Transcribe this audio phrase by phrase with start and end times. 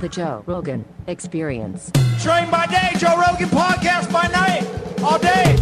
[0.00, 1.90] The Joe Rogan Experience.
[2.20, 4.66] Train by day, Joe Rogan podcast by night,
[5.02, 5.54] all day.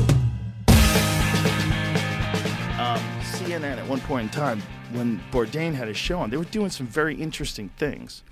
[2.81, 4.61] um, CNN at one point in time,
[4.91, 8.25] when Bourdain had his show on, they were doing some very interesting things.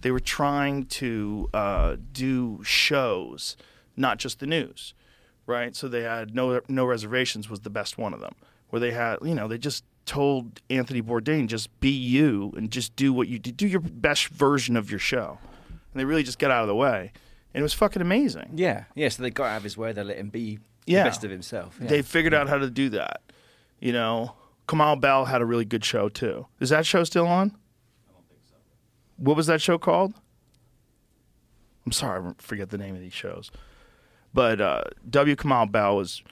[0.00, 3.58] They were trying to uh, do shows,
[3.94, 4.94] not just the news,
[5.44, 5.76] right?
[5.76, 8.34] So they had no no reservations was the best one of them,
[8.70, 12.96] where they had you know they just told Anthony Bourdain just be you and just
[12.96, 16.38] do what you do, do your best version of your show, and they really just
[16.38, 17.12] got out of the way,
[17.54, 18.50] and it was fucking amazing.
[18.56, 19.08] Yeah, yeah.
[19.10, 19.92] So they got out of his way.
[19.92, 21.04] They let him be Yeah.
[21.04, 21.78] the best of himself.
[21.80, 21.88] Yeah.
[21.88, 23.20] They figured out how to do that.
[23.80, 24.34] You know,
[24.66, 26.46] Kamau Bell had a really good show too.
[26.60, 27.48] Is that show still on?
[28.08, 28.56] I don't think so.
[29.18, 30.14] What was that show called?
[31.86, 33.50] I'm sorry, I forget the name of these shows.
[34.34, 35.36] But uh, W.
[35.36, 36.22] Kamau Bell was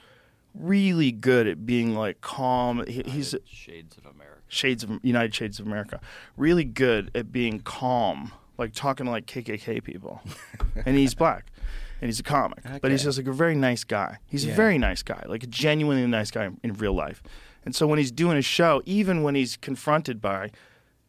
[0.59, 2.85] really good at being like calm.
[2.87, 4.41] He, he's Shades of America.
[4.47, 5.99] Shades of United Shades of America.
[6.35, 10.21] Really good at being calm, like talking to like KKK people.
[10.85, 11.51] and he's black.
[11.99, 12.59] And he's a comic.
[12.81, 14.17] But he's just like a very nice guy.
[14.27, 17.23] He's a very nice guy, like a genuinely nice guy in real life.
[17.65, 20.51] And so when he's doing a show, even when he's confronted by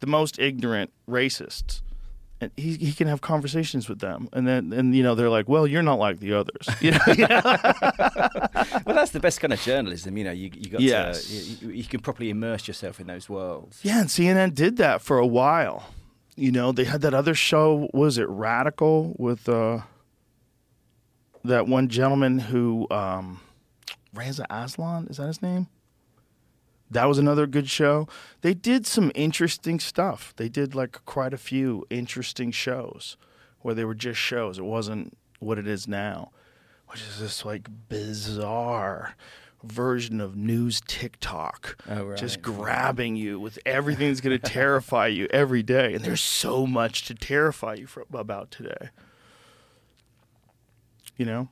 [0.01, 1.83] the most ignorant racists,
[2.41, 5.49] and he, he can have conversations with them, and then and you know they're like,
[5.49, 6.99] well, you're not like the others, you know.
[7.09, 7.41] you know?
[8.87, 10.17] well, that's the best kind of journalism.
[10.17, 11.25] You know, you you got Yes.
[11.27, 13.81] to you, you- can properly immerse yourself in those worlds.
[13.83, 15.87] Yeah, and CNN did that for a while.
[16.37, 17.89] You know, they had that other show.
[17.93, 19.81] Was it Radical with uh,
[21.45, 23.41] that one gentleman who um,
[24.15, 25.09] Reza Aslan?
[25.11, 25.67] Is that his name?
[26.91, 28.09] That was another good show.
[28.41, 30.33] They did some interesting stuff.
[30.37, 33.17] They did like quite a few interesting shows
[33.61, 34.59] where they were just shows.
[34.59, 36.31] It wasn't what it is now,
[36.89, 39.15] which is this like bizarre
[39.63, 41.77] version of news TikTok.
[41.89, 42.19] Oh, right.
[42.19, 45.95] Just grabbing you with everything that's going to terrify you every day.
[45.95, 48.91] And there's so much to terrify you for, about today.
[51.17, 51.49] You know?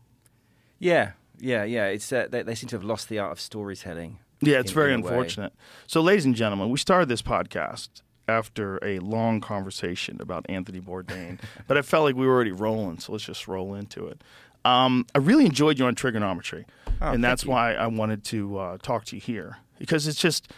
[0.78, 1.86] Yeah, yeah, yeah.
[1.86, 4.20] It's uh, they, they seem to have lost the art of storytelling.
[4.46, 5.08] Yeah, it's in- very in a way.
[5.10, 5.52] unfortunate.
[5.86, 7.88] So, ladies and gentlemen, we started this podcast
[8.28, 12.98] after a long conversation about Anthony Bourdain, but I felt like we were already rolling,
[12.98, 14.22] so let's just roll into it.
[14.64, 16.64] Um, I really enjoyed you on Triggernometry,
[17.00, 17.50] Oh, and that's you.
[17.50, 20.50] why I wanted to uh, talk to you here because it's just,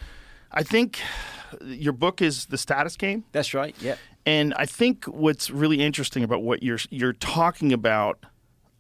[0.53, 1.01] I think
[1.63, 3.25] your book is the status game.
[3.33, 3.75] That's right.
[3.81, 3.97] Yeah.
[4.25, 8.25] And I think what's really interesting about what you're you're talking about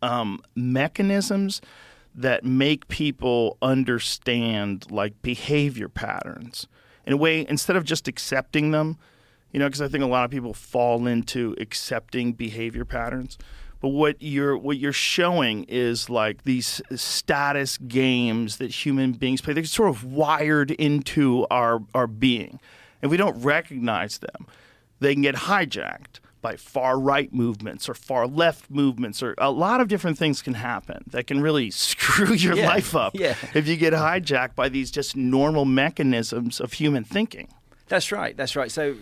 [0.02, 1.60] um, mechanisms
[2.18, 6.66] that make people understand like behavior patterns
[7.06, 8.98] in a way instead of just accepting them.
[9.52, 13.38] You know, because I think a lot of people fall into accepting behavior patterns.
[13.80, 19.54] But what you're what you're showing is like these status games that human beings play.
[19.54, 22.58] They're sort of wired into our our being,
[23.00, 24.46] and we don't recognize them.
[24.98, 29.80] They can get hijacked by far right movements or far left movements, or a lot
[29.80, 33.34] of different things can happen that can really screw your Yeah, life up yeah.
[33.54, 37.48] if you get hijacked by these just normal mechanisms of human thinking.
[37.88, 38.36] That's right.
[38.36, 38.70] That's right.
[38.70, 38.96] So,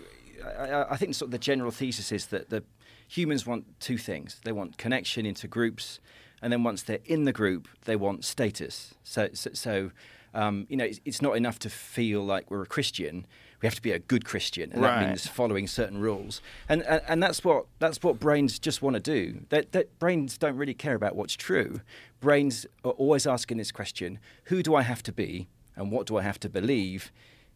[0.45, 2.63] I, I- I think sort of the general thesis is that the
[3.09, 6.01] humans want two things: they want connection into groups,
[6.41, 8.95] and then once they're in the group, they want status.
[9.03, 9.91] So, so, so
[10.35, 13.27] um, you know, it's, it's not enough to feel like we're a Christian.
[13.63, 15.01] We have to be a good Christian, and Right.
[15.01, 16.41] that means following certain rules.
[16.69, 19.41] And, and and that's what that's what brains just want to do.
[19.49, 21.81] That that brains don't really care about what's true.
[22.21, 26.17] Brains are always asking this question: Who do I have to be, and what do
[26.17, 27.11] I have to believe?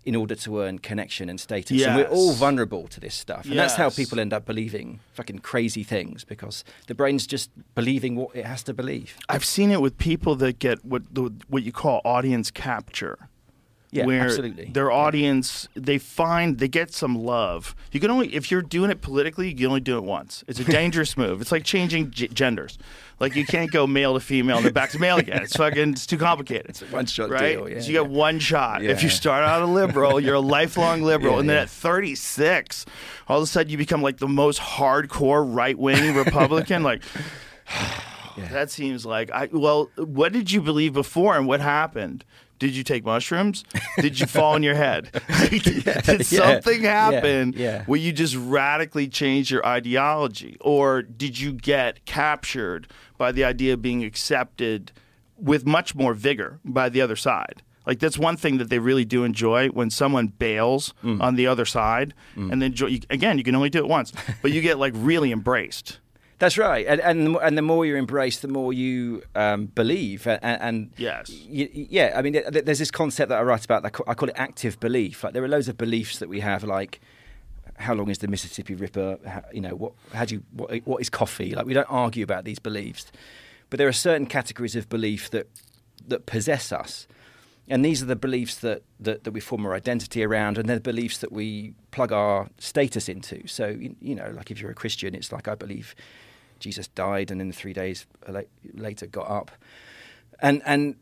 [0.07, 3.59] In order to earn connection and status, and we're all vulnerable to this stuff, and
[3.59, 8.35] that's how people end up believing fucking crazy things because the brain's just believing what
[8.35, 9.19] it has to believe.
[9.29, 11.03] I've seen it with people that get what
[11.49, 13.29] what you call audience capture.
[13.93, 14.67] Yeah, where absolutely.
[14.73, 17.75] their audience they find they get some love.
[17.91, 20.45] You can only if you're doing it politically, you can only do it once.
[20.47, 21.41] It's a dangerous move.
[21.41, 22.79] It's like changing g- genders.
[23.19, 25.43] Like you can't go male to female and then back to male again.
[25.43, 26.71] It's fucking it's too complicated.
[26.71, 27.57] It's a one-shot right?
[27.57, 28.83] deal, yeah, so you get one shot.
[28.85, 31.63] If you start out a liberal, you're a lifelong liberal, Yeah, and then yeah.
[31.63, 32.87] at 36,
[33.29, 36.83] all of a sudden you become like the most hardcore right wing Republican.
[36.85, 37.03] like
[38.51, 42.25] that seems like I well, what did you believe before and what happened?
[42.61, 43.65] Did you take mushrooms?
[44.01, 45.11] Did you fall on your head?
[45.49, 47.85] did something yeah, happen yeah.
[47.87, 50.57] where you just radically changed your ideology?
[50.61, 52.87] Or did you get captured
[53.19, 54.93] by the idea of being accepted
[55.37, 57.63] with much more vigor by the other side?
[57.87, 61.21] Like that's one thing that they really do enjoy when someone bails Mm.
[61.23, 62.75] on the other side, and then
[63.09, 65.99] again you can only do it once, but you get like really embraced.
[66.41, 70.27] That's right, and and the, and the more you embrace, the more you um, believe,
[70.27, 71.31] and, and Yes.
[71.31, 72.15] yeah.
[72.17, 73.83] I mean, th- th- there's this concept that I write about.
[73.83, 75.23] that I I call it active belief.
[75.23, 77.01] Like there are loads of beliefs that we have, like
[77.77, 79.19] how long is the Mississippi River?
[79.27, 81.55] How, you know, what how do you what, what is coffee?
[81.55, 83.13] Like we don't argue about these beliefs,
[83.69, 85.47] but there are certain categories of belief that
[86.09, 87.07] that possess us.
[87.69, 90.77] And these are the beliefs that, that, that we form our identity around, and they're
[90.77, 93.47] the beliefs that we plug our status into.
[93.47, 95.95] So, you, you know, like if you're a Christian, it's like, I believe
[96.61, 98.07] Jesus died and in three days
[98.75, 99.51] later got up.
[100.41, 100.97] And, and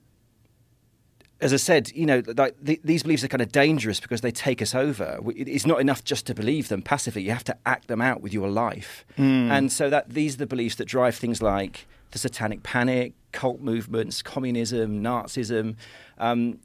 [1.41, 4.31] as I said, you know, like the, these beliefs are kind of dangerous because they
[4.31, 5.21] take us over.
[5.37, 8.33] It's not enough just to believe them passively; you have to act them out with
[8.33, 9.05] your life.
[9.17, 9.51] Mm.
[9.51, 13.61] And so that these are the beliefs that drive things like the Satanic Panic, cult
[13.61, 15.77] movements, communism, Nazism.
[16.19, 16.59] Um,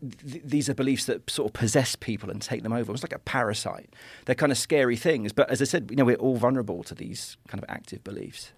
[0.00, 2.92] th- these are beliefs that sort of possess people and take them over.
[2.92, 3.94] It's like a parasite.
[4.24, 5.32] They're kind of scary things.
[5.32, 8.52] But as I said, you know, we're all vulnerable to these kind of active beliefs.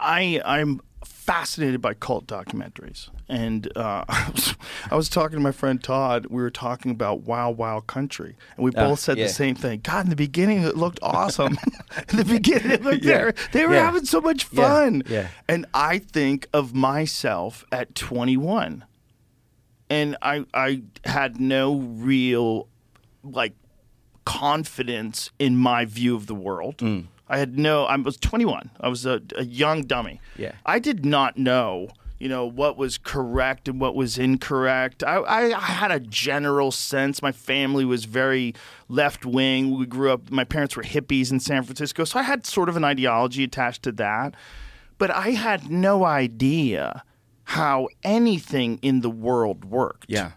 [0.00, 6.26] I I'm fascinated by cult documentaries, and uh, I was talking to my friend Todd.
[6.26, 9.26] We were talking about Wild Wild Country, and we both uh, said yeah.
[9.26, 9.80] the same thing.
[9.82, 11.58] God, in the beginning it looked awesome.
[12.10, 13.30] in the beginning, it looked yeah.
[13.52, 13.84] they were yeah.
[13.84, 15.02] having so much fun.
[15.08, 15.28] Yeah.
[15.48, 18.84] And I think of myself at 21,
[19.90, 22.68] and I I had no real
[23.22, 23.54] like
[24.24, 26.78] confidence in my view of the world.
[26.78, 27.84] Mm I had no.
[27.84, 28.70] I was 21.
[28.80, 30.20] I was a, a young dummy.
[30.36, 30.52] Yeah.
[30.64, 31.88] I did not know
[32.18, 35.04] you know what was correct and what was incorrect.
[35.04, 37.22] I, I, I, had a general sense.
[37.22, 38.56] My family was very
[38.88, 39.78] left wing.
[39.78, 40.28] We grew up.
[40.28, 43.84] My parents were hippies in San Francisco, so I had sort of an ideology attached
[43.84, 44.34] to that.
[44.98, 47.04] But I had no idea
[47.48, 50.04] how anything in the world worked.
[50.08, 50.32] Yeah.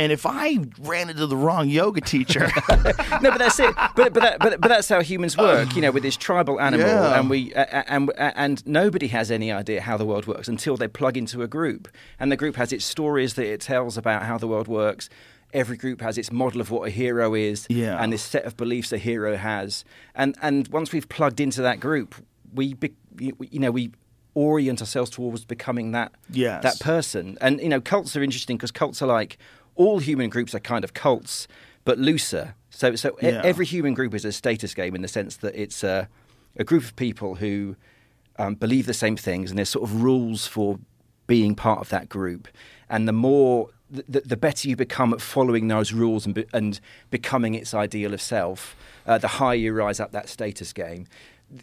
[0.00, 3.74] And if I ran into the wrong yoga teacher, no, but that's it.
[3.96, 5.74] But but, that, but but that's how humans work.
[5.74, 7.18] You know, with this tribal animal, Yeah.
[7.18, 10.86] and we uh, and and nobody has any idea how the world works until they
[10.86, 11.88] plug into a group,
[12.20, 15.08] and the group has its stories that it tells about how the world works.
[15.52, 18.00] Every group has its model of what a hero is, Yeah.
[18.00, 19.84] and this set of beliefs a hero has.
[20.14, 22.14] And and once we've plugged into that group,
[22.54, 23.90] we be, you know we
[24.38, 26.62] orient ourselves towards becoming that Yes.
[26.62, 27.36] that person.
[27.40, 29.38] And you know, cults are interesting because cults are like
[29.74, 31.48] all human groups are kind of cults,
[31.84, 32.54] but looser.
[32.70, 33.40] So, so Yeah.
[33.44, 36.08] every human group is a status game in the sense that it's a,
[36.56, 37.76] a group of people who
[38.40, 40.78] um, believe the same things, and there's sort of rules for
[41.26, 42.46] being part of that group.
[42.88, 46.80] And the more, the, the better you become at following those rules and, be, and
[47.10, 48.76] becoming its ideal of self,
[49.06, 51.06] uh, the higher you rise up that status game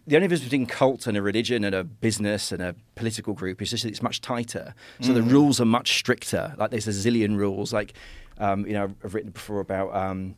[0.08, 3.62] the only difference between cult and a religion and a business and a political group
[3.62, 4.74] is just that it's much tighter.
[5.00, 6.56] So the rules are much stricter.
[6.58, 7.72] Like there's a zillion rules.
[7.72, 7.94] Like
[8.38, 10.36] um, you know, I've written before about um,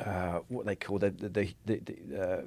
[0.00, 2.42] uh, what they call the the, the, the, uh,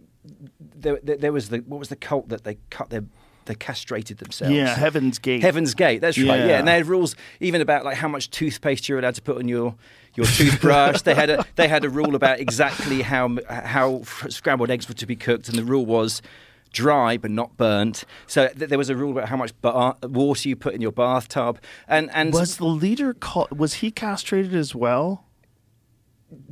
[0.75, 3.03] there, there, was the what was the cult that they cut their
[3.45, 4.53] they castrated themselves.
[4.53, 5.41] yeah, Heaven's Gate.
[5.41, 6.01] Heaven's Gate.
[6.01, 6.39] That's right.
[6.39, 6.45] Yeah.
[6.45, 6.59] Yeah.
[6.59, 9.47] and they had rules even about like how much toothpaste you're allowed to put on
[9.47, 9.75] your
[10.17, 11.01] your toothbrush.
[11.03, 15.05] they had a they had a rule about exactly how how scrambled eggs were to
[15.05, 16.21] be cooked, and the rule was
[16.73, 18.03] dry but not burnt.
[18.25, 21.59] So th- there was a rule about how much water you put in your bathtub,
[21.87, 23.15] and and Was the leader?
[23.51, 25.23] Was he castrated as well?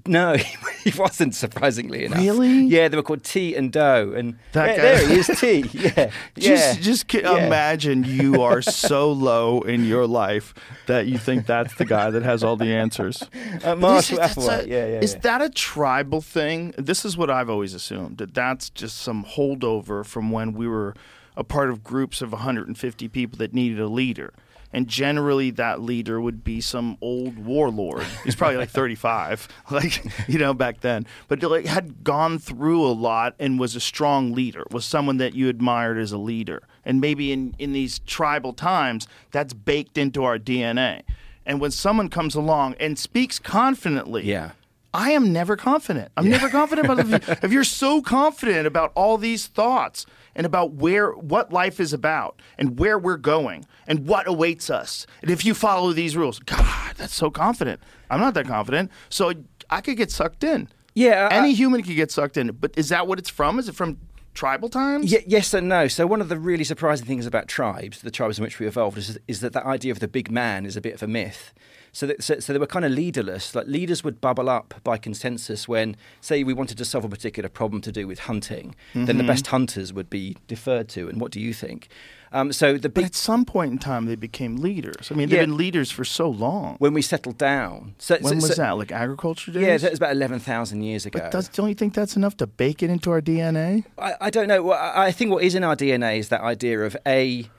[0.07, 0.35] No,
[0.83, 1.35] he wasn't.
[1.35, 2.63] Surprisingly enough, Really?
[2.65, 5.59] Yeah, they were called Ti and Do, and That yeah, guy- there he is, Ti.
[5.73, 5.91] Yeah,
[6.35, 6.75] yeah.
[6.75, 7.45] Just, just Yeah.
[7.47, 10.53] imagine you are so low in your life
[10.87, 13.23] that you think that's the guy that has all the answers.
[13.63, 14.65] Uh, Marshall is- Applewhite.
[14.65, 14.99] a- yeah, yeah.
[15.01, 16.73] Is that a tribal thing?
[16.77, 20.93] This is what I've always assumed that that's just some holdover from when we were
[21.35, 24.31] a part of groups of 150 people that needed a leader.
[24.73, 28.03] And generally, that leader would be some old warlord.
[28.23, 32.91] He's probably like 35, like you know back then, but like had gone through a
[32.91, 34.65] lot and was a strong leader.
[34.71, 36.63] Was someone that you admired as a leader.
[36.83, 41.03] And maybe in in these tribal times, that's baked into our DNA.
[41.45, 44.51] And when someone comes along and speaks confidently, Yeah.
[44.93, 46.09] I am never confident.
[46.15, 50.05] I'm never confident about if, if you're so confident about all these thoughts
[50.35, 55.07] and about where what life is about and where we're going and what awaits us.
[55.21, 57.79] And if you follow these rules, God, that's so confident.
[58.09, 58.91] I'm not that confident.
[59.09, 59.33] So
[59.69, 60.67] I could get sucked in.
[60.93, 62.47] Yeah, I- Any human could get sucked in.
[62.51, 63.59] But is that what it's from?
[63.59, 63.97] Is it from
[64.33, 65.11] tribal times?
[65.11, 65.87] Ye- yes and no.
[65.87, 68.97] So one of the really surprising things about tribes, the tribes in which we evolved,
[68.97, 71.53] is, is that that idea of the big man is a bit of a myth.
[71.95, 73.55] So, that, so, so they were kind of leaderless.
[73.55, 77.47] Like leaders would bubble up by consensus when, say, we wanted to solve a particular
[77.47, 78.75] problem to do with hunting.
[78.93, 81.07] Then the best hunters would be deferred to.
[81.07, 81.87] And what do you think?
[82.33, 85.09] Um, so the big at some point in time, they became leaders.
[85.09, 86.75] I mean, they've been leaders for so long.
[86.79, 87.95] when we settled down.
[87.97, 88.71] So, When so- was so- that?
[88.77, 89.61] Like agriculture days?
[89.63, 91.19] Yeah, that was about eleven thousand years ago.
[91.21, 93.85] But does, don't you think that's enough to bake it into our DNA?
[93.97, 94.63] I, I don't know.
[94.63, 97.49] Well, I I think what is in our DNA is that idea of a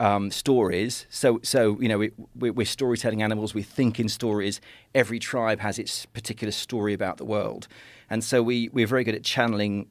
[0.00, 1.06] um, stories.
[1.10, 3.54] So, so you know, we, we, we're storytelling animals.
[3.54, 4.60] We think in stories.
[4.94, 7.68] Every tribe has its particular story about the world,
[8.10, 9.88] and so we we're very good at channeling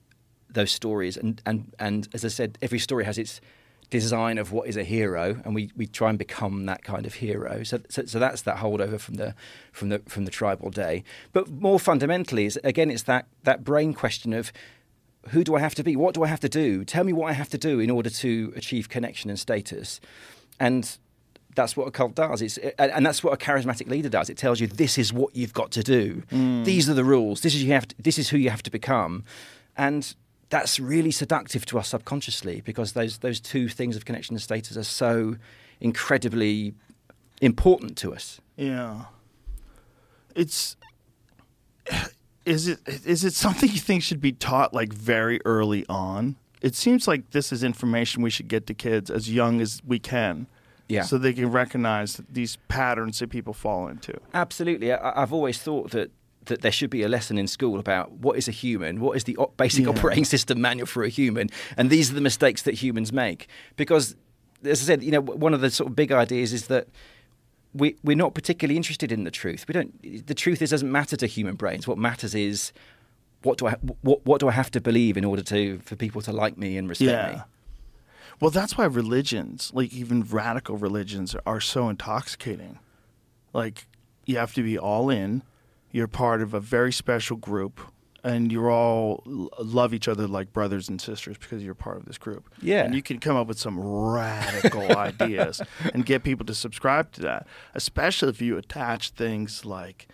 [0.50, 1.18] those stories.
[1.18, 3.42] And and and as I said, every story has its
[3.90, 7.16] design of what is a hero, and we, we try and become that kind of
[7.16, 7.64] hero.
[7.64, 9.36] So, so, so that's that holdover from the
[9.72, 11.04] from the from the tribal day.
[11.34, 14.52] But more fundamentally, is again, it's that that brain question of
[15.30, 15.96] who do I have to be?
[15.96, 16.84] What do I have to do?
[16.84, 20.00] Tell me what I have to do in order to achieve connection and status.
[20.60, 20.98] And
[21.56, 22.42] that's what a cult does.
[22.42, 24.30] It's, and that's what a charismatic leader does.
[24.30, 26.24] It tells you this is what you've got to do.
[26.32, 26.66] Mm.
[26.66, 27.42] These are the rules.
[27.42, 27.88] This is you have.
[27.88, 29.24] To, this is who you have to become.
[29.78, 30.14] And
[30.50, 34.78] that's really seductive to us subconsciously because those those two things of connection and status
[34.78, 35.38] are so
[35.80, 36.76] incredibly
[37.42, 38.40] important to us.
[38.58, 39.06] Yeah.
[40.36, 40.76] It's
[42.46, 46.36] is it is it something you think should be taught like very early on?
[46.62, 50.00] It seems like this is information we should get to kids as young as we
[50.00, 50.48] can.
[50.88, 51.02] Yeah.
[51.02, 54.20] So they can recognize these patterns that people fall into.
[54.34, 54.94] Absolutely.
[54.94, 56.12] I, I've always thought that
[56.46, 59.24] that there should be a lesson in school about what is a human, what is
[59.24, 59.90] the basic yeah.
[59.90, 63.48] operating system manual for a human, and these are the mistakes that humans make.
[63.76, 64.16] Because,
[64.64, 66.88] as I said, you know, one of the sort of big ideas is that
[67.76, 69.66] we we're not particularly interested in the truth.
[69.68, 70.28] We don't.
[70.28, 71.88] The truth is doesn't matter to human brains.
[71.88, 72.72] What matters is
[73.44, 76.22] what do I what what do I have to believe in order to for people
[76.24, 77.36] to like me and respect yeah.
[77.36, 77.42] me.
[78.42, 82.80] Well, that's why religions, like even radical religions, are so intoxicating.
[83.54, 83.88] Like
[84.26, 85.44] you have to be all in
[85.96, 87.80] you're part of a very special group
[88.26, 89.22] and you all
[89.60, 92.50] love each other like brothers and sisters because you're part of this group.
[92.60, 92.84] Yeah.
[92.84, 95.62] And you can come up with some radical ideas
[95.94, 100.08] and get people to subscribe to that, especially if you attach things like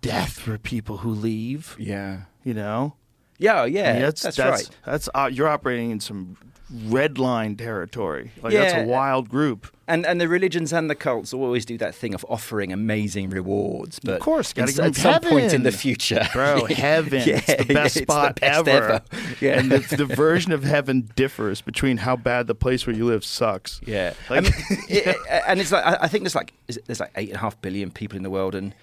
[0.00, 1.76] death for people who leave.
[1.80, 2.22] Yeah.
[2.44, 2.94] You know?
[3.38, 3.90] Yeah, yeah.
[3.90, 4.76] I mean, that's, that's, that's, right.
[4.86, 6.36] That's uh, you're operating in some
[6.70, 8.30] red line territory.
[8.42, 8.60] Like yeah.
[8.60, 9.72] that's a wild group.
[9.86, 13.98] And and the religions and the cults always do that thing of offering amazing rewards.
[13.98, 15.30] But of course, got to at some heaven.
[15.30, 18.70] point in the future, bro, heaven, yeah, it's the best spot the best ever.
[18.70, 19.02] ever.
[19.40, 19.58] Yeah.
[19.58, 23.24] And the, the, version of heaven differs between how bad the place where you live
[23.24, 23.80] sucks.
[23.86, 24.52] Yeah, like, I mean,
[24.90, 27.40] it, and it's like I, I think there's like it, there's like eight and a
[27.40, 28.74] half billion people in the world, and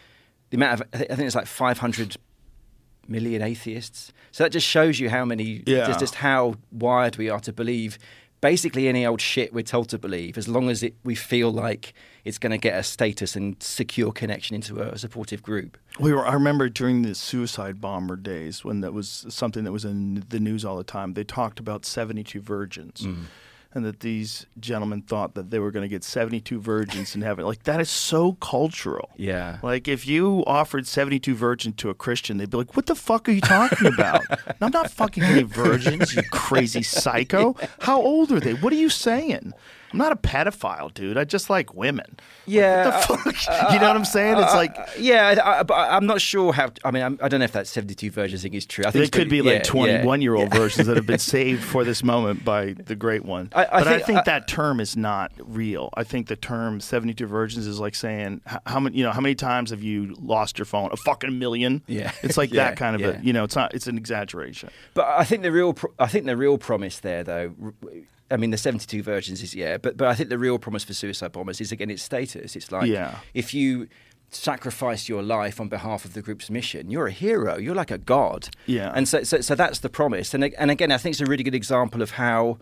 [0.49, 2.17] the amount of I think, it's like 500
[3.07, 4.13] million atheists.
[4.31, 5.87] So that just shows you how many, yeah.
[5.87, 7.97] just, just how wired we are to believe
[8.41, 11.93] basically any old shit we're told to believe, as long as it, we feel like
[12.23, 15.77] it's going to get a status and secure connection into a supportive group.
[15.99, 19.83] We were, I remember during the suicide bomber days when that was something that was
[19.83, 21.13] in the news all the time.
[21.13, 23.01] They talked about 72 virgins.
[23.01, 23.25] Mm
[23.75, 27.45] and that these gentlemen thought that they were going to get 72 virgins in heaven.
[27.45, 29.09] Like, that is so cultural.
[29.17, 29.59] Yeah.
[29.61, 33.27] Like, if you offered 72 virgins to a Christian, they'd be like, what the fuck
[33.27, 34.21] are you talking about?
[34.61, 37.55] I'm not fucking any virgins, you crazy psycho.
[37.81, 38.53] How old are they?
[38.53, 39.53] What are you saying?
[39.95, 41.17] I'm not a pedophile, dude.
[41.17, 42.17] I just like women.
[42.45, 43.49] Yeah, like, what the fuck?
[43.49, 44.37] Uh, you know what I'm saying?
[44.37, 46.69] It's uh, like, yeah, I, but I'm not sure how.
[46.83, 48.83] I mean, I'm, I do not know if that 72 versions thing is true.
[48.85, 51.85] I think it could be like 21 year old versions that have been saved for
[51.85, 53.49] this moment by the great one.
[53.55, 55.89] I, I but think, I think that term is not real.
[55.93, 59.35] I think the term 72 virgins is like saying how many, you know, how many
[59.35, 60.89] times have you lost your phone?
[60.91, 61.83] A fucking million.
[61.87, 63.21] Yeah, it's like yeah, that kind of yeah.
[63.21, 63.21] a.
[63.21, 63.73] You know, it's not.
[63.73, 64.71] It's an exaggeration.
[64.93, 67.53] But I think the real, pro- I think the real promise there, though
[68.31, 70.93] I mean, the 72 versions is, yeah, but, but I think the real promise for
[70.93, 72.55] suicide bombers is, again, its status.
[72.55, 73.19] It's like yeah.
[73.33, 73.87] if you
[74.31, 77.57] sacrifice your life on behalf of the group's mission, you're a hero.
[77.57, 78.49] You're like a god.
[78.65, 78.91] Yeah.
[78.95, 80.33] And so, so, so that's the promise.
[80.33, 82.57] And, and again, I think it's a really good example of how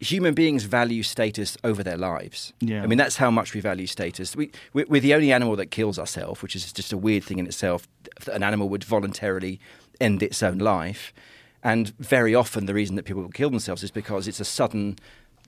[0.00, 2.52] human beings value status over their lives.
[2.60, 2.82] Yeah.
[2.82, 4.36] I mean, that's how much we value status.
[4.36, 7.46] We, we're the only animal that kills ourselves, which is just a weird thing in
[7.46, 7.88] itself.
[8.32, 9.60] An animal would voluntarily
[10.00, 11.12] end its own life.
[11.62, 14.96] And very often, the reason that people kill themselves is because it's a sudden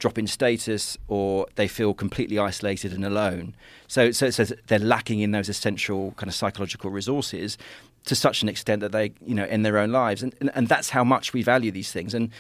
[0.00, 3.54] drop in status or they feel completely isolated and alone.
[3.86, 7.58] So, so, so they're lacking in those essential kind of psychological resources
[8.06, 10.22] to such an extent that they, you know, end their own lives.
[10.22, 12.14] And, and, and that's how much we value these things.
[12.14, 12.30] And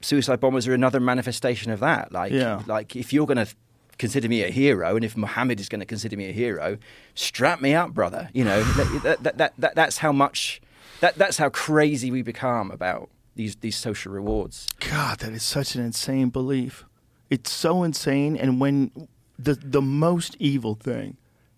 [0.00, 2.12] suicide bombers are another manifestation of that.
[2.12, 2.62] Like, yeah.
[2.66, 3.52] like if you're going to
[3.98, 6.78] consider me a hero, and if Muhammad is going to consider me a hero,
[7.14, 8.30] strap me up, brother.
[8.32, 8.62] You know,
[9.02, 10.62] that, that, that, that, that's how much
[11.00, 14.68] that that's how crazy we become about these these social rewards.
[14.78, 16.84] God, that is such an insane belief.
[17.28, 21.16] It's so insane, and when the the most evil thing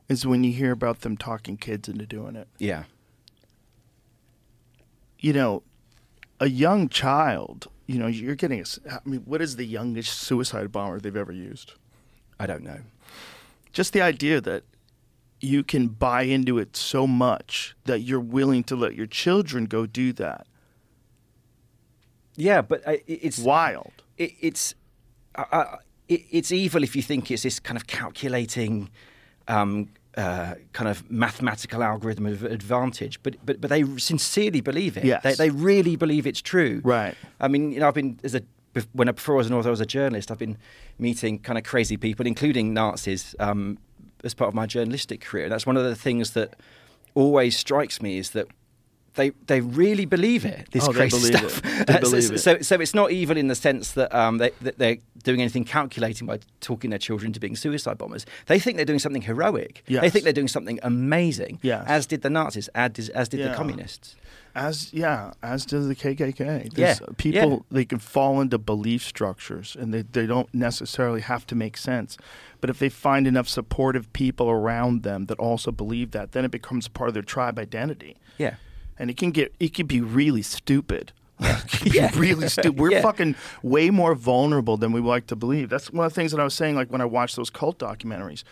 [0.08, 2.48] is when you hear about them talking kids into doing it.
[2.58, 2.84] Yeah.
[5.18, 5.62] You know,
[6.40, 7.68] a young child.
[7.86, 8.60] You know, you're getting.
[8.60, 11.72] A, I mean, what is the youngest suicide bomber they've ever used?
[12.38, 12.78] I don't know.
[13.72, 14.64] Just the idea that
[15.42, 19.86] you can buy into it so much that you're willing to let your children go
[19.86, 20.46] do that.
[22.36, 23.92] Yeah, but uh, it's wild.
[24.16, 24.74] It, it's
[25.34, 25.76] uh, uh,
[26.08, 28.88] it, it's evil if you think it's this kind of calculating,
[29.48, 35.04] um, uh, kind of mathematical algorithm of advantage, but but but they sincerely believe it.
[35.04, 35.22] Yes.
[35.22, 36.80] They, they really believe it's true.
[36.84, 37.14] Right.
[37.40, 38.42] I mean, you know, I've been as a
[38.92, 40.30] when I, before I was an author, I was a journalist.
[40.30, 40.56] I've been
[40.98, 43.78] meeting kind of crazy people, including Nazis, um,
[44.24, 45.44] as part of my journalistic career.
[45.44, 46.54] And that's one of the things that
[47.14, 48.46] always strikes me is that
[49.14, 50.68] they they really believe it.
[50.72, 51.60] This Oh, crazy stuff.
[51.64, 51.86] it.
[51.86, 52.38] They so- it.
[52.38, 55.64] so so it's not evil in the sense that um, they that they're doing anything
[55.64, 58.24] calculating by talking their children into being suicide bombers.
[58.46, 59.84] They think they're doing something heroic.
[59.86, 61.58] They think they're doing something amazing.
[61.62, 61.84] Yes.
[61.86, 62.68] As did the Nazis.
[62.74, 63.48] As did, as did Yeah.
[63.48, 64.16] the communists.
[64.54, 66.72] As yeah, as does the KKK.
[66.76, 67.58] Yeah, people yeah.
[67.76, 72.16] they can fall into belief structures, and they they don't necessarily have to make sense.
[72.62, 76.50] But if they find enough supportive people around them that also believe that, then it
[76.50, 78.16] becomes part of their tribe identity.
[78.38, 78.54] Yeah.
[78.98, 81.12] and it can get it can be really stupid.
[81.40, 82.10] it can be Yeah.
[82.14, 82.78] really stupid.
[82.78, 83.02] We're Yeah.
[83.02, 85.68] fucking way more vulnerable than we like to believe.
[85.68, 86.76] That's one of the things that I was saying.
[86.76, 88.44] Like when I watched those cult documentaries,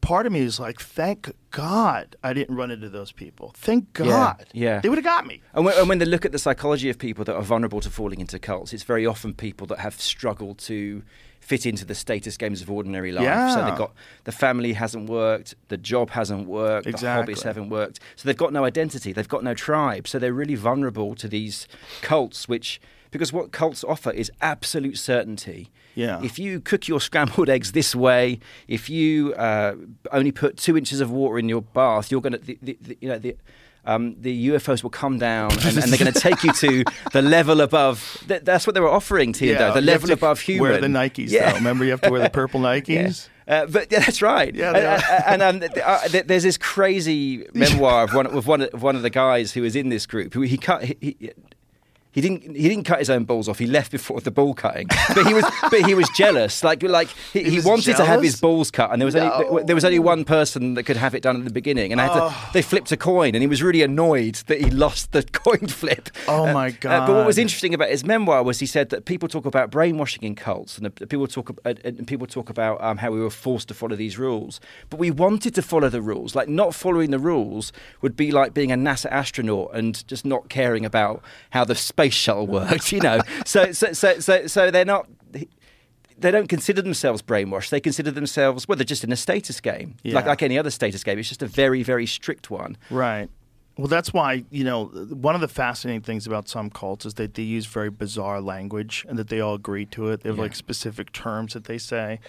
[0.00, 3.52] part of me is like, thank God I didn't run into those people.
[3.56, 4.46] Thank God.
[4.52, 4.80] yeah.
[4.80, 5.40] they would have got me.
[5.54, 7.90] And when, and when they look at the psychology of people that are vulnerable to
[7.90, 11.04] falling into cults, it's very often people that have struggled to
[11.42, 13.24] fit into the status games of ordinary life.
[13.54, 13.92] So they've got
[14.24, 17.98] the family hasn't worked, the job hasn't worked, the hobbies haven't worked.
[18.16, 20.06] So they've got no identity, they've got no tribe.
[20.06, 21.66] So they're really vulnerable to these
[22.00, 22.80] cults, which
[23.10, 25.70] because what cults offer is absolute certainty.
[25.94, 26.22] Yeah.
[26.22, 29.74] If you cook your scrambled eggs this way, if you uh,
[30.10, 32.98] only put two inches of water in your bath, you're going to, the, the, the,
[33.02, 33.36] you know, the,
[33.84, 37.22] um, the UFOs will come down and, and they're going to take you to the
[37.22, 38.22] level above.
[38.28, 40.40] Th- that's what they were offering to you, though, the you have level to above
[40.40, 40.62] human.
[40.70, 41.50] Wear the Nikes, Yeah.
[41.50, 41.56] though.
[41.58, 43.28] Remember, you have to wear the purple Nikes.
[43.48, 44.54] Uh, but yeah, that's right.
[44.54, 45.22] Yeah, they and, are.
[45.26, 48.94] and, um, th- uh, th- there's this crazy memoir of one of one of, one
[48.94, 50.32] of the guys who was in this group.
[50.34, 50.84] Who he cut.
[50.84, 51.30] He, he,
[52.12, 52.42] he didn't.
[52.56, 53.58] He didn't cut his own balls off.
[53.58, 54.88] He left before the ball cutting.
[55.14, 55.44] But he was.
[55.70, 56.62] but he was jealous.
[56.62, 59.32] Like like he, He he wanted to have his balls cut, and there was No.
[59.32, 61.90] only there was only one person that could have it done at the beginning.
[61.92, 62.28] And I had Oh.
[62.28, 65.66] to, they flipped a coin, and he was really annoyed that he lost the coin
[65.68, 66.10] flip.
[66.28, 69.04] Oh, Uh, my uh, but what was interesting about his memoir was he said that
[69.06, 72.82] people talk about brainwashing in cults, and uh, people talk uh, and people talk about
[72.82, 76.02] um, how we were forced to follow these rules, but we wanted to follow the
[76.02, 76.34] rules.
[76.34, 77.72] Like not following the rules
[78.02, 82.01] would be like being a NASA astronaut and just not caring about how the space
[82.10, 82.92] shuttle worked.
[82.92, 85.06] You know, so so so so so they're not.
[86.18, 87.70] They don't consider themselves brainwashed.
[87.70, 88.76] They consider themselves well.
[88.76, 91.18] They're just in a status game, like like any other status game.
[91.18, 92.76] It's just a very very strict one.
[92.90, 93.28] Right.
[93.78, 97.32] Well, that's why, you know, one of the fascinating things about some cults is that
[97.34, 100.20] they use very bizarre language and that they all agree to it.
[100.20, 100.42] They have Yeah.
[100.42, 102.20] like specific terms that they say.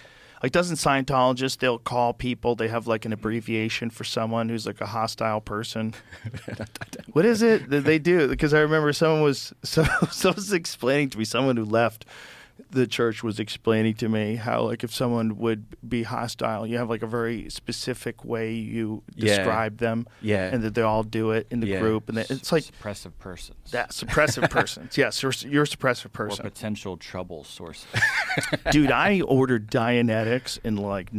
[0.43, 3.19] Like, doesn't Scientologists, they'll call people, they have like an mm-hmm.
[3.19, 5.93] abbreviation for someone who's like a hostile person.
[7.13, 8.27] what is it that they do?
[8.27, 12.05] Because I remember someone was, someone was explaining to me, someone who left
[12.73, 16.89] the church was explaining to me how like if someone would be hostile you have
[16.89, 19.37] like a very specific way you Yeah.
[19.37, 20.49] describe them Yeah.
[20.53, 21.79] and that they all do it in the Yeah.
[21.79, 26.05] group and that it's like suppressive persons that suppressive persons yes you're, you're a suppressive
[26.07, 27.85] or person potential trouble sources.
[28.71, 31.09] dude i ordered dianetics in like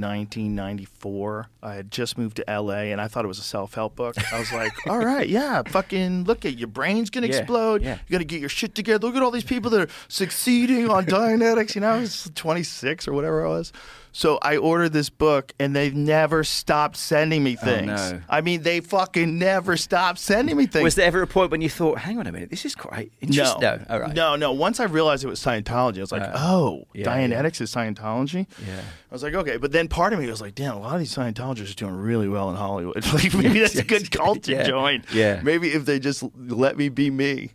[0.59, 4.15] 1994 i had just moved to la and i thought it was a self-help book
[4.33, 7.95] i was like all right yeah fucking look at your brain's gonna Yeah, explode yeah.
[8.09, 11.05] you gotta get your shit together look at all these people that are succeeding on
[11.07, 11.44] dianetics
[11.75, 13.73] you know i was 26 or whatever i was
[14.13, 18.21] so i ordered this book and they've never stopped sending me things no.
[18.29, 21.61] i mean they fucking never stopped sending me things Was there ever a point when
[21.61, 23.61] you thought, "Hang on a minute, this is quite interesting"?
[23.61, 24.15] no, all right.
[24.15, 24.53] no, no.
[24.53, 28.47] Once I realized it was Scientology, I was like, Uh, "Oh, yeah, Dianetics is Scientology."
[28.67, 28.81] Yeah.
[29.11, 31.01] I was like, "Okay," but then part of me was like, "Damn, a lot of
[31.01, 33.05] these Scientologists are doing really well in Hollywood.
[33.15, 34.63] Like, maybe that's a good cult to Yeah.
[34.65, 35.05] join.
[35.13, 35.41] Yeah.
[35.43, 37.51] maybe if they just let me be me."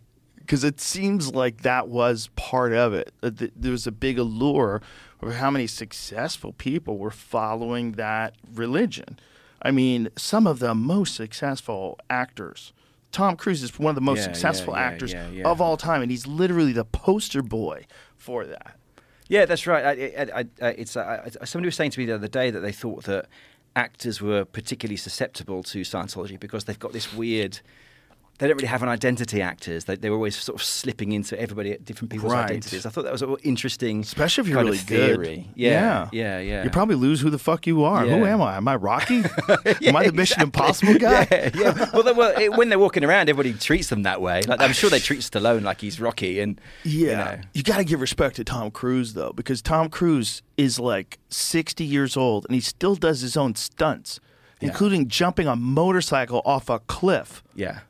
[0.50, 3.12] Because it seems like that was part of it.
[3.20, 4.82] There was a big allure
[5.22, 9.20] of how many successful people were following that religion.
[9.62, 12.72] I mean, some of the most successful actors.
[13.12, 16.02] Tom Cruise is one of the most Yeah, successful yeah, actors yeah, of all time,
[16.02, 17.86] and he's literally the poster boy
[18.16, 18.76] for that.
[19.28, 19.84] Yeah, that's right.
[19.84, 22.72] I, I, I, it's I- somebody was saying to me the other day that they
[22.72, 23.26] thought that
[23.76, 27.60] actors were particularly susceptible to Scientology because they've got this weird.
[28.40, 29.40] They don't really have an identity.
[29.42, 32.46] Actors, they, they're always sort of slipping into everybody different people's Right.
[32.46, 32.84] identities.
[32.86, 35.14] I thought that was an interesting, Especially if you're really good.
[35.16, 35.48] theory.
[35.54, 36.64] Yeah, yeah, yeah.
[36.64, 38.04] You probably lose who the fuck you are.
[38.06, 38.56] Who am I?
[38.56, 39.16] Am I Rocky?
[39.18, 40.42] Yeah, am I the Mission exactly.
[40.42, 41.26] Impossible guy?
[41.30, 41.90] Yeah, yeah.
[41.92, 44.42] Well, they, well it, when they're walking around, everybody treats them that way.
[44.42, 47.00] Like I'm sure they treat Stallone like he's Rocky, and Yeah.
[47.10, 47.40] you know.
[47.52, 51.84] You got to give respect to Tom Cruise, though, because Tom Cruise is like 60
[51.84, 54.18] years old and he still does his own stunts,
[54.60, 57.42] including jumping a motorcycle off a cliff.
[57.54, 57.80] yeah.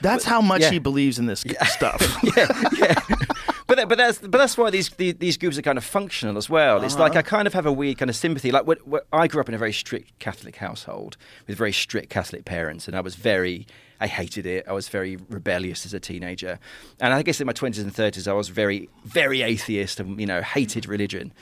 [0.00, 0.70] That's how much yeah.
[0.70, 2.18] he believes in this stuff.
[2.36, 2.94] yeah, yeah.
[3.08, 3.26] But
[3.66, 6.36] but that- but that's but that's why these, these these groups are kind of functional
[6.38, 6.82] as well.
[6.84, 7.02] It's Uh-huh.
[7.04, 8.50] like I kind of have a weird kind of sympathy.
[8.52, 12.08] Like what, what, I grew up in a very strict Catholic household with very strict
[12.10, 13.66] Catholic parents, and I was very
[14.00, 14.68] I hated it.
[14.68, 16.58] I was very rebellious as a teenager,
[17.00, 20.26] and I guess in my twenties and thirties I was very very atheist and you
[20.26, 21.32] know hated religion.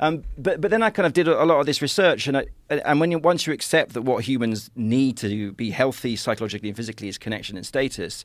[0.00, 2.46] Um, but but then I kind of did a, lot of this research, and I,
[2.70, 6.76] and when you, once you accept that what humans need to be healthy psychologically and
[6.76, 8.24] physically is connection and status,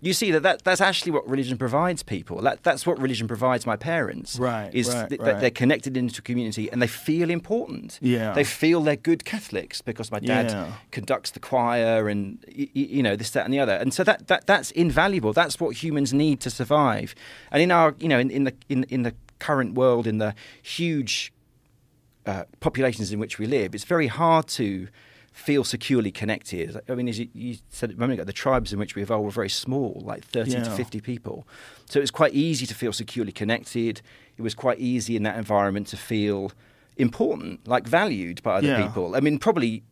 [0.00, 2.40] you see that, that that's actually what religion provides people.
[2.42, 4.38] That, that's what religion provides my parents.
[4.38, 5.26] Right, Is right, th- right.
[5.26, 7.98] that they're connected into a community and they feel important.
[8.00, 8.32] Yeah.
[8.32, 10.72] They feel they're good Catholics because my dad Yeah.
[10.92, 13.72] conducts the choir and y- y- you know this that and the other.
[13.74, 15.32] And so that, that that's invaluable.
[15.32, 17.16] That's what humans need to survive.
[17.50, 20.34] And in our you know in, in the in, in the current world in the
[20.62, 21.32] huge
[22.26, 24.88] uh, populations in which we live, it's very hard to
[25.32, 26.76] feel securely connected.
[26.88, 29.24] I mean, as you, you said a moment ago, the tribes in which we evolved
[29.24, 31.46] were very small, like 30 to 50 people.
[31.88, 34.02] So it was quite easy to feel securely connected.
[34.36, 36.50] It was quite easy in that environment to feel
[36.96, 38.86] important, like valued by other Yeah.
[38.86, 39.14] people.
[39.14, 39.84] I mean, probably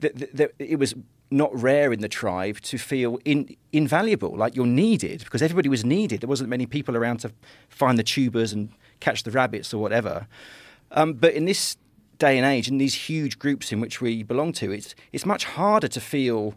[0.00, 0.94] th- th- th- it was
[1.30, 5.84] not rare in the tribe to feel in, invaluable, like you're needed, because everybody was
[5.84, 6.20] needed.
[6.22, 7.32] There wasn't many people around to
[7.68, 10.26] find the tubers and catch the rabbits or whatever.
[10.90, 11.76] Um, but in this
[12.18, 15.44] day and age, in these huge groups in which we belong to, it's it's much
[15.44, 16.54] harder to feel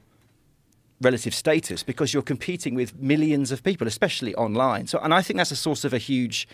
[1.02, 4.88] relative status because you're competing with millions of people, especially online.
[4.88, 6.48] So, and I think that's a source of a huge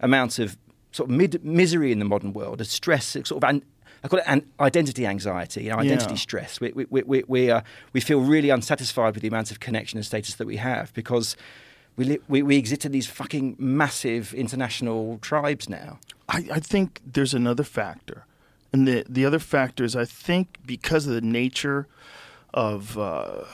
[0.00, 0.56] amount of
[0.92, 3.44] sort of mid- misery in the modern world, a stress, sort of.
[3.44, 3.62] An,
[4.04, 6.18] I call it an identity anxiety, you know, identity Yeah.
[6.18, 6.60] stress.
[6.60, 7.62] We, we, we, we, we, uh,
[7.92, 11.36] we feel really unsatisfied with the amount of connection and status that we have because
[11.96, 15.98] we, li- we, we exist in these fucking massive international tribes now.
[16.28, 18.26] I, I think there's another factor,
[18.72, 21.86] and the the other factor is I think because of the nature
[22.52, 23.44] of uh,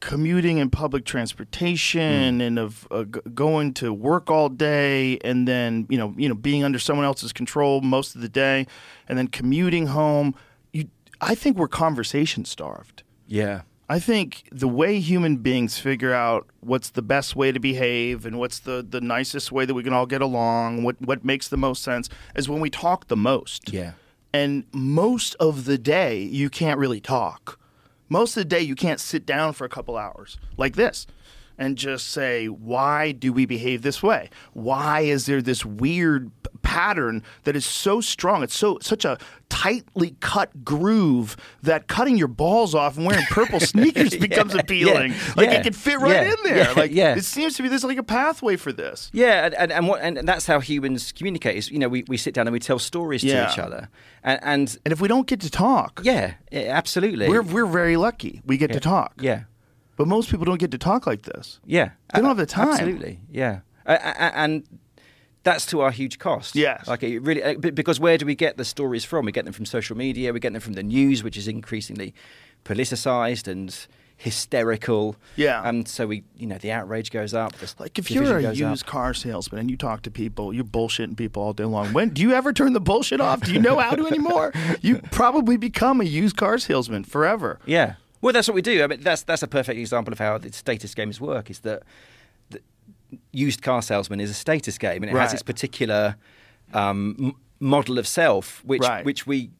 [0.00, 5.86] commuting and public transportation and of uh, g- going to work all day and then
[5.88, 8.66] you know you know being under someone else's control most of the day
[9.08, 10.34] and then commuting home.
[10.72, 10.88] You,
[11.20, 13.02] I think we're conversation starved.
[13.28, 13.62] Yeah.
[13.92, 18.38] I think the way human beings figure out what's the best way to behave and
[18.38, 21.58] what's the, the nicest way that we can all get along, what what makes the
[21.58, 23.70] most sense, is when we talk the most.
[23.70, 23.92] Yeah.
[24.32, 27.60] And most of the day you can't really talk.
[28.08, 31.06] Most of the day you can't sit down for a couple hours like this
[31.58, 34.30] and just say, why do we behave this way?
[34.52, 38.42] Why is there this weird p- pattern that is so strong?
[38.42, 43.60] It's so such a tightly cut groove that cutting your balls off and wearing purple
[43.72, 45.12] sneakers becomes appealing.
[45.36, 46.56] Like yeah, it can fit right yeah, in there.
[46.56, 47.14] yeah, like yeah.
[47.16, 49.10] it seems to be there's like a pathway for this.
[49.12, 51.56] Yeah, and, and, and what and that's how humans communicate.
[51.56, 53.44] Is you know we, we sit down and we tell stories Yeah.
[53.46, 53.88] to each other,
[54.24, 57.28] and, and And if we don't get to talk, yeah, yeah, absolutely.
[57.28, 58.40] we're we're very lucky.
[58.46, 59.12] We get to talk.
[59.20, 59.42] yeah,
[60.02, 61.60] But most people don't get to talk like this.
[61.64, 61.90] yeah.
[62.12, 62.70] They don't have the time.
[62.70, 63.92] Absolutely, yeah, uh,
[64.34, 64.64] and
[65.44, 66.56] that's to our huge cost.
[66.56, 66.88] Yes.
[66.88, 69.26] like it really uh, because where do we get the stories from?
[69.26, 70.32] We get them from social media.
[70.32, 72.14] We get them from the news, which is increasingly
[72.64, 73.86] politicized and
[74.16, 75.14] hysterical.
[75.36, 75.62] Yeah.
[75.68, 77.54] and so we, you know, the outrage goes up.
[77.78, 78.70] Like if you're a goes up.
[78.70, 81.92] used car salesman and you talk to people, you're bullshitting people all day long.
[81.92, 83.40] When do you ever turn the bullshit off?
[83.42, 84.52] Do you know how to anymore?
[84.80, 87.60] You probably become a used car salesman forever.
[87.66, 87.94] Yeah.
[88.22, 88.82] Well, that's what we do.
[88.82, 91.50] I mean, that's that's a perfect example of how the status games work.
[91.50, 91.82] Is that
[92.50, 92.60] the
[93.32, 96.16] used car salesman is a status game, and it has its particular
[96.72, 99.04] um, m- model of self, which Right.
[99.04, 99.50] which we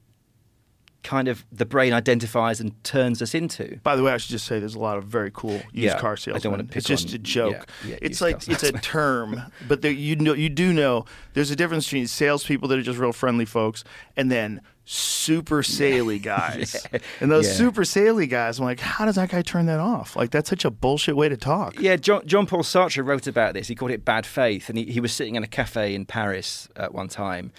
[1.02, 3.80] kind of the brain identifies and turns us into.
[3.82, 5.98] By the way, I should just say there's a lot of very cool used Yeah,
[5.98, 6.42] car I salesmen.
[6.42, 7.66] don't wanna pick it's just on- a joke.
[7.84, 11.50] yeah, yeah, it's like it's a term, but there, you know you do know there's
[11.50, 13.82] a difference between salespeople that are just real friendly folks
[14.16, 16.86] and then super saley guys.
[17.20, 17.54] And those Yeah.
[17.54, 20.16] super saley guys, I'm like, how does that guy turn that off?
[20.16, 21.78] Like that's such a bullshit way to talk.
[21.80, 23.68] Yeah, John, John Paul Sartre wrote about this.
[23.68, 24.68] He called it bad faith.
[24.68, 27.52] And he, he was sitting in a cafe in Paris at one time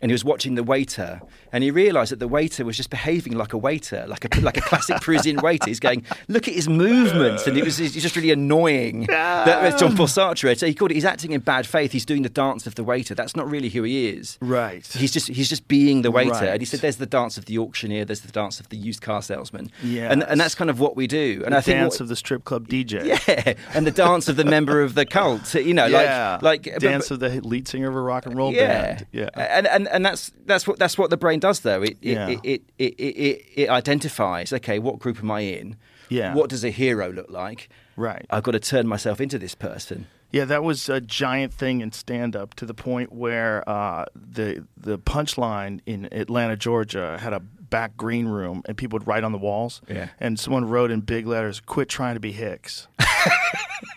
[0.00, 1.20] and he was watching the waiter
[1.52, 4.56] and he realized that the waiter was just behaving like a waiter, like a, like
[4.56, 5.66] a classic Parisian waiter.
[5.68, 7.46] He's going, look at his movements.
[7.46, 9.06] And it was it's just really annoying.
[9.06, 10.56] That, that's John Paul Sartre.
[10.56, 11.92] So he called it, he's acting in bad faith.
[11.92, 13.14] He's doing the dance of the waiter.
[13.14, 14.38] That's not really who he is.
[14.40, 14.86] Right.
[14.86, 16.30] He's just he's just being the waiter.
[16.30, 16.48] Right.
[16.70, 18.04] Said, "There's the dance of the auctioneer.
[18.04, 19.70] There's the dance of the used car salesman.
[19.82, 20.10] Yeah.
[20.12, 21.42] And and that's kind of what we do.
[21.44, 23.04] And the I think dance what- of the strip club DJ.
[23.06, 25.54] yeah, and the dance of the member of the cult.
[25.54, 26.38] You know, Yeah.
[26.42, 29.06] like like dance but- of the lead singer of a rock and roll yeah, band.
[29.12, 29.28] Yeah.
[29.36, 31.82] and and and that's that's what that's what the brain does though.
[31.82, 32.28] It it, Yeah.
[32.28, 34.52] it, it, it, it it identifies.
[34.52, 35.76] Okay, what group am I in?
[36.08, 36.34] Yeah.
[36.34, 37.68] What does a hero look like?
[37.96, 38.26] Right.
[38.30, 40.06] I've got to turn myself into this person.
[40.32, 44.66] Yeah, that was a giant thing in stand up to the point where uh, the
[44.76, 49.32] the punchline in Atlanta, Georgia had a back green room and people would write on
[49.32, 49.80] the walls.
[49.88, 50.08] Yeah.
[50.18, 52.88] And someone wrote in big letters, quit trying to be Hicks.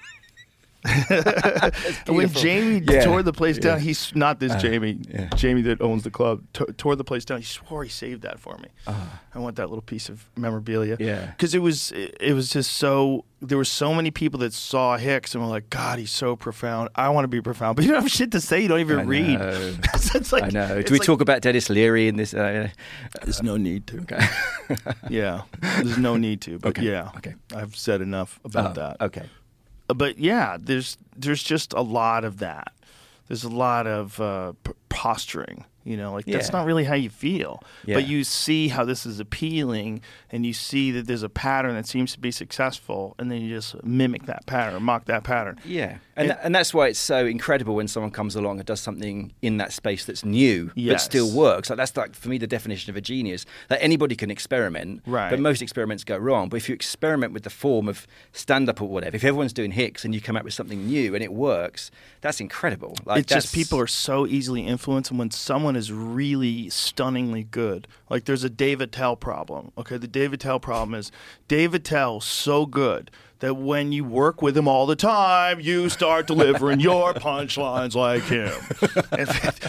[2.08, 2.30] when.
[2.30, 3.84] Jamie Yeah, tore the place down, yeah.
[3.84, 5.00] he's not this Jamie.
[5.10, 5.30] yeah.
[5.36, 7.40] Jamie that owns the club t- tore the place down.
[7.40, 8.70] He swore he saved that for me.
[8.88, 9.22] Ah.
[9.34, 10.98] I want that little piece of memorabilia.
[11.00, 11.28] Yeah.
[11.28, 13.26] because it was it, it was just so.
[13.42, 16.88] There were so many people that saw Hicks and were like, "God, he's so profound.
[16.96, 18.62] I want to be profound," but you don't have shit to say.
[18.62, 19.40] You don't even I read.
[19.40, 19.76] know.
[20.16, 20.78] it's like, I know.
[20.78, 22.34] it's Do we like- talk about Denis Leary in this?
[22.34, 22.70] Uh,
[23.24, 24.06] There's no need to.
[25.10, 26.58] yeah, there's no need to.
[26.60, 27.36] But Okay, yeah, okay.
[27.56, 29.02] I've said enough about oh, that.
[29.02, 29.24] Okay.
[29.88, 32.74] But yeah, there's there's just a lot of that.
[33.28, 34.54] There's a lot of uh,
[34.90, 35.66] posturing.
[35.86, 37.62] You know, like that's not really how you feel.
[37.86, 37.96] Yeah.
[37.96, 41.88] But you see how this is appealing, and you see that there's a pattern that
[41.88, 45.60] seems to be successful, and then you just mimic that pattern, mock that pattern.
[45.66, 48.80] Yeah, and It- and that's why it's so incredible when someone comes along and does
[48.80, 51.70] something in that space that's new but still works.
[51.70, 53.46] Like that's like for me the definition of a genius.
[53.70, 55.30] That anybody can experiment, Right.
[55.30, 56.50] But most experiments go wrong.
[56.50, 59.72] But if you experiment with the form of stand up or whatever, if everyone's doing
[59.72, 61.92] Hicks and you come out with something new and it works,
[62.22, 62.96] that's incredible.
[63.06, 67.88] Like it's just people are so easily influenced, and when someone is really stunningly good,
[68.10, 69.72] like there's a Dave Attell problem.
[69.78, 71.12] Okay, the Dave Attell problem is
[71.48, 73.10] Dave Attell's so good
[73.40, 78.24] that when you work with him all the time, you start delivering your punchlines like
[78.24, 78.54] him.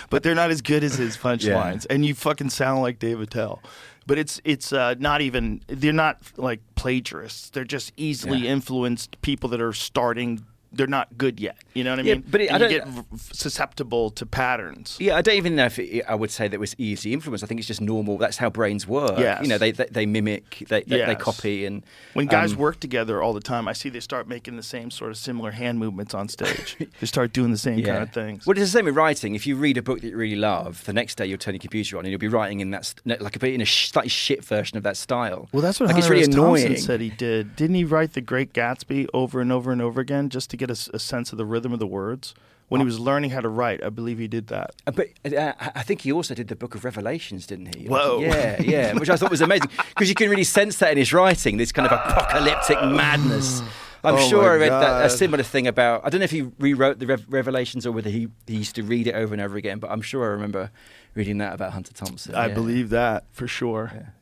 [0.11, 3.63] But they're not as good as his punchlines, and you fucking sound like Dave Attell.
[4.07, 7.51] But it's it's uh, not even they're not like plagiarists.
[7.51, 8.51] They're just easily Yeah.
[8.53, 10.45] influenced people that are starting.
[10.77, 11.57] They're not good yet.
[11.75, 12.25] You know what I Yeah, mean?
[12.31, 14.97] but it- I you get v- susceptible to patterns.
[15.01, 17.43] Yeah, I don't even know if it, I would say that was easy influence.
[17.43, 18.19] I think it's just normal.
[18.19, 19.19] That's how brains work.
[19.19, 19.43] Yes.
[19.43, 21.85] You know, they they, they mimic, they, they, they copy, and
[22.15, 24.91] When guys um, work together all the time, I see they start making the same
[24.91, 26.77] sort of similar hand movements on stage.
[27.01, 28.47] they start doing the same kind of things.
[28.47, 29.35] Well, it's the same with writing.
[29.35, 31.61] If you read a book that you really love, the next day you'll turn your
[31.61, 34.45] computer on and you'll be writing in that like a bit in a slightly shit
[34.45, 35.49] version of that style.
[35.53, 36.35] Well, that's what like Hunter it's S.
[36.35, 37.57] really Thompson said he did.
[37.57, 40.64] Didn't he write The Great Gatsby over and over and over again just to get
[40.71, 42.35] a, s- a sense of the rhythm of the words?
[42.69, 44.71] When he was learning how to write, I believe he did that.
[44.87, 47.87] Uh, But uh, I think he also did the Book of Revelations, didn't he?
[47.87, 48.21] Whoa.
[48.21, 51.13] Yeah, yeah, which I thought was amazing because you can really sense that in his
[51.13, 53.61] writing, this kind of apocalyptic madness.
[54.03, 56.05] I'm Oh sure I read that, a similar thing about.
[56.05, 58.83] I don't know if he rewrote the Rev- Revelations or whether he, he used to
[58.83, 60.71] read it over and over again, but I'm sure I remember
[61.15, 62.35] reading that about Hunter Thompson.
[62.35, 62.55] I yeah.
[62.55, 64.13] believe that for sure.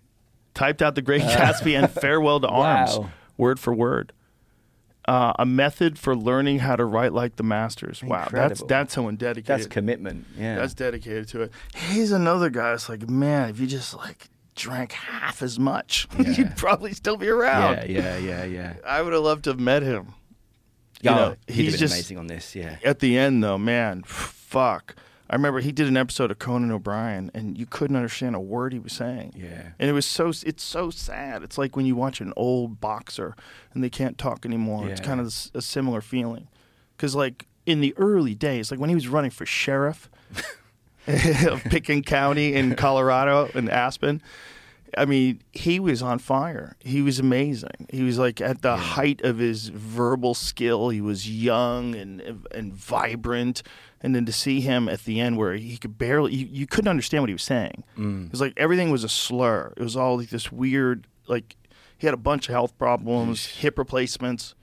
[0.55, 3.11] Typed out The Great Gatsby and Farewell to Arms, Wow.
[3.38, 4.12] word for word.
[5.08, 8.02] Uh, a method for learning how to write like the masters.
[8.04, 8.66] Wow, that's Incredible.
[8.68, 9.46] that's someone dedicated.
[9.46, 10.26] That's commitment.
[10.38, 10.54] Yeah.
[10.56, 11.52] That's dedicated to it.
[11.74, 12.72] He's another guy.
[12.74, 17.28] It's like, man, if you just like drank half as much, you'd probably still be
[17.28, 17.88] around.
[17.90, 18.74] yeah, yeah, yeah, yeah.
[18.86, 20.14] I would have loved to have met him.
[21.00, 22.54] You Yeah, know, he'd he's just amazing on this.
[22.54, 22.76] Yeah.
[22.84, 24.04] at the end though, man.
[24.04, 24.94] Fuck.
[25.32, 28.74] I remember he did an episode of Conan O'Brien, and you couldn't understand a word
[28.74, 29.32] he was saying.
[29.34, 29.70] Yeah.
[29.78, 31.42] and it was so it's so sad.
[31.42, 33.34] It's like when you watch an old boxer
[33.72, 34.84] and they can't talk anymore.
[34.84, 34.90] Yeah.
[34.90, 36.48] It's kind of a similar feeling,
[36.96, 40.10] because like in the early days, like when he was running for sheriff
[41.06, 44.22] of Pitkin County in Colorado in Aspen.
[44.94, 46.76] I mean, he was on fire.
[46.80, 47.86] He was amazing.
[47.88, 50.90] He was like at the height of his verbal skill.
[50.90, 52.20] He was young and
[52.54, 53.62] and vibrant.
[54.04, 56.88] And then to see him at the end where he could barely, you, you couldn't
[56.88, 57.84] understand what he was saying.
[57.96, 58.26] Mm.
[58.26, 59.72] It was like everything was a slur.
[59.76, 61.56] It was all like this weird, like
[61.98, 64.54] he had a bunch of health problems, hip replacements.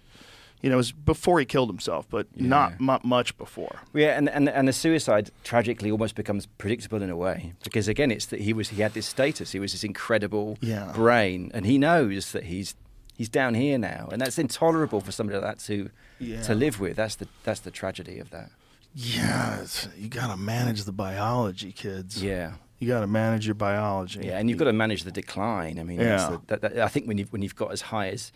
[0.62, 3.80] You know, it was before he killed himself, but not mu- much before.
[3.94, 8.12] Yeah, and, and and the suicide tragically almost becomes predictable in a way because again,
[8.12, 10.92] it's that he was he had this status, he was this incredible Yeah.
[10.94, 12.76] brain, and he knows that he's
[13.18, 16.42] he's down here now, and that's intolerable for somebody like that to Yeah.
[16.42, 16.98] to live with.
[16.98, 18.52] That's the that's the tragedy of that.
[18.94, 19.66] Yeah,
[19.98, 22.22] you got to manage the biology, kids.
[22.24, 22.54] Yeah.
[22.80, 24.22] You got to manage your biology.
[24.24, 25.80] Yeah, and you've got to manage the decline.
[25.80, 26.30] I mean, Yeah.
[26.30, 28.32] the, that, that, I think when you've when you've got as high as,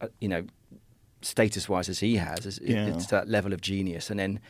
[0.00, 0.44] uh, you know,
[1.22, 2.86] status-wise as he has, Yeah.
[2.86, 4.40] it's that level of genius, and then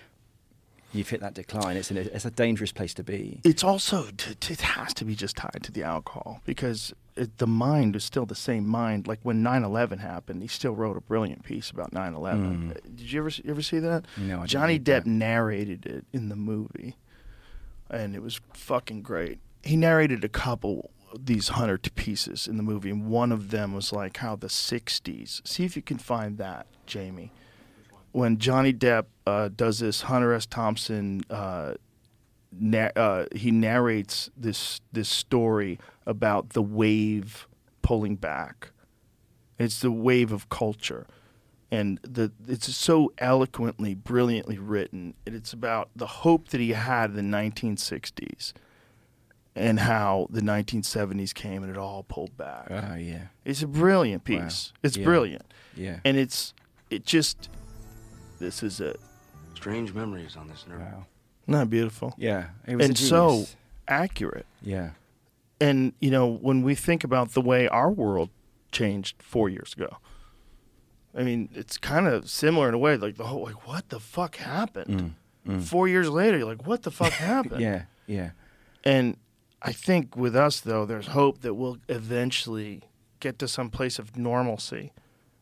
[0.94, 1.76] you've hit that decline.
[1.76, 3.40] It's an, it's a dangerous place to be.
[3.44, 7.38] It's also t- t- it has to be just tied to the alcohol because it,
[7.38, 9.06] the mind is still the same mind.
[9.06, 12.70] Like when 9/11 happened, he still wrote a brilliant piece about 9/11.
[12.70, 14.04] Uh, Did you ever you ever see that?
[14.18, 14.22] Mm.
[14.28, 15.06] No, I didn't Johnny Depp that.
[15.06, 16.96] narrated it in the movie,
[17.90, 19.38] and it was fucking great.
[19.62, 23.72] He narrated a couple of these Hunter pieces in the movie, and one of them
[23.72, 25.46] was like how the 60s.
[25.46, 27.32] See if you can find that, Jamie.
[28.12, 30.46] When Johnny Depp uh, does this Hunter S.
[30.46, 31.74] Thompson uh,
[32.52, 37.46] na- uh, he narrates this this story about the wave
[37.82, 38.70] pulling back.
[39.58, 41.06] It's the wave of culture,
[41.70, 45.14] and the it's so eloquently, brilliantly written.
[45.26, 48.52] And it's about the hope that he had in the 1960s,
[49.54, 52.66] and how the 1970s came and it all pulled back.
[52.70, 54.40] Oh yeah, It's a brilliant Wow.
[54.44, 54.72] piece.
[54.82, 55.04] It's Yeah.
[55.04, 55.44] brilliant
[55.76, 56.00] yeah.
[56.04, 56.52] and it's
[56.90, 57.48] it just
[58.40, 58.98] this is it.
[59.64, 60.80] Strange memories on this nerve.
[60.80, 61.06] Wow.
[61.46, 62.14] Not beautiful.
[62.18, 62.48] Yeah.
[62.66, 63.46] He was And so
[63.88, 64.46] accurate.
[64.62, 64.90] Yeah.
[65.60, 68.28] And you know, when we think about the way our world
[68.72, 69.96] changed four years ago,
[71.16, 72.96] I mean, it's kind of similar in a way.
[72.98, 75.14] Like the whole, like, what the fuck happened?
[75.60, 77.60] Four years later, you're like, what the fuck happened?
[77.60, 77.82] Mm, Yeah.
[78.06, 78.30] Yeah.
[78.82, 79.16] And
[79.62, 82.82] I think with us, though, there's hope that we'll eventually
[83.20, 84.92] get to some place of normalcy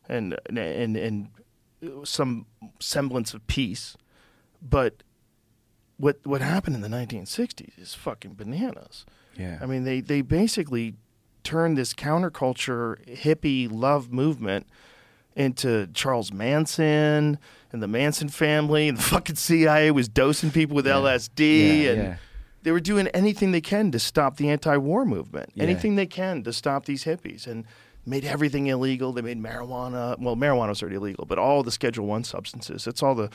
[0.07, 1.27] and and and
[2.05, 2.45] some
[2.79, 3.97] semblance of peace.
[4.67, 5.03] But
[5.97, 9.05] what what happened in the 1960s is fucking bananas.
[9.37, 9.59] Yeah.
[9.61, 10.95] I mean, they they basically
[11.43, 14.65] turned this counterculture hippie love movement
[15.35, 17.37] into Charles Manson
[17.71, 22.01] and the Manson family, and the fucking CIA was dosing people with LSD, Yeah, and
[22.03, 22.15] yeah.
[22.61, 25.63] they were doing anything they can to stop the anti-war movement, Yeah.
[25.63, 27.65] anything they can to stop these hippies, and
[28.05, 29.11] made everything illegal.
[29.11, 30.19] They made marijuana.
[30.19, 32.85] Well, marijuana was already illegal, but all the Schedule One substances.
[32.85, 33.29] It's all the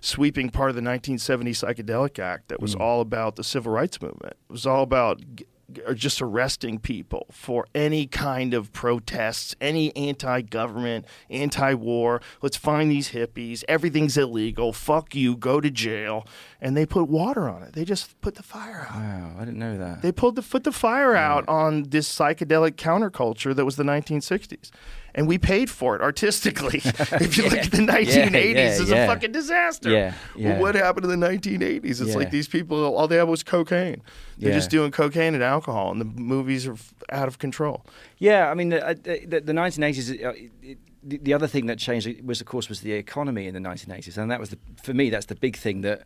[0.00, 2.80] sweeping part of the 1970 Psychedelic Act that was Mm.
[2.80, 4.34] all about the civil rights movement.
[4.48, 5.46] It was all about g-
[5.94, 12.20] just arresting people for any kind of protests, any anti-government, anti-war.
[12.42, 13.64] Let's find these hippies.
[13.68, 14.72] Everything's illegal.
[14.72, 15.36] Fuck you.
[15.36, 16.26] Go to jail.
[16.60, 17.74] And they put water on it.
[17.74, 18.96] They just put the fire out.
[18.96, 19.36] Wow.
[19.36, 20.02] I didn't know that.
[20.02, 24.70] They pulled the put the fire out on this psychedelic counterculture that was the 1960s,
[25.18, 26.78] and we paid for it artistically.
[26.84, 28.96] if you look at the 1980s, yeah, it's yeah.
[29.04, 29.90] a fucking disaster.
[29.90, 31.84] Yeah, Well, what happened in the 1980s?
[31.84, 32.14] It's Yeah.
[32.14, 34.00] like these people, all they had was cocaine.
[34.38, 34.54] They're Yeah.
[34.54, 36.76] just doing cocaine and alcohol, and the movies are
[37.10, 37.84] out of control.
[38.18, 40.24] Yeah, I mean, the, uh, the, the 1980s.
[40.24, 43.54] Uh, it, the, the other thing that changed was, of course, was the economy in
[43.54, 46.02] the 1980s, and that was the, for me, that's the big thing that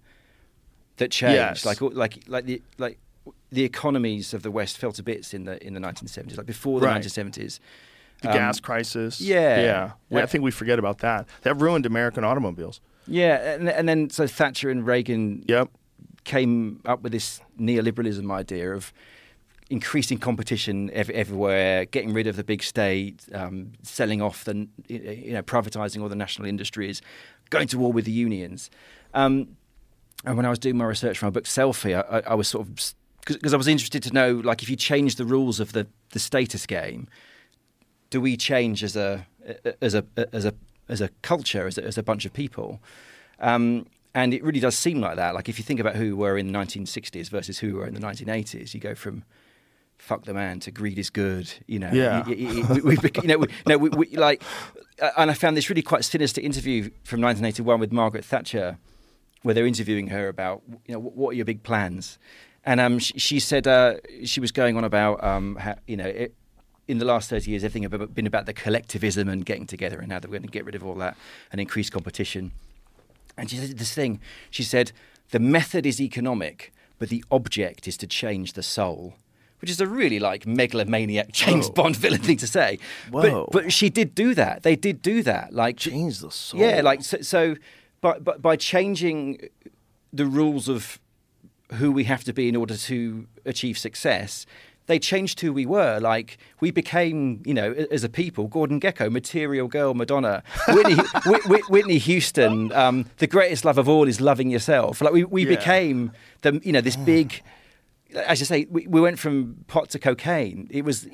[0.96, 1.36] that changed.
[1.36, 1.64] Yes.
[1.66, 2.98] Like, like, like the like
[3.50, 6.36] the economies of the West fell to bits in the in the 1970s.
[6.36, 7.02] Like before the Right.
[7.02, 7.58] 1970s,
[8.22, 9.20] The Um, gas crisis.
[9.20, 9.60] yeah.
[9.60, 9.90] yeah.
[10.10, 11.26] Well, I think we forget about that.
[11.42, 12.80] That ruined American automobiles.
[13.06, 15.68] yeah, and, and then so Thatcher and Reagan Yep.
[16.24, 18.92] came up with this neoliberalism idea of
[19.70, 25.32] increasing competition ev- everywhere, getting rid of the big state, um, selling off the, you
[25.32, 27.00] know, privatizing all the national industries,
[27.50, 28.70] going to war with the unions.
[29.14, 29.56] Um,
[30.24, 32.48] and when I was doing my research for my book Selfie, I, I, I was
[32.48, 35.72] sort of because I was interested to know, like, if you change the rules of
[35.72, 37.06] the, the status game,
[38.12, 39.26] do we change as a
[39.80, 40.54] as a as a
[40.88, 42.80] as a culture as a, as a bunch of people?
[43.40, 45.34] Um, and it really does seem like that.
[45.34, 48.00] Like if you think about who were in the 1960s versus who were in the
[48.00, 49.24] 1980s, you go from
[49.96, 51.50] fuck the man to greed is good.
[51.66, 52.24] You know, Yeah.
[52.24, 54.42] We, you know, we, no, we, we, like,
[55.16, 58.78] and I found this really quite sinister interview from 1981 with Margaret Thatcher,
[59.42, 62.18] where they're interviewing her about, you know, what, are your big plans?
[62.64, 66.06] And um, she, she said uh, she was going on about, um, how, you know,
[66.06, 66.34] it,
[66.88, 70.12] in the last 30 years, everything had been about the collectivism and getting together and
[70.12, 71.16] how they're going to get rid of all that
[71.50, 72.52] and increase competition.
[73.36, 74.20] And she said this thing.
[74.50, 74.92] She said,
[75.30, 79.14] the method is economic, but the object is to change the soul.
[79.60, 81.74] Which is a really like megalomaniac James Whoa.
[81.74, 82.78] Bond villain thing to say.
[83.10, 83.46] Whoa.
[83.50, 84.64] But, but she did do that.
[84.64, 85.52] They did do that.
[85.52, 86.60] Like Change the soul.
[86.60, 87.20] yeah, like so.
[87.20, 87.54] so
[88.00, 89.48] but, but by changing
[90.12, 90.98] the rules of
[91.74, 94.44] who we have to be in order to achieve success,
[94.86, 95.98] they changed who we were.
[96.00, 101.46] Like we became, you know, as a people, Gordon Gekko, Material Girl, Madonna, Whitney, Whit-
[101.46, 102.72] Whit- Whitney Houston.
[102.72, 105.00] Um, the greatest love of all is loving yourself.
[105.00, 105.48] Like we, we Yeah.
[105.56, 107.42] became the, you know, this big.
[108.26, 110.68] As I say, we, we went from pot to cocaine.
[110.70, 111.08] It was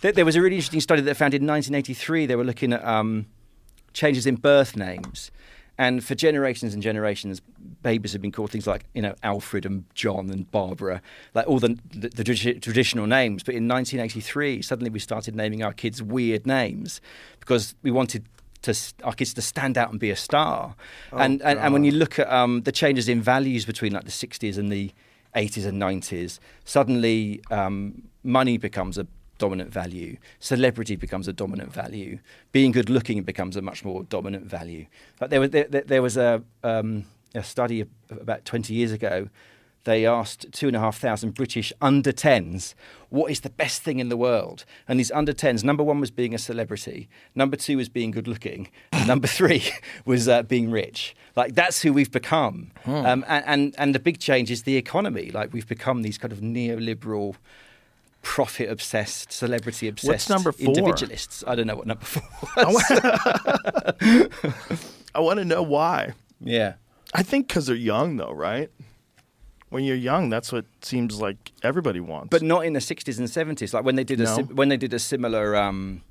[0.00, 2.82] there was a really interesting study that they found in 1983 they were looking at
[2.86, 3.26] um,
[3.92, 5.30] changes in birth names.
[5.82, 7.42] And for generations and generations,
[7.82, 11.02] babies have been called things like, you know, Alfred and John and Barbara,
[11.34, 13.42] like all the, the, the tradi- traditional names.
[13.42, 17.00] But in 1983, suddenly we started naming our kids weird names
[17.40, 18.26] because we wanted
[18.62, 20.76] to, our kids to stand out and be a star.
[21.10, 24.12] and, and, and when you look at um, the changes in values between like the
[24.12, 24.92] 60s and the
[25.34, 29.08] 80s and 90s, suddenly um, money becomes a
[29.44, 30.16] dominant value.
[30.38, 32.18] Celebrity becomes a dominant value.
[32.52, 34.86] Being good looking becomes a much more dominant value.
[35.20, 39.28] Like there was there, there- was a um, a study about 20 years ago.
[39.84, 42.74] They asked two and a half thousand British under 10s,
[43.08, 44.64] what is the best thing in the world?
[44.86, 48.28] And these under 10s, number one was being a celebrity, number two was being good
[48.28, 48.68] looking,
[49.08, 49.62] number three
[50.04, 51.16] was uh, being rich.
[51.34, 52.70] Like that's who we've become.
[52.86, 55.26] Um, and, and, and the big change is the economy.
[55.38, 57.34] Like we've become these kind of neoliberal,
[58.22, 60.66] profit obsessed, celebrity obsessed number four?
[60.66, 61.44] individualists.
[61.46, 62.22] I don't know what number four
[62.56, 62.90] was.
[65.14, 66.14] I want to know why.
[66.40, 66.74] yeah.
[67.14, 68.70] I think because they're young, though, right?
[69.68, 72.28] When you're young, that's what seems like everybody wants.
[72.30, 73.74] But not in the 60s and 70s.
[73.74, 74.36] Like when they did a No.
[74.44, 76.02] when they did a similar um,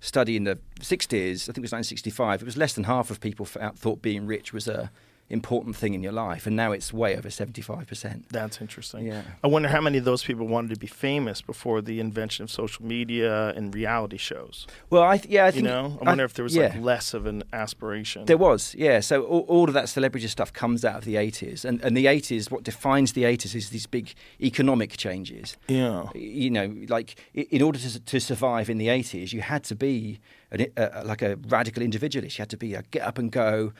[0.00, 3.20] study in the 60s, I think it was 1965, it was less than half of
[3.20, 4.90] people f- thought being rich was a
[5.30, 8.24] important thing in your life, and now it's way over 75%.
[8.28, 9.06] That's interesting.
[9.06, 9.22] Yeah.
[9.42, 12.50] I wonder how many of those people wanted to be famous before the invention of
[12.50, 14.66] social media and reality shows.
[14.90, 16.64] Well, I th- yeah, I You know, I wonder if there was yeah.
[16.64, 18.26] like less of an aspiration.
[18.26, 19.00] There was, yeah.
[19.00, 21.64] So all, all of that celebrity stuff comes out of the 80s.
[21.64, 25.56] And, and the 80s, what defines the 80s is these big economic changes.
[25.68, 26.08] Yeah.
[26.14, 30.20] You know, like in order to, to survive in the 80s, you had to be
[30.50, 32.38] an, uh, like a radical individualist.
[32.38, 33.72] You had to be a get up and go,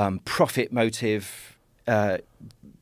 [0.00, 1.24] um, profit motive,
[1.86, 2.18] uh,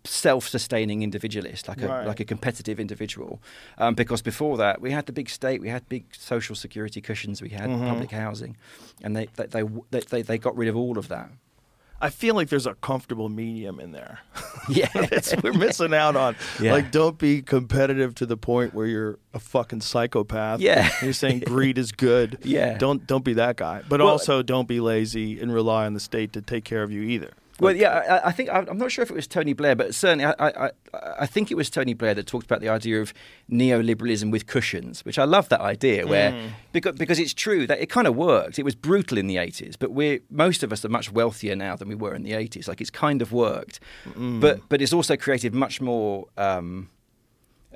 [0.05, 2.07] self-sustaining individualist, like a Right.
[2.07, 3.41] like a competitive individual.
[3.79, 7.43] Um, because before that, we had the big state, we had big social security cushions,
[7.43, 7.89] we had Mm-hmm.
[7.89, 8.57] public housing,
[9.05, 11.29] and they they, they they they got rid of all of that.
[12.01, 14.21] I feel like there's a comfortable medium in there.
[14.69, 14.89] Yeah.
[14.95, 16.35] It's, we're missing out on.
[16.61, 16.73] Yeah.
[16.73, 20.59] Like, don't be competitive to the point where you're a fucking psychopath.
[20.59, 20.91] Yeah.
[20.93, 22.39] And you're saying greed is good.
[22.45, 22.77] Yeah.
[22.77, 23.83] Don't don't be that guy.
[23.89, 26.91] But Well- also don't be lazy and rely on the state to take care of
[26.91, 27.31] you either.
[27.59, 30.25] Well, yeah, I, I think I'm not sure if it was Tony Blair, but certainly
[30.27, 30.71] I, I, I,
[31.21, 33.15] I think it was Tony Blair that talked about the idea of
[33.51, 36.07] neoliberalism with cushions, which I love that idea.
[36.07, 36.51] Where Mm.
[36.73, 38.59] because because it's true that it kind of worked.
[38.59, 41.77] It was brutal in the 80s, but we're most of us are much wealthier now
[41.77, 42.69] than we were in the 80s.
[42.69, 44.41] Like it's kind of worked, Mm.
[44.41, 46.27] but but it's also created much more.
[46.37, 46.91] Um,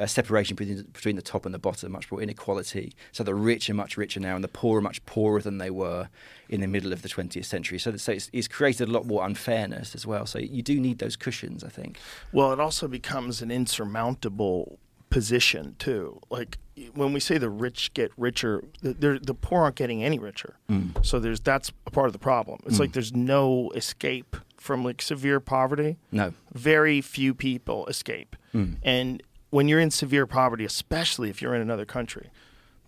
[0.01, 2.95] uh, separation between, between the top and the bottom, much more inequality.
[3.13, 5.71] So the rich are much richer now, and the poor are much poorer than they
[5.71, 6.09] were
[6.49, 7.79] in the middle of the 20th century.
[7.79, 10.27] So, so it's, it's created a lot more unfairness as well.
[10.27, 11.99] So you do need those cushions, I think.
[12.33, 14.79] Well, it also becomes an insurmountable
[15.11, 16.21] position too.
[16.31, 16.59] Like
[16.95, 20.55] when we say the rich get richer, the, the poor aren't getting any richer.
[21.03, 22.61] So there's that's a part of the problem.
[22.65, 25.99] It's like there's no escape from like severe poverty.
[26.13, 26.33] No.
[26.55, 28.37] Very few people escape.
[28.83, 32.31] And when you're in severe poverty, especially if you're in another country,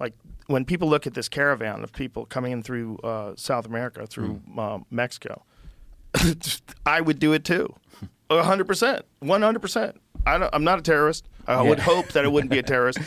[0.01, 0.15] like
[0.47, 4.41] when people look at this caravan of people coming in through uh, South America, through
[4.57, 5.43] uh, Mexico,
[6.87, 7.75] I would do it too.
[8.31, 10.01] Hundred percent, one hundred percent.
[10.25, 11.29] I don't, I'm not a terrorist.
[11.47, 12.99] I would hope that I wouldn't be a terrorist,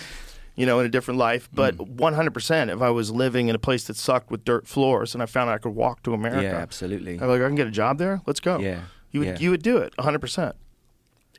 [0.55, 1.49] you know, in a different life.
[1.51, 4.67] But one hundred percent, if I was living in a place that sucked with dirt
[4.67, 7.19] floors and I found I could walk to America, Yeah, absolutely.
[7.19, 8.21] I'm like, I can get a job there.
[8.27, 8.59] Let's go.
[8.59, 9.37] Yeah, you would yeah.
[9.39, 10.55] you would do it hundred percent.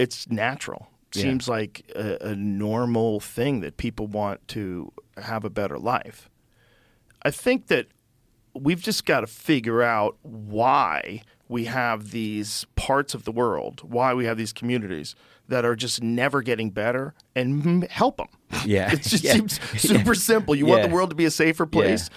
[0.01, 0.89] It's natural.
[1.15, 1.23] Yeah.
[1.23, 6.29] Seems like a, a normal thing that people want to have a better life.
[7.23, 7.87] I think that
[8.55, 14.13] we've just got to figure out why we have these parts of the world, why
[14.15, 15.15] we have these communities
[15.49, 18.27] that are just never getting better and help them.
[18.65, 18.91] Yeah.
[18.93, 19.35] it just Yeah.
[19.35, 20.55] seems super simple.
[20.55, 22.11] You want the world to be a safer place?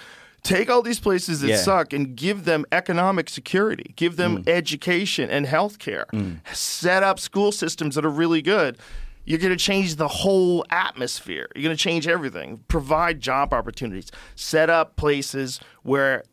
[0.44, 1.58] Take all these places that Yeah.
[1.58, 4.50] suck and give them economic security, give them Mm.
[4.50, 6.06] education and health care,
[6.54, 8.78] set up school systems that are really good.
[9.26, 11.48] You're going to change the whole atmosphere.
[11.54, 12.64] You're going to change everything.
[12.68, 14.12] Provide job opportunities.
[14.36, 16.24] Set up places where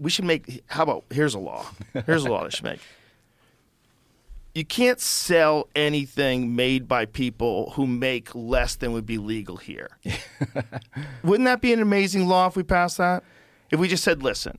[0.00, 0.62] we should make.
[0.66, 1.66] How about here's a law?
[2.06, 2.80] Here's a law that should make.
[4.54, 9.90] You can't sell anything made by people who make less than would be legal here.
[11.22, 13.22] Wouldn't that be an amazing law if we passed that?
[13.72, 14.58] If we just said, listen,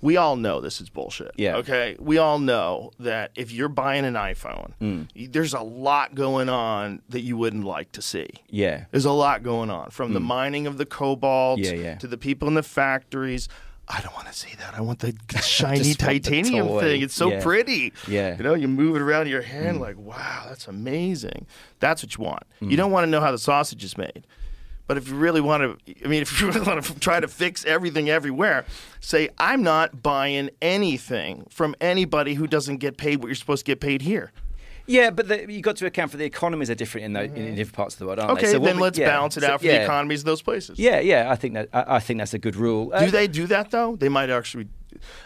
[0.00, 1.30] we all know this is bullshit.
[1.36, 1.56] Yeah.
[1.56, 1.96] Okay.
[2.00, 5.32] We all know that if you're buying an iPhone, Mm.
[5.32, 8.28] there's a lot going on that you wouldn't like to see.
[8.50, 8.84] Yeah.
[8.90, 11.64] There's a lot going on from the mining of the cobalt Mm.
[11.64, 11.94] Yeah, yeah.
[11.96, 13.48] to the people in the factories.
[13.86, 14.74] I don't want to see that.
[14.74, 16.80] I want the shiny the titanium toy.
[16.80, 17.02] thing.
[17.02, 17.42] It's so Yeah.
[17.42, 17.92] pretty.
[18.08, 18.36] Yeah.
[18.36, 21.46] You know, you move it around in your hand like, wow, that's amazing.
[21.80, 22.44] That's what you want.
[22.62, 22.70] Mm.
[22.70, 24.26] You don't want to know how the sausage is made.
[24.86, 27.28] But if you really want to, I mean, if you really want to try to
[27.28, 28.64] fix everything everywhere,
[29.00, 33.70] say, I'm not buying anything from anybody who doesn't get paid what you're supposed to
[33.72, 34.32] get paid here.
[34.86, 37.54] Yeah, but the, you got to account for the economies are different in, the, in
[37.54, 38.46] different parts of the world, aren't they?
[38.48, 39.08] Okay, So then we- let's yeah.
[39.08, 39.78] balance it So- out for yeah.
[39.78, 40.78] the economies of those places.
[40.78, 42.90] Yeah, yeah, I think that I, I think that's a good rule.
[42.92, 43.96] Uh, Do they do that though?
[43.96, 44.68] They might actually.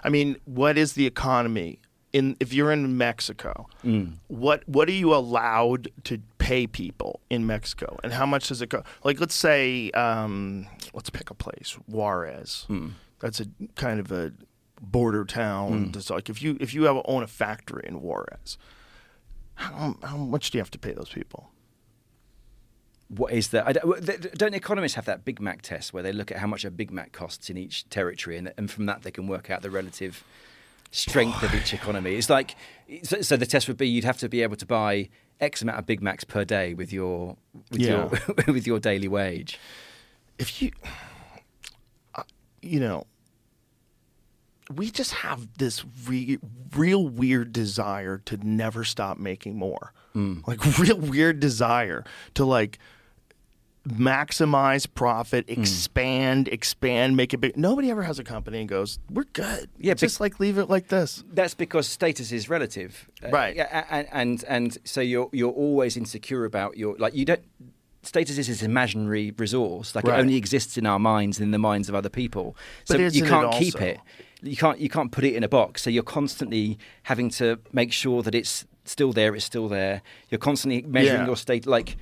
[0.05, 1.81] I mean, what is the economy
[2.13, 2.37] in?
[2.41, 4.15] If you're in Mexico, Mm.
[4.29, 8.69] what what are you allowed to pay people in Mexico, and how much does it
[8.69, 8.83] go?
[9.05, 12.67] Like, let's say, um, let's pick a place, Juarez.
[12.69, 12.93] Mm.
[13.21, 14.33] That's a kind of a
[14.81, 15.93] border town.
[15.95, 18.57] It's like if you if you have own a factory in Juarez,
[19.55, 21.51] how, how much do you have to pay those people?
[23.09, 23.67] What is that?
[23.67, 26.65] I don't, don't economists have that Big Mac test where they look at how much
[26.67, 29.63] a Big Mac costs in each territory, and, and from that they can work out
[29.63, 30.23] the relative
[30.91, 32.15] strength of each economy?
[32.17, 32.55] It's like
[33.03, 35.09] so, so the test would be you'd have to be able to buy
[35.41, 37.37] X amount of Big Macs per day with your
[37.71, 38.09] with Yeah.
[38.47, 39.59] your with your daily wage.
[40.39, 40.71] if you
[42.15, 42.23] uh,
[42.63, 43.07] you know
[44.75, 46.39] we just have this re-
[46.77, 49.93] real weird desire to never stop making more
[50.49, 52.03] like real weird desire
[52.35, 52.79] to like
[53.87, 55.61] maximize profit, Hmm.
[55.61, 57.57] expand, expand, make it big.
[57.57, 60.69] Nobody ever has a company and goes, "We're good." Yeah, just bec- like leave it
[60.69, 61.25] like this.
[61.33, 63.57] That's because status is relative, Uh, Right.
[63.57, 67.41] Yeah, a- a- and and so you're you're always insecure about your like you don't.
[68.05, 70.19] Status is this imaginary resource, like Right.
[70.19, 72.57] it only exists in our minds, and in the minds of other people.
[72.85, 73.99] So you isn't it can't keep it.
[74.43, 75.83] You can't you can't put it in a box.
[75.83, 79.35] So you're constantly having to make sure that it's still there.
[79.35, 80.01] It's still there.
[80.31, 81.27] You're constantly measuring Yeah.
[81.27, 81.97] your state, like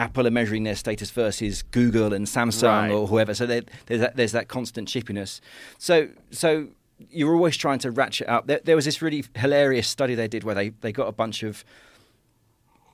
[0.00, 2.90] Apple are measuring their status versus Google and Samsung Right.
[2.90, 3.34] or whoever.
[3.34, 5.40] So there's that, there's that constant chippiness.
[5.78, 6.68] So so
[7.10, 8.46] you're always trying to ratchet up.
[8.46, 11.42] There, there was this really hilarious study they did where they, they got a bunch
[11.42, 11.64] of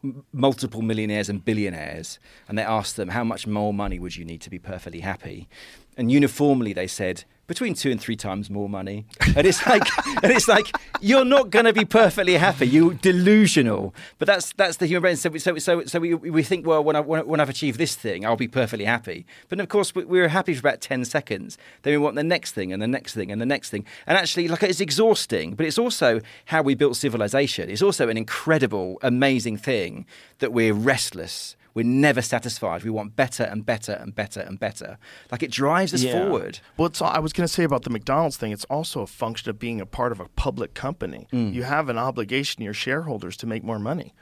[0.04, 4.24] m- multiple millionaires and billionaires and they asked them how much more money would you
[4.24, 5.48] need to be perfectly happy
[5.96, 9.06] and uniformly they said between two and three times more money.
[9.36, 9.84] And it's like
[10.22, 10.66] and it's like
[11.00, 12.66] you're not going to be perfectly happy.
[12.66, 13.94] You're delusional.
[14.18, 15.16] But that's that's the human brain.
[15.16, 17.94] So we- so so, so we, we think well when, I, when, I've achieved this
[17.94, 19.26] thing I'll be perfectly happy.
[19.48, 21.56] But of course we, we're happy for about 10 seconds.
[21.82, 23.84] Then we want the next thing and the next thing and the next thing.
[24.06, 27.70] And actually like it's exhausting but it's also how we built civilization.
[27.70, 30.04] It's also an incredible amazing thing
[30.38, 34.98] that we're restless we're never satisfied we want better and better and better and better
[35.30, 36.12] like it drives us Yeah.
[36.12, 38.50] forward Well, it's, I was going to say about the McDonald's thing.
[38.50, 41.28] It's also a function of being a part of a public company.
[41.32, 41.52] Mm.
[41.54, 44.14] You have an obligation to your shareholders to make more money.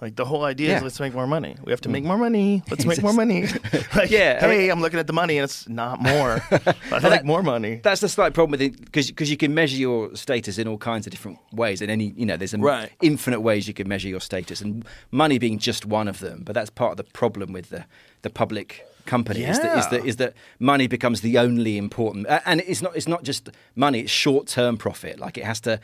[0.00, 0.74] Like the whole idea Yeah.
[0.74, 0.78] Mm.
[0.78, 1.56] is let's make more money.
[1.64, 2.62] We have to make more money.
[2.70, 3.46] Let's make more money.
[3.94, 6.40] like, Yeah, Hey, I'm looking at the money and it's not more.
[6.92, 7.80] I like more money.
[7.82, 11.06] That's the slight problem with it because you can measure your status in all kinds
[11.06, 11.82] of different ways.
[11.82, 12.90] And any you know, there's a Right.
[13.02, 16.42] infinite ways you can measure your status, and money being just one of them.
[16.44, 17.84] But that's part of the problem with the
[18.22, 19.90] the public company is, that, is, Yeah.
[19.98, 22.26] that, is that money becomes the only important.
[22.26, 25.18] a- And it's not it's not just money; it's short term profit.
[25.18, 25.78] Like it has to.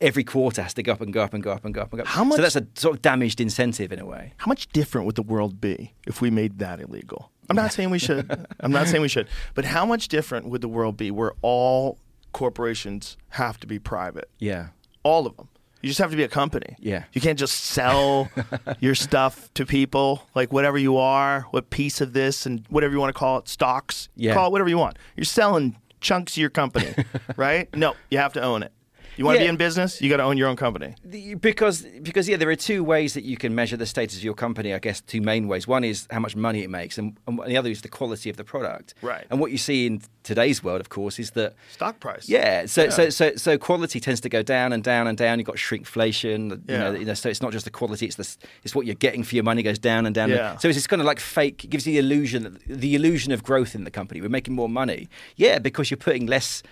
[0.00, 1.92] Every quarter has to go up and go up and go up and go up
[1.92, 2.08] and go up.
[2.08, 4.34] How much- So that's a sort of damaged incentive in a way.
[4.38, 7.30] How much different would the world be if we made that illegal?
[7.50, 8.46] I'm not saying we should.
[8.60, 9.28] I'm not saying we should.
[9.54, 11.98] But how much different would the world be where all
[12.32, 14.28] corporations have to be private?
[14.38, 14.68] Yeah.
[15.02, 15.48] All of them.
[15.82, 16.76] You just have to be a company.
[16.80, 17.04] Yeah.
[17.12, 18.28] You can't just sell
[18.80, 23.00] your stuff to people, like whatever you are, what piece of this and whatever you
[23.00, 24.08] want to call it, stocks.
[24.16, 24.34] Yeah.
[24.34, 24.98] Call it whatever you want.
[25.16, 26.92] You're selling chunks of your company,
[27.36, 27.74] right?
[27.76, 28.72] No, you have to own it.
[29.18, 29.46] You want to Yeah.
[29.46, 30.94] be in business, you got to own your own company.
[31.04, 34.22] The- because because yeah, there are two ways that you can measure the status of
[34.24, 34.72] your company.
[34.72, 35.66] I guess two main ways.
[35.66, 38.36] One is how much money it makes, and, and the other is the quality of
[38.36, 38.94] the product.
[39.02, 39.26] Right.
[39.30, 42.28] And what you see in today's world, of course, is that Stock price.
[42.28, 45.38] yeah, so so so so quality tends to go down and down and down.
[45.40, 46.50] You've got shrinkflation.
[46.50, 46.78] You, Yeah.
[46.78, 48.28] know, you know, so it's not just the quality; it's the
[48.62, 50.30] it's what you're getting for your money goes down and down.
[50.30, 50.56] Yeah.
[50.58, 51.64] So it's kind of like fake.
[51.64, 54.20] It gives you the illusion that the illusion of growth in the company.
[54.20, 55.08] We're making more money.
[55.36, 56.62] Yeah, because you're putting less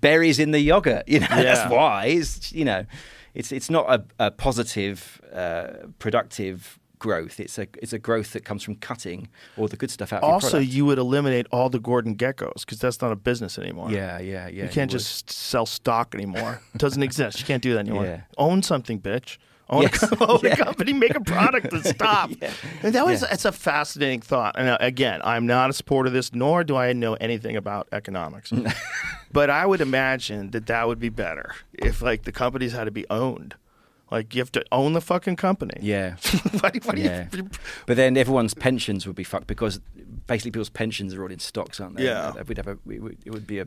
[0.00, 1.08] berries in the yogurt.
[1.08, 1.42] You know, Yeah.
[1.42, 2.06] that's why.
[2.06, 2.84] It's you know,
[3.34, 7.38] it's it's not a, a positive, uh, productive growth.
[7.40, 10.22] It's a it's a growth that comes from cutting all the good stuff out.
[10.22, 13.90] Also, you would eliminate all the Gordon Gekkos because that's not a business anymore.
[13.90, 14.64] yeah, yeah, yeah.
[14.64, 14.98] you can't would.
[14.98, 16.60] just sell stock anymore.
[16.74, 17.40] It doesn't exist.
[17.40, 18.04] You can't do that anymore.
[18.04, 18.20] Yeah.
[18.38, 19.38] Own something, bitch.
[19.70, 20.02] Own, Yes.
[20.02, 20.52] a, own Yeah.
[20.52, 22.30] a company, make a product and stop.
[22.82, 23.28] And that was Yeah.
[23.32, 24.56] it's a fascinating thought.
[24.58, 27.88] And uh, again, I'm not a supporter of this, nor do I know anything about
[27.92, 28.52] economics.
[29.32, 32.90] but I would imagine that that would be better if like the companies had to
[32.90, 33.54] be owned.
[34.10, 35.74] Like you have to own the fucking company.
[35.80, 36.16] Yeah.
[36.94, 37.26] Yeah.
[37.32, 37.48] you,
[37.86, 39.80] But then everyone's pensions would be fucked because
[40.26, 42.04] basically people's pensions are all in stocks, aren't they?
[42.04, 42.32] Yeah.
[42.46, 43.66] We'd have a, we, we, it would be a.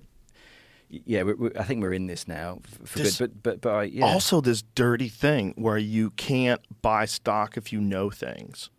[0.90, 3.42] Yeah, we, we, I think we're in this now for This- good.
[3.44, 4.06] But but but I, yeah.
[4.06, 8.70] Also, this dirty thing where you can't buy stock if you know things.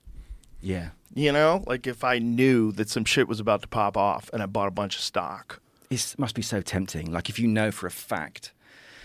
[0.63, 4.31] yeah, You know, like if I knew that some shit was about to pop off
[4.33, 5.61] and I bought a bunch of stock.
[5.91, 7.13] it must be so tempting.
[7.13, 8.53] Like if you know for a fact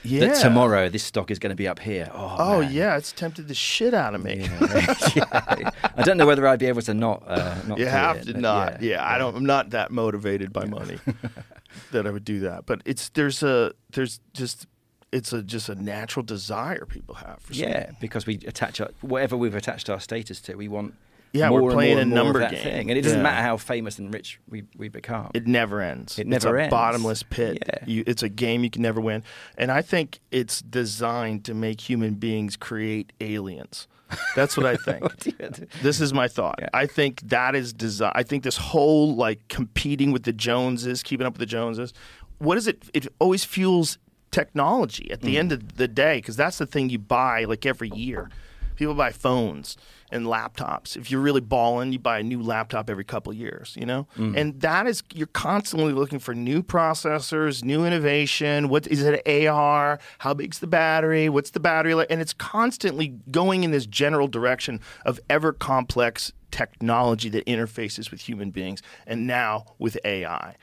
[0.03, 0.21] Yeah.
[0.27, 2.09] that tomorrow this stock is going to be up here.
[2.13, 2.73] Oh, Oh man.
[2.73, 4.47] yeah, it's tempted the shit out of me.
[4.49, 4.95] Yeah.
[5.15, 5.69] Yeah.
[5.95, 7.23] I don't know whether I'd be able to not.
[7.27, 8.81] Uh, not You have it, to not.
[8.81, 9.35] Yeah, I don't.
[9.35, 10.97] I'm not that motivated by money
[11.91, 12.65] that I would do that.
[12.65, 14.67] But it's there's a there's just
[15.11, 17.69] it's a just a natural desire people have for something.
[17.71, 20.95] Yeah, because we attach our, whatever we've attached our status to, we want.
[21.35, 22.63] Yeah, more we're and playing a and more of number game.
[22.63, 22.89] thing.
[22.91, 23.23] and it doesn't Yeah.
[23.23, 25.31] matter how famous and rich we, we become.
[25.33, 26.19] It never ends.
[26.19, 26.71] It never it's a ends.
[26.71, 27.57] bottomless pit.
[27.65, 27.83] Yeah.
[27.87, 29.23] You, it's a game you can never win.
[29.57, 33.87] And I think it's designed to make human beings create aliens.
[34.35, 35.71] That's what I think.
[35.81, 36.55] this is my thought.
[36.59, 36.69] Yeah.
[36.73, 38.11] I think that is design.
[38.15, 41.93] I think this whole like competing with the Joneses, keeping up with the Joneses.
[42.39, 42.83] What is it?
[42.93, 43.97] It always fuels
[44.31, 45.39] technology at the Mm.
[45.39, 48.29] end of the day because that's the thing you buy like every year.
[48.75, 49.77] People buy phones
[50.13, 50.95] and laptops.
[50.95, 54.07] If you're really balling, you buy a new laptop every couple years, you know?
[54.17, 54.37] Mm.
[54.37, 58.69] And that is you're constantly looking for new processors, new innovation.
[58.69, 59.99] What is it AR?
[60.19, 61.29] How big's the battery?
[61.29, 62.07] What's the battery like?
[62.09, 68.21] And it's constantly going in this general direction of ever complex technology that interfaces with
[68.21, 70.55] human beings, and now with AI.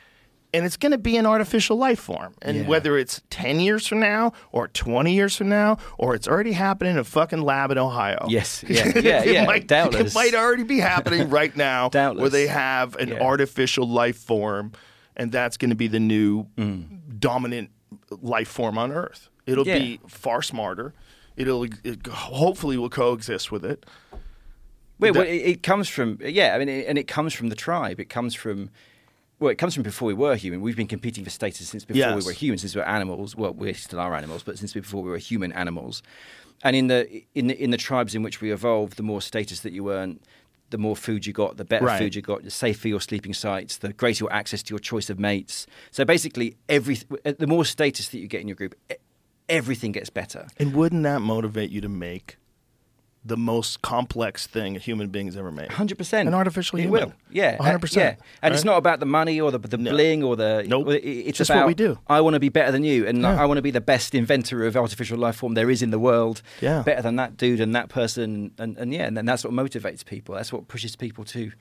[0.52, 2.34] And it's going to be an artificial life form.
[2.42, 2.66] And Yeah.
[2.66, 6.94] whether it's 10 years from now or 20 years from now or it's already happening
[6.94, 8.26] in a fucking lab in Ohio.
[8.28, 10.12] Yes, yeah, yeah, it yeah, Might, doubtless.
[10.12, 13.20] It might already be happening right now where they have an Yeah.
[13.20, 14.72] artificial life form,
[15.16, 16.84] and that's going to be the new mm.
[17.18, 17.70] dominant
[18.10, 19.28] life form on Earth.
[19.46, 19.78] It'll Yeah.
[19.78, 20.94] be far smarter.
[21.36, 23.86] It'll it hopefully will coexist with it.
[24.98, 27.56] Wait, well, it, it comes from yeah, I mean, it, and it comes from the
[27.56, 27.98] tribe.
[28.00, 28.68] It comes from
[29.40, 30.60] well, it comes from before we were human.
[30.60, 32.16] We've been competing for status since before Yes.
[32.16, 33.34] we were humans, since we were animals.
[33.34, 36.02] Well, we still are animals, but since before we were human animals.
[36.62, 39.60] And in the in the, in the tribes in which we evolved, the more status
[39.60, 40.20] that you earn,
[40.68, 41.98] the more food you got, the better Right.
[41.98, 45.08] food you got, the safer your sleeping sites, the greater your access to your choice
[45.08, 45.66] of mates.
[45.90, 48.74] So basically, every the more status that you get in your group,
[49.48, 50.46] everything gets better.
[50.58, 52.36] And wouldn't that motivate you to make
[53.22, 55.70] the most complex thing a human being has ever made?
[55.72, 56.26] Hundred percent.
[56.26, 57.00] An artificial it human.
[57.08, 57.12] will.
[57.30, 57.58] Yeah.
[57.60, 58.14] uh, 100%, Yeah.
[58.42, 59.90] And it's not about the money or the the No.
[59.90, 60.64] bling or the.
[60.66, 60.86] Nope.
[60.86, 61.98] or it- It's Just about what we do.
[62.08, 63.40] I want to be better than you, and Yeah.
[63.42, 65.98] I want to be the best inventor of artificial life form there is in the
[65.98, 66.40] world.
[66.62, 66.82] Yeah.
[66.82, 70.04] Better than that dude and that person, and, and yeah, and then that's what motivates
[70.04, 70.34] people.
[70.36, 71.52] That's what pushes people to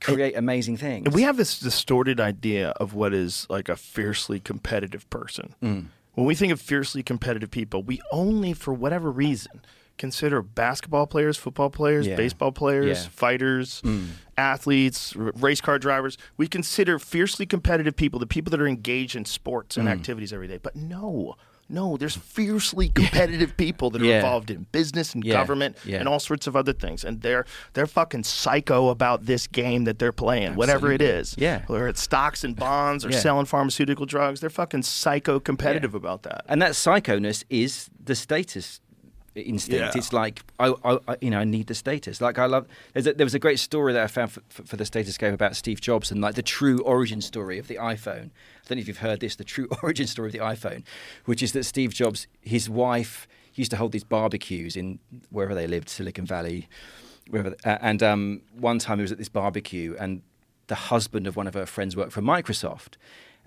[0.00, 1.06] create amazing things.
[1.06, 5.54] And we have this distorted idea of what is like a fiercely competitive person.
[5.62, 5.86] Mm.
[6.14, 9.60] When we think of fiercely competitive people, we only, for whatever reason,
[9.98, 12.16] consider basketball players, football players, Yeah.
[12.16, 12.94] baseball players, Yeah.
[13.04, 13.08] Mm.
[13.10, 13.82] fighters,
[14.36, 16.16] athletes, r- race car drivers.
[16.36, 19.80] We consider fiercely competitive people the people that are engaged in sports Mm.
[19.80, 20.58] and activities every day.
[20.62, 21.34] But no.
[21.70, 24.16] No, there's fiercely competitive people that are Yeah.
[24.16, 25.34] involved in business and Yeah.
[25.34, 25.98] government Yeah.
[25.98, 27.44] and all sorts of other things, and they're
[27.74, 31.34] they're fucking psycho about this game that they're playing, whatever it is.
[31.36, 31.62] Yeah.
[31.66, 33.18] Whether it's stocks and bonds or Yeah.
[33.18, 36.42] selling pharmaceutical drugs, they're fucking psycho competitive about that.
[36.48, 38.80] And that psychoness is the status
[39.34, 39.80] instinct.
[39.80, 39.92] Yeah.
[39.98, 42.20] It's like I, I, I- you know, I need the status.
[42.20, 42.66] Like I love.
[42.92, 45.16] There's a, there was a great story that I found for, for, for the Status
[45.18, 48.26] Game about Steve Jobs and like the true origin story of the iPhone.
[48.30, 49.36] I don't know if you've heard this.
[49.36, 50.82] The true origin story of the iPhone,
[51.24, 54.98] which is that Steve Jobs, his wife, used to hold these barbecues in
[55.30, 56.68] wherever they lived, Silicon Valley,
[57.28, 57.54] wherever.
[57.64, 60.22] Uh, and um, one time he was at this barbecue and
[60.68, 62.94] the husband of one of her friends worked for Microsoft.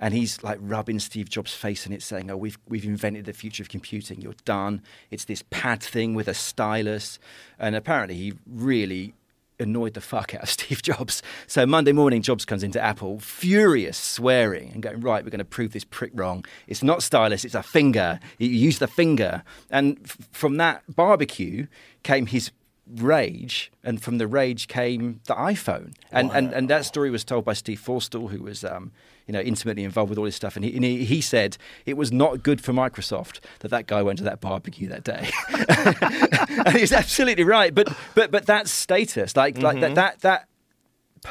[0.02, 3.34] And he's like rubbing Steve Jobs' face and it's saying, Oh, we've, we've invented the
[3.34, 4.20] future of computing.
[4.20, 4.82] You're done.
[5.12, 7.20] It's this pad thing with a stylus.
[7.60, 9.14] And apparently, he really
[9.60, 11.22] annoyed the fuck out of Steve Jobs.
[11.47, 15.45] So Monday morning, Jobs comes into Apple, furious, swearing, and going, Right, we're going to
[15.45, 16.43] prove this prick wrong.
[16.68, 18.20] It's not stylus, it's a finger.
[18.39, 19.43] You use the finger.
[19.70, 21.68] And f- from that barbecue
[22.04, 22.52] came his
[22.88, 25.93] rage, and from the rage came the iPhone.
[26.12, 28.91] And, and, and that story was told by Steve Forstall, who was um,
[29.32, 30.57] you know, intimately involved with all this stuff.
[30.57, 31.55] And he, and he, he said
[31.86, 35.29] it was not good for Microsoft that that guy went to that barbecue that day.
[36.65, 37.73] and he's absolutely right.
[37.73, 39.38] But, but, but that's status.
[39.38, 39.93] Like, like that, mm-hmm.
[39.95, 40.47] that, that,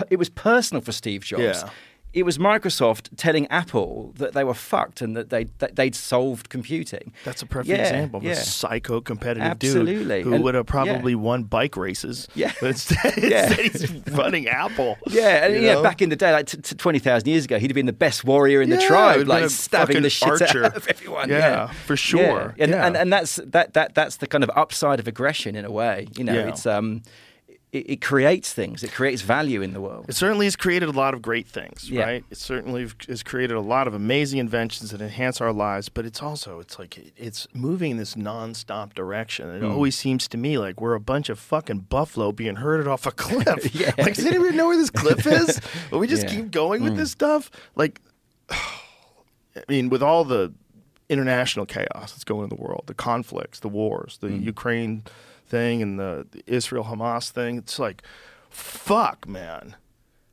[0.09, 1.43] it was personal for Steve Jobs.
[1.43, 1.71] Yeah.
[2.13, 6.49] It was Microsoft telling Apple that they were fucked and that, they, that they'd solved
[6.49, 7.13] computing.
[7.25, 8.33] That's a perfect Yeah, example of yeah.
[8.33, 10.17] a psycho competitive Absolutely.
[10.19, 11.19] dude who And- would have probably yeah.
[11.19, 12.27] won bike races.
[12.35, 12.53] Yeah.
[12.61, 13.47] But instead, Yeah.
[13.51, 14.99] instead he's running Apple.
[15.09, 17.59] Yeah, and you yeah, back in the day, like t- t- twenty thousand years ago,
[17.59, 20.11] he'd have been the best warrior in the tribe, he'd been a like stabbing the
[20.11, 20.65] shit archer.
[20.65, 21.29] out of everyone.
[21.29, 22.55] Yeah, for sure.
[22.57, 22.65] Yeah.
[22.65, 25.71] And, and and that's that that that's the kind of upside of aggression in a
[25.71, 26.07] way.
[26.17, 27.03] You know, it's um,
[27.73, 30.07] it, it creates things, it creates value in the world.
[30.09, 32.03] It certainly has created a lot of great things, Yeah.
[32.05, 32.25] right?
[32.29, 36.21] It certainly has created a lot of amazing inventions that enhance our lives, but it's
[36.21, 39.49] also it's like it's moving in this nonstop direction.
[39.51, 39.71] It Hmm.
[39.71, 43.13] always seems to me like we're a bunch of fucking buffalo being herded off a
[43.13, 43.73] cliff.
[43.81, 43.93] Yeah.
[43.99, 45.61] Like, does anybody know where this cliff is?
[45.91, 46.31] But we just Yeah.
[46.37, 47.51] Keep going with this stuff.
[47.77, 48.01] Like,
[48.51, 50.53] I mean, with all the
[51.09, 54.43] international chaos that's going in the world, the conflicts, the wars, the Hmm.
[54.43, 55.03] Ukraine
[55.51, 58.03] thing, and the, the Israel Hamas thing, it's like,
[58.49, 59.77] fuck, man.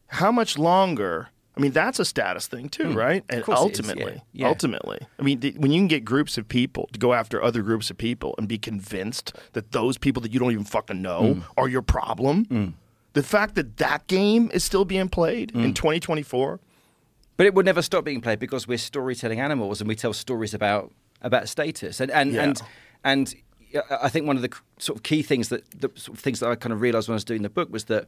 [0.08, 1.30] How much longer?
[1.56, 2.96] I mean, that's a status thing too, mm.
[2.96, 3.24] right?
[3.30, 3.56] And is, yeah.
[3.56, 4.48] ultimately, Yeah.
[4.48, 7.64] ultimately, I mean, th- when you can get groups of people to go after other
[7.64, 11.34] groups of people and be convinced that those people that you don't even fucking know
[11.34, 11.40] Hmm.
[11.58, 12.74] are your problem, mm.
[13.14, 15.76] the fact that that game is still being played in mm.
[15.76, 16.60] 2024,
[17.38, 20.54] But it would never stop being played because we're storytelling animals and we tell stories
[20.56, 20.92] about
[21.22, 22.00] about status.
[22.00, 22.44] And and Yeah.
[22.44, 22.62] and
[23.04, 23.36] and
[23.90, 26.40] I- I think one of the sort of key things that the sort of things
[26.40, 28.08] that I kind of realized when I was doing the book was that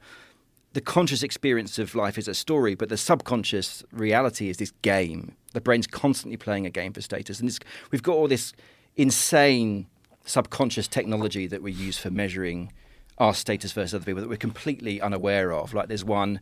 [0.74, 5.36] the conscious experience of life is a story, but the subconscious reality is this game.
[5.54, 7.60] The brain's constantly playing a game for status, and it's,
[7.92, 8.54] we've got all this
[8.96, 9.88] insane
[10.26, 12.72] subconscious technology that we use for measuring
[13.18, 15.74] our status versus other people that we're completely unaware of.
[15.74, 16.40] Like there's one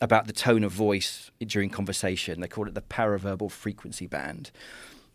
[0.00, 2.40] about the tone of voice during conversation.
[2.40, 4.50] They call it the paraverbal frequency band,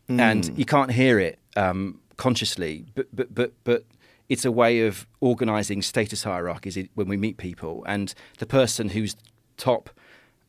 [0.08, 3.86] and you can't hear it um, consciously, but but but but
[4.28, 9.15] it's a way of organizing status hierarchies when we meet people, and the person who's
[9.57, 9.89] top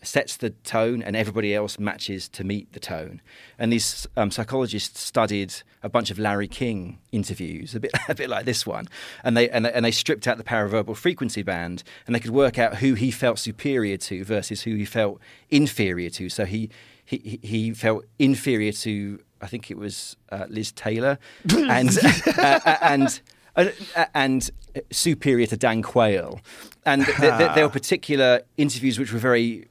[0.02, 3.20] sets the tone, and everybody else matches to meet the tone.
[3.58, 5.52] And these um, psychologists studied
[5.82, 8.86] a bunch of Larry King interviews, a bit a bit like this one,
[9.24, 12.58] and they and and they stripped out the paraverbal frequency band, and they could work
[12.58, 16.28] out who he felt superior to versus who he felt inferior to.
[16.28, 16.68] So he
[17.04, 19.20] he he- he felt inferior to.
[19.40, 21.18] I think it was uh, Liz Taylor,
[21.56, 23.20] and uh, uh, and
[23.56, 23.66] uh,
[23.96, 24.50] uh, and
[24.90, 26.40] superior to Dan Quayle,
[26.84, 29.66] and th- th- there were particular interviews which were very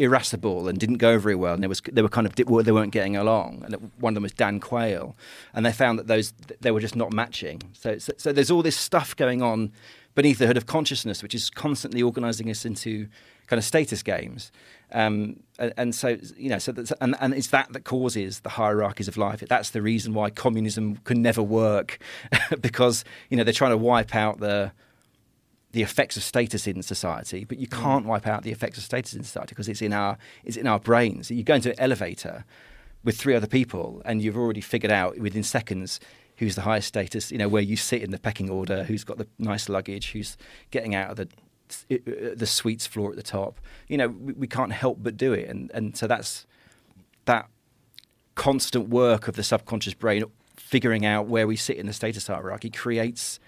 [0.00, 2.92] irascible and didn't go very well, and there was they were kind of they weren't
[2.92, 3.62] getting along.
[3.64, 5.14] And one of them was Dan Quayle,
[5.54, 7.62] and they found that those they were just not matching.
[7.74, 9.72] So, so, so there's all this stuff going on
[10.14, 13.08] beneath the hood of consciousness, which is constantly organising us into
[13.46, 14.50] kind of status games.
[14.92, 18.48] Um, and, and so you know, so that's, and, and it's that that causes the
[18.50, 19.40] hierarchies of life.
[19.48, 21.98] That's the reason why communism can never work,
[22.60, 24.72] because you know they're trying to wipe out the
[25.72, 29.14] the effects of status in society, but you can't wipe out the effects of status
[29.14, 31.30] in society because it's in our it's in our brains.
[31.30, 32.44] You go into an elevator
[33.04, 36.00] with three other people, and you've already figured out within seconds
[36.36, 37.30] who's the highest status.
[37.30, 40.36] You know where you sit in the pecking order, who's got the nice luggage, who's
[40.70, 41.28] getting out of the
[41.90, 41.96] uh,
[42.34, 43.60] the suites floor at the top.
[43.88, 46.46] You know we, we can't help but do it, and and so that's
[47.24, 47.48] that
[48.34, 50.24] constant work of the subconscious brain
[50.56, 53.40] figuring out where we sit in the status hierarchy creates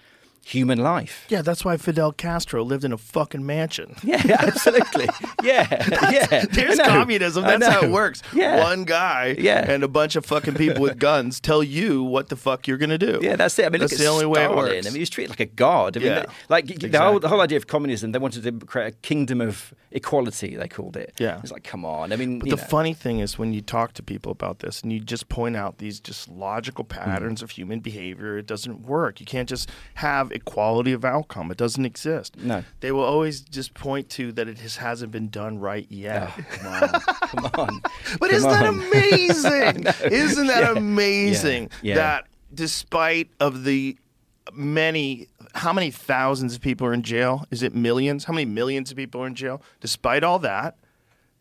[0.45, 1.25] human life.
[1.29, 3.95] Yeah, that's why Fidel Castro lived in a fucking mansion.
[4.03, 5.07] Yeah, absolutely.
[5.41, 5.67] Yeah,
[6.11, 6.45] yeah.
[6.51, 7.43] There's communism.
[7.43, 8.21] That's how it works.
[8.33, 8.59] Yeah.
[8.63, 9.69] One guy Yeah.
[9.71, 12.97] and a bunch of fucking people with guns tell you what the fuck you're gonna
[12.97, 13.19] do.
[13.21, 13.65] Yeah, that's it.
[13.65, 14.71] I mean, that's the only way it works.
[14.85, 15.95] I mean, he was treated like a god.
[15.97, 18.65] I mean, Yeah, the- like the whole the whole idea of communism, they wanted to
[18.65, 20.55] create a kingdom of equality.
[20.55, 21.13] They called it.
[21.19, 21.39] Yeah.
[21.41, 22.11] it's like, come on.
[22.11, 22.63] I mean, But the know.
[22.63, 25.77] funny thing is when you talk to people about this and you just point out
[25.77, 26.99] these just logical Mm-hmm.
[27.11, 29.19] patterns of human behavior, it doesn't work.
[29.19, 31.49] You can't just have equality of outcome.
[31.51, 32.35] It doesn't exist.
[32.37, 32.63] No.
[32.81, 36.29] They will always just point to that it just hasn't been done right yet.
[36.49, 37.81] come on.
[38.19, 40.11] But Come isn't that amazing?
[40.11, 40.71] isn't that Yeah.
[40.77, 41.95] amazing Yeah.
[41.95, 43.97] that despite of the
[44.53, 47.45] many how many thousands of people are in jail?
[47.51, 48.25] Is it millions?
[48.25, 49.61] How many millions of people are in jail?
[49.81, 50.75] Despite all that,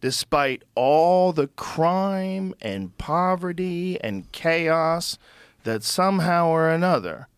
[0.03, 5.17] despite all the crime and poverty and chaos
[5.65, 7.29] that somehow or another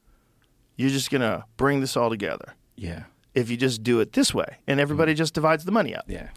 [0.76, 3.04] you're just going to bring this all together Yeah.
[3.34, 6.06] if you just do it this way and everybody just divides the money up.
[6.08, 6.12] Mm.
[6.12, 6.28] Yeah.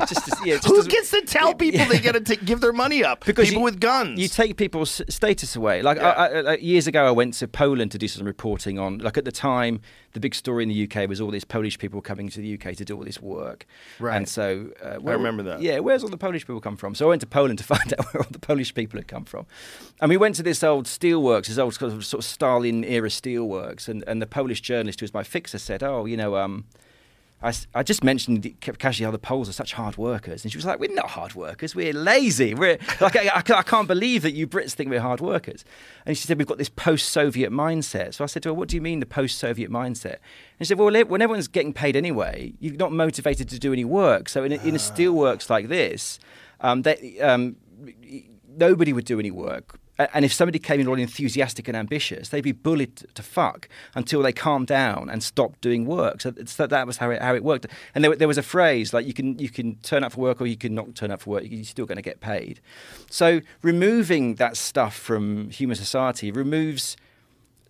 [0.10, 3.24] Just, yeah, just Who gets to tell people they got to give their money up?
[3.24, 4.18] Because people you- with guns.
[4.18, 5.82] You take people's status away.
[5.82, 6.08] Like, Yeah.
[6.10, 8.98] I, I, like years ago, I went to Poland to do some reporting on.
[8.98, 9.80] Like at the time,
[10.12, 12.74] the big story in the UK was all these Polish people coming to the UK
[12.76, 13.66] to do all this work.
[13.98, 14.16] Right.
[14.16, 15.62] And so, uh, where- remember that.
[15.62, 16.94] Yeah, where's all the Polish people come from?
[16.94, 19.24] So I went to Poland to find out where all the Polish people had come
[19.24, 19.46] from.
[20.00, 23.08] And we went to this old steelworks, this old sort of, sort of Stalin era
[23.08, 26.64] steelworks, and, and the Polish journalist who was my fixer said, "Oh, you know." Um,
[27.42, 30.66] I, I just mentioned casually how the Poles are such hard workers, and she was
[30.66, 31.74] like, "We're not hard workers.
[31.74, 32.54] We're lazy.
[32.54, 35.64] We're like I, I, I can't believe that you Brits think we're hard workers."
[36.04, 38.76] And she said, "We've got this post-Soviet mindset." So I said to her, "What do
[38.76, 40.18] you mean the post-Soviet mindset?"
[40.58, 43.84] And she said, "Well, when everyone's getting paid anyway, you're not motivated to do any
[43.84, 44.28] work.
[44.28, 46.18] So in a, in a steelworks like this,
[46.60, 47.56] um, they, um,
[48.48, 49.78] nobody would do any work."
[50.14, 54.22] And if somebody came in all enthusiastic and ambitious, they'd be bullied to fuck until
[54.22, 56.20] they calmed down and stopped doing work.
[56.20, 57.66] So, so that was how it, how it worked.
[57.94, 60.40] And there, there was a phrase like you can you can turn up for work
[60.40, 61.44] or you can not turn up for work.
[61.46, 62.60] You're still going to get paid.
[63.10, 66.96] So removing that stuff from human society removes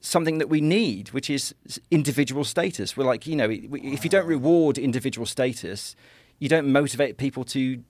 [0.00, 1.54] something that we need, which is
[1.90, 2.96] individual status.
[2.96, 5.94] We're like, you know, if you don't reward individual status,
[6.38, 7.82] you don't motivate people to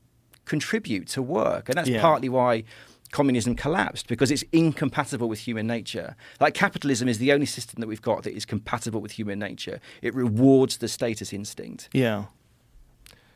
[0.44, 1.68] contribute to work.
[1.68, 2.00] And that's Yeah.
[2.00, 2.64] partly why
[3.12, 6.16] communism collapsed because it's incompatible with human nature.
[6.40, 9.80] Like capitalism is the only system that we've got that is compatible with human nature.
[10.02, 11.88] It rewards the status instinct.
[11.92, 12.24] Yeah.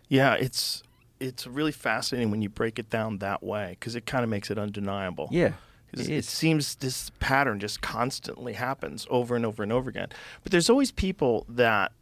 [0.09, 0.83] Yeah, it's
[1.21, 4.51] it's really fascinating when you break it down that way because it kind of makes
[4.51, 5.29] it undeniable.
[5.31, 5.53] Yeah.
[5.93, 10.09] it it seems this pattern just constantly happens over and over and over again.
[10.43, 11.93] But there's always people that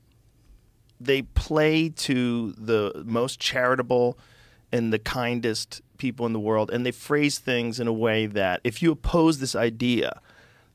[1.01, 4.19] they play to the most charitable
[4.71, 8.61] and the kindest people in the world, and they phrase things in a way that
[8.65, 10.21] if you oppose this idea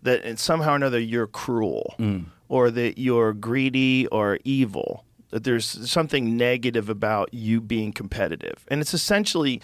[0.02, 2.26] that somehow or another you're cruel mm.
[2.48, 8.82] or that you're greedy or evil, that there's something negative about you being competitive, and
[8.82, 9.62] it's essentially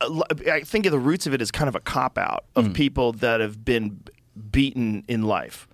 [0.00, 2.74] I think of the roots of it as kind of a cop out of mm.
[2.74, 4.00] people that have been
[4.52, 5.66] beaten in life.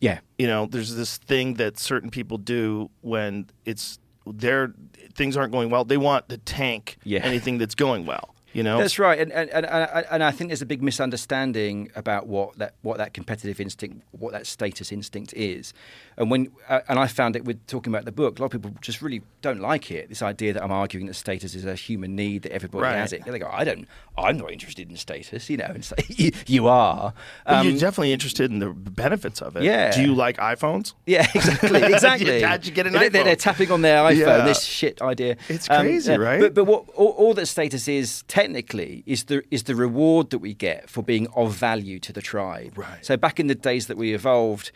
[0.00, 0.18] Yeah.
[0.36, 4.74] You know, there's this thing that certain people do when it's their
[5.14, 5.84] things aren't going well.
[5.84, 7.20] They want to tank Yeah.
[7.22, 8.31] anything that's going well.
[8.52, 11.90] You know, That's right, and and, and and and I think there's a big misunderstanding
[11.94, 15.72] about what that what that competitive instinct, what that status instinct is,
[16.16, 18.62] and when uh, and I found it with talking about the book, a lot of
[18.62, 20.08] people just really don't like it.
[20.08, 22.96] This idea that I'm arguing that status is a human need that everybody Right.
[22.96, 23.24] has it.
[23.24, 23.86] They go, I don't,
[24.18, 25.66] I'm not interested in status, you know.
[25.66, 27.12] And so you, you are.
[27.46, 29.62] Um, you're definitely interested in the benefits of it.
[29.62, 29.90] Yeah.
[29.92, 30.94] Do you like iPhones?
[31.06, 32.42] Yeah, exactly, exactly.
[32.42, 33.24] How'd you get an They- They're, iPhone?
[33.26, 34.16] they're tapping on their iPhone.
[34.18, 34.44] Yeah.
[34.44, 35.36] This shit idea.
[35.48, 36.40] It's crazy, right?
[36.40, 40.38] But but what all, all that status is technically is the is the reward that
[40.38, 42.76] we get for being of value to the tribe.
[42.76, 43.04] Right.
[43.04, 44.72] So back in the days that we evolved.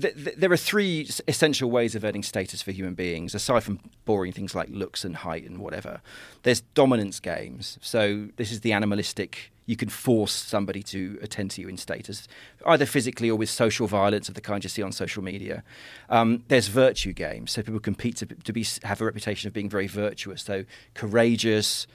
[0.00, 3.78] Th- th- there are three essential ways of earning status for human beings, aside from
[4.04, 6.00] boring things like looks and height and whatever.
[6.42, 7.78] There's dominance games.
[7.80, 9.52] So this is the animalistic.
[9.66, 12.26] You can force somebody to attend to you in status,
[12.66, 15.62] either physically or with social violence of the kind you see on social media.
[16.08, 17.52] Um, there's virtue games.
[17.52, 20.42] So people compete to, to be have a reputation of being very virtuous.
[20.42, 20.64] So
[20.94, 21.86] courageous,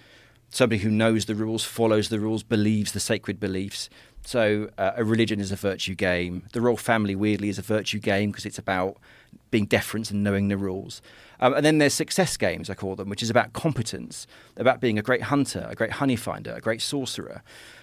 [0.53, 3.89] somebody who knows the rules, follows the rules, believes the sacred beliefs.
[4.23, 6.43] So uh, a religion is a virtue game.
[6.53, 8.97] The royal family, weirdly, is a virtue game because it's about
[9.49, 11.01] being deference and knowing the rules.
[11.39, 14.99] Um, and then there's success games, I call them, which is about competence, about being
[14.99, 17.41] a great hunter, a great honey finder, a great sorcerer.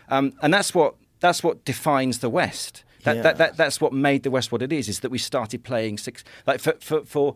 [0.09, 2.85] Um, and that's what that's what defines the West.
[3.05, 3.23] That, Yeah.
[3.23, 4.89] that, that, that's what made the West what it is.
[4.89, 7.05] Is that we started playing six like for for.
[7.05, 7.35] for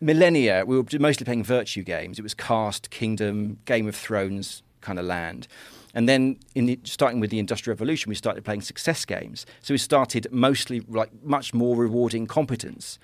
[0.00, 2.18] millennia, we were mostly playing virtue games.
[2.18, 5.48] It was Cast, Kingdom, Game of Thrones kind of land.
[5.94, 9.46] And then, in the, starting with the Industrial Revolution, we started playing success games.
[9.60, 12.98] So we started mostly like much more rewarding competence,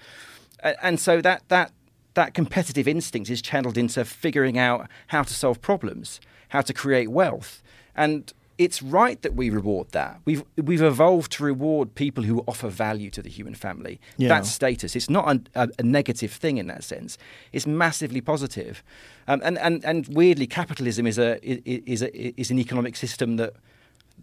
[0.83, 1.73] and so that that
[2.15, 7.09] that competitive instinct is channeled into figuring out how to solve problems, how to create
[7.09, 7.63] wealth,
[7.95, 10.21] and it's right that we reward that.
[10.27, 13.99] We've we've evolved to reward people who offer value to the human family.
[14.19, 14.29] Yeah.
[14.29, 14.95] That's status.
[14.95, 17.17] It's not a, a, a negative thing in that sense.
[17.53, 18.85] It's massively positive.
[19.27, 23.55] Um, and, and, and weirdly, capitalism is, a, is, a, is an economic system that,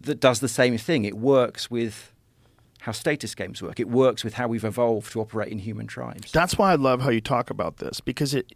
[0.02, 1.04] that does the same thing.
[1.04, 2.12] It works with
[2.82, 6.30] how status games work, it works with how we've evolved to operate in human tribes.
[6.30, 8.52] That's why I love how you talk about this because it,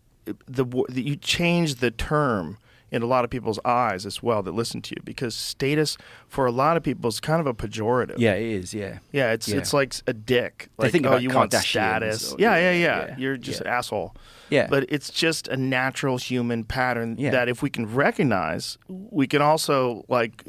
[0.46, 2.58] the, the you change the term
[2.92, 5.96] in a lot of people's eyes as well that listen to you because status
[6.28, 8.16] for a lot of people is kind of a pejorative.
[8.18, 8.98] Yeah, it is, yeah.
[9.10, 9.56] Yeah, it's Yeah.
[9.56, 10.68] it's like a dick.
[10.78, 12.32] They Like, think oh, about you want status.
[12.32, 13.68] or- yeah, yeah, yeah, yeah, You're just yeah.
[13.68, 14.14] an asshole.
[14.50, 14.66] Yeah.
[14.68, 20.04] But it's just a natural human pattern that if we can recognize, we can also
[20.08, 20.44] like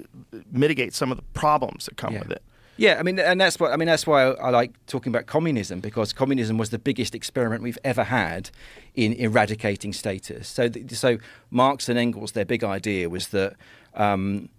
[0.51, 2.43] mitigate some of the problems that come with it.
[2.75, 3.87] Yeah, I mean, and that's what I mean.
[3.87, 7.77] That's why I, I like talking about communism because communism was the biggest experiment we've
[7.83, 8.49] ever had
[8.95, 10.47] in eradicating status.
[10.47, 11.17] So, th- so
[11.51, 13.55] Marx and Engels, their big idea was that
[13.93, 14.49] um,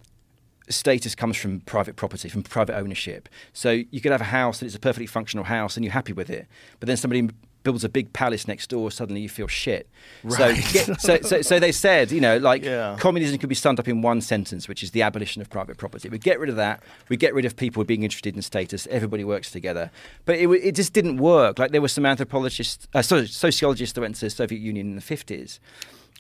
[0.69, 3.29] status comes from private property, from private ownership.
[3.53, 6.13] So you could have a house and it's a perfectly functional house and you're happy
[6.13, 6.47] with it,
[6.81, 7.29] but then somebody
[7.65, 9.89] builds a big palace next door, suddenly you feel shit.
[10.23, 10.63] Right.
[10.63, 12.97] So, so, so, so they said, you know, like Yeah.
[13.01, 16.09] communism could be summed up in one sentence, which is the abolition of private property.
[16.09, 16.83] We get rid of that.
[17.09, 18.87] We get rid of people being interested in status.
[18.91, 19.91] Everybody works together.
[20.27, 21.59] But it, it just didn't work.
[21.59, 24.95] Like there were some anthropologists, uh, sorry, sociologists that went to the Soviet Union in
[24.97, 25.59] the 50s.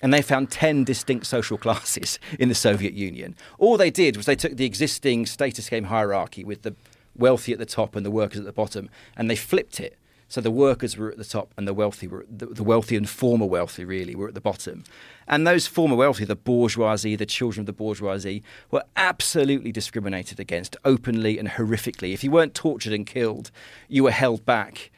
[0.02, 3.36] And they found 10 distinct social classes in the Soviet Union.
[3.58, 6.74] All they did was they took the existing status game hierarchy with the
[7.16, 9.96] wealthy at the top and the workers at the bottom, and they flipped it.
[10.34, 13.08] So the workers were at the top, and the wealthy were the, the wealthy and
[13.08, 14.82] former wealthy really were at the bottom.
[15.28, 20.76] And those former wealthy, the bourgeoisie, the children of the bourgeoisie, were absolutely discriminated against
[20.84, 22.12] openly and horrifically.
[22.12, 23.52] If you weren't tortured and killed,
[23.86, 24.90] you were held back.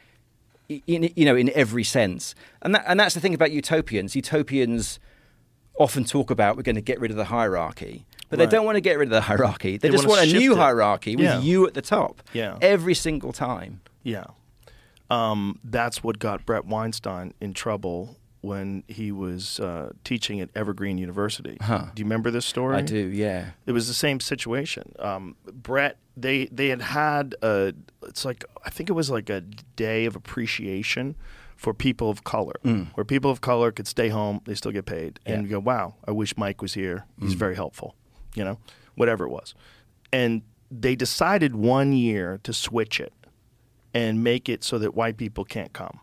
[0.87, 2.33] In, you know, in every sense,
[2.63, 4.15] and that, and that's the thing about utopians.
[4.15, 4.99] Utopians
[5.79, 8.49] often talk about we're going to get rid of the hierarchy, but Right.
[8.49, 9.77] they don't want to get rid of the hierarchy.
[9.77, 10.57] They, They just wanna want a new it.
[10.57, 11.41] hierarchy with Yeah.
[11.41, 12.23] you at the top.
[12.33, 12.57] Yeah.
[12.59, 13.81] every single time.
[14.01, 14.25] Yeah.
[15.09, 20.97] Um, that's what got Bret Weinstein in trouble when he was uh, teaching at Evergreen
[20.97, 21.57] University.
[21.61, 21.85] Huh.
[21.93, 22.77] Do you remember this story?
[22.77, 23.51] I do, yeah.
[23.65, 24.93] It was the same situation.
[24.99, 27.73] Um, Brett, they they had had a.
[28.03, 29.41] It's like I think it was like a
[29.75, 31.15] day of appreciation
[31.55, 32.53] for people of color,
[32.93, 35.95] where people of color could stay home, they still get paid, and you go, "Wow,
[36.07, 37.05] I wish Mike was here.
[37.19, 37.95] He's very helpful."
[38.35, 38.59] You know,
[38.95, 39.55] whatever it was,
[40.13, 43.11] and they decided one year to switch it
[43.97, 45.99] and make it so that white people can't come.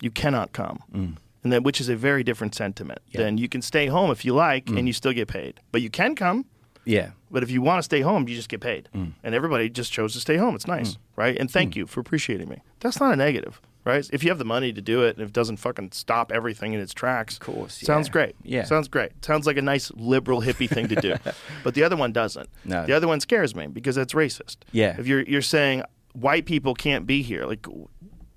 [0.00, 0.78] You cannot come.
[0.92, 1.16] Mm.
[1.42, 3.00] And that which is a very different sentiment.
[3.10, 3.22] Yeah.
[3.22, 4.86] Then you can stay home if you like and mm.
[4.86, 5.60] you still get paid.
[5.72, 6.44] But you can come.
[6.84, 7.10] Yeah.
[7.30, 8.88] But if you want to stay home, you just get paid.
[8.94, 9.12] Mm.
[9.22, 10.54] And everybody just chose to stay home.
[10.54, 11.36] It's nice, right?
[11.36, 12.62] And thank you for appreciating me.
[12.80, 14.08] That's not a negative, right?
[14.12, 16.80] If you have the money to do it and it doesn't fucking stop everything in
[16.80, 18.36] its tracks, of course, sounds great.
[18.42, 18.64] Yeah.
[18.64, 19.12] sounds great.
[19.22, 21.16] Sounds like a nice liberal hippie thing to do.
[21.64, 22.48] but the other one doesn't.
[22.64, 22.86] No.
[22.86, 24.58] The other one scares me because that's racist.
[24.72, 24.96] Yeah.
[24.98, 25.82] If you're you're saying
[26.20, 27.66] white people can't be here, like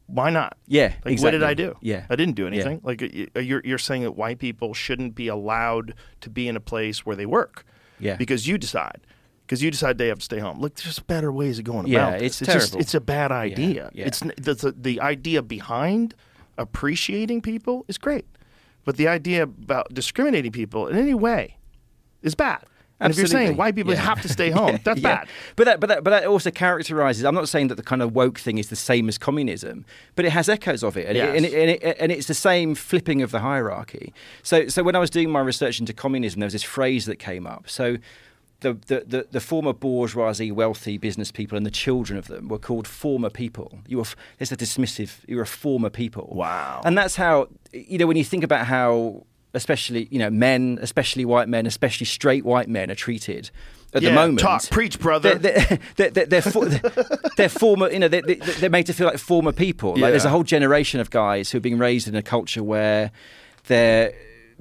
[0.07, 0.57] Why not?
[0.67, 1.41] Yeah, Like, what did.
[1.43, 1.75] I do?
[1.81, 2.05] Yeah.
[2.09, 2.47] I didn't do Yeah.
[2.49, 2.81] anything.
[2.83, 3.01] Like,
[3.35, 7.15] you're you're saying that white people shouldn't be allowed to be in a place where
[7.15, 7.63] they work.
[7.99, 8.17] Yeah.
[8.17, 8.99] Because you decide.
[9.45, 10.59] Because you decide they have to stay home.
[10.59, 12.41] Look, there's better ways of going Yeah, about this.
[12.41, 12.79] it's just terrible.
[12.81, 13.89] it's a bad idea.
[13.93, 14.05] yeah.
[14.07, 16.13] It's the, the the idea behind
[16.57, 18.25] appreciating people is great,
[18.85, 21.57] but the idea about discriminating people in any way
[22.21, 22.63] is bad.
[23.01, 23.99] And if you're saying white people Yeah.
[24.01, 25.17] have to stay home, that's yeah.
[25.17, 25.27] bad.
[25.55, 27.25] But that, but that, but that also characterizes.
[27.25, 29.85] I'm not saying that the kind of woke thing is the same as communism,
[30.15, 31.29] but it has echoes of it, and, Yes.
[31.33, 34.13] it, and, it, and, it, and it's the same flipping of the hierarchy.
[34.43, 37.17] So, so when I was doing my research into communism, there was this phrase that
[37.17, 37.69] came up.
[37.69, 37.97] So.
[38.63, 42.59] The, the, the, the former bourgeoisie, wealthy business people, and the children of them were
[42.59, 43.79] called former people.
[43.87, 44.05] You were,
[44.37, 46.29] there's a dismissive, you're a former people.
[46.31, 46.81] Wow.
[46.85, 51.25] And that's how, you know, when you think about how, especially, you know, men, especially
[51.25, 53.51] white men, especially straight white men are treated
[53.93, 54.39] at Yeah, the moment.
[54.39, 55.35] talk, preach, brother.
[55.35, 56.65] They're, they're, they're, they're, for,
[57.37, 59.91] they're former, you know, they're, they're made to feel like former people.
[59.91, 63.11] Like there's a whole generation of guys who are being raised in a culture where
[63.67, 64.13] they're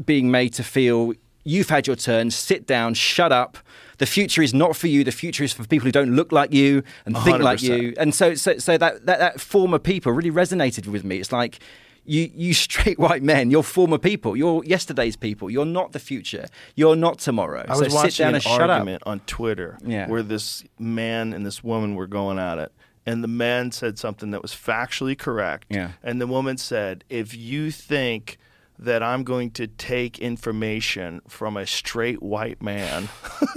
[0.05, 1.13] being made to feel
[1.45, 3.59] you've had your turn, sit down, shut up.
[3.99, 5.05] The future is not for you.
[5.05, 7.83] The future is for people who don't look like you and think like 100%.
[7.83, 7.95] you.
[7.99, 11.19] And so, so, so that, that, that former people really resonated with me.
[11.19, 11.59] It's like,
[12.05, 14.37] you, you straight white men, you're former people.
[14.37, 15.51] You're yesterday's people.
[15.51, 16.47] You're not the future.
[16.75, 17.65] You're not tomorrow.
[17.69, 18.71] I so was sit watching down an and shut up.
[18.71, 20.09] argument on Twitter Yeah.
[20.09, 22.73] where this man and this woman were going at it.
[23.07, 25.67] And the man said something that was factually correct.
[25.71, 25.93] Yeah.
[26.03, 28.37] And the woman said, if you think
[28.79, 33.09] that I'm going to take information from a straight white man.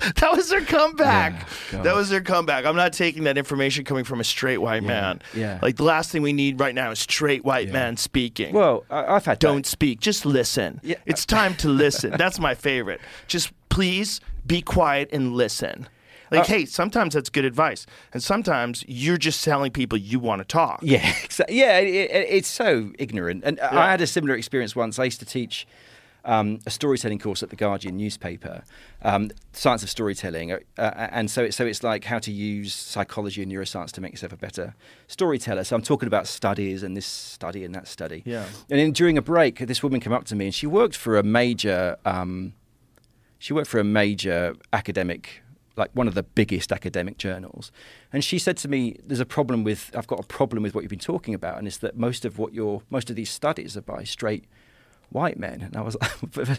[0.16, 1.46] that was their comeback.
[1.72, 1.84] God.
[1.84, 2.64] that was their comeback.
[2.66, 5.22] I'm not taking that information coming from a straight white man.
[5.34, 5.58] yeah.
[5.62, 8.54] Like the last thing we need right now is straight white man speaking.
[8.54, 9.66] Well, I, I've had Don't that.
[9.70, 10.00] speak.
[10.00, 10.80] Just listen.
[10.82, 10.96] Yeah.
[11.06, 12.10] It's time to listen.
[12.18, 13.00] That's my favorite.
[13.26, 15.88] Just please be quiet and listen.
[16.30, 20.40] Like, Uh, hey, sometimes that's good advice, and sometimes you're just telling people you want
[20.40, 20.80] to talk.
[20.82, 21.78] Yeah, exa- yeah.
[21.78, 23.44] It, it, it's so ignorant.
[23.44, 23.78] And Yeah.
[23.78, 24.98] I had a similar experience once.
[24.98, 25.68] I used to teach
[26.26, 28.64] um, a storytelling course at the Guardian newspaper,
[29.02, 32.74] um, science of storytelling, uh, uh, and so it, so it's like how to use
[32.74, 34.74] psychology and neuroscience to make yourself a better
[35.06, 35.64] storyteller.
[35.64, 38.22] So I'm talking about studies and this study and that study.
[38.26, 38.44] Yeah.
[38.68, 41.16] And then during a break, this woman came up to me and she worked for
[41.16, 41.96] a major.
[42.04, 42.54] Um,
[43.38, 45.42] she worked for a major academic
[45.78, 47.70] like one of the biggest academic journals
[48.10, 50.80] and she said to me there's a problem with i've got a problem with what
[50.80, 53.76] you've been talking about and it's that most of what your most of these studies
[53.76, 54.46] are by straight
[55.10, 55.62] white men.
[55.62, 56.58] And i was like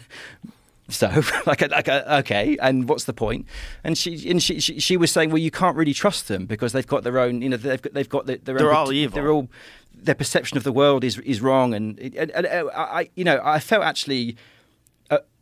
[0.88, 1.08] so
[1.46, 3.46] like like okay and what's the point?
[3.84, 6.72] And she and she, she she was saying well you can't really trust them because
[6.72, 8.92] they've got their own you know they've got they've got their, their They're own, all
[8.92, 9.14] evil.
[9.14, 9.48] they're all
[9.94, 11.74] their perception of the world is is wrong.
[11.74, 14.36] And, and, and uh, I you know I felt actually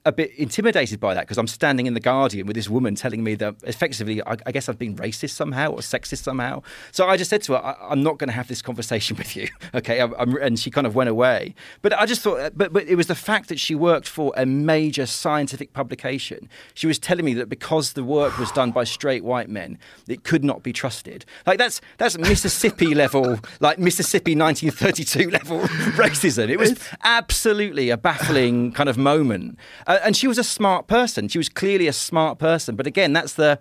[0.07, 3.23] a, bit intimidated by that because I'm standing in the Guardian with this woman telling
[3.23, 6.63] me that effectively, I, I guess I've been racist somehow or sexist somehow.
[6.93, 9.37] So I just said to her, I, I'm not going to have this conversation with
[9.37, 10.01] you, okay?
[10.01, 11.55] I'm, I'm, and she kind of went away.
[11.83, 14.47] But I just thought, but but it was the fact that she worked for a
[14.47, 16.49] major scientific publication.
[16.75, 19.79] She was telling me that because the work was done by straight white men,
[20.09, 21.25] it could not be trusted.
[21.47, 25.61] Like that's that's Mississippi level, like Mississippi 1932 level
[25.97, 26.49] racism.
[26.49, 29.59] It was absolutely a baffling kind of moment.
[29.87, 31.29] Uh, and she was a smart person.
[31.29, 32.77] She was clearly a smart person.
[32.77, 33.59] But again, that's the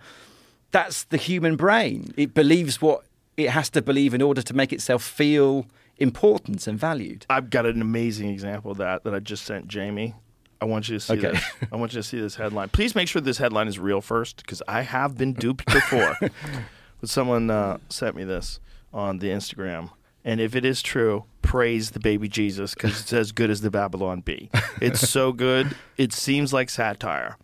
[0.72, 2.14] that's the human brain.
[2.18, 3.04] It believes what
[3.38, 5.66] it has to believe in order to make itself feel
[5.98, 7.26] important and valued.
[7.30, 10.14] I've got an amazing example of that that I just sent Jamie.
[10.62, 11.32] I want you to see Okay.
[11.32, 11.44] this.
[11.72, 12.70] I want you to see this headline.
[12.70, 16.18] Please make sure this headline is real first, because I have been duped before.
[17.02, 18.60] but someone uh, sent me this
[18.94, 19.92] on the Instagram,
[20.26, 23.72] and if it is true, praise the baby Jesus, because it's as good as the
[23.72, 24.50] Babylon Bee.
[24.82, 25.76] It's so good.
[25.98, 27.38] It seems like satire.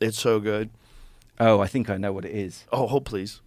[0.00, 0.70] It's so good.
[1.40, 2.64] Oh, I think I know what it is.
[2.72, 3.40] Oh, hold please.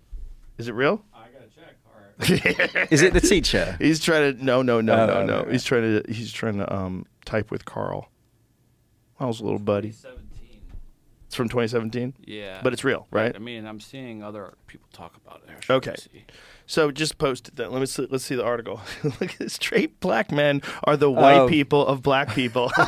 [0.58, 1.04] Is it real?
[1.14, 1.78] I gotta check.
[1.86, 2.92] All right.
[2.92, 3.76] Is it the teacher?
[3.80, 4.44] He's trying to.
[4.46, 5.40] No, no, no, Oh, no, no.
[5.44, 6.12] right, He's trying to.
[6.14, 8.10] He's trying to um, type with Carl.
[9.20, 9.92] I was a little buddy?
[9.92, 10.22] 17.
[11.28, 12.14] It's from 2017.
[12.26, 12.60] Yeah.
[12.64, 13.34] But it's real, right?
[13.36, 15.70] I mean, I'm seeing other people talk about it.
[15.70, 15.96] Okay.
[16.72, 17.58] So just post it.
[17.58, 17.72] Then.
[17.72, 18.80] Let me see, let's see the article.
[19.04, 21.48] Look, straight black men are the white Oh.
[21.50, 22.72] people of black people.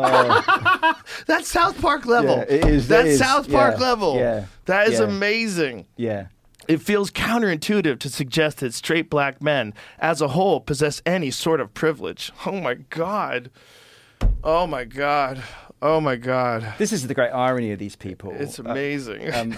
[0.00, 0.94] Oh.
[1.26, 2.36] That's South Park level.
[2.36, 3.18] Yeah, it is, it That's is.
[3.18, 4.16] South Park Yeah, level.
[4.16, 5.06] yeah, That is yeah.
[5.06, 5.86] amazing.
[5.96, 6.26] Yeah.
[6.68, 11.60] It feels counterintuitive to suggest that straight black men, as a whole, possess any sort
[11.60, 12.30] of privilege.
[12.46, 13.50] Oh my God.
[14.44, 15.42] Oh my God.
[15.80, 16.74] Oh my God.
[16.78, 18.32] This is the great irony of these people.
[18.36, 19.32] It's Uh, amazing.
[19.32, 19.50] um,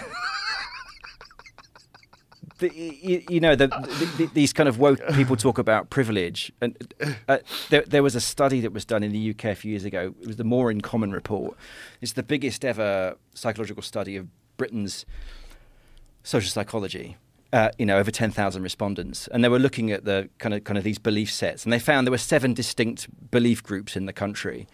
[2.59, 6.53] the, you, you know, the, the, the, these kind of woke people talk about privilege,
[6.61, 6.95] and
[7.29, 7.39] uh,
[7.71, 10.15] there, there was a study that was done in the UK a few years ago.
[10.21, 11.57] It was the More in Common report.
[12.03, 14.27] It's the biggest ever psychological study of
[14.59, 15.07] Britain's
[16.23, 17.17] social psychology.
[17.53, 20.79] Uh, you know, over 10,000 respondents, and they were looking at the kind of kind
[20.79, 24.13] of these belief sets, and they found there were seven distinct belief groups in the
[24.13, 24.69] country.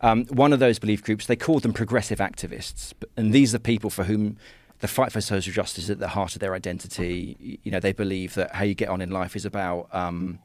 [0.00, 3.90] Um, one of those belief groups, they called them progressive activists, and these are people
[3.90, 4.36] for whom
[4.80, 7.58] the fight for social justice is at the heart of their identity.
[7.62, 10.38] You know, they believe that how you get on in life is about um,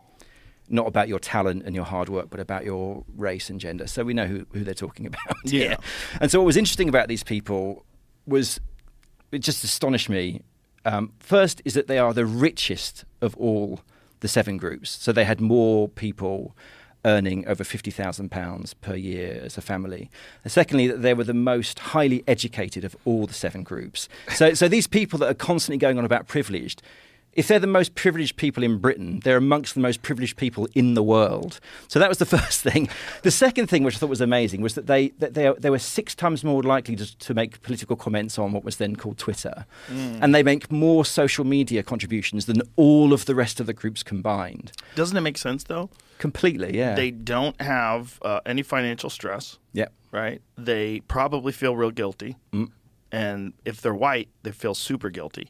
[0.69, 3.87] not about your talent and your hard work, but about your race and gender.
[3.87, 5.35] So we know who, who they're talking about.
[5.43, 5.59] Yeah.
[5.59, 5.77] here.
[6.19, 7.85] And so what was interesting about these people
[8.25, 8.59] was
[9.31, 10.41] it just astonished me.
[10.85, 13.81] Um, first is that they are the richest of all
[14.21, 14.89] the seven groups.
[14.89, 16.55] So they had more people
[17.05, 20.09] earning over fifty thousand pounds per year as a family.
[20.43, 24.07] And secondly, that they were the most highly educated of all the seven groups.
[24.29, 26.81] So, so these people that are constantly going on about privileged.
[27.33, 30.95] If they're the most privileged people in Britain, they're amongst the most privileged people in
[30.95, 31.59] the world.
[31.87, 32.89] So that was the first thing.
[33.23, 35.79] The second thing, which I thought was amazing, was that they that they, they were
[35.79, 39.65] six times more likely to, to make political comments on what was then called Twitter,
[39.89, 44.03] and they make more social media contributions than all of the rest of the groups
[44.03, 44.71] combined.
[44.95, 45.89] Doesn't it make sense though?
[46.17, 46.93] Completely, yeah.
[46.93, 49.91] They don't have uh, any financial stress, yep.
[50.11, 50.39] right?
[50.55, 52.35] They probably feel real guilty.
[52.53, 52.69] Mm.
[53.13, 55.49] And if they're white, they feel super guilty.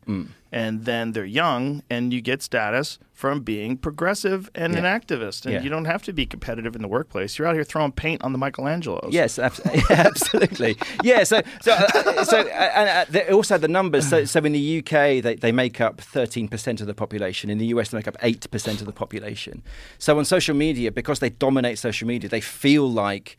[0.54, 5.46] And then they're young, and you get status from being progressive and an activist.
[5.46, 5.62] And Yeah.
[5.62, 7.38] you don't have to be competitive in the workplace.
[7.38, 9.10] You're out here throwing paint on the Michelangelos.
[9.14, 10.76] Yes, abs- absolutely.
[11.04, 12.44] Yeah, so so uh, so uh,
[12.76, 14.10] and uh, also the numbers.
[14.10, 17.50] So, so in the UK, they, they make up thirteen percent of the population.
[17.50, 19.62] In the US, they make up eight percent of the population.
[20.00, 23.38] So on social media, because they dominate social media, they feel like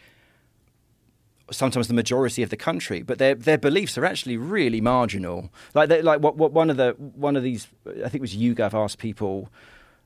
[1.52, 5.50] sometimes the majority of the country, but their their beliefs are actually really marginal.
[5.74, 8.36] Like they, like what, what one of the one of these, I think it was
[8.36, 9.48] YouGov asked people.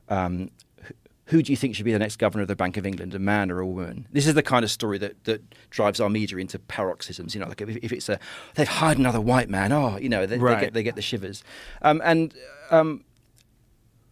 [0.08, 0.50] Um,
[1.26, 3.18] who do you think should be the next governor of the Bank of England, a
[3.18, 4.06] man or a woman?
[4.12, 7.34] This is the kind of story that, that drives our media into paroxysms.
[7.34, 8.20] You know, like if, if it's a
[8.54, 11.42] they've hired another white man, oh, you know, they, they get they get the shivers.
[11.82, 12.32] Um, and
[12.70, 13.04] um,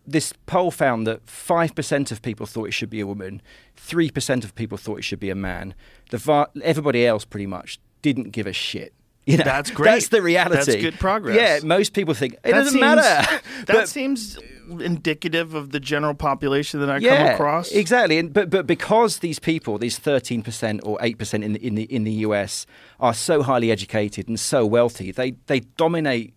[0.07, 3.41] this poll found that 5% of people thought it should be a woman,
[3.77, 5.75] 3% of people thought it should be a man.
[6.11, 8.93] The va- everybody else pretty much didn't give a shit.
[9.27, 9.91] You know, That's great.
[9.93, 10.57] That's the reality.
[10.57, 11.37] That's good progress.
[11.37, 13.41] Yeah, most people think it That doesn't seems- matter.
[13.65, 14.39] That But- seems
[14.81, 17.71] indicative of the general population that I yeah, come across.
[17.73, 18.19] exactly.
[18.19, 22.05] And, but but because these people, these 13% or 8% in the, in the in
[22.05, 22.67] the US,
[23.01, 26.35] are so highly educated and so wealthy, they they dominate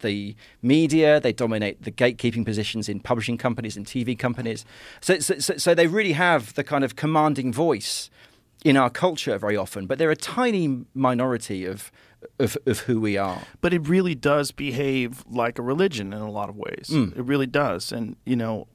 [0.00, 4.64] the media, they dominate the gatekeeping positions in publishing companies and TV companies.
[5.00, 8.10] So, so, so, so they really have the kind of commanding voice
[8.64, 11.90] in our culture very often, but they're a tiny minority of,
[12.38, 13.42] of, of who we are.
[13.60, 16.90] but it really does behave like a religion in a lot of ways.
[16.90, 17.16] Mm.
[17.16, 17.90] It really does.
[17.92, 18.66] And, you know,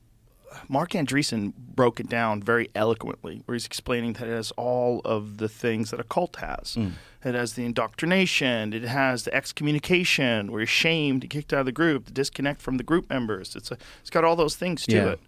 [0.68, 5.38] Marc Andreessen broke it down very eloquently, where he's explaining that it has all of
[5.38, 6.76] the things that a cult has.
[6.76, 6.94] Mm.
[7.26, 11.66] It has the indoctrination, it has the excommunication, where you're shamed, and kicked out of
[11.66, 13.56] the group, the disconnect from the group members.
[13.56, 15.06] It's a, it's got all those things to Yeah.
[15.14, 15.20] it.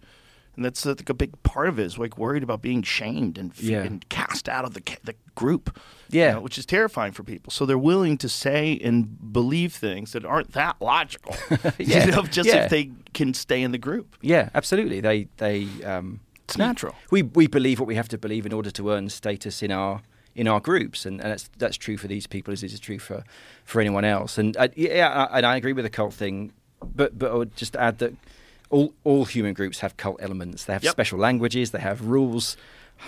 [0.56, 3.38] And that's uh, like a big part of it is like worried about being shamed
[3.38, 3.82] and, Yeah.
[3.84, 5.78] and cast out of the, the group.
[6.10, 6.28] Yeah.
[6.28, 7.52] you know, which is terrifying for people.
[7.52, 11.36] So they're willing to say and believe things that aren't that logical.
[11.78, 12.04] Yeah.
[12.06, 12.64] you know, just Yeah.
[12.64, 14.16] if they can stay in the group.
[14.20, 15.00] Yeah, absolutely.
[15.00, 16.94] They they um, It's natural.
[17.10, 20.00] we we believe what we have to believe in order to earn status in our
[20.38, 22.98] in our groups, and, and that's that's true for these people as it is true
[22.98, 23.24] for
[23.64, 24.38] for anyone else.
[24.38, 26.52] And uh, yeah, I, and I agree with the cult thing,
[27.00, 28.12] but but I would just add that
[28.70, 30.64] all all human groups have cult elements.
[30.64, 30.92] They have Yep.
[30.92, 31.70] special languages.
[31.72, 32.56] They have rules,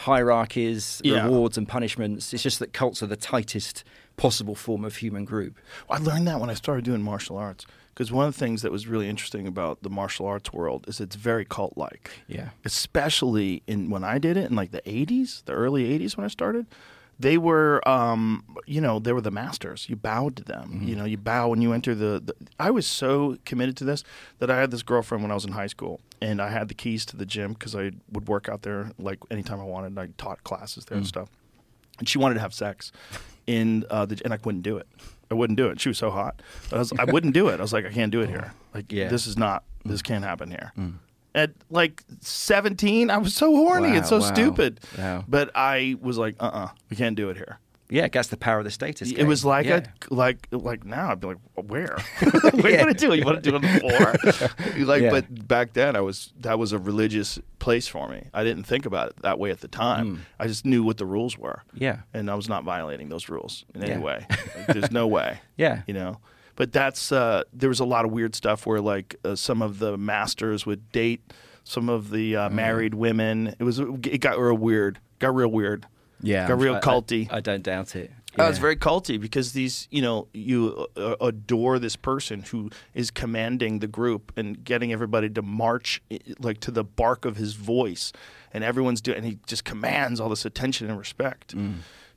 [0.05, 1.24] hierarchies, Yeah.
[1.24, 2.33] rewards, and punishments.
[2.35, 3.85] It's just that cults are the tightest
[4.16, 5.55] possible form of human group.
[5.89, 7.64] I learned that when I started doing martial arts.
[7.95, 11.01] Because one of the things that was really interesting about the martial arts world is
[11.01, 12.11] it's very cult like.
[12.28, 12.51] Yeah.
[12.64, 16.28] Especially in when I did it in like the 80s, the early 80s when I
[16.28, 16.66] started.
[17.21, 19.87] They were, um, you know, they were the masters.
[19.89, 20.81] You bowed to them.
[20.83, 22.35] You know, you bow when you enter the, the.
[22.59, 24.03] I was so committed to this
[24.39, 26.74] that I had this girlfriend when I was in high school, and I had the
[26.74, 29.99] keys to the gym because I would work out there like anytime I wanted.
[29.99, 31.28] I taught classes there and stuff
[32.01, 32.90] and she wanted to have sex
[33.47, 34.86] in uh, the and I couldn't do it.
[35.31, 35.78] I wouldn't do it.
[35.81, 36.43] She was so hot.
[36.73, 37.61] I, was, I wouldn't do it.
[37.61, 38.53] I was like, I can't do it here.
[38.74, 39.09] Like, Yeah.
[39.09, 39.65] this is not.
[39.85, 40.73] This can't happen here.
[41.35, 44.81] At like 17, I was so horny Wow, and so wow, stupid.
[44.98, 45.24] wow.
[45.28, 47.59] But I was like, uh, uh we can't do it here.
[47.93, 49.11] Yeah, that's the power of the status.
[49.11, 49.81] It was like yeah.
[50.11, 51.97] a like like now I'd be like, where?
[52.43, 53.15] What where you want to do?
[53.15, 54.85] You want to do it on the floor?
[54.86, 55.11] like, Yeah.
[55.11, 58.28] but back then I was that was a religious place for me.
[58.32, 60.24] I didn't think about it that way at the time.
[60.39, 61.62] I just knew what the rules were.
[61.74, 61.81] Mm.
[61.81, 61.98] Yeah.
[62.15, 64.24] and I was not violating those rules in any way.
[64.28, 65.40] Like, there's no way.
[65.57, 65.82] Yeah.
[65.86, 66.19] you know.
[66.61, 69.78] But that's uh, there was a lot of weird stuff where like uh, some of
[69.78, 71.23] the masters would date
[71.65, 72.47] some of the Mm.
[72.47, 73.55] uh, married women.
[73.59, 74.99] It was it got real weird.
[75.20, 75.87] Got real weird.
[76.20, 77.32] Yeah, got real I- I- culty.
[77.32, 78.11] I, don't doubt it.
[78.39, 83.11] Oh, it's very culty because these, you know, you uh, adore this person who is
[83.11, 86.01] commanding the group and getting everybody to march
[86.39, 88.12] like to the bark of his voice,
[88.53, 91.55] and everyone's doing, and he just commands all this attention and respect.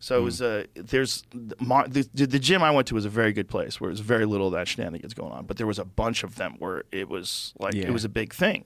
[0.04, 1.24] So it was uh, there's
[1.62, 4.02] my, the, the gym I went to was a very good place where there was
[4.02, 6.84] very little of that shenanigans going on, but there was a bunch of them where
[6.92, 7.86] it was like Yeah.
[7.88, 8.66] it was a big thing,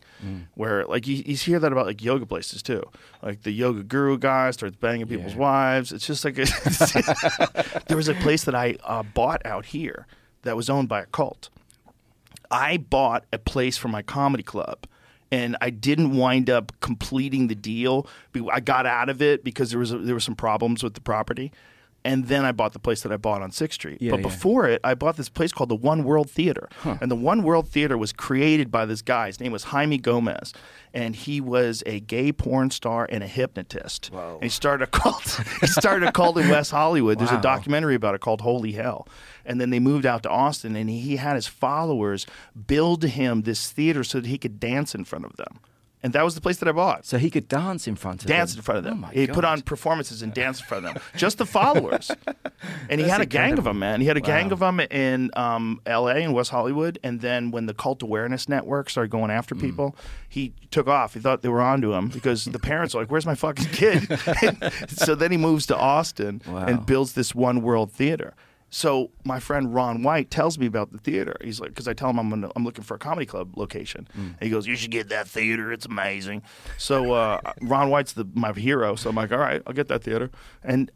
[0.55, 2.81] where like you, you hear that about like yoga places too,
[3.21, 5.37] like the yoga guru guy starts banging people's Yeah.
[5.39, 5.91] wives.
[5.91, 6.45] It's just like a,
[7.87, 10.07] there was a place that I uh, bought out here
[10.41, 11.49] that was owned by a cult.
[12.49, 14.87] I bought a place for my comedy club.
[15.31, 18.07] And I didn't wind up completing the deal.
[18.51, 21.01] I got out of it because there was a, there were some problems with the
[21.01, 21.51] property,
[22.07, 24.01] and then I bought the place that I bought on Sixth Street.
[24.01, 24.23] Yeah, but yeah.
[24.23, 27.67] before it, I bought this place called the One World Theater, and the One World
[27.67, 29.27] Theater was created by this guy.
[29.27, 30.53] His name was Jaime Gomez,
[30.93, 34.09] and he was a gay porn star and a hypnotist.
[34.13, 34.35] Wow.
[34.35, 35.41] And he started a cult.
[35.59, 37.19] he started a cult in West Hollywood.
[37.19, 39.05] There's a documentary about it called Holy Hell.
[39.45, 42.25] And then they moved out to Austin, and he had his followers
[42.67, 45.59] build him this theater so that he could dance in front of them.
[46.03, 47.05] And that was the place that I bought.
[47.07, 48.37] So he could dance in front of them.
[48.37, 48.59] Dance them.
[48.59, 49.03] in front of them.
[49.03, 51.03] Oh he put on performances and danced in front of them.
[51.15, 52.11] Just the followers.
[52.89, 53.99] and he had a gang of them, man.
[53.99, 56.17] He had a gang of them in um, L.A.
[56.23, 56.99] and West Hollywood.
[57.03, 59.61] And then when the Cult Awareness Network started going after Mm.
[59.61, 59.95] people,
[60.29, 61.15] he took off.
[61.15, 64.07] He thought they were onto him because the parents were like, "Where's my fucking kid?"
[64.89, 66.65] so then he moves to Austin Wow.
[66.67, 68.35] and builds this One World Theater.
[68.69, 71.35] So my friend Ron White tells me about the theater.
[71.41, 74.07] He's like, because I tell him I'm gonna, I'm looking for a comedy club location.
[74.17, 74.19] Mm.
[74.19, 75.71] And he goes, you should get that theater.
[75.71, 76.43] It's amazing.
[76.77, 78.95] So uh, Ron White's the my hero.
[78.95, 80.29] So I'm like, all right, I'll get that theater.
[80.63, 80.91] And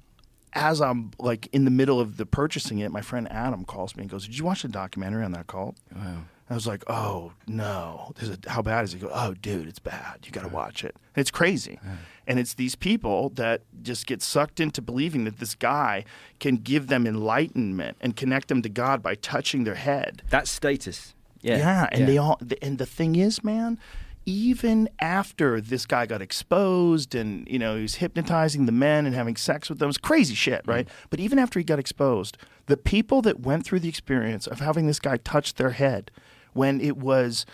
[0.54, 4.02] as I'm like in the middle of the purchasing it, my friend Adam calls me
[4.02, 6.24] and goes, "Did you watch the documentary on that cult?" Wow.
[6.50, 9.80] I was like, "Oh no, a, how bad is it?" He goes, "Oh, dude, it's
[9.80, 10.20] bad.
[10.26, 10.96] You got to watch it.
[11.16, 11.80] It's crazy."
[12.28, 16.06] And it's these people that just get sucked into believing that this guy
[16.40, 20.22] can give them enlightenment and connect them to God by touching their head.
[20.30, 21.16] That's status.
[21.42, 21.58] Yeah.
[21.58, 23.80] Yeah, and they all and the thing is, man,
[24.26, 29.16] even after this guy got exposed and you know he was hypnotizing the men and
[29.16, 30.88] having sex with them, it's crazy shit, right?
[30.88, 30.92] Mm.
[31.10, 32.38] But even after he got exposed,
[32.68, 36.12] the people that went through the experience of having this guy touch their head
[36.54, 37.46] when it was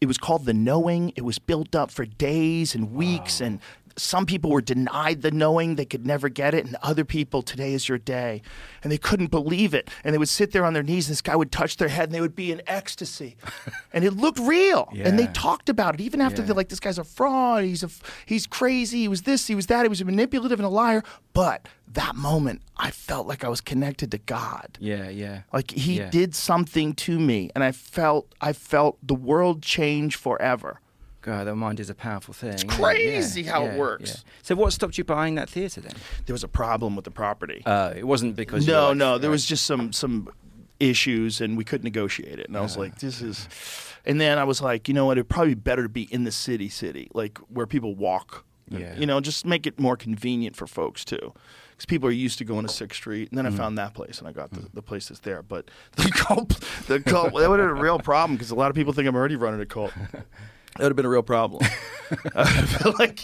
[0.00, 1.12] it was called the knowing.
[1.16, 3.60] It was built up for days and weeks, and
[4.00, 7.74] some people were denied the knowing; they could never get it, and other people, today
[7.74, 8.42] is your day,
[8.82, 11.22] and they couldn't believe it, and they would sit there on their knees, and this
[11.22, 13.36] guy would touch their head, and they would be in ecstasy,
[13.92, 16.46] and it looked real, and they talked about it even after Yeah.
[16.46, 17.64] they're like, "This guy's a fraud.
[17.64, 17.90] He's a,
[18.26, 19.00] he's crazy.
[19.00, 19.46] He was this.
[19.46, 19.82] He was that.
[19.82, 21.02] He was manipulative and a liar."
[21.34, 24.76] But that moment, I felt like I was connected to God.
[24.80, 25.42] Yeah, yeah.
[25.52, 26.10] Like he Yeah.
[26.10, 30.80] did something to me, and I felt I felt the world change forever.
[31.28, 32.54] God, the mind is a powerful thing.
[32.54, 34.24] It's crazy how it works.
[34.40, 35.92] So, what stopped you buying that theatre then?
[36.24, 37.62] There was a problem with the property.
[37.66, 40.30] Uh, it wasn't because you no, like- no, there was just some some
[40.80, 42.48] issues, and we couldn't negotiate it.
[42.48, 42.84] And I was uh-huh.
[42.84, 43.46] like, this is.
[44.06, 45.18] And then I was like, you know what?
[45.18, 48.46] It'd probably be better to be in the city, city, like where people walk.
[48.70, 48.94] Yeah.
[48.96, 51.34] You know, just make it more convenient for folks too.
[51.72, 53.58] Because people are used to going to Sixth Street, and then I mm-hmm.
[53.58, 54.68] found that place, and I got the, mm-hmm.
[54.72, 55.42] the place that's there.
[55.42, 58.70] But the cult, the cult, that would have been a real problem because a lot
[58.70, 59.92] of people think I'm already running a cult.
[60.76, 61.66] That would have been a real problem.
[62.34, 63.20] Uh, like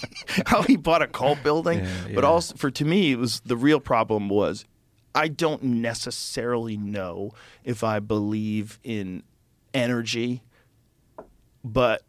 [0.46, 3.56] how he bought a cult building, Yeah, but also for to me it was the
[3.56, 4.66] real problem was
[5.14, 7.32] I don't necessarily know
[7.64, 9.22] if I believe in
[9.72, 10.42] energy,
[11.64, 12.02] but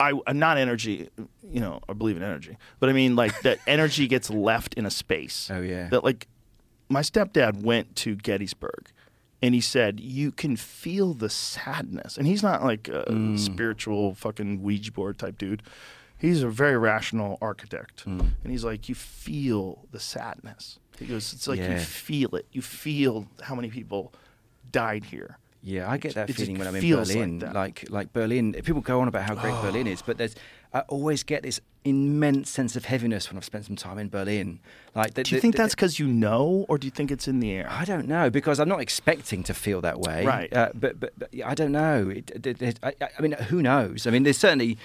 [0.00, 1.08] I uh, not energy.
[1.48, 4.86] You know, I believe in energy, but I mean like that energy gets left in
[4.86, 5.50] a space.
[5.52, 5.88] Oh, yeah.
[5.88, 6.26] That like
[6.88, 8.90] my stepdad went to Gettysburg.
[9.42, 13.38] And he said, "You can feel the sadness." And he's not like a Mm.
[13.38, 15.62] spiritual fucking Ouija board type dude.
[16.18, 18.30] He's a very rational architect, Mm.
[18.42, 22.46] and he's like, "You feel the sadness." He goes, "It's like you feel it.
[22.52, 24.12] You feel how many people
[24.72, 27.52] died here." Yeah, I get that It feeling when I'm in feels like Berlin.
[27.52, 30.34] Like, like Berlin, people go on about how great Berlin is, but there's
[30.72, 34.58] I always get this immense sense of heaviness when I've spent some time in Berlin.
[34.94, 37.10] Like, the, Do you the- think the- that's because you know, or do you think
[37.10, 37.68] it's in the air?
[37.70, 40.24] I don't know because I'm not expecting to feel that way.
[40.26, 40.52] Right.
[40.52, 42.08] Uh, but, but but I don't know.
[42.10, 44.06] It, it, it- I, I mean, who knows?
[44.06, 44.78] I mean, there's certainly.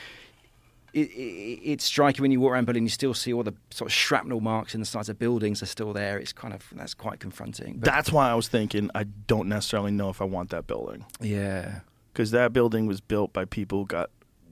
[0.94, 2.84] It, it, it's striking when you walk around Berlin.
[2.84, 5.68] You still see all the sort of shrapnel marks in the sides of buildings are
[5.68, 6.18] still there.
[6.20, 7.76] It's kind of that's quite confronting.
[7.78, 11.06] But, That's why I was thinking I don't necessarily know if I want that building
[11.22, 11.80] yeah,
[12.12, 14.10] because that building was built by people who got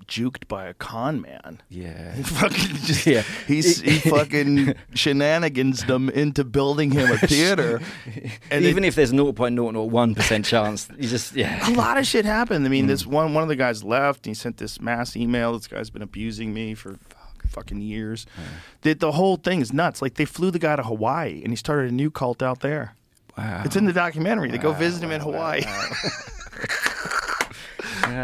[0.09, 1.61] juked by a con man.
[1.69, 2.13] yeah.
[2.15, 3.21] He fucking just Yeah.
[3.47, 7.79] he's he fucking shenanigans them into building him a theater.
[8.51, 11.69] And Even it- if there's 0.001 percent chance, you just yeah.
[11.69, 12.65] a lot of shit happened.
[12.65, 12.87] I mean, Mm.
[12.89, 14.25] this one one of the guys left.
[14.25, 15.53] And he sent this mass email.
[15.53, 16.97] This guy's been abusing me for
[17.47, 18.25] fucking years.
[18.81, 20.01] The, the whole thing is nuts.
[20.01, 22.95] Like they flew the guy to Hawaii and he started a new cult out there.
[23.37, 23.61] Wow.
[23.65, 24.49] It's in the documentary.
[24.51, 25.61] They go visit him in Hawaii.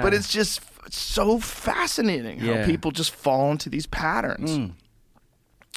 [0.02, 4.58] but it's just f- so fascinating how people just fall into these patterns.
[4.58, 4.72] Mm.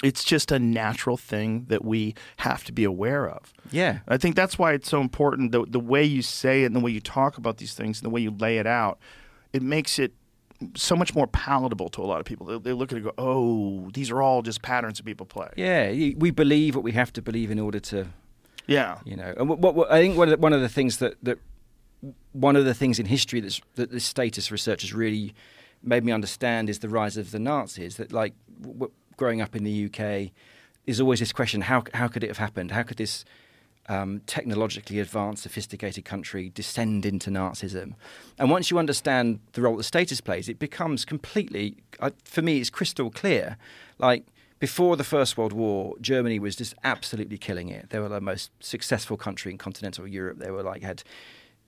[0.01, 3.53] It's just a natural thing that we have to be aware of.
[3.69, 3.99] Yeah.
[4.07, 6.79] I think that's why it's so important the, the way you say it and the
[6.79, 8.97] way you talk about these things and the way you lay it out.
[9.51, 10.13] It makes it
[10.75, 12.45] so much more palatable to a lot of people.
[12.45, 15.25] They, they look at it and go, oh, these are all just patterns that people
[15.25, 15.49] play.
[15.57, 18.07] Yeah, we believe what we have to believe in order to,
[18.67, 18.99] Yeah.
[19.03, 19.33] you know.
[19.35, 21.39] And what, what I think one of the, one of the things that, that
[22.31, 25.33] one of the things in history that's, that the status research has really
[25.83, 27.97] made me understand is the rise of the Nazis.
[27.97, 30.31] That like w- growing up in the UK,
[30.85, 32.71] is always this question: how how could it have happened?
[32.71, 33.25] How could this
[33.87, 37.93] um, technologically advanced, sophisticated country descend into Nazism?
[38.37, 42.59] And once you understand the role that status plays, it becomes completely, uh, for me,
[42.59, 43.57] it's crystal clear.
[43.97, 44.25] Like
[44.59, 47.89] before the First World War, Germany was just absolutely killing it.
[47.89, 50.39] They were the most successful country in continental Europe.
[50.39, 51.03] They were like had,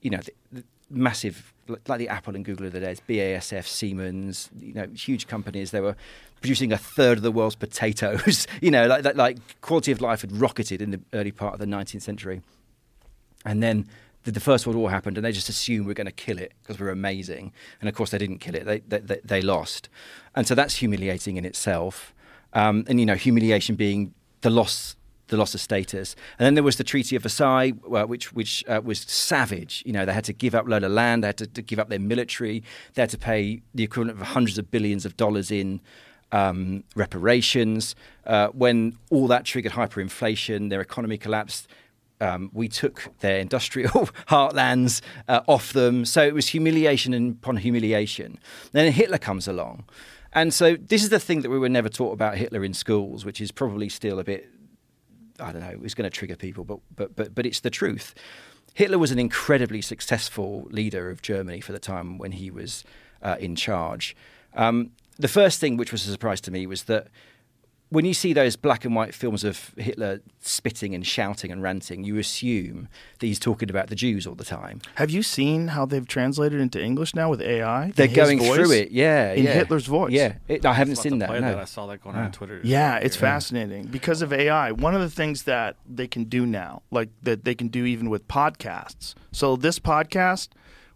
[0.01, 1.53] you know, the, the massive
[1.87, 5.71] like the Apple and Google of the days, BASF, Siemens, you know, huge companies.
[5.71, 5.95] They were
[6.41, 8.47] producing a third of the world's potatoes.
[8.61, 11.59] you know, like, like like quality of life had rocketed in the early part of
[11.59, 12.41] the 19th century.
[13.45, 13.87] And then
[14.23, 16.53] the, the First World War happened, and they just assumed we're going to kill it
[16.61, 17.53] because we're amazing.
[17.79, 19.89] And of course, they didn't kill it; they they, they, they lost.
[20.35, 22.13] And so that's humiliating in itself.
[22.53, 24.95] Um, and you know, humiliation being the loss.
[25.31, 28.65] The loss of status, and then there was the Treaty of Versailles, uh, which which
[28.67, 29.81] uh, was savage.
[29.85, 31.61] You know, they had to give up a load of land, they had to, to
[31.61, 32.63] give up their military,
[32.95, 35.79] they had to pay the equivalent of hundreds of billions of dollars in
[36.33, 37.95] um, reparations.
[38.25, 41.67] Uh, when all that triggered hyperinflation, their economy collapsed.
[42.19, 43.89] Um, we took their industrial
[44.27, 46.05] heartlands uh, off them.
[46.05, 48.37] So it was humiliation upon humiliation.
[48.73, 49.85] Then Hitler comes along.
[50.33, 53.25] And so this is the thing that we were never taught about Hitler in schools,
[53.25, 54.47] which is probably still a bit,
[55.41, 58.13] I don't know, it's going to trigger people, but, but, but, but it's the truth.
[58.73, 62.83] Hitler was an incredibly successful leader of Germany for the time when he was
[63.21, 64.15] uh, in charge.
[64.53, 67.07] Um, the first thing which was a surprise to me was that
[67.91, 72.05] when you see those black and white films of Hitler spitting and shouting and ranting,
[72.05, 72.87] you assume
[73.19, 74.79] that he's talking about the Jews all the time.
[74.95, 77.91] Have you seen how they've translated into English now with AI?
[77.93, 78.55] They're going voice?
[78.55, 79.51] through it, yeah, in yeah.
[79.51, 80.13] Hitler's voice.
[80.13, 81.27] Yeah, it, I haven't seen that.
[81.27, 81.59] play No.
[81.59, 82.61] I saw that going on Twitter.
[82.63, 84.71] Yeah, it's fascinating because of AI.
[84.71, 88.09] One of the things that they can do now, like that they can do even
[88.09, 89.15] with podcasts.
[89.33, 90.47] So this podcast,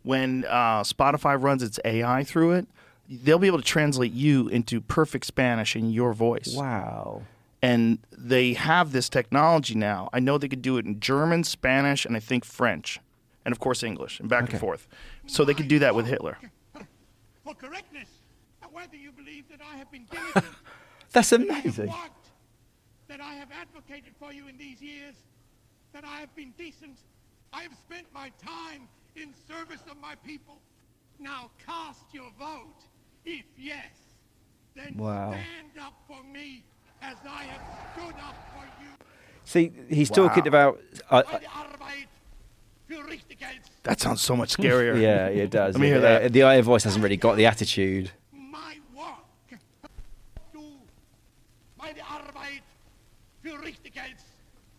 [0.03, 2.67] when uh, Spotify runs its AI through it,
[3.09, 6.53] they'll be able to translate you into perfect Spanish in your voice.
[6.55, 7.23] Wow.
[7.61, 10.09] And they have this technology now.
[10.13, 12.99] I know they could do it in German, Spanish, and I think French,
[13.43, 14.53] and of course English, and back Okay.
[14.53, 14.87] and forth.
[15.25, 16.37] So they could do that with Hitler.
[17.43, 18.09] For correctness,
[18.71, 20.45] whether you believe that I have been diligent,
[21.11, 21.87] That's that I have amazing.
[21.87, 22.29] worked,
[23.07, 25.15] that I have advocated for you in these years,
[25.93, 26.97] that I have been decent,
[27.53, 30.57] I have spent my time in service of my people.
[31.19, 32.83] Now cast your vote.
[33.25, 33.91] If yes,
[34.75, 35.31] then Wow.
[35.31, 36.63] stand up for me
[37.01, 37.61] as I have
[37.93, 38.91] stood up for you.
[39.45, 40.15] See, he's Wow.
[40.27, 40.79] talking about.
[41.09, 42.07] Uh, Bei der Arbeit
[42.87, 43.81] für Richtiges.
[43.83, 44.95] That sounds so much scarier.
[45.01, 45.75] yeah, it does.
[45.75, 46.33] Let me hear Uh, that.
[46.33, 48.11] The IA voice hasn't really got the attitude.
[48.31, 49.59] mein Work.
[50.53, 50.79] Du,
[51.77, 52.63] meine Arbeit
[53.41, 54.25] für richtig hältst.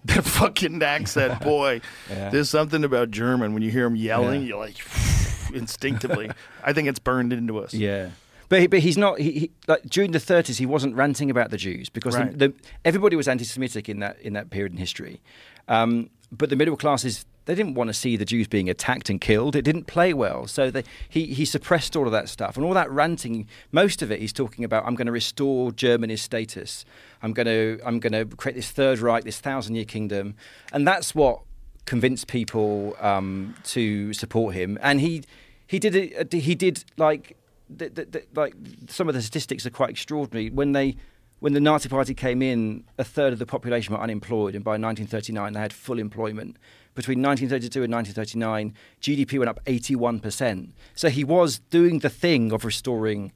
[0.06, 1.82] That fucking accent, boy.
[2.10, 2.30] Yeah.
[2.30, 4.48] There's something about German when you hear him yelling, Yeah.
[4.50, 4.76] you're like
[5.54, 6.32] instinctively.
[6.64, 7.74] I think it's burned into us.
[7.74, 8.10] Yeah.
[8.48, 9.20] But, he, but he's not.
[9.20, 12.32] He, he, like during the 30s, he wasn't ranting about the Jews because Right.
[12.38, 15.22] the, the, everybody was anti-Semitic in that in that period in history.
[15.68, 19.20] Um, but the middle classes, they didn't want to see the Jews being attacked and
[19.20, 19.56] killed.
[19.56, 22.76] It didn't play well, so they, he he suppressed all of that stuff and all
[22.76, 23.48] that ranting.
[23.72, 24.86] Most of it, he's talking about.
[24.86, 26.86] I'm going to restore Germany's status.
[27.24, 30.36] I'm going to I'm going to create this third Reich, this thousand-year kingdom,
[30.72, 31.42] and that's what
[31.86, 34.78] convinced people um, to support him.
[34.84, 35.24] And he
[35.66, 36.32] he did.
[36.32, 37.36] He did like
[37.68, 38.54] the, the, the, like
[38.90, 40.52] some of the statistics are quite extraordinary.
[40.52, 40.98] When they
[41.40, 44.72] when the Nazi Party came in, a third of the population were unemployed, and by
[44.72, 46.58] 1939 they had full employment.
[46.96, 50.74] Between 1932 and 1939, GDP went up 81 percent.
[50.96, 53.32] So he was doing the thing of restoring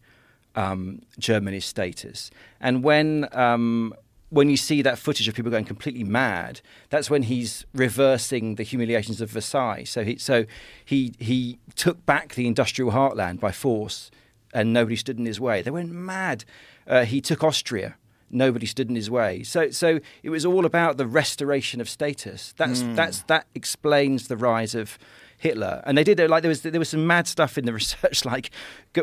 [0.56, 2.30] um, Germany's status.
[2.60, 3.94] And when um,
[4.34, 8.64] when you see that footage of people going completely mad, that's when he's reversing the
[8.64, 9.84] humiliations of Versailles.
[9.84, 10.46] So he so
[10.84, 14.10] he he took back the industrial heartland by force,
[14.54, 15.62] and nobody stood in his way.
[15.62, 16.46] They went mad.
[16.88, 17.96] Uh, he took Austria.
[18.30, 19.44] Nobody stood in his way.
[19.44, 22.54] So so it was all about the restoration of status.
[22.58, 24.98] That's that's that explains the rise of
[25.38, 27.74] Hitler, and they did it like there was there was some mad stuff in the
[27.82, 28.26] research.
[28.26, 28.50] Like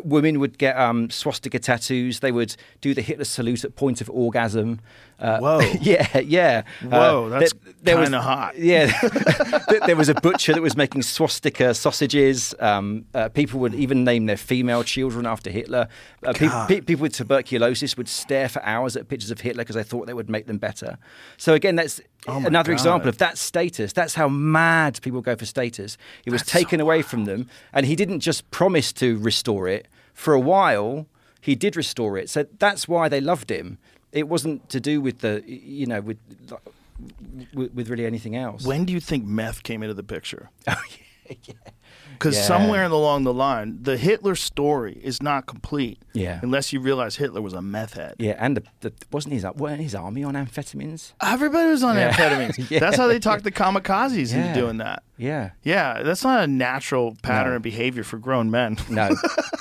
[0.05, 2.21] women would get um, swastika tattoos.
[2.21, 4.81] They would do the Hitler salute at point of orgasm.
[5.19, 5.59] Uh, Whoa.
[5.81, 6.63] yeah, yeah.
[6.83, 7.53] Whoa, that's
[7.83, 8.57] there was- kinda hot.
[8.59, 8.91] Yeah,
[9.87, 12.55] There- was a butcher that was making swastika sausages.
[12.59, 15.89] Um, uh, people would even name their female children after Hitler.
[16.25, 19.77] Uh, pe- pe- people with tuberculosis would stare for hours at pictures of Hitler because
[19.77, 20.97] they thought they would make them better.
[21.37, 23.93] So again, that's Oh another example of that status.
[23.95, 25.97] That's how mad people go for status.
[26.27, 29.69] It was That's so taken away from them, and he didn't just promise to restore
[29.69, 29.80] it.
[30.15, 31.07] For a while,
[31.41, 32.29] he did restore it.
[32.31, 33.79] So that's why they loved him.
[34.13, 36.19] It wasn't to do with the, you know, with
[37.55, 38.65] with, with really anything else.
[38.65, 40.51] When do you think meth came into the picture?
[40.69, 40.83] Oh
[41.29, 41.55] yeah, yeah.
[42.21, 42.43] Because Yeah.
[42.43, 46.39] somewhere along the line, the Hitler story is not complete Yeah.
[46.43, 48.17] unless you realize Hitler was a meth head.
[48.19, 51.15] Yeah, and the, the, wasn't his weren't his army on amphetamines?
[51.23, 52.13] Everybody was on Yeah.
[52.13, 52.67] amphetamines.
[52.71, 52.79] Yeah.
[52.81, 55.03] That's how they talked the kamikazes into doing that.
[55.17, 55.51] Yeah.
[55.63, 57.57] Yeah, that's not a natural pattern No.
[57.57, 58.77] of behavior for grown men.
[58.91, 59.17] No,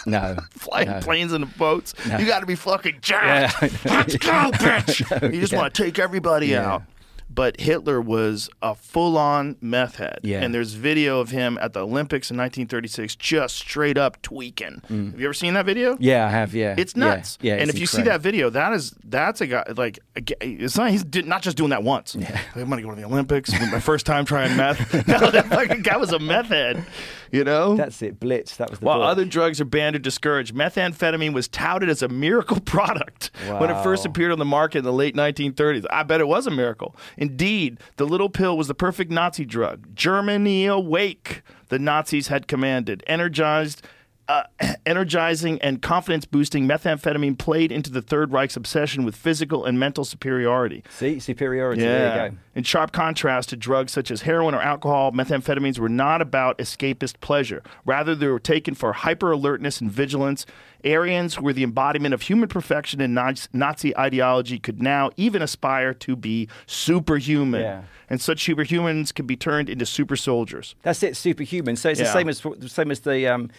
[0.06, 0.36] no.
[0.52, 1.00] Flying no.
[1.00, 1.94] planes and boats.
[2.10, 2.18] No.
[2.18, 3.62] You got to be fucking jacked.
[3.86, 5.34] Let's go, bitch.
[5.34, 6.84] you just want to take everybody out.
[7.32, 10.42] But Hitler was a full-on meth head, Yeah.
[10.42, 14.82] and there's video of him at the Olympics in 1936, just straight up tweaking.
[14.90, 15.94] Have you ever seen that video?
[15.94, 15.98] Mm.
[16.02, 16.56] Yeah, I have.
[16.56, 17.38] Yeah, It's nuts.
[17.42, 20.76] Yeah, and it's if you see that video, that is that's a guy like it's
[20.78, 22.16] not he's not just doing that once.
[22.16, 22.40] Yeah.
[22.56, 23.52] I'm gonna go to the Olympics.
[23.72, 24.94] my first time trying meth.
[25.08, 26.84] no, that fucking guy was a meth head.
[27.32, 27.76] You know.
[27.76, 28.20] That's it.
[28.20, 28.58] Blitz.
[28.58, 29.08] That was the while book.
[29.08, 33.84] other drugs are banned or discouraged, methamphetamine was touted as a miracle product when it
[33.84, 35.86] first appeared on the market in the late 1930s.
[35.92, 36.96] I bet it was a miracle.
[37.18, 39.96] Indeed, the little pill was the perfect Nazi drug.
[39.96, 43.04] Germany awake, the Nazis had commanded.
[43.08, 43.82] Energized.
[44.30, 44.44] Uh,
[44.86, 50.06] energizing and confidence boosting, methamphetamine played into the Third Reich's obsession with physical and mental
[50.06, 50.84] superiority.
[50.92, 51.82] See superiority.
[51.82, 52.38] There you go.
[52.54, 57.20] In sharp contrast to drugs such as heroin or alcohol, methamphetamines were not about escapist
[57.22, 57.64] pleasure.
[57.86, 60.46] Rather, they were taken for hyper alertness and vigilance.
[60.86, 63.16] Aryans were the embodiment of human perfection, and
[63.52, 67.62] Nazi ideology could now even aspire to be superhuman.
[67.62, 67.82] Yeah.
[68.10, 70.76] And such superhumans could be turned into super soldiers.
[70.84, 71.18] That's it.
[71.18, 71.76] Superhuman.
[71.76, 72.06] So it's Yeah.
[72.06, 73.50] the same as the same as the um,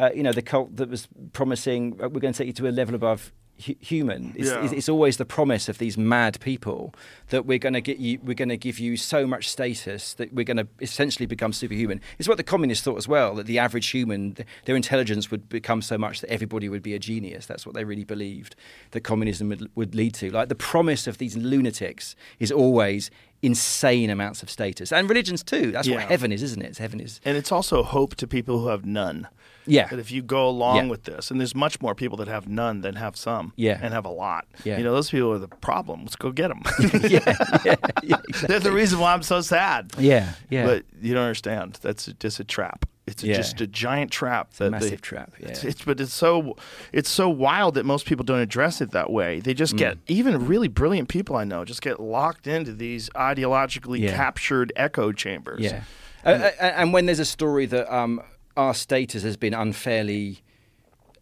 [0.00, 1.02] uh, you know the cult that was
[1.32, 3.32] promising uh, we're going to take you to a level above
[3.66, 4.32] hu- human.
[4.36, 4.64] It's, Yeah.
[4.64, 6.94] it's, it's always the promise of these mad people
[7.28, 8.18] that we're going to get you.
[8.24, 12.00] We're going to give you so much status that we're going to essentially become superhuman.
[12.18, 13.34] It's what the communists thought as well.
[13.34, 16.94] That the average human, th- their intelligence would become so much that everybody would be
[16.94, 17.46] a genius.
[17.46, 18.56] That's what they really believed
[18.92, 20.30] that communism would, would lead to.
[20.30, 23.10] Like the promise of these lunatics is always
[23.42, 25.70] insane amounts of status and religions too.
[25.70, 26.68] That's what heaven is, isn't it?
[26.68, 27.20] It's Heaven is.
[27.24, 29.28] And it's also hope to people who have none.
[29.70, 29.86] Yeah.
[29.88, 30.86] That if you go along Yeah.
[30.90, 33.52] with this, and there's much more people that have none than have some.
[33.56, 33.78] Yeah.
[33.80, 34.46] And have a lot.
[34.64, 34.78] Yeah.
[34.78, 36.00] You know, those people are the problem.
[36.02, 36.62] Let's go get them.
[37.08, 38.16] yeah, yeah, yeah,
[38.46, 39.92] They're the reason why I'm so sad.
[39.98, 40.66] yeah, yeah.
[40.66, 41.78] But you don't understand.
[41.82, 42.86] That's just a trap.
[43.06, 43.36] It's Yeah.
[43.36, 44.50] just a giant trap.
[44.54, 45.48] a that massive they- trap, yeah.
[45.48, 46.56] it's but it's so
[46.92, 49.40] it's so wild that most people don't address it that way.
[49.40, 49.56] They Mm.
[49.56, 54.14] just get even really brilliant people I know just get locked into these ideologically Yeah.
[54.14, 55.60] captured echo chambers.
[55.60, 55.82] yeah.
[56.24, 58.20] Uh, uh, and when there's a story that um,
[58.56, 60.40] our status has been unfairly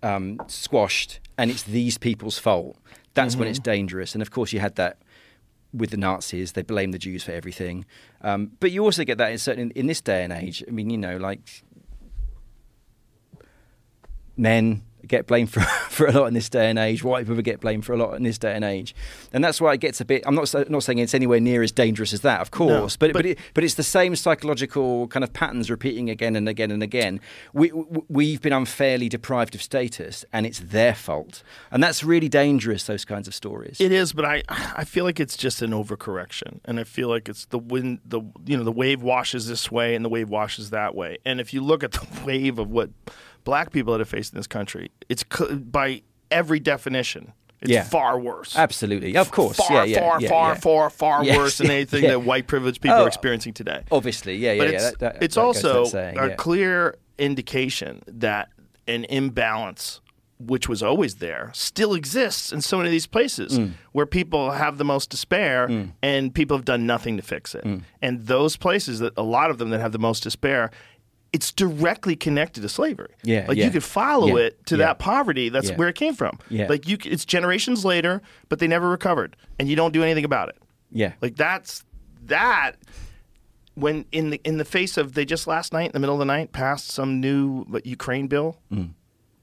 [0.03, 2.77] um, squashed and it's these people's fault,
[3.15, 3.51] that's when Mm-hmm.
[3.51, 4.15] it's dangerous.
[4.15, 4.99] And of course, you had that
[5.73, 7.85] with the Nazis; they blame the Jews for everything.
[8.23, 10.65] Um, but you also get that in certain in this day and age.
[10.67, 11.63] I mean, you know, like
[14.37, 15.61] men get blamed for,
[15.91, 17.05] for a lot in this day and age.
[17.05, 18.95] White people get blamed for a lot in this day and age,
[19.33, 20.23] and that's why it gets a bit.
[20.27, 23.19] I'm not not saying it's anywhere near as dangerous as that, of course, but but-
[23.19, 26.83] but it, but it's the same psychological kind of patterns repeating again and again and
[26.83, 27.21] again.
[27.53, 32.29] We, we we've been unfairly deprived of status, and it's their fault, and that's really
[32.29, 32.85] dangerous.
[32.85, 33.81] Those kinds of stories.
[33.81, 37.29] It is, but I I feel like it's just an overcorrection, and I feel like
[37.29, 40.71] it's the wind the you know the wave washes this way and the wave washes
[40.71, 42.91] that way, and if you look at the wave of what
[43.49, 47.85] black people that have faced in this country, it's co- by every definition, it's Yeah.
[47.85, 48.55] far worse.
[48.57, 50.61] Absolutely, of course, Far, yeah, yeah, far, yeah, far, yeah.
[50.61, 52.11] far, far Yes, worse than anything yeah.
[52.11, 53.81] that white privileged people Oh, are experiencing today.
[53.91, 54.75] Obviously, yeah, yeah, but yeah.
[54.77, 56.35] it's, that- that- it's that also saying, a yeah.
[56.35, 58.49] clear indication that
[58.87, 60.01] an imbalance
[60.41, 63.73] which was always there still exists in so many of these places Mm.
[63.91, 65.69] where people have the most despair
[66.01, 67.83] and people have done nothing to fix it Mm.
[68.01, 70.71] and those places that a lot of them that have the most despair
[71.33, 73.67] it's directly connected to slavery Yeah, like yeah.
[73.67, 74.87] you could follow Yeah, it to yeah.
[74.87, 76.69] that poverty that's where it came from Yeah.
[76.69, 80.49] like you it's generations later but they never recovered and you don't do anything about
[80.49, 80.59] it
[80.91, 81.85] yeah, like that's
[82.25, 82.73] that
[83.75, 86.19] when in the in the face of they just last night in the middle of
[86.19, 88.57] the night passed some new Ukraine bill.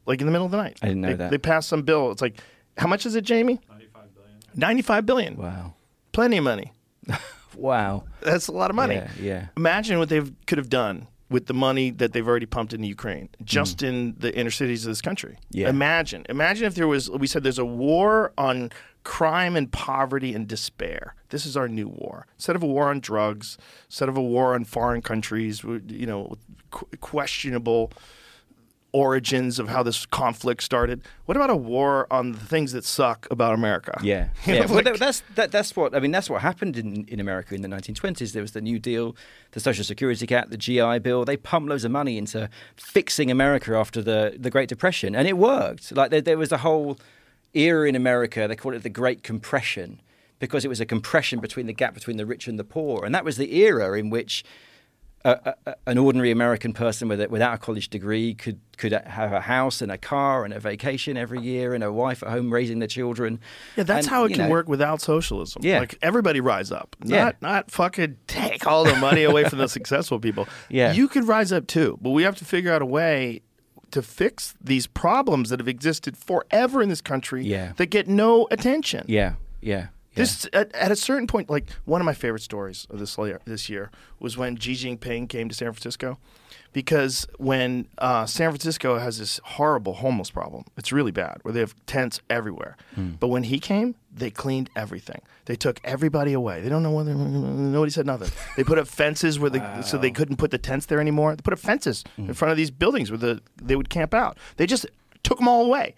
[0.08, 0.78] Like in the middle of the night.
[0.82, 0.84] Mm.
[0.84, 1.32] I didn't know they, that.
[1.32, 2.12] They passed some bill.
[2.12, 2.40] It's like
[2.78, 3.60] how much is it, Jamie?
[3.70, 4.40] 95 billion.
[4.56, 5.36] 95 billion.
[5.38, 5.74] wow,
[6.12, 6.74] Plenty of money.
[7.56, 8.96] wow, That's a lot of money.
[8.96, 9.46] Yeah, yeah.
[9.56, 13.30] Imagine what they could have done with the money that they've already pumped into Ukraine,
[13.44, 15.34] just in the inner cities of this country.
[15.34, 15.46] Mm.
[15.52, 15.70] Yeah.
[15.70, 17.10] Imagine, imagine if there was.
[17.10, 18.72] We said there's a war on
[19.04, 21.16] crime and poverty and despair.
[21.30, 22.28] This is our new war.
[22.36, 26.36] Instead of a war on drugs, instead of a war on foreign countries, you know,
[27.02, 27.92] questionable
[28.96, 31.02] origins of how this conflict started.
[31.26, 34.00] What about a war on the things that suck about America?
[34.02, 34.62] Yeah, yeah.
[34.62, 36.12] know, well, that, that's that, that's what I mean.
[36.12, 38.32] That's what happened in, in America in the 1920s.
[38.32, 39.14] There was the New Deal,
[39.52, 41.26] the Social Security Act, the GI Bill.
[41.26, 45.38] They pumped loads of money into fixing America after the the Great Depression, and it
[45.38, 45.92] worked.
[45.92, 46.98] Like there, there was a whole
[47.54, 48.48] era in America.
[48.48, 50.02] They called it the Great Compression
[50.40, 53.14] because it was a compression between the gap between the rich and the poor, and
[53.14, 54.46] that was the era in which
[55.26, 59.34] a, a, an ordinary American person with a, without a college degree could could have
[59.34, 62.54] a house and a car and a vacation every year and a wife at home
[62.54, 63.40] raising their children.
[63.76, 65.62] Yeah, that's And, how it can know, work without socialism.
[65.64, 65.80] Yeah.
[65.80, 66.96] Like everybody rise up.
[67.04, 67.24] Yeah.
[67.26, 70.48] Not not fucking take all the money away from the successful people.
[70.70, 70.94] Yeah.
[70.94, 73.42] You could rise up too, but we have to figure out a way
[73.92, 77.72] to fix these problems that have existed forever in this country Yeah.
[77.78, 79.06] that get no attention.
[79.08, 79.88] Yeah, yeah.
[80.16, 80.24] Yeah.
[80.24, 83.40] This at, at a certain point, like one of my favorite stories of this year,
[83.46, 86.18] this year was when Xi Jinping came to San Francisco,
[86.74, 91.60] because when uh, San Francisco has this horrible homeless problem, it's really bad where they
[91.62, 92.76] have tents everywhere.
[92.96, 93.12] Hmm.
[93.20, 95.22] But when he came, they cleaned everything.
[95.46, 96.62] They took everybody away.
[96.62, 98.30] They don't know whether nobody said nothing.
[98.58, 101.36] They put up fences where the so they couldn't put the tents there anymore.
[101.36, 102.28] They put up fences Hmm.
[102.28, 104.38] in front of these buildings where the they would camp out.
[104.58, 104.86] They just
[105.24, 105.96] took them all away.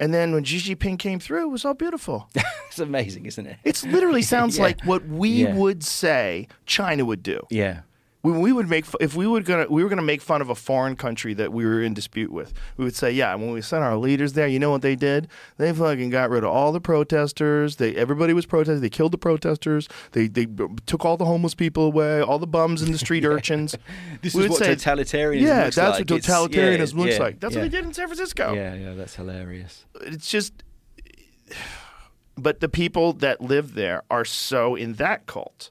[0.00, 2.28] And then when Xi Jinping came through, it was all beautiful.
[2.68, 3.58] it's amazing, isn't it?
[3.64, 4.62] It literally sounds Yeah.
[4.64, 5.54] like what we Yeah.
[5.54, 7.46] would say China would do.
[7.50, 7.80] yeah,
[8.22, 10.54] When we would make, if we would gonna, we were gonna make fun of a
[10.54, 13.34] foreign country that we were in dispute with, we would say, yeah.
[13.34, 15.26] When we sent our leaders there, you know what they did?
[15.56, 17.76] They fucking got rid of all the protesters.
[17.76, 18.82] They everybody was protesting.
[18.82, 19.88] They killed the protesters.
[20.12, 20.46] They they
[20.84, 23.74] took all the homeless people away, all the bums and the street urchins.
[24.22, 26.10] This We is what totalitarianism Yeah, looks that's like.
[26.10, 27.40] what It's- totalitarianism looks yeah, like.
[27.40, 27.62] That's yeah.
[27.62, 28.92] what they did in San Francisco yeah, yeah.
[28.94, 29.86] That's hilarious.
[30.02, 30.62] it's just
[32.36, 35.70] but the people that live there are so in that cult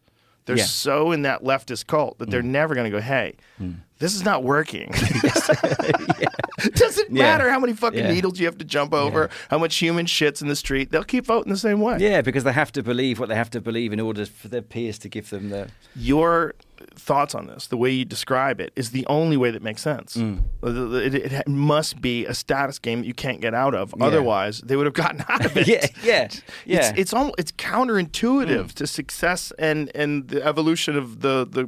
[0.50, 0.66] they're Yeah.
[0.66, 2.46] so in that leftist cult that they're mm.
[2.46, 3.76] never going to go hey mm.
[4.00, 7.24] This is not working it doesn't Yeah.
[7.24, 8.12] matter how many fucking Yeah.
[8.12, 11.26] needles you have to jump over how much human shits in the street they'll keep
[11.26, 13.94] voting the same way Yeah, because they have to believe what they have to believe
[13.94, 15.70] in order for their peers to give them the.
[15.96, 16.54] your
[16.96, 20.16] thoughts on this the way you describe it is the only way that makes sense
[20.16, 20.40] Mm.
[20.64, 24.62] it, it- it must be a status game that you can't get out of otherwise
[24.62, 26.28] they would have gotten out of it Yeah, yeah,
[26.66, 26.90] yeah.
[26.90, 31.68] It's it's almost it's counterintuitive to success and and the evolution of the the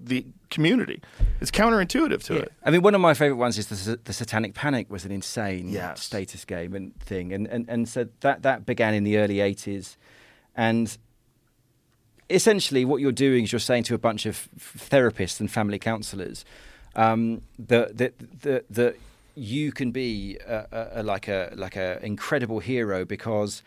[0.00, 0.24] the
[0.54, 1.02] community.
[1.40, 2.52] It's counterintuitive to it.
[2.64, 5.68] I mean, one of my favorite ones is the, the Satanic Panic was an insane
[5.68, 6.02] Yes.
[6.02, 9.96] status game and thing, and, and and so that that began in the early '80s,
[10.56, 10.96] and
[12.30, 16.44] essentially what you're doing is you're saying to a bunch of therapists and family counsellors
[16.96, 18.96] um, that that that that
[19.34, 23.62] you can be a, a, a, like a like a incredible hero because.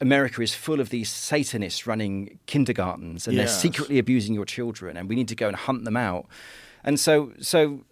[0.00, 3.50] America is full of these Satanists running kindergartens, and Yes.
[3.52, 6.26] they're secretly abusing your children, and we need to go and hunt them out.
[6.82, 7.84] And so, so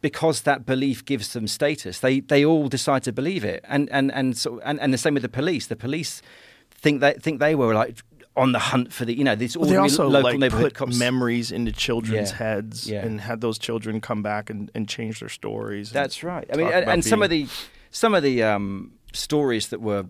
[0.00, 4.12] because that belief gives them status, they they all decide to believe it, and and
[4.12, 5.66] and so and, and the same with the police.
[5.66, 6.22] The police
[6.70, 7.98] think they think they were like
[8.36, 10.74] on the hunt for the you know these Well, they also local like neighborhood put
[10.74, 10.98] cops.
[10.98, 12.36] memories into children's Yeah.
[12.36, 13.04] heads Yeah.
[13.04, 15.90] and had those children come back and, and change their stories.
[15.92, 16.48] That's right.
[16.52, 17.46] I mean, and, and some of the
[17.90, 20.06] some of the um, stories that were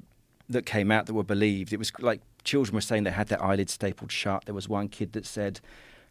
[0.53, 3.43] that came out that were believed, it was like children were saying they had their
[3.43, 4.45] eyelids stapled shut.
[4.45, 5.61] There was one kid that said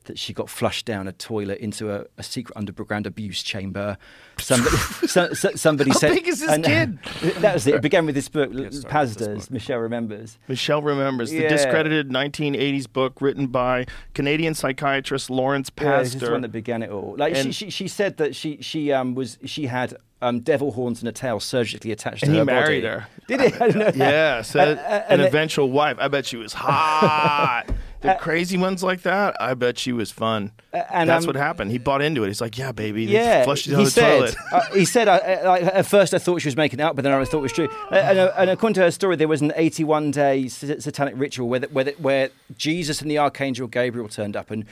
[0.05, 3.97] that she got flushed down a toilet into a, a secret underground abuse chamber.
[4.39, 4.75] Somebody,
[5.07, 6.99] so, so- somebody How said, big is this and, kid?
[7.41, 7.75] that was it.
[7.75, 9.45] It began with this book, Get started this Pazder's.
[9.45, 9.51] book.
[9.51, 10.39] Michelle remembers.
[10.47, 11.49] Michelle remembers the Yeah.
[11.49, 16.81] discredited 1980s book written by Canadian psychiatrist Lawrence Yeah, this is the one that began
[16.81, 17.15] it all.
[17.17, 20.71] Like she, And- she, she said that she she um was she had um devil
[20.71, 22.95] horns and a tail surgically attached and to he her married body.
[22.95, 23.07] her.
[23.27, 23.45] Did he?
[23.59, 23.95] I didn't know that.
[23.95, 25.97] Yeah, said Uh, uh, an and it- eventual wife.
[25.99, 27.65] I bet she was hot.
[28.01, 30.51] The crazy ones like that, I bet she was fun.
[30.73, 31.71] Uh, and, That's um, what happened.
[31.71, 32.27] He bought into it.
[32.27, 34.17] He's like, "Yeah, baby, Yeah, flushed you he the said.
[34.19, 35.07] toilet." uh, he said.
[35.07, 37.23] Uh, uh, like, at first, I thought she was making it up, but then I
[37.25, 37.69] thought it was true.
[37.91, 41.59] Uh, and, uh, and according to her story, there was an 81-day satanic ritual where,
[41.59, 44.65] the, where, the, where Jesus and the archangel Gabriel turned up and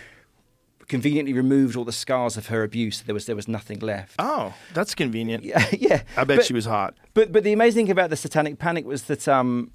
[0.88, 3.01] conveniently removed all the scars of her abuse.
[3.01, 4.15] There was there was nothing left.
[4.18, 5.43] Oh, that's convenient.
[5.49, 6.01] Yeah, yeah.
[6.18, 6.95] I bet But- she was hot.
[7.14, 9.72] But but the amazing thing about the Satanic Panic was that um,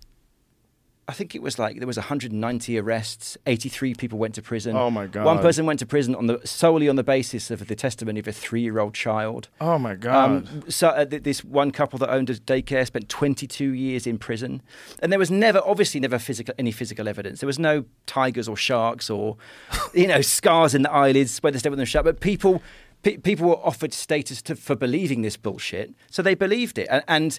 [1.06, 4.74] I think it was like there was 190 arrests, 83 people went to prison.
[4.74, 5.26] Oh, my God.
[5.26, 8.26] One person went to prison on the solely on the basis of the testimony of
[8.28, 9.48] a three-year-old child.
[9.60, 10.14] Oh my god.
[10.24, 14.16] Um, so uh, th- this one couple that owned a daycare spent 22 years in
[14.16, 14.62] prison,
[15.01, 17.40] and there was never, obviously, never physical any physical evidence.
[17.40, 19.36] There was no tigers or sharks or,
[19.94, 22.05] you know, scars in the eyelids where they stayed with them shut.
[22.05, 22.62] But people,
[23.02, 26.89] pe- people were offered status to, for believing this bullshit, so they believed it.
[26.90, 27.39] And, and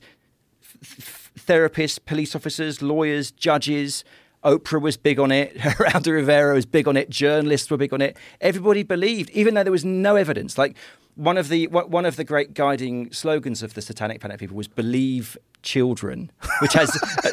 [0.83, 4.03] th- therapists, police officers, lawyers, judges.
[4.43, 5.57] Oprah was big on it.
[5.57, 7.09] Geraldo Rivera was big on it.
[7.09, 8.17] Journalists were big on it.
[8.41, 10.57] Everybody believed, even though there was no evidence.
[10.57, 10.75] Like
[11.15, 14.55] one of the one one of the great guiding slogans of the Satanic Panic people
[14.55, 16.91] was "Believe children," which has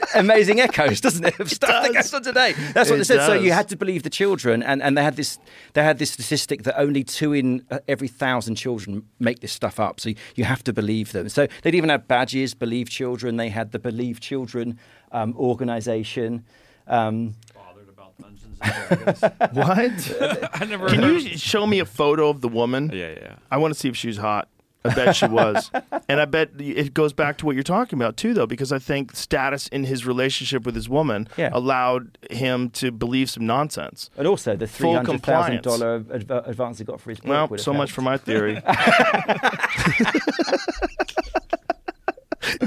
[0.14, 1.38] amazing echoes, doesn't it?
[1.38, 2.10] Of stuff that does.
[2.10, 2.52] goes on today.
[2.72, 3.26] That's what It they said.
[3.26, 5.38] So you had to believe the children, and, and they had this
[5.74, 9.80] they had this statistic that only two in uh, every thousand children make this stuff
[9.80, 10.00] up.
[10.00, 11.28] So you have to believe them.
[11.28, 13.36] So they'd even have badges, believe children.
[13.36, 14.78] They had the Believe Children
[15.10, 16.44] um, organization.
[16.86, 18.50] Um, Bothered about Dungeons and Dragons.
[19.52, 20.50] what?
[20.60, 20.88] I never.
[20.88, 22.90] Can heard- you show me a photo of the woman?
[22.92, 23.34] Yeah, yeah.
[23.50, 24.48] I want to see if she's hot.
[24.84, 25.70] I bet she was.
[26.08, 28.80] and I bet it goes back to what you're talking about too though because I
[28.80, 31.50] think status in his relationship with his woman Yeah.
[31.52, 34.10] allowed him to believe some nonsense.
[34.16, 35.64] and also the three Full hundred thousand compliance.
[35.80, 37.28] dollar adv- advance he got for his book.
[37.28, 38.54] Well, would have so much for my theory.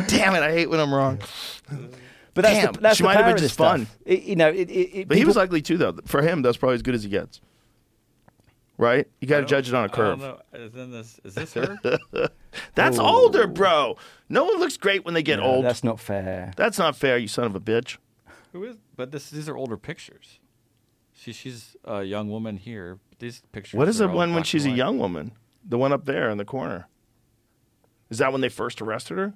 [0.07, 1.19] Damn it, I hate when I'm wrong.
[2.35, 3.87] But that's Damn, the, that's she the might have been of this just fun.
[4.05, 5.95] It- you know, it, it, it, But he was ugly too though.
[6.05, 7.41] For him, that's probably as good as he gets.
[8.77, 9.07] Right?
[9.21, 10.19] You got to judge it on a I don't curve.
[10.19, 10.39] know.
[10.53, 11.79] Is, then this, is this her?
[12.75, 13.95] That's older, bro.
[14.27, 15.65] No one looks great when they get No, old.
[15.65, 16.51] That's not fair.
[16.57, 17.95] That's not fair, you son of a bitch.
[18.51, 18.75] Who is?
[18.97, 20.39] But this, these are older pictures.
[21.13, 22.99] She, she's a young woman here.
[23.19, 23.77] These pictures.
[23.77, 25.31] What is are the one when she's a young woman?
[25.63, 26.89] The one up there in the corner.
[28.09, 29.33] Is that when they first arrested her?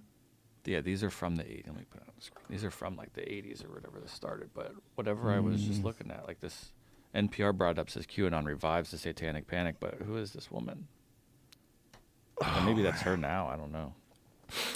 [0.66, 1.68] Yeah, these are from the 80s.
[1.68, 2.46] Let me put it on the screen.
[2.50, 4.50] These are from like the 80s or whatever this started.
[4.54, 5.68] But whatever I was Mm.
[5.68, 6.72] just looking at, like this
[7.16, 9.78] NPR brought up says QAnon revives the satanic panic.
[9.80, 10.88] But who is this woman?
[12.38, 13.48] Or maybe that's her now.
[13.48, 13.94] I don't know.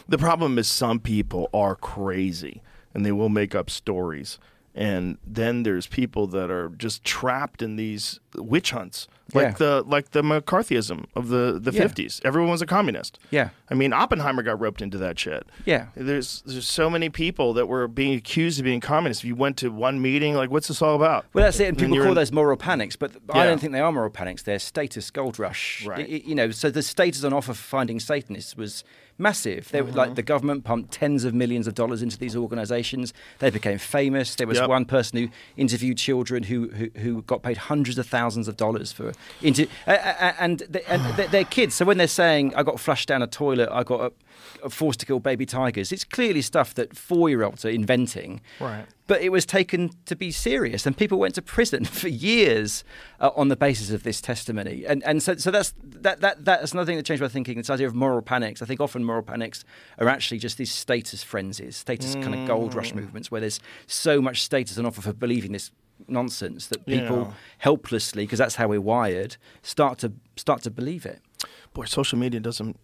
[0.07, 2.61] The problem is some people are crazy
[2.93, 4.37] and they will make up stories.
[4.75, 9.51] And then there's people that are just trapped in these witch hunts, like Yeah.
[9.51, 11.83] the like the McCarthyism of the the Yeah.
[11.83, 12.19] 50s.
[12.25, 13.19] Everyone was a communist.
[13.29, 13.49] Yeah.
[13.69, 15.45] I mean, Oppenheimer got roped into that shit.
[15.65, 15.87] Yeah.
[15.95, 19.23] There's there's so many people that were being accused of being communists.
[19.23, 21.25] If you went to one meeting, like, what's this all about?
[21.33, 21.67] Well, that's it.
[21.67, 24.09] And people you're call in- those moral panics, but I don't think they are moral
[24.09, 24.41] panics.
[24.41, 25.85] They're status gold rush.
[25.85, 25.99] Right.
[25.99, 28.83] I- I- you know, so the status on offer for finding Satanists was
[29.17, 29.69] massive.
[29.69, 29.97] They were Mm-hmm.
[29.97, 33.13] like the government pumped tens of millions of dollars into these organisations.
[33.39, 34.35] They became famous.
[34.35, 34.69] There was Yep.
[34.69, 35.27] one person who
[35.57, 39.91] interviewed children who, who who got paid hundreds of thousands of dollars for into uh,
[40.39, 41.75] and they, and they're, kids.
[41.75, 44.11] So when they're saying I got flushed down a toilet, I got a
[44.69, 48.41] forced to kill baby tigers, it's clearly stuff that four year olds are inventing.
[48.59, 48.85] Right.
[49.05, 52.83] But it was taken to be serious, and people went to prison for years
[53.19, 54.85] uh, on the basis of this testimony.
[54.85, 57.57] And and so so that's that that that's another thing that changed my thinking.
[57.57, 58.61] This idea of moral panics.
[58.61, 59.65] I think often moral panics
[59.99, 62.75] are actually just these status frenzies, status kind of gold Mm.
[62.75, 65.71] rush movements, where there's so much status on offer for believing this
[66.07, 67.33] nonsense that people Yeah.
[67.59, 71.21] helplessly, because that's how we're wired, start to start to believe it.
[71.73, 72.77] Boy, social media doesn't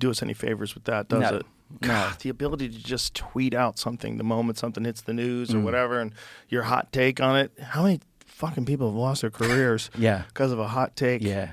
[0.00, 1.36] do us any favors with that, does No.
[1.38, 1.46] it?
[1.82, 1.88] No.
[1.88, 5.56] God, the ability to just tweet out something the moment something hits the news Mm.
[5.56, 6.12] or whatever, and
[6.48, 7.52] your hot take on it.
[7.62, 9.88] How many fucking people have lost their careers?
[9.98, 10.22] Yeah.
[10.28, 11.22] because of a hot take.
[11.22, 11.52] Yeah,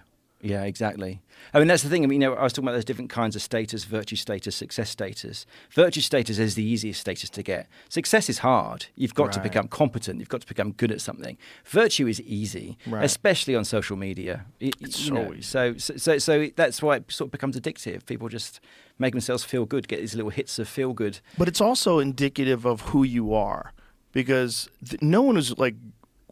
[0.51, 1.21] yeah, exactly.
[1.53, 2.03] I mean, that's the thing.
[2.03, 4.55] I mean, you know, I was talking about those different kinds of status: virtue status,
[4.55, 5.45] success status.
[5.71, 7.67] Virtue status is the easiest status to get.
[7.89, 8.87] Success is hard.
[8.95, 10.19] You've got to become competent.
[10.19, 11.37] You've got to become good at something.
[11.65, 13.03] Virtue is easy, Right.
[13.03, 14.45] especially on social media.
[14.59, 15.39] It's you so know.
[15.41, 18.05] So, so, so, so that's why it sort of becomes addictive.
[18.05, 18.59] People just
[18.99, 21.19] make themselves feel good, get these little hits of feel good.
[21.37, 23.73] But it's also indicative of who you are
[24.11, 25.75] because th- no one who's like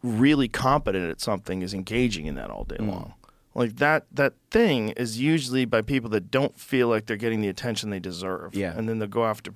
[0.02, 2.68] really competent at something is engaging in that all Mm.
[2.78, 3.14] day long.
[3.56, 7.48] Like that that thing is usually by people that don't feel like they're getting the
[7.48, 8.54] attention they deserve.
[8.54, 8.74] Yeah.
[8.76, 9.52] And then they'll go after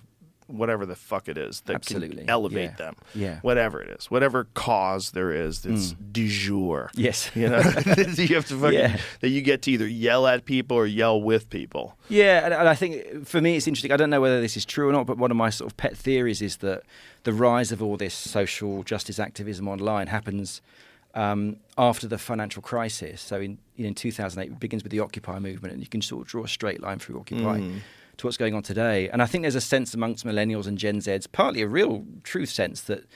[0.46, 2.16] whatever the fuck it is that Absolutely.
[2.16, 2.76] can elevate Yeah.
[2.76, 2.96] them.
[3.14, 3.40] Yeah.
[3.42, 4.10] Whatever it is.
[4.10, 6.12] Whatever cause there is that's mm.
[6.12, 6.90] du jour.
[6.94, 7.30] Yes.
[7.34, 7.58] You know,
[8.16, 8.96] you have to fucking Yeah.
[9.20, 11.96] that you get to either yell at people or yell with people.
[12.08, 13.92] Yeah, and, and I think for me it's interesting.
[13.92, 15.76] I don't know whether this is true or not, but one of my sort of
[15.76, 16.82] pet theories is that
[17.24, 20.62] the rise of all this social justice activism online happens
[21.14, 23.20] um, after the financial crisis.
[23.20, 26.02] So in you know, in 2008, it begins with the Occupy movement, and you can
[26.02, 27.58] sort of draw a straight line through Occupy.
[28.18, 30.98] To what's going on today, and I think there's a sense amongst millennials and Gen
[30.98, 33.06] Zs, partly a real truth sense that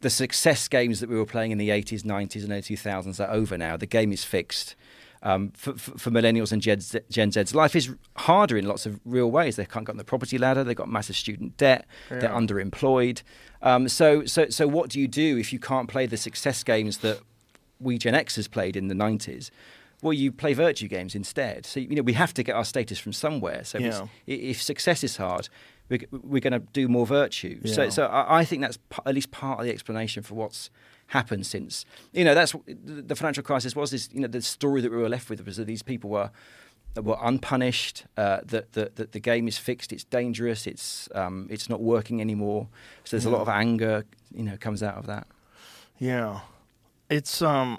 [0.00, 3.30] the success games that we were playing in the 80s, 90s, and early 2000s are
[3.30, 3.76] over now.
[3.76, 4.76] The game is fixed.
[5.22, 8.86] Um, for, for, for millennials and Gen, Z, Gen Z's, life is harder in lots
[8.86, 9.56] of real ways.
[9.56, 10.64] They can't get on the property ladder.
[10.64, 11.84] They've got massive student debt.
[12.08, 13.22] They're underemployed.
[13.60, 16.98] Um, so, so, so, what do you do if you can't play the success games
[16.98, 17.20] that
[17.78, 19.50] we Gen Xers played in the 90s?
[20.02, 21.66] Well, you play virtue games instead.
[21.66, 23.62] So, you know, we have to get our status from somewhere.
[23.64, 24.06] So, if Yeah.
[24.26, 25.50] if success is hard,
[25.90, 27.66] we're, we're going to do more virtue.
[27.66, 30.70] So, so I, I think that's p- at least part of the explanation for what's
[31.10, 31.84] happened since.
[32.12, 33.90] You know, that's the financial crisis was.
[33.90, 36.30] This, you know, the story that we were left with was that these people were
[36.96, 38.04] were unpunished.
[38.16, 39.92] Uh, that, that that the game is fixed.
[39.92, 40.66] It's dangerous.
[40.66, 42.68] It's um, it's not working anymore.
[43.04, 44.04] So there's a lot of anger.
[44.34, 45.26] You know, comes out of that.
[45.98, 46.40] Yeah.
[47.08, 47.78] It's um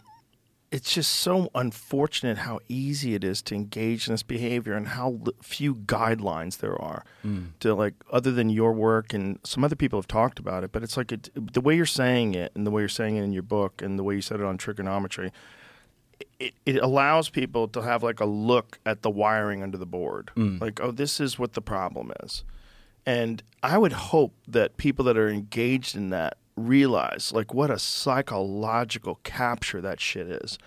[0.71, 5.19] it's just so unfortunate how easy it is to engage in this behavior and how
[5.41, 7.47] few guidelines there are mm.
[7.59, 10.81] to like other than your work and some other people have talked about it but
[10.81, 13.33] it's like it, the way you're saying it and the way you're saying it in
[13.33, 15.31] your book and the way you said it on Triggernometry
[16.39, 20.31] it, it allows people to have like a look at the wiring under the board.
[20.35, 20.61] Mm.
[20.61, 22.43] Like oh this is what the problem is.
[23.05, 27.79] And I would hope that people that are engaged in that realize like what a
[27.79, 30.57] psychological capture that shit is.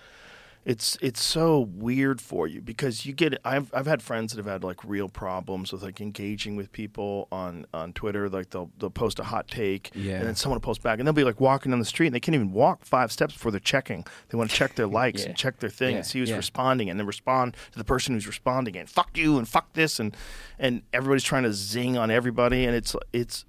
[0.65, 4.51] It's it's so weird for you because you get I've I've had friends that have
[4.51, 8.89] had like real problems with like engaging with people on on Twitter like they'll they'll
[8.89, 10.15] post a hot take Yeah.
[10.15, 12.15] and then someone will post back and they'll be like walking down the street and
[12.15, 14.07] they can't even walk five steps before they're checking.
[14.29, 15.27] They want to check their likes Yeah.
[15.27, 18.15] and check their thing Yeah, and see who's responding and then respond to the person
[18.15, 20.17] who's responding and fuck you and fuck this and
[20.57, 23.45] and everybody's trying to zing on everybody and it's it's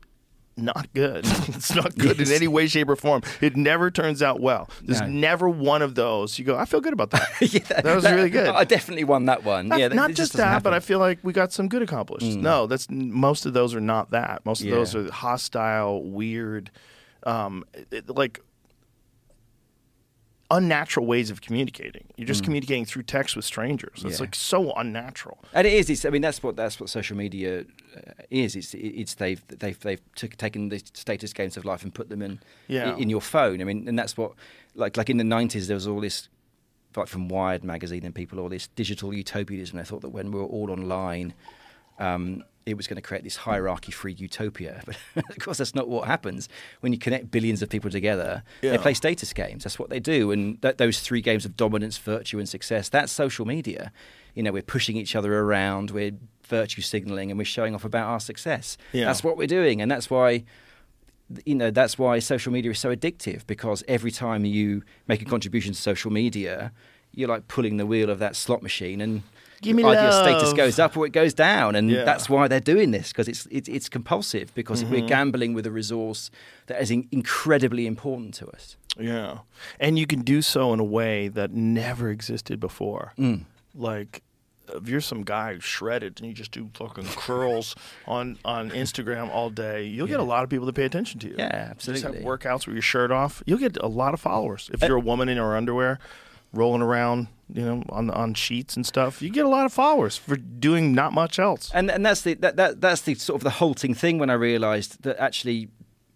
[0.56, 1.24] not good.
[1.26, 3.22] it's not good in any way, shape, or form.
[3.40, 4.70] It never turns out well.
[4.82, 5.06] There's No.
[5.08, 6.38] never one of those.
[6.38, 7.28] You go, I feel good about that.
[7.40, 8.48] yeah, that was really good.
[8.48, 9.68] I definitely won that one.
[9.68, 10.78] Not, yeah, not just doesn't that, but I.
[10.78, 10.82] Mm.
[10.82, 12.26] feel like we got some good accomplished.
[12.36, 14.44] No, that's most of those are not that.
[14.46, 16.70] Most of those are hostile, weird,
[17.24, 18.40] um, it- like
[20.50, 22.04] unnatural ways of communicating.
[22.16, 22.28] You're Mm.
[22.28, 24.02] just communicating through text with strangers.
[24.04, 24.24] It's Yeah.
[24.26, 25.38] like so unnatural.
[25.52, 25.90] And it is.
[25.90, 27.60] It's, I mean, that's what that's what social media
[27.96, 28.00] uh,
[28.30, 28.54] is.
[28.54, 32.22] It's it's they've they've they've took, taken the status games of life and put them
[32.22, 32.96] in Yeah.
[32.96, 33.60] in your phone.
[33.60, 34.32] I mean, and that's what
[34.74, 36.28] like like in the nineties there was all this
[36.96, 39.78] like from Wired magazine and people all this digital utopianism.
[39.78, 41.34] I thought that when we were all online.
[41.98, 44.82] Um, it was going to create this hierarchy-free utopia,
[45.14, 46.48] but of course that's not what happens
[46.80, 48.42] when you connect billions of people together.
[48.72, 49.62] They play status games.
[49.62, 52.88] That's what they do, and th- those three games of dominance, virtue, and success.
[52.88, 53.92] That's social media.
[54.34, 55.92] You know, we're pushing each other around.
[55.92, 56.12] We're
[56.48, 58.76] virtue signaling, and we're showing off about our success.
[58.92, 59.06] Yeah.
[59.06, 60.44] That's what we're doing, and that's why.
[61.44, 65.24] You know that's why social media is so addictive because every time you make a
[65.24, 66.70] contribution to social media,
[67.10, 69.24] you're like pulling the wheel of that slot machine, and
[69.66, 72.04] Give me either your status goes up or it goes down, and Yeah.
[72.04, 74.92] that's why they're doing this because it's, it's it's compulsive because Mm-hmm.
[74.92, 76.30] we're gambling with a resource
[76.66, 78.76] that is in- incredibly important to us.
[78.98, 79.38] Yeah.
[79.78, 83.12] And you can do so in a way that never existed before.
[83.18, 83.44] Mm.
[83.74, 84.22] Like,
[84.74, 87.76] if you're some guy who's shredded and you just do fucking curls
[88.06, 91.28] on, on Instagram all day, you'll get a lot of people to pay attention to
[91.28, 91.34] you.
[91.38, 92.24] Yeah, Just have absolutely.
[92.24, 93.42] workouts with your shirt off.
[93.46, 94.70] You'll get a lot of followers.
[94.72, 95.98] If you're a woman in her underwear,
[96.52, 100.16] rolling around, you know, on on sheets and stuff, you get a lot of followers
[100.16, 101.70] for doing not much else.
[101.72, 104.34] And and that's the that, that that's the sort of the halting thing when I
[104.34, 105.68] realised that actually,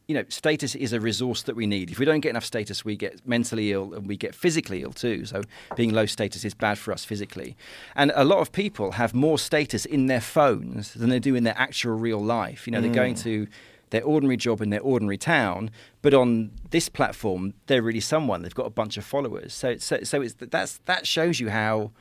[0.08, 1.90] you know, status is a resource that we need.
[1.90, 4.92] If we don't get enough status, we get mentally ill and we get physically ill
[4.92, 5.24] too.
[5.24, 5.42] So
[5.76, 7.56] being low status is bad for us physically.
[7.94, 11.44] And a lot of people have more status in their phones than they do in
[11.44, 12.66] their actual real life.
[12.66, 12.94] You know, they're mm.
[12.94, 13.46] going to
[13.90, 15.70] their ordinary job in their ordinary town,
[16.02, 18.42] but on this platform, they're really someone.
[18.42, 19.52] They've got a bunch of followers.
[19.52, 21.92] So so so it's that's that shows you how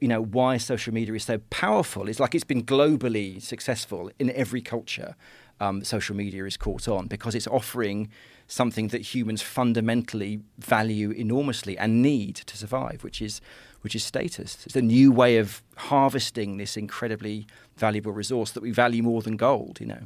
[0.00, 2.08] you know why social media is so powerful.
[2.08, 5.16] It's like it's been globally successful in every culture.
[5.60, 8.08] Um, social media is caught on because it's offering
[8.48, 13.40] something that humans fundamentally value enormously and need to survive, which is
[13.82, 14.64] which is status.
[14.66, 17.46] It's a new way of harvesting this incredibly
[17.76, 19.78] valuable resource that we value more than gold.
[19.80, 20.02] You know.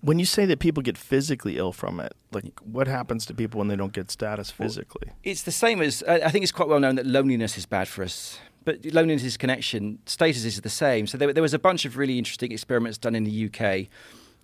[0.00, 3.58] When you say that people get physically ill from it, like what happens to people
[3.58, 5.10] when they don't get status physically?
[5.24, 7.88] It's the same as I I think it's quite well known that loneliness is bad
[7.88, 8.38] for us.
[8.64, 9.98] But loneliness is connection.
[10.04, 11.06] Status is the same.
[11.06, 13.88] So there, there was a bunch of really interesting experiments done in the UK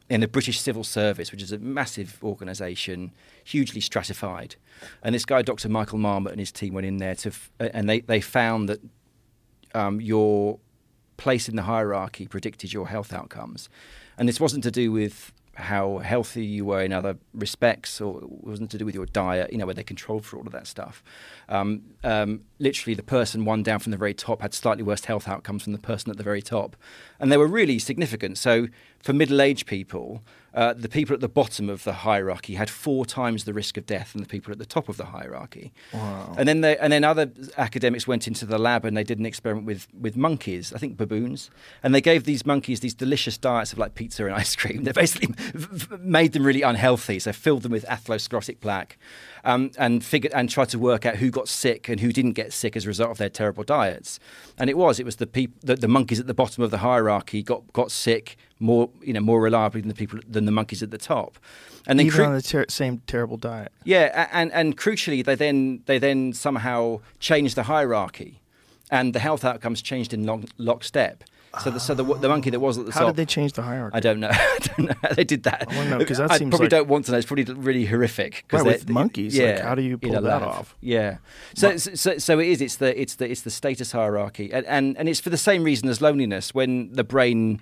[0.09, 4.57] in the British Civil Service, which is a massive organisation, hugely stratified.
[5.03, 5.69] And this guy, Dr.
[5.69, 8.81] Michael Marmot, and his team went in there to, f- and they, they found that
[9.75, 10.59] um, your
[11.17, 13.69] place in the hierarchy predicted your health outcomes.
[14.19, 18.31] And this wasn't to do with how healthy you were in other respects, or it
[18.45, 20.66] wasn't to do with your diet, you know, where they controlled for all of that
[20.66, 21.03] stuff.
[21.49, 25.28] Um, um, literally, the person one down from the very top had slightly worse health
[25.28, 26.77] outcomes than the person at the very top.
[27.20, 28.39] And they were really significant.
[28.39, 28.69] So,
[29.01, 30.23] for middle aged people,
[30.55, 33.86] uh, the people at the bottom of the hierarchy had four times the risk of
[33.86, 35.72] death than the people at the top of the hierarchy.
[35.93, 36.35] Wow.
[36.39, 39.26] And then they, and then other academics went into the lab and they did an
[39.26, 41.51] experiment with with monkeys, I think baboons,
[41.82, 44.85] and they gave these monkeys these delicious diets of like pizza and ice cream.
[44.85, 45.35] They basically
[45.98, 48.97] made them really unhealthy, so filled them with atherosclerotic plaque,
[49.45, 52.53] um, and figured and tried to work out who got sick and who didn't get
[52.53, 54.19] sick as a result of their terrible diets.
[54.59, 56.79] And it was it was the people the, the monkeys at the bottom of the
[56.79, 60.83] hierarchy got got sick more you know more reliably than the people than the monkeys
[60.83, 61.39] at the top.
[61.87, 63.71] And then Even cru- on the ter- same terrible diet.
[63.85, 68.41] yeah, and and crucially, they then they then somehow changed the hierarchy,
[68.91, 71.25] and the health outcomes changed in lock, lockstep.
[71.62, 73.09] So the so the, the monkey that was at the How top.
[73.10, 73.97] did they change the hierarchy?
[73.97, 74.31] I don't know.
[74.32, 75.66] I don't know how they did that.
[75.68, 77.18] I know, that I seems probably like- don't want to know.
[77.18, 78.44] It's probably really horrific.
[78.52, 80.43] Right, with monkeys, like, how do you pull that lab.
[80.43, 80.76] off?
[80.81, 81.18] Yeah.
[81.55, 82.60] So, so so so it is.
[82.60, 85.64] It's the it's the it's the status hierarchy, and and, and it's for the same
[85.64, 86.55] reason as loneliness.
[86.55, 87.60] When the brain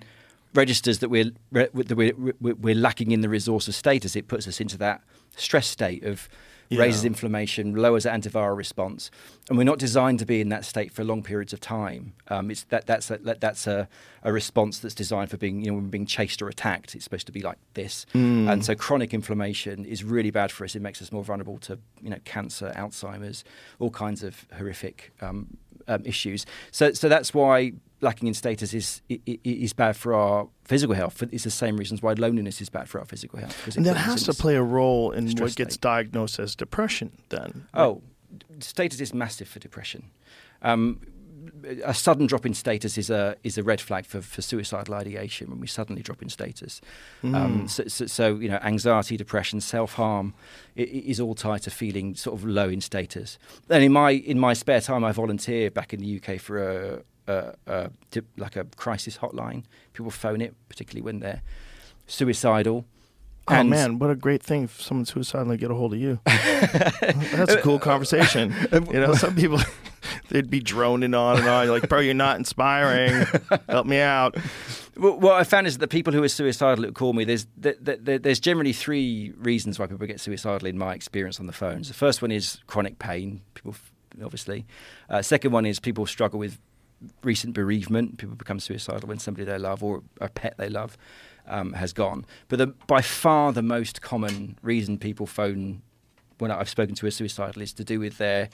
[0.53, 4.59] registers that we're that we're we're lacking in the resource of status, it puts us
[4.61, 5.01] into that
[5.35, 6.29] stress state of
[6.71, 9.11] raises inflammation, lowers the antiviral response,
[9.49, 12.13] and we're not designed to be in that state for long periods of time.
[12.29, 13.87] Um, it's that that's a, that- that's a,
[14.23, 16.95] a response that's designed for being you know when we're being chased or attacked.
[16.95, 20.75] It's supposed to be like this, and so chronic inflammation is really bad for us.
[20.75, 23.43] It makes us more vulnerable to you know cancer, Alzheimer's,
[23.79, 25.57] all kinds of horrific um,
[25.87, 26.45] um, issues.
[26.71, 31.23] So so that's why lacking in status is is bad for our physical health.
[31.31, 33.75] It's the same reasons why loneliness is bad for our physical health.
[33.75, 37.17] And that has to play a role in what gets diagnosed as depression.
[37.29, 37.67] Then.
[37.73, 38.01] Oh,
[38.59, 40.11] status is massive for depression.
[40.61, 41.01] Um,
[41.83, 45.49] a sudden drop in status is a is a red flag for, for suicidal ideation
[45.49, 46.81] when we suddenly drop in status.
[47.23, 47.35] Mm.
[47.35, 50.33] Um, so, so, so you know, anxiety, depression, self harm
[50.75, 53.37] is all tied to feeling sort of low in status.
[53.69, 57.01] And in my in my spare time, I volunteer back in the UK for a,
[57.27, 57.89] a, a
[58.37, 59.63] like a crisis hotline.
[59.93, 61.41] People phone it, particularly when they're
[62.07, 62.85] suicidal.
[63.47, 65.99] Oh And- man, what a great thing if someone suicidal and get a hold of
[65.99, 66.19] you.
[66.25, 68.53] That's a cool conversation.
[68.71, 69.59] You know, some people
[70.33, 71.65] they'd be droning on and on.
[71.65, 73.25] You're like, bro, you're not inspiring.
[73.69, 74.35] Help me out.
[74.97, 77.45] Well, what I found is that the people who are suicidal who call me, there's
[77.61, 81.45] th- th- th- there's generally three reasons why people get suicidal in my experience on
[81.45, 81.87] the phones.
[81.87, 83.75] The first one is chronic pain, people
[84.23, 84.65] obviously.
[85.07, 86.59] Uh, second one is people struggle with
[87.23, 88.17] recent bereavement.
[88.17, 90.97] People become suicidal when somebody they love or a pet they love
[91.47, 92.25] um, has gone.
[92.47, 95.83] But the, by far the most common reason people phone
[96.39, 98.49] when I've spoken to a suicidal is to do with their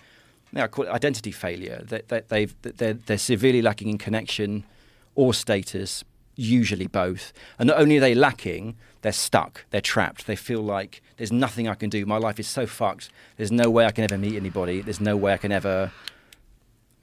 [0.54, 1.84] you I call it identity failure.
[1.86, 4.66] That, that they've that they're, they're severely lacking in connection
[5.16, 6.04] or status,
[6.36, 7.34] usually both.
[7.58, 10.28] And not only are they lacking, they're stuck, they're trapped.
[10.28, 12.06] They feel like there's nothing I can do.
[12.06, 13.10] My life is so fucked.
[13.38, 14.82] There's no way I can ever meet anybody.
[14.82, 15.92] There's no way I can ever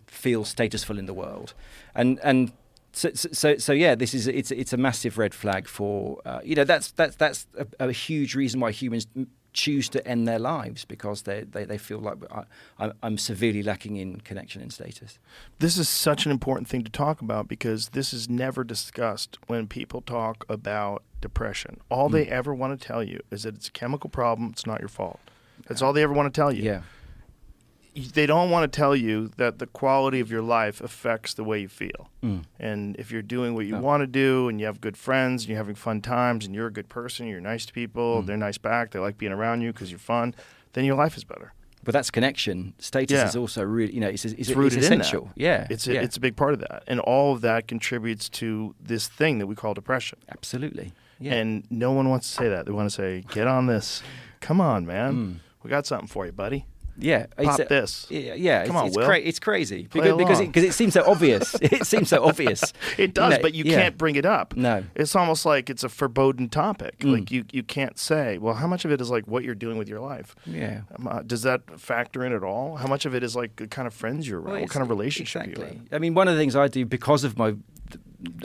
[0.06, 1.55] feel statusful in the world.
[1.94, 2.52] And and
[2.93, 6.55] so, so, so, yeah, this is it's it's a massive red flag for uh, you
[6.55, 9.06] know that's that's that's a, a huge reason why humans
[9.57, 12.43] choose to end their lives because they they, they feel like I,
[12.83, 15.19] I'm- I'm severely lacking in connection and status.
[15.59, 19.66] This is such an important thing to talk about because this is never discussed when
[19.66, 21.81] people talk about depression.
[21.89, 22.12] All Mm.
[22.12, 24.89] they ever want to tell you is that it's a chemical problem, it's not your
[25.01, 25.20] fault.
[25.66, 26.62] That's all they ever want to tell you.
[26.62, 26.83] Yeah.
[27.97, 31.60] They don't want to tell you that the quality of your life affects the way
[31.60, 32.10] you feel.
[32.23, 32.43] Mm.
[32.60, 33.81] And if you're doing what you Oh.
[33.81, 36.66] want to do and you have good friends and you're having fun times and you're
[36.66, 38.27] a good person, you're nice to people, Mm.
[38.27, 40.35] they're nice back, they like being around you because you're fun,
[40.74, 41.52] then your life is better.
[41.85, 42.74] But that's connection.
[42.78, 43.28] Status Yeah.
[43.28, 45.01] is also really you know it's it's, It's it's, rooted in that.
[45.01, 45.31] essential.
[45.36, 45.66] Yeah.
[45.70, 46.02] It's a, yeah.
[46.02, 46.82] it's a big part of that.
[46.89, 50.18] And all of that contributes to this thing that we call depression.
[50.28, 50.93] absolutely.
[51.18, 51.35] Yeah.
[51.35, 52.66] And no one wants to say that.
[52.66, 54.02] They want to say, get on this.
[54.40, 55.14] Come on, man.
[55.14, 55.35] Mm.
[55.62, 56.66] We got something for you, buddy.
[56.98, 58.06] Yeah, Pop it's, this.
[58.10, 59.06] Yeah, yeah Come it's, on, it's, Will.
[59.06, 61.55] cra- it's crazy Play because because it, it seems so obvious.
[61.62, 62.73] it seems so obvious.
[62.98, 63.82] It does, know, but you yeah.
[63.82, 64.56] can't bring it up.
[64.56, 64.85] No.
[64.94, 66.98] It's almost like it's a forbidden topic.
[66.98, 67.12] Mm.
[67.12, 69.77] Like you, you can't say, well, how much of it is like what you're doing
[69.77, 70.35] with your life?
[70.47, 70.82] Yeah.
[70.98, 72.77] Um, uh, does that factor in at all?
[72.77, 74.52] How much of it is like the kind of friends you're around?
[74.52, 75.64] Well, what kind of relationship exactly.
[75.64, 75.89] you're in?
[75.93, 77.55] I mean, one of the things I do because of my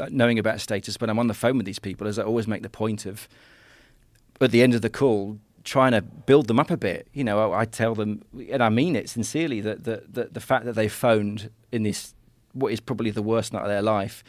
[0.10, 2.64] knowing about status when I'm on the phone with these people is I always make
[2.64, 3.28] the point of
[4.40, 7.08] at the end of the call trying to build them up a bit.
[7.14, 8.22] You know, I, I tell them,
[8.52, 12.14] and I mean it sincerely, that the, the the fact that they phoned in this
[12.54, 14.24] what is probably the worst night of their life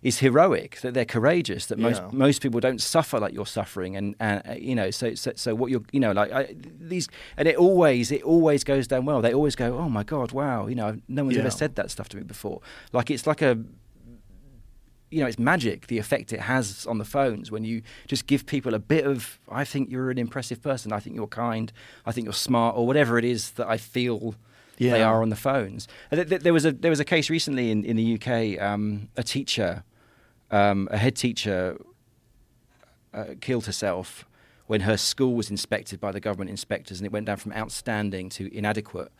[0.00, 0.80] is heroic.
[0.82, 1.66] That they're courageous.
[1.66, 2.10] That most Yeah.
[2.12, 5.54] most people don't suffer like you're suffering, and, and uh, you know, so, so so
[5.54, 9.20] what you're, you know, like I, these, and it always it always goes down well.
[9.20, 11.42] They always go, oh my god, wow, you know, no one's Yeah.
[11.42, 12.60] ever said that stuff to me before.
[12.92, 13.58] Like it's like a
[15.10, 18.44] you know, it's magic the effect it has on the phones when you just give
[18.46, 21.72] people a bit of, I think you're an impressive person, I think you're kind,
[22.04, 24.34] I think you're smart, or whatever it is that I feel
[24.92, 25.88] they are on the phones.
[26.12, 29.22] Th- there was a there was a case recently in in the UK, um, a
[29.22, 29.82] teacher,
[30.50, 31.78] um, a head teacher,
[33.14, 34.24] uh, killed herself
[34.66, 38.28] when her school was inspected by the government inspectors, and it went down from outstanding
[38.28, 39.10] to inadequate.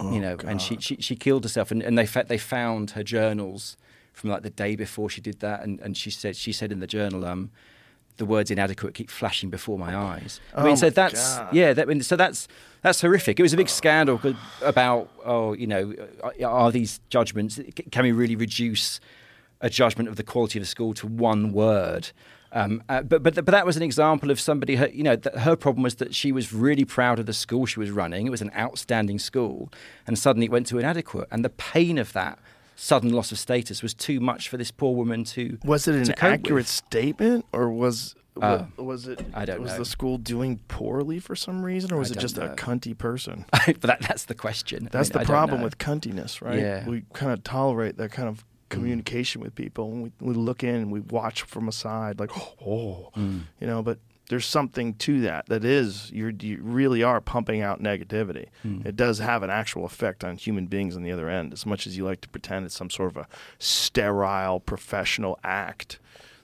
[0.00, 3.02] you know, and she, she she killed herself, and, and they fa- they found her
[3.02, 3.76] journals
[4.14, 6.80] from like the day before she did that, and, and she said she said in
[6.80, 7.50] the journal, um,
[8.16, 10.40] the words inadequate keep flashing before my eyes.
[10.54, 11.52] I Oh mean, so that's God.
[11.54, 12.48] yeah, that, I mean, so that's
[12.80, 13.38] that's horrific.
[13.38, 14.20] It was a big scandal
[14.62, 17.60] about oh, you know, are- are these judgments?
[17.90, 19.00] Can we really reduce
[19.60, 22.10] a judgment of the quality of a school to one word?
[22.52, 24.76] Um, uh, but but but that was an example of somebody.
[24.76, 27.66] Her, you know, that her problem was that she was really proud of the school
[27.66, 28.28] she was running.
[28.28, 29.72] It was an outstanding school,
[30.06, 31.26] and suddenly it went to inadequate.
[31.32, 32.38] And the pain of that
[32.76, 35.58] sudden loss of status was too much for this poor woman to.
[35.64, 36.68] Was it an accurate with.
[36.68, 39.24] statement, or was Uh, was it?
[39.32, 39.78] I don't was know.
[39.78, 42.54] the school doing poorly for some reason, or was it just a know.
[42.56, 43.44] cunty person?
[43.66, 44.86] but that, that's the question.
[44.86, 46.58] I That's mean, the I problem with cuntiness, right?
[46.58, 46.88] Yeah.
[46.88, 50.74] We kind of tolerate that kind of communication with people, and we, we look in
[50.74, 52.30] and we watch from a side, like,
[52.66, 53.42] oh, Mm.
[53.60, 53.82] you know.
[53.84, 53.98] But
[54.28, 55.46] there's something to that.
[55.46, 58.48] That is, you're, you really are pumping out negativity.
[58.64, 58.86] Mm.
[58.86, 61.86] It does have an actual effect on human beings on the other end, as much
[61.86, 63.28] as you like to pretend it's some sort of a
[63.58, 65.98] sterile professional act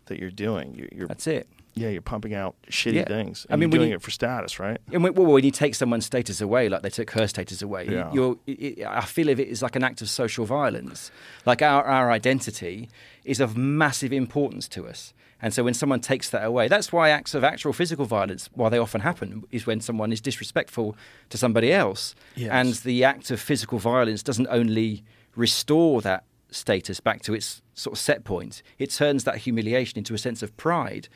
[0.07, 0.75] that you're doing.
[0.75, 1.49] You're, you're That's it.
[1.81, 3.05] Yeah, you're pumping out shitty Yeah.
[3.05, 3.47] things.
[3.49, 4.79] I mean, you're doing you- it for status, right?
[4.93, 7.87] And when, well, when you take someone's status away, like they took her status away,
[7.89, 8.13] Yeah.
[8.13, 11.11] you're, it, I feel of it is like an act of social violence.
[11.47, 12.89] Like our, our identity
[13.25, 15.15] is of massive importance to us.
[15.43, 18.69] And so when someone takes that away, that's why acts of actual physical violence, while
[18.69, 20.95] they often happen, is when someone is disrespectful
[21.31, 22.15] to somebody else.
[22.37, 22.51] Yes.
[22.53, 25.03] And the act of physical violence doesn't only
[25.35, 30.13] restore that status back to its sort of set point, it turns that humiliation into
[30.13, 31.09] a sense of pride.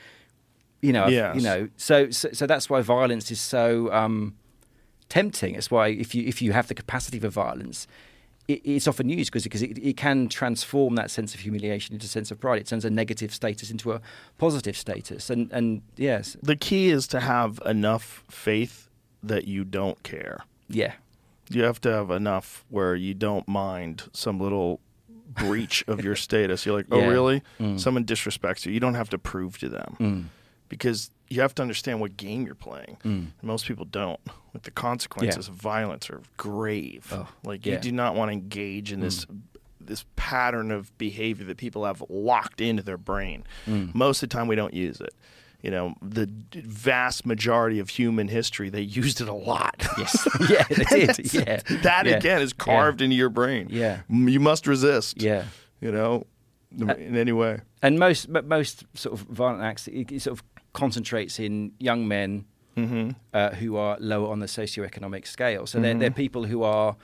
[0.87, 1.35] You know, Yes.
[1.37, 3.65] you know, so, so so that's why violence is so
[4.01, 4.35] um,
[5.09, 5.55] tempting.
[5.55, 7.87] It's why if you if you have the capacity for violence,
[8.49, 12.05] it, it's often used because because it, it can transform that sense of humiliation into
[12.07, 12.61] a sense of pride.
[12.61, 14.01] It turns a negative status into a
[14.39, 18.89] positive status, and and yes, The key is to have enough faith
[19.23, 20.45] that you don't care.
[20.69, 20.93] yeah,
[21.49, 24.81] You have to have enough where you don't mind some little
[25.35, 26.67] breach of your status.
[26.67, 27.09] You're like, oh, Yeah.
[27.09, 27.43] really?
[27.59, 27.81] Mm.
[27.81, 28.73] Someone disrespects you.
[28.73, 30.25] You don't have to prove to them Mm.
[30.75, 32.97] Because you have to understand what game you're playing.
[33.05, 33.27] Mm.
[33.43, 34.19] Most people don't.
[34.53, 37.09] Like the consequences of violence are grave.
[37.13, 37.75] Oh, like yeah.
[37.75, 39.25] you do not want to engage in this
[39.81, 43.45] this pattern of behavior that people have locked into their brain.
[43.67, 43.95] Mm.
[43.95, 45.15] Most of the time, we don't use it.
[45.61, 49.87] You know, the vast majority of human history, they used it a lot.
[49.97, 51.61] yes, yeah, they did, yeah.
[51.83, 52.17] that yeah.
[52.17, 52.65] again is yeah.
[52.65, 53.69] carved into your brain.
[53.71, 54.01] Yeah.
[54.09, 55.23] You must resist.
[55.23, 55.45] Yeah.
[55.81, 56.27] you know,
[56.77, 57.61] in any way.
[57.81, 62.07] And most but most sort of violent acts, it, it sort of concentrates in young
[62.07, 62.45] men
[62.77, 63.11] Mm-hmm.
[63.33, 65.65] uh, who are lower on the socioeconomic scale.
[65.65, 66.97] So they're, they're people who are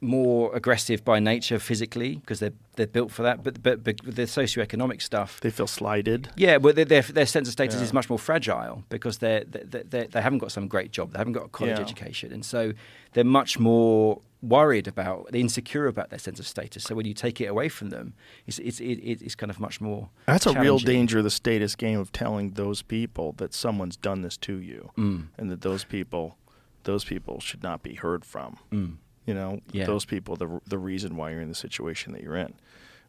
[0.00, 3.42] more aggressive by nature physically because they're they're built for that.
[3.42, 6.28] But but, but the socioeconomic stuff, They feel slighted.
[6.36, 7.82] yeah, but their their, their sense of status Yeah.
[7.84, 11.18] is much more fragile because they're, they they they haven't got some great job, they
[11.18, 11.82] haven't got a college Yeah.
[11.84, 12.72] education, and so
[13.12, 16.84] they're much more worried about, they're insecure about their sense of status.
[16.84, 18.14] So when you take it away from them,
[18.46, 20.10] it's it's it, it's kind of much more.
[20.26, 24.22] That's a real danger of the status game of telling those people that someone's done
[24.22, 25.26] this to you, Mm.
[25.38, 26.36] and that those people,
[26.84, 28.58] those people should not be heard from.
[28.70, 28.96] Mm.
[29.28, 29.84] You know, Yeah.
[29.86, 32.54] those people, the the reason why you're in the situation that you're in.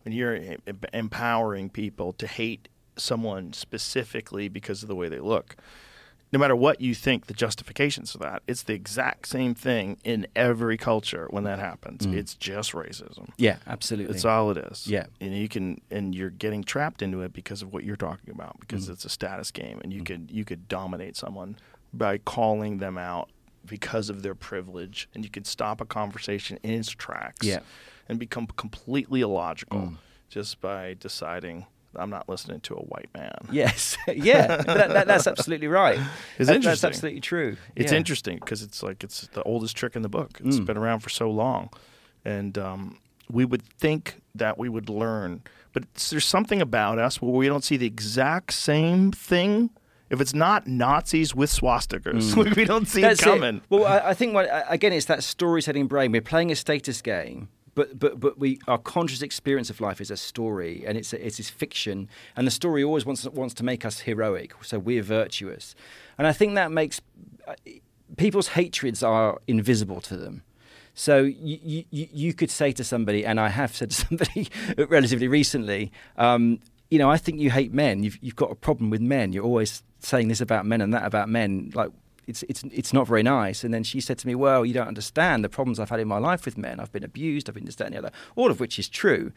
[0.04, 0.38] When you're
[0.94, 5.56] empowering people to hate someone specifically because of the way they look,
[6.32, 10.28] no matter what you think the justifications for that, it's the exact same thing in
[10.36, 12.06] every culture when that happens.
[12.06, 12.14] Mm.
[12.16, 13.30] It's just racism.
[13.38, 14.16] Yeah, absolutely.
[14.16, 14.88] It's all it is.
[14.88, 15.08] Yeah.
[15.20, 18.60] And you can and you're getting trapped into it because of what you're talking about,
[18.60, 18.92] because Mm.
[18.94, 21.56] it's a status game and you could you could dominate someone
[21.94, 23.30] by calling them out
[23.70, 27.60] because of their privilege and you can stop a conversation in its tracks Yeah.
[28.08, 29.98] and become completely illogical Mm.
[30.30, 31.66] just by deciding
[31.96, 33.34] I'm not listening to a white man.
[33.52, 35.98] Yes, yeah, that, that, that's absolutely right.
[35.98, 36.88] It's That- That's interesting.
[36.90, 37.58] absolutely true.
[37.76, 37.98] It's Yeah.
[37.98, 40.40] interesting because it's like it's the oldest trick in the book.
[40.46, 40.66] It's Mm.
[40.66, 41.70] been around for so long,
[42.24, 43.00] and um,
[43.32, 45.42] we would think that we would learn,
[45.74, 49.72] but there's something about us where we don't see the exact same thing.
[50.10, 53.04] If it's not Nazis with swastikas, like we don't see Mm.
[53.04, 53.62] That's it coming.
[53.70, 56.12] Well, I, I think what, again, it's that storytelling brain.
[56.12, 60.12] We're playing a status game, but but but we our conscious experience of life is
[60.12, 63.64] a story, and it's a, it's this fiction, and the story always wants wants to
[63.64, 65.76] make us heroic, so we're virtuous,
[66.18, 67.02] and I think that makes
[67.48, 67.54] uh,
[68.18, 70.44] people's hatreds are invisible to them.
[70.96, 75.30] So you, you, you could say to somebody, and I have said to somebody relatively
[75.30, 76.60] recently, um,
[76.92, 78.04] you know, I think you hate men.
[78.04, 79.32] You've, you've got a problem with men.
[79.32, 81.72] You're always saying this about men and that about men.
[81.74, 81.92] Like,
[82.28, 83.64] it's, it's, it's not very nice.
[83.64, 86.08] And then she said to me, well, you don't understand the problems I've had in
[86.08, 86.80] my life with men.
[86.80, 89.32] I've been abused, I've been this, that, and the other, all of which is true.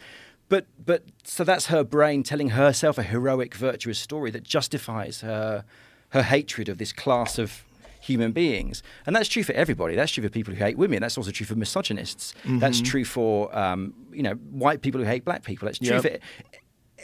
[0.49, 5.65] but but so that's her brain telling herself a heroic, virtuous story that justifies her
[6.11, 7.65] her hatred of this class of
[8.03, 8.83] human beings.
[9.07, 9.95] And that's true for everybody.
[9.97, 11.01] That's true for people who hate women.
[11.01, 12.35] That's also true for misogynists.
[12.45, 15.65] That's true for um, you know white people who hate black people.
[15.67, 16.03] That's true Yep.
[16.03, 16.19] for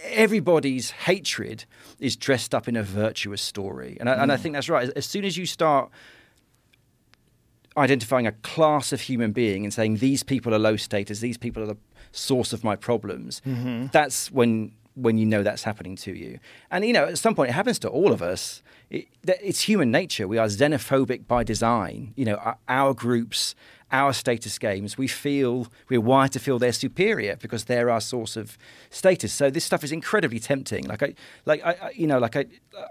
[0.04, 1.64] everybody's hatred
[1.98, 3.96] is dressed up in a virtuous story.
[4.00, 4.40] And I, and I mm.
[4.40, 4.90] think that's right.
[4.94, 5.90] As, soon as you start
[7.76, 11.62] identifying a class of human being and saying these people are low status, these people
[11.62, 11.76] are the
[12.12, 13.86] source of my problems, mm-hmm.
[13.92, 16.40] that's when when you know that's happening to you.
[16.72, 18.62] And you know, at some point, it happens to all of us.
[18.90, 20.26] It, that- it's human nature.
[20.26, 22.12] We are xenophobic by design.
[22.16, 23.54] You know, our, our groups,
[23.90, 28.36] our status games, we feel we're wired to feel they're superior because they're our source
[28.36, 28.58] of
[28.90, 29.32] status.
[29.32, 30.86] So this stuff is incredibly tempting.
[30.86, 31.14] Like I,
[31.46, 32.46] like I, I you know, like I.
[32.76, 32.84] Uh,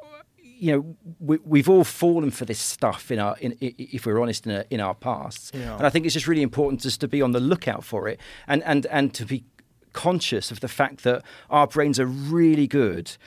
[0.60, 4.48] you know, we, we've all fallen for this stuff in our, in, if we're honest,
[4.48, 5.52] in, our in our pasts.
[5.54, 5.78] Yeah.
[5.78, 8.20] And I think it's just really important just to be on the lookout for it,
[8.48, 9.44] and and and to be
[9.94, 13.18] conscious of the fact that our brains are really good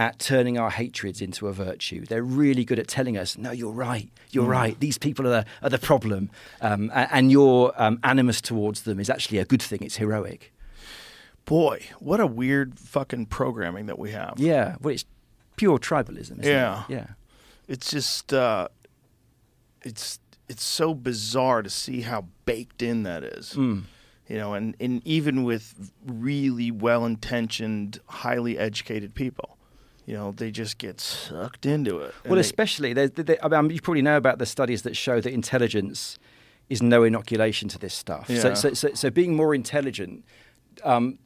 [0.00, 2.00] at turning our hatreds into a virtue.
[2.06, 4.08] They're really good at telling us, "No, you're right.
[4.30, 4.78] You're right.
[4.80, 6.30] These people are the, are the problem,
[6.62, 9.80] um, a- and your um, animus towards them is actually a good thing.
[9.82, 10.52] It's heroic."
[11.44, 14.34] Boy, what a weird fucking programming that we have.
[14.38, 15.04] Yeah, well, it's
[15.56, 16.38] pure tribalism.
[16.40, 16.84] Isn't Yeah.
[16.88, 16.92] it?
[16.92, 17.06] yeah.
[17.68, 18.68] It's just uh
[19.82, 20.18] it's
[20.48, 23.54] it's so bizarre to see how baked in that is.
[23.54, 23.82] Mm.
[24.28, 29.58] You know, and, and even with really well intentioned, highly educated people,
[30.06, 32.14] you know, they just get sucked into it.
[32.24, 35.20] Well, they- especially, there, there, I mean, you probably know about the studies that show
[35.20, 36.18] that intelligence
[36.68, 38.28] is no inoculation to this stuff.
[38.28, 40.24] So, so, so, so being more intelligent
[40.84, 41.18] um,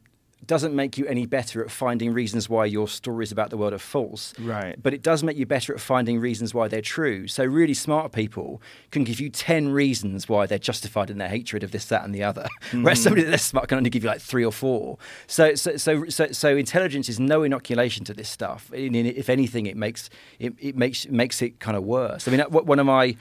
[0.46, 3.78] doesn't make you any better at finding reasons why your stories about the world are
[3.78, 4.32] false.
[4.38, 4.80] Right.
[4.82, 7.28] But it does make you better at finding reasons why they're true.
[7.28, 8.60] So really smart people
[8.90, 12.14] can give you 10 reasons why they're justified in their hatred of this, that, and
[12.14, 12.48] the other.
[12.72, 13.02] Whereas mm-hmm.
[13.02, 14.98] somebody that's less smart can only give you like three or four.
[15.26, 18.70] So, so, so, so, so intelligence is no inoculation to this stuff.
[18.72, 22.28] If anything, it makes it, it makes makes it kind of worse.
[22.28, 23.16] I mean, one of my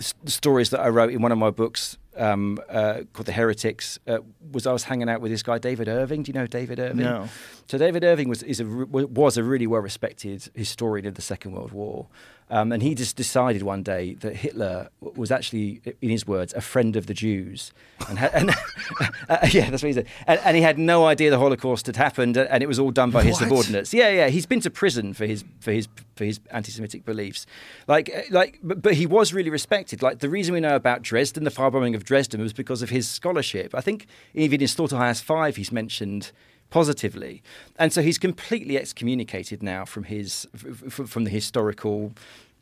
[0.00, 4.18] stories that I wrote in one of my books um, uh, called The Heretics uh,
[4.52, 6.22] was I was hanging out with this guy David Irving.
[6.22, 6.98] Do you know David Irving?
[6.98, 7.28] No.
[7.66, 11.52] So David Irving was is a, was a really well respected historian of the Second
[11.52, 12.08] World War,
[12.50, 16.60] um, and he just decided one day that Hitler was actually, in his words, a
[16.60, 17.72] friend of the Jews,
[18.08, 18.50] and, and
[19.28, 20.06] uh, yeah, that's what he said.
[20.26, 22.90] And, and he had no idea the Holocaust had happened, uh, and it was all
[22.90, 23.44] done by his What?
[23.44, 23.94] subordinates.
[23.94, 24.28] Yeah, yeah.
[24.28, 25.86] He's been to prison for his for his
[26.16, 27.46] for his anti-Semitic beliefs.
[27.86, 30.02] Like uh, like, but, but he was really respected.
[30.02, 33.08] Like the reason we know about Dresden, the firebombing of Dresden, was because of his
[33.08, 33.74] scholarship.
[33.74, 36.32] I think even in Slaughterhouse Five, he's mentioned
[36.70, 37.42] positively,
[37.78, 40.46] and so he's completely excommunicated now from his
[40.88, 42.12] from the historical,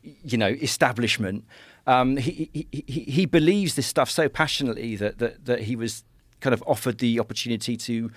[0.01, 1.45] you know, establishment.
[1.87, 6.03] Um, he, he, he he believes this stuff so passionately that, that that he was
[6.41, 8.11] kind of offered the opportunity to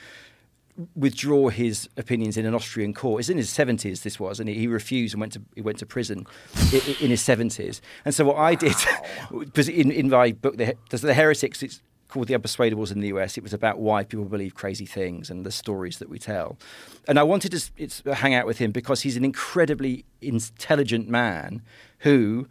[0.96, 3.20] withdraw his opinions in an Austrian court.
[3.20, 4.02] It's in his seventies.
[4.02, 6.26] This was, and he, refused and went to he went to prison
[6.72, 7.82] in, in his seventies.
[8.04, 8.74] And so what I did,
[9.30, 11.82] because in, in my book, the, the Heretics, it's
[12.12, 13.38] called The Unpersuadables in the US.
[13.38, 16.58] It was about why people believe crazy things and the stories that we tell.
[17.08, 21.62] And I wanted to it's, hang out with him because he's an incredibly intelligent man
[22.00, 22.48] who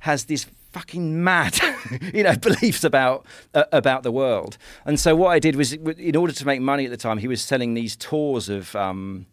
[0.00, 1.60] has this fucking mad,
[2.14, 4.56] you know, beliefs about uh, about the world.
[4.86, 7.28] And so what I did was, in order to make money at the time, he
[7.28, 9.26] was selling these tours of um,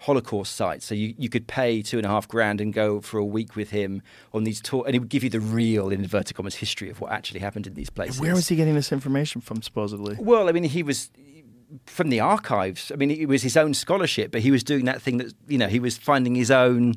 [0.00, 0.86] Holocaust sites.
[0.86, 3.56] So you, you could pay two and a half grand and go for a week
[3.56, 4.02] with him
[4.32, 7.00] on these tours, and he would give you the real, in inverted commas, history of
[7.00, 8.20] what actually happened in these places.
[8.20, 10.16] Where was he getting this information from, supposedly?
[10.20, 11.10] Well, I mean, he was
[11.86, 12.90] from the archives.
[12.92, 15.58] I mean, it was his own scholarship, but he was doing that thing that you
[15.58, 16.94] know he was finding his own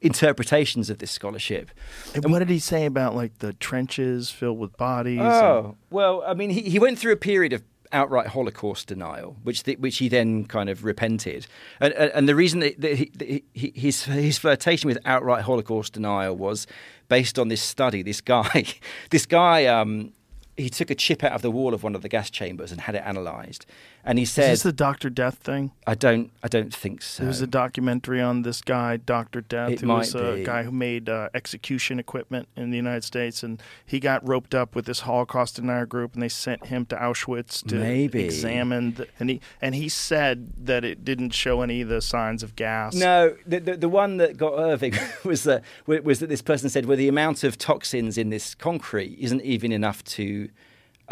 [0.00, 1.70] interpretations of this scholarship.
[2.14, 5.18] And what did he say about like the trenches filled with bodies?
[5.20, 7.62] and- Oh well, I mean, he, he went through a period of
[7.92, 11.46] outright Holocaust denial, which the, which he then kind of repented,
[11.80, 15.92] and and, the reason that, that, he, that he, his his flirtation with outright Holocaust
[15.92, 16.66] denial was
[17.08, 18.02] based on this study.
[18.02, 18.64] This guy,
[19.10, 19.66] this guy.
[19.66, 20.12] Um,
[20.56, 22.82] he took a chip out of the wall of one of the gas chambers and
[22.82, 23.64] had it analysed,
[24.04, 25.72] and he said, Is this the Doctor Death thing?
[25.86, 29.70] "I don't, I don't think so." There was a documentary on this guy, Doctor Death,
[29.70, 30.44] It who was a be.
[30.44, 34.74] guy who made uh, execution equipment in the United States, and he got roped up
[34.74, 38.24] with this Holocaust denier group, and they sent him to Auschwitz to Maybe.
[38.24, 38.94] examine.
[38.94, 42.56] The, and he and he said that it didn't show any of the signs of
[42.56, 42.94] gas.
[42.94, 46.86] No, the, the the one that got Irving was that was that this person said,
[46.86, 50.48] well, the amount of toxins in this concrete isn't even enough to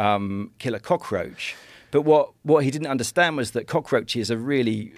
[0.00, 1.54] um, kill a cockroach.
[1.90, 4.92] But what what he didn't understand was that cockroaches are really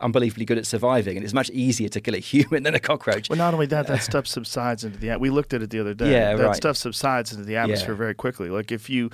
[0.00, 3.28] unbelievably good at surviving, and it's much easier to kill a human than a cockroach.
[3.30, 5.16] Well, not only that, that stuff subsides into the.
[5.18, 6.12] We looked at it the other day.
[6.12, 6.56] Yeah, that right.
[6.56, 7.98] stuff subsides into the atmosphere Yeah.
[7.98, 8.48] very quickly.
[8.50, 9.10] Like if you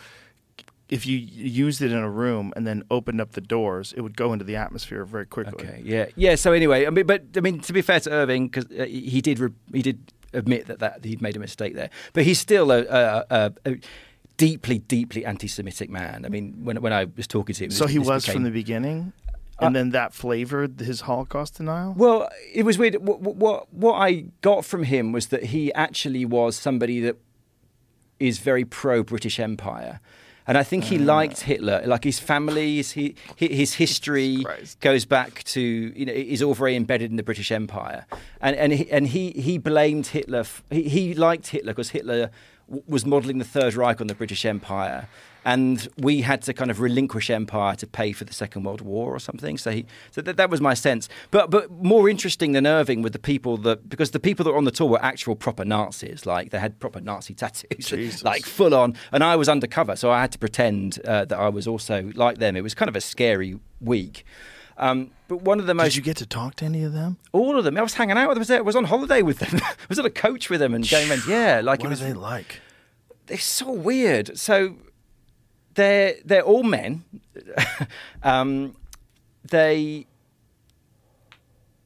[0.88, 4.16] if you used it in a room and then opened up the doors, it would
[4.16, 5.64] go into the atmosphere very quickly.
[5.68, 6.34] Okay, yeah, yeah.
[6.34, 9.20] So anyway, I mean, but I mean, to be fair to Irving, because uh, he
[9.20, 12.72] did re- he did admit that, that he'd made a mistake there, but he's still
[12.72, 13.76] a, a, a, a
[14.46, 16.24] deeply, deeply anti-Semitic man.
[16.26, 18.34] I mean, when when I was talking to him, So this- he this was became-
[18.36, 19.12] from the beginning,
[19.62, 21.92] and then that flavored his Holocaust denial.
[22.04, 22.94] Well, it was weird.
[23.08, 24.10] What, what what I
[24.40, 27.16] got from him was that he actually was somebody that
[28.18, 30.00] is very pro British Empire.
[30.46, 31.04] And I think he Ah.
[31.16, 31.82] liked Hitler.
[31.86, 32.92] Like his family, his,
[33.36, 34.42] his history
[34.80, 38.04] goes back to you know is all very embedded in the British Empire,
[38.40, 40.40] and and he, and he he blamed Hitler.
[40.40, 42.30] f- He, he liked Hitler because Hitler
[42.70, 45.08] w- was modelling the Third Reich on the British Empire,
[45.44, 49.14] and we had to kind of relinquish empire to pay for the Second World War
[49.14, 49.58] or something.
[49.58, 51.08] So he so that, that was my sense.
[51.30, 54.58] But but more interesting than Irving were the people that because the people that were
[54.58, 58.74] on the tour were actual proper Nazis, like they had proper Nazi tattoos, like full
[58.74, 58.96] on.
[59.12, 62.38] And I was undercover, so I had to pretend uh, that I was also like
[62.38, 62.56] them.
[62.56, 64.24] It was kind of a scary week.
[64.80, 67.18] Um, but one of the most Did you get to talk to any of them?
[67.32, 67.76] all of them.
[67.76, 68.38] I was hanging out with them.
[68.38, 69.60] I was, there, I was on holiday with them.
[69.62, 71.20] I was on a coach with them and going.
[71.28, 72.02] Yeah, like what it was.
[72.02, 72.60] are they like?
[73.26, 74.38] They're so weird.
[74.38, 74.76] So
[75.74, 77.04] they're they're all men.
[78.22, 78.74] um,
[79.44, 80.06] they.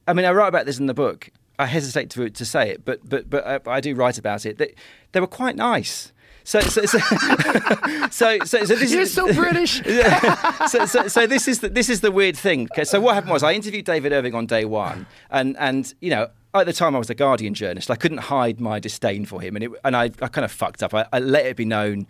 [0.07, 1.31] I mean, I write about this in the book.
[1.59, 4.59] I hesitate to to say it, but but but I, I do write about it.
[4.59, 4.75] They
[5.11, 6.13] they were quite nice.
[6.45, 6.99] So so so
[8.11, 9.83] so, so, so this You're is so British.
[10.69, 12.69] So, so, so this is the, this is the weird thing.
[12.73, 16.11] Okay, so what happened was I interviewed David Irving on day one, and and you
[16.11, 17.91] know at the time I was a Guardian journalist.
[17.91, 20.83] I couldn't hide my disdain for him, and it, and I, I kind of fucked
[20.83, 20.95] up.
[20.95, 22.07] I, I let it be known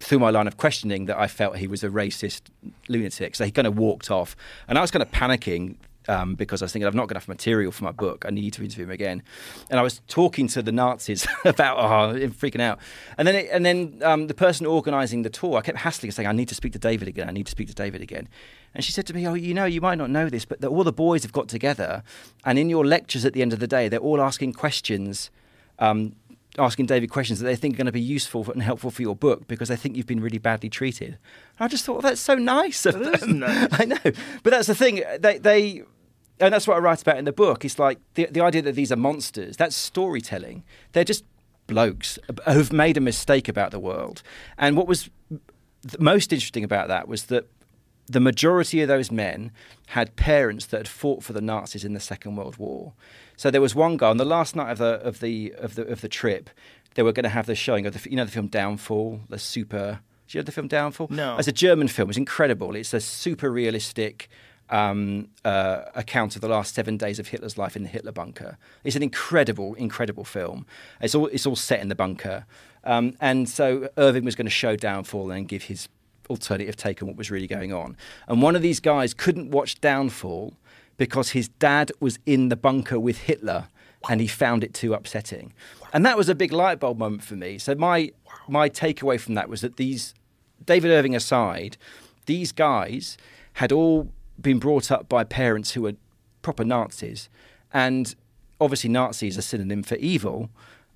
[0.00, 2.42] through my line of questioning that I felt he was a racist
[2.88, 3.34] lunatic.
[3.36, 4.36] So he kind of walked off,
[4.68, 5.76] and I was kind of panicking.
[6.08, 8.24] Um, because I was thinking I've not got enough material for my book.
[8.26, 9.22] I need to interview him again,
[9.68, 12.78] and I was talking to the Nazis about oh, I'm freaking out.
[13.18, 16.26] And then, it, and then um, the person organising the tour, I kept hassling, saying
[16.26, 17.28] I need to speak to David again.
[17.28, 18.28] I need to speak to David again.
[18.74, 20.68] And she said to me, "Oh, you know, you might not know this, but the,
[20.68, 22.02] all the boys have got together,
[22.46, 25.30] and in your lectures at the end of the day, they're all asking questions."
[25.78, 26.14] Um,
[26.60, 29.16] asking David questions that they think are going to be useful and helpful for your
[29.16, 31.08] book because they think you've been really badly treated.
[31.08, 31.18] And
[31.58, 33.40] I just thought, well, that's so nice of That them.
[33.40, 33.68] nice.
[33.72, 33.98] I know,
[34.42, 35.02] but that's the thing.
[35.18, 35.82] They, they,
[36.38, 37.64] and that's what I write about in the book.
[37.64, 39.56] It's like the the idea that these are monsters.
[39.56, 40.64] That's storytelling.
[40.92, 41.24] They're just
[41.66, 44.22] blokes who've made a mistake about the world.
[44.58, 45.08] And what was
[45.98, 47.46] most interesting about that was that
[48.06, 49.52] the majority of those men
[49.88, 52.92] had parents that had fought for the Nazis in the Second World War.
[53.40, 55.86] So there was one guy on the last night of the of the of the
[55.86, 56.50] of the trip.
[56.94, 59.38] They were going to have the showing of the you know the film Downfall, the
[59.38, 60.00] super.
[60.28, 61.06] Do you know the film Downfall?
[61.08, 61.38] No.
[61.38, 62.10] It's a German film.
[62.10, 62.76] It's incredible.
[62.76, 64.28] It's a super realistic
[64.68, 68.58] um, uh, account of the last seven days of Hitler's life in the Hitler bunker.
[68.84, 70.66] It's an incredible, incredible film.
[71.00, 72.44] It's all it's all set in the bunker,
[72.84, 75.88] um, and so Irving was going to show Downfall and give his
[76.28, 77.96] alternative take on what was really going on.
[78.28, 80.52] And one of these guys couldn't watch Downfall
[81.00, 83.68] because his dad was in the bunker with Hitler
[84.10, 85.54] and he found it too upsetting.
[85.94, 87.56] And that was a big light bulb moment for me.
[87.56, 88.12] So my
[88.48, 90.14] my takeaway from that was that these
[90.62, 91.78] David Irving aside,
[92.26, 93.16] these guys
[93.54, 95.94] had all been brought up by parents who were
[96.42, 97.30] proper Nazis
[97.72, 98.14] and
[98.60, 100.50] obviously Nazi is a synonym for evil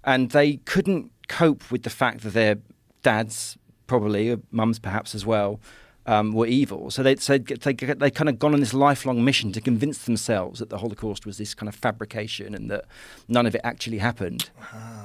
[0.04, 2.58] and they couldn't cope with the fact that their
[3.02, 3.56] dads
[3.86, 5.60] probably, or mums perhaps as well,
[6.06, 6.90] um, were evil.
[6.90, 10.58] So they so they they kind of gone on this lifelong mission to convince themselves
[10.60, 12.84] that the Holocaust was this kind of fabrication and that
[13.28, 14.50] none of it actually happened.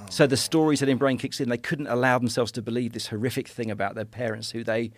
[0.10, 3.08] So the stories that in brain kicks in, they couldn't allow themselves to believe this
[3.08, 4.92] horrific thing about their parents who they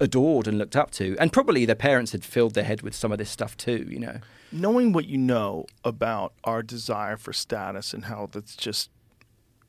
[0.00, 3.10] adored and looked up to, and probably their parents had filled their head with some
[3.10, 3.86] of this stuff too.
[3.90, 4.18] You know.
[4.52, 8.90] knowing what you know about our desire for status and how that's just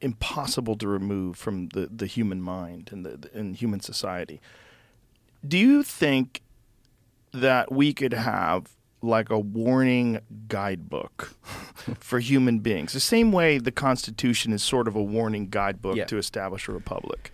[0.02, 4.40] impossible to remove from the, the human mind and the, the and human society,
[5.48, 6.42] do you think
[7.32, 11.34] that we could have like a warning guidebook
[12.00, 16.06] for human beings, the same way the Constitution is sort of a warning guidebook Yeah.
[16.06, 17.32] to establish a republic?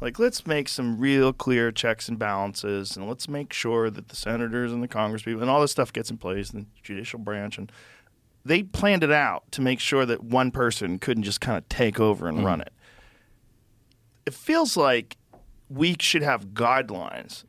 [0.00, 4.16] Like, let's make some real clear checks and balances, and let's make sure that the
[4.16, 7.56] senators and the congresspeople and all this stuff gets in place, and the judicial branch,
[7.56, 7.70] and
[8.44, 12.00] they planned it out to make sure that one person couldn't just kind of take
[12.00, 12.44] over and mm.
[12.44, 12.72] run it.
[14.26, 15.16] It feels like
[15.72, 17.44] we should have guidelines,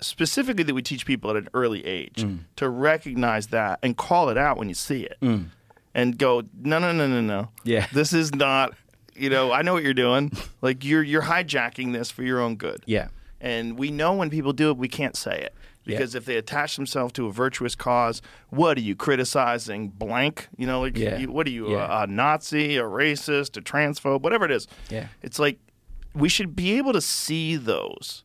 [0.00, 2.40] specifically that we teach people at an early age, mm.
[2.56, 5.46] to recognize that and call it out when you see it, mm.
[5.94, 7.86] and go, no, no, no, no, no, Yeah.
[7.92, 8.74] this is not.
[9.14, 10.32] You know, I know what you're doing.
[10.62, 12.82] Like you're you're hijacking this for your own good.
[12.84, 13.08] Yeah.
[13.40, 15.54] And we know when people do it, we can't say it.
[15.84, 15.96] Yeah.
[15.96, 18.20] Because if they attach themselves to a virtuous cause,
[18.50, 19.88] what are you criticizing?
[19.88, 20.48] Blank?
[20.58, 21.16] You know, like, Yeah.
[21.16, 22.00] you, what are you, Yeah.
[22.00, 24.68] a, a Nazi, a racist, a transphobe, whatever it is.
[24.90, 25.06] Yeah.
[25.22, 25.58] It's like
[26.14, 28.24] we should be able to see those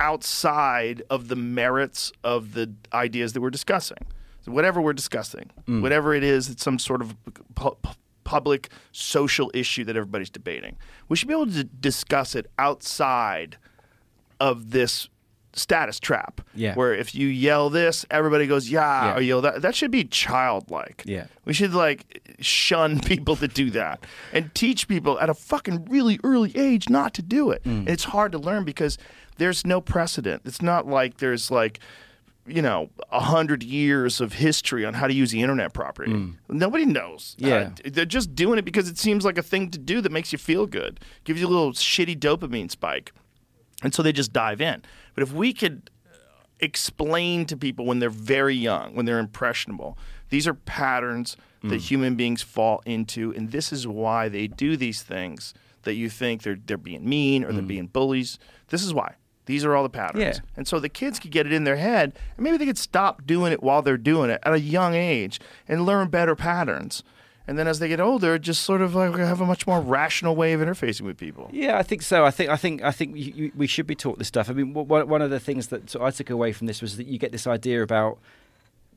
[0.00, 3.98] outside of the merits of the ideas that we're discussing.
[4.44, 5.80] So whatever we're discussing, mm.
[5.80, 7.14] whatever it is, it's some sort of
[7.54, 7.76] pu-
[8.24, 10.76] public social issue that everybody's debating.
[11.08, 13.56] We should be able to discuss it outside
[14.40, 15.08] of this
[15.54, 16.40] status trap.
[16.54, 16.74] Yeah.
[16.74, 19.16] Where if you yell this, everybody goes, yeah, Yeah.
[19.16, 19.62] or yell that.
[19.62, 21.02] That should be childlike.
[21.06, 21.26] Yeah.
[21.44, 26.18] We should like shun people that do that and teach people at a fucking really
[26.24, 27.62] early age not to do it.
[27.64, 27.80] Mm.
[27.80, 28.98] And it's hard to learn because
[29.38, 30.42] there's no precedent.
[30.44, 31.78] It's not like there's like
[32.44, 36.34] you know, a hundred years of history on how to use the internet properly.
[36.48, 37.36] Nobody knows.
[37.38, 37.46] Mm.
[37.46, 37.70] Yeah.
[37.88, 40.38] They're just doing it because it seems like a thing to do that makes you
[40.38, 43.12] feel good, gives you a little shitty dopamine spike.
[43.84, 44.82] And so they just dive in.
[45.14, 45.90] But if we could
[46.60, 49.98] explain to people when they're very young, when they're impressionable,
[50.30, 51.76] these are patterns that hmm.
[51.76, 56.42] human beings fall into, and this is why they do these things that you think
[56.42, 57.68] they're they're being mean or they're hmm.
[57.68, 58.38] being bullies.
[58.68, 59.16] This is why.
[59.46, 60.22] These are all the patterns.
[60.22, 60.38] Yeah.
[60.56, 63.26] And so the kids could get it in their head, and maybe they could stop
[63.26, 67.02] doing it while they're doing it at a young age and learn better patterns.
[67.46, 70.36] And then as they get older, just sort of like have a much more rational
[70.36, 71.50] way of interfacing with people.
[71.52, 72.24] Yeah, I think so.
[72.24, 74.48] I think I think I think you, you, we should be taught this stuff.
[74.48, 77.06] I mean, one one of the things that I took away from this was that
[77.06, 78.18] you get this idea about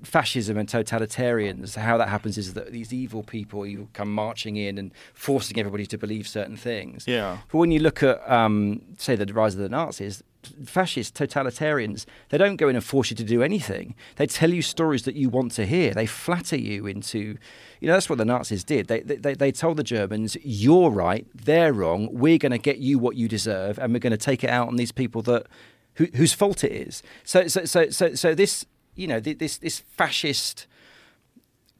[0.04, 1.76] fascism and totalitarians.
[1.76, 5.86] How that happens is that these evil people you come marching in and forcing everybody
[5.88, 7.06] to believe certain things.
[7.08, 7.40] Yeah.
[7.52, 10.24] But when you look at, um, say, the rise of the Nazis,
[10.66, 13.96] fascists, totalitarians, they don't go in and force you to do anything.
[14.18, 15.94] They tell you stories that you want to hear.
[15.94, 17.38] They flatter you into,
[17.80, 18.88] you know, that's what the Nazis did.
[18.88, 23.00] They, they, they told the Germans, you're right, they're wrong, we're going to get you
[23.00, 25.48] what you deserve, and we're going to take it out on these people that,
[25.96, 27.02] who, whose fault it is.
[27.24, 28.66] So, so, so, so, so this,
[28.96, 30.68] you know, this, this fascist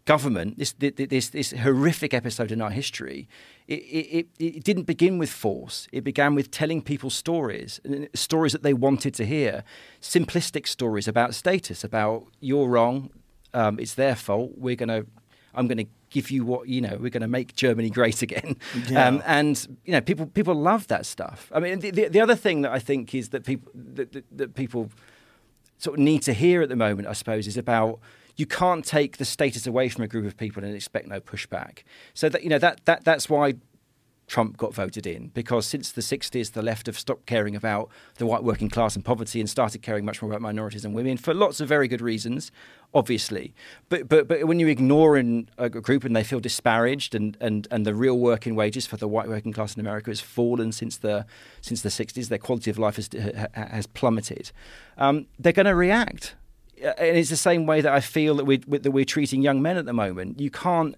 [0.06, 3.28] government, this this this horrific episode in our history,
[3.68, 5.88] it, it, it didn't begin with force.
[5.92, 7.80] It began with telling people stories,
[8.14, 9.64] stories that they wanted to hear,
[10.02, 13.10] simplistic stories about status, about you're wrong,
[13.54, 14.52] um, it's their fault.
[14.58, 15.06] We're gonna,
[15.56, 16.98] I'm gonna give you what you know.
[17.00, 19.08] We're gonna make Germany great again, Yeah.
[19.08, 21.52] um, and you know people people love that stuff.
[21.56, 24.26] I mean, the, the, the other thing that I think is that people that, that,
[24.38, 24.92] that people
[25.78, 28.00] sort of need to hear at the moment, I suppose, is about
[28.38, 31.84] you can't take the status away from a group of people and expect no pushback.
[32.14, 33.56] So that you know that that that's why
[34.28, 38.26] Trump got voted in because since the 60s the left have stopped caring about the
[38.26, 41.34] white working class and poverty and started caring much more about minorities and women for
[41.34, 42.52] lots of very good reasons
[42.94, 43.54] obviously
[43.90, 47.68] but but but when you ignore in a group and they feel disparaged and and
[47.70, 50.98] and the real working wages for the white working class in America has fallen since
[50.98, 51.26] the
[51.62, 53.10] since the 60s their quality of life has
[53.54, 54.52] has plummeted
[54.98, 56.36] um, they're going to react
[56.84, 59.62] uh, and it's the same way that I feel that we that we're treating young
[59.62, 60.40] men at the moment.
[60.40, 60.96] You can't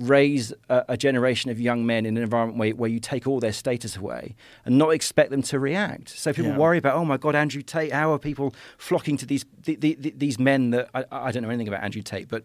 [0.00, 3.38] raise a, a generation of young men in an environment where, where you take all
[3.38, 6.08] their status away and not expect them to react.
[6.08, 6.58] So people Yeah.
[6.58, 7.92] worry about, oh my God, Andrew Tate.
[7.92, 11.42] How are people flocking to these the, the, the, these men that I, I don't
[11.42, 12.44] know anything about Andrew Tate, but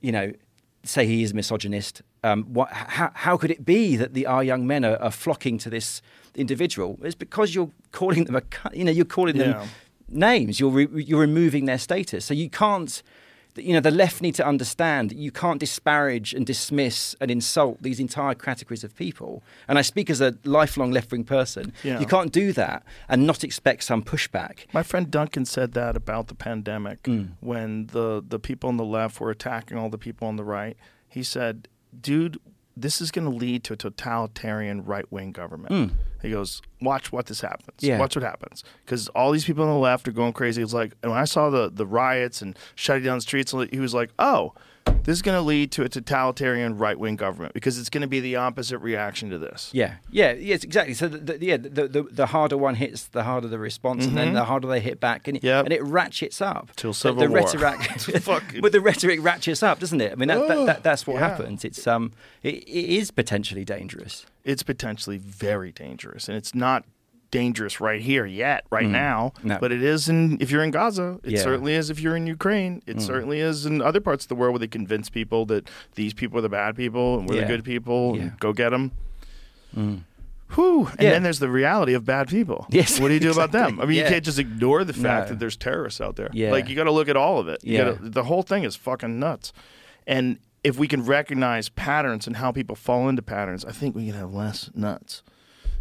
[0.00, 0.32] you know.
[0.86, 2.02] Say he is misogynist.
[2.22, 5.56] Um, what, how, how could it be that the, our young men are, are flocking
[5.60, 6.02] to this
[6.34, 6.98] individual?
[7.02, 8.42] It's because you're calling them a,
[8.76, 9.66] you know, you're calling them
[10.10, 10.60] names.
[10.60, 12.26] You're re- you're removing their status.
[12.26, 13.02] So you can't.
[13.56, 17.82] You know, the left need to understand that you can't disparage and dismiss and insult
[17.82, 19.42] these entire categories of people.
[19.68, 21.72] And I speak as a lifelong left wing person.
[21.82, 22.00] Yeah.
[22.00, 24.66] You can't do that and not expect some pushback.
[24.72, 27.30] My friend Duncan said that about the pandemic mm.
[27.40, 30.76] when the, the people on the left were attacking all the people on the right.
[31.08, 31.68] He said,
[32.00, 32.40] dude,
[32.76, 35.72] this is going to lead to a totalitarian right wing government.
[35.72, 35.96] Hmm.
[36.22, 37.80] He goes, watch what this happens.
[37.80, 37.98] Yeah.
[37.98, 38.64] Watch what happens.
[38.84, 40.62] Because all these people on the left are going crazy.
[40.62, 43.78] It's like, and when I saw the, the riots and shutting down the streets, he
[43.78, 44.54] was like, oh,
[44.86, 48.06] this is going to lead to a totalitarian right wing government because it's going to
[48.08, 49.70] be the opposite reaction to this.
[49.72, 50.94] Yeah, yeah, yes, exactly.
[50.94, 54.16] So, the, the, yeah, the, the the harder one hits, the harder the response, and
[54.16, 55.64] then the harder they hit back, and it, Yep.
[55.66, 57.40] and it ratchets up Till The- civil the, war.
[57.40, 60.12] rhetoric, but the rhetoric ratchets up, doesn't it?
[60.12, 61.28] I mean, that, that, that, that's what Yeah.
[61.28, 61.64] happens.
[61.64, 62.12] It's um,
[62.42, 62.66] it, it
[62.96, 64.26] is potentially dangerous.
[64.44, 66.84] it's potentially very dangerous, and it's not
[67.40, 69.32] dangerous right here yet, right now.
[69.40, 69.44] Mm.
[69.44, 69.58] No.
[69.60, 71.18] But it is in if you're in Gaza.
[71.24, 71.38] It Yeah.
[71.40, 71.42] Mm.
[71.42, 72.80] certainly is if you're in Ukraine.
[72.86, 76.14] It certainly is in other parts of the world where they convince people that these
[76.14, 77.40] people are the bad people and we're Yeah.
[77.42, 78.14] the good people.
[78.16, 78.22] Yeah.
[78.22, 78.92] And go get them.
[80.54, 80.86] Whew.
[80.86, 81.10] And Yeah.
[81.10, 82.66] then there's the reality of bad people.
[82.70, 83.80] Yes, What do you do about them?
[83.80, 84.04] I mean, Yeah.
[84.04, 85.30] you can't just ignore the fact No.
[85.30, 86.30] that there's terrorists out there.
[86.32, 86.52] Yeah.
[86.52, 87.58] Like you got to look at all of it.
[87.64, 87.84] You Yeah.
[87.92, 89.52] gotta, the whole thing is fucking nuts.
[90.06, 94.06] And if we can recognize patterns and how people fall into patterns, I think we
[94.06, 95.22] can have less nuts.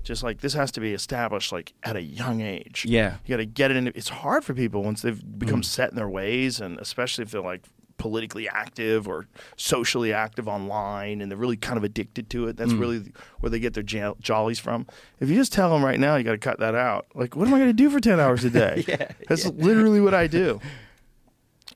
[0.04, 2.86] Just like this has to be established like at a young age.
[2.88, 3.18] Yeah.
[3.26, 3.88] You got to get it in.
[3.88, 7.42] It's hard for people once they've become set in their ways, and especially if they're
[7.42, 7.64] like
[7.98, 12.58] politically active or socially active online, and they're really kind of addicted to it.
[12.58, 14.88] That's really where they get their jo- jollies from.
[15.22, 17.06] If you just tell them right now, you got to cut that out.
[17.16, 18.84] Like, what am I going to do for ten hours a day?
[18.88, 20.60] yeah, that's literally what I do.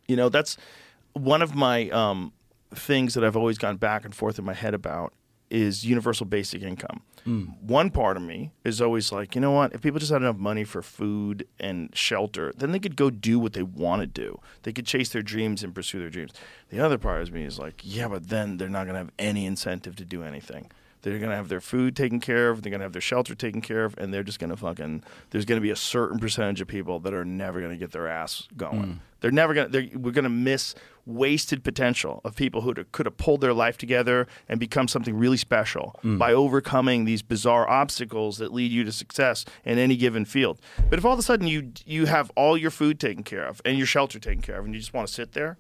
[0.10, 0.56] You know, that's
[1.14, 2.32] one of my um,
[2.74, 5.14] things that I've always gone back and forth in my head about
[5.50, 7.02] is universal basic income.
[7.24, 7.44] Hmm.
[7.62, 9.74] One part of me is always like, you know what?
[9.74, 13.38] If people just had enough money for food and shelter, then they could go do
[13.38, 14.40] what they want to do.
[14.64, 16.32] They could chase their dreams and pursue their dreams.
[16.70, 19.12] The other part of me is like, yeah, but then they're not going to have
[19.20, 20.72] any incentive to do anything.
[21.02, 23.36] They're going to have their food taken care of, they're going to have their shelter
[23.36, 25.04] taken care of, and they're just going to fucking.
[25.30, 27.92] There's going to be a certain percentage of people that are never going to get
[27.92, 28.84] their ass going.
[28.84, 28.94] Hmm.
[29.20, 29.98] They're never going to.
[29.98, 30.76] We're to miss
[31.06, 35.38] wasted potential of people who could have pulled their life together and become something really
[35.38, 36.18] special mm.
[36.18, 40.60] by overcoming these bizarre obstacles that lead you to success in any given field.
[40.90, 43.62] But if all of a sudden you you have all your food taken care of
[43.64, 45.58] and your shelter taken care of, and you just want to sit there,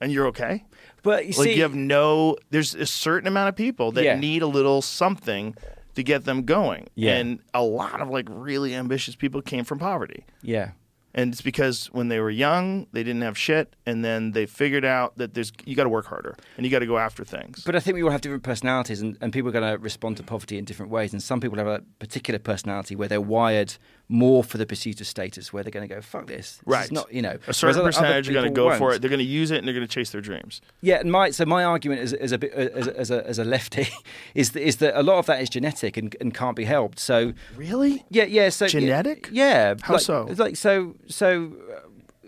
[0.00, 0.64] and you're okay.
[1.02, 4.16] But you Like see, you have no, there's a certain amount of people that Yeah.
[4.16, 5.56] need a little something
[5.94, 6.88] to get them going.
[6.94, 7.16] Yeah.
[7.16, 10.24] And a lot of like really ambitious people came from poverty.
[10.42, 10.70] yeah.
[11.14, 14.84] And it's because when they were young, they didn't have shit, and then they figured
[14.84, 17.62] out that there's you got to work harder and you got to go after things.
[17.64, 20.16] But I think we all have different personalities, and, and people are going to respond
[20.18, 21.12] to poverty in different ways.
[21.12, 23.76] And some people have a particular personality where they're wired
[24.12, 26.92] more for the pursuit of status, where they're going to go, "Fuck this." This right.
[26.92, 27.38] Not you know.
[27.46, 28.94] a certain percentage are going to go for won't.
[28.96, 29.02] it.
[29.02, 30.60] They're going to use it and they're going to chase their dreams.
[30.80, 33.26] Yeah, and my so my argument as, as a bit uh, as, a- as a
[33.26, 33.88] as a lefty
[34.34, 36.98] is that, is that a lot of that is genetic and, and can't be helped.
[36.98, 38.04] So Really?
[38.10, 38.50] yeah, yeah.
[38.50, 39.28] So Genetic?
[39.32, 39.74] Yeah.
[39.82, 40.24] How like, so?
[40.36, 41.52] Like so so.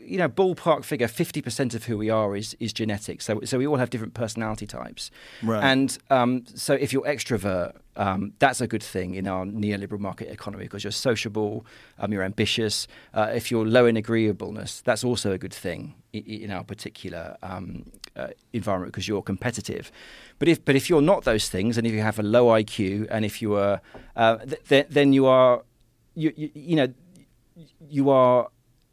[0.06, 3.22] You know, ballpark figure, fifty percent of who we are is is genetic.
[3.22, 5.10] So, so we all have different personality types.
[5.42, 5.62] Right.
[5.62, 10.28] And um, so, if you're extrovert, um, that's a good thing in our neoliberal market
[10.28, 11.64] economy because you're sociable,
[11.98, 12.86] um, you're ambitious.
[13.12, 17.36] Uh, if you're low in agreeableness, that's also a good thing in, in our particular
[17.42, 19.90] um, uh, environment because you're competitive.
[20.38, 23.06] But if but if you're not those things, and if you have a low IQ,
[23.10, 23.80] and if you are,
[24.16, 25.62] uh, th- th- then you are,
[26.14, 26.92] you, you, you know,
[27.88, 28.48] you are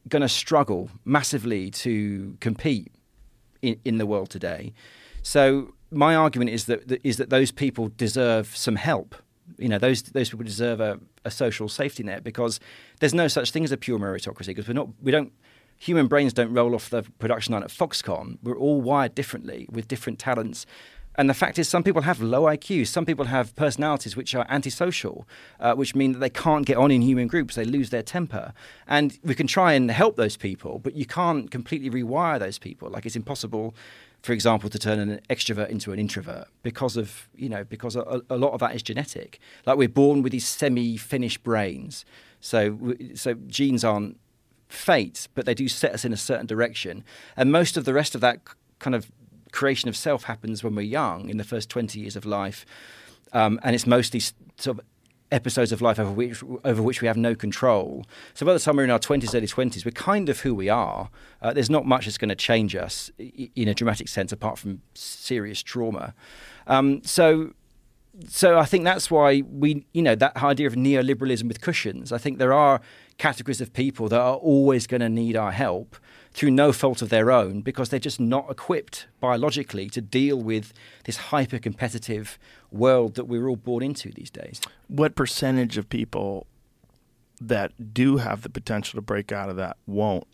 [0.08, 2.92] going to struggle massively to compete
[3.62, 4.74] in, in the world today.
[5.22, 9.16] So my argument is that, is that those people deserve some help.
[9.58, 12.60] You know, those those people deserve a, a social safety net because
[13.00, 15.34] there's no such thing as a pure meritocracy because we're not we don't
[15.78, 18.38] human brains don't roll off the production line at Foxconn.
[18.44, 20.66] We're all wired differently with different talents.
[21.16, 22.88] And the fact is, some people have low IQ.
[22.88, 25.28] Some people have personalities which are antisocial,
[25.60, 27.56] uh, which mean that they can't get on in human groups.
[27.56, 28.54] They lose their temper.
[28.88, 32.90] And we can try and help those people, but you can't completely rewire those people.
[32.90, 33.76] Like it's impossible,
[34.22, 38.22] for example, to turn an extrovert into an introvert because of, you know, because a,
[38.30, 39.40] a lot of that is genetic.
[39.66, 42.06] Like we're born with these semi-finished brains.
[42.40, 44.18] So, so genes aren't
[44.70, 47.04] fate, but they do set us in a certain direction.
[47.36, 48.40] And most of the rest of that
[48.80, 49.12] kind of
[49.52, 52.66] creation of self happens when we're young, in the first 20 years of life.
[53.34, 54.82] Um, and it's mostly sort of
[55.32, 58.06] episodes of life over which, over which we have no control.
[58.34, 60.70] So by the time we're in our 20s, early 20s, we're kind of who we
[60.70, 61.10] are.
[61.42, 64.82] Uh, there's not much that's going to change us in a dramatic sense apart from
[64.94, 66.14] serious trauma.
[66.68, 67.54] Um, so
[68.28, 72.12] so I think that's why we, you know, that idea of neoliberalism with cushions.
[72.12, 72.82] I think there are
[73.18, 75.96] categories of people that are always going to need our help
[76.34, 80.72] through no fault of their own because they're just not equipped biologically to deal with
[81.04, 82.40] this hyper competitive
[82.72, 84.62] world that we're all born into these days.
[84.88, 86.48] What percentage of people
[87.40, 90.28] that do have the potential to break out of that won't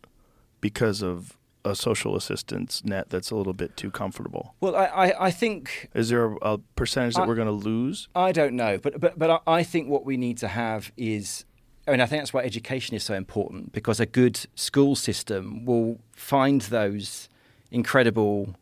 [0.61, 4.55] because of a social assistance net that's a little bit too comfortable?
[4.61, 7.51] Well, I, I, I think Is there a, a percentage that I- we're going to
[7.51, 8.07] lose?
[8.15, 11.43] I don't know, but but but I- I think what we need to have is.
[11.88, 15.64] I mean, I think that's why education is so important because a good school system
[15.65, 17.30] will find those
[17.72, 18.55] incredible,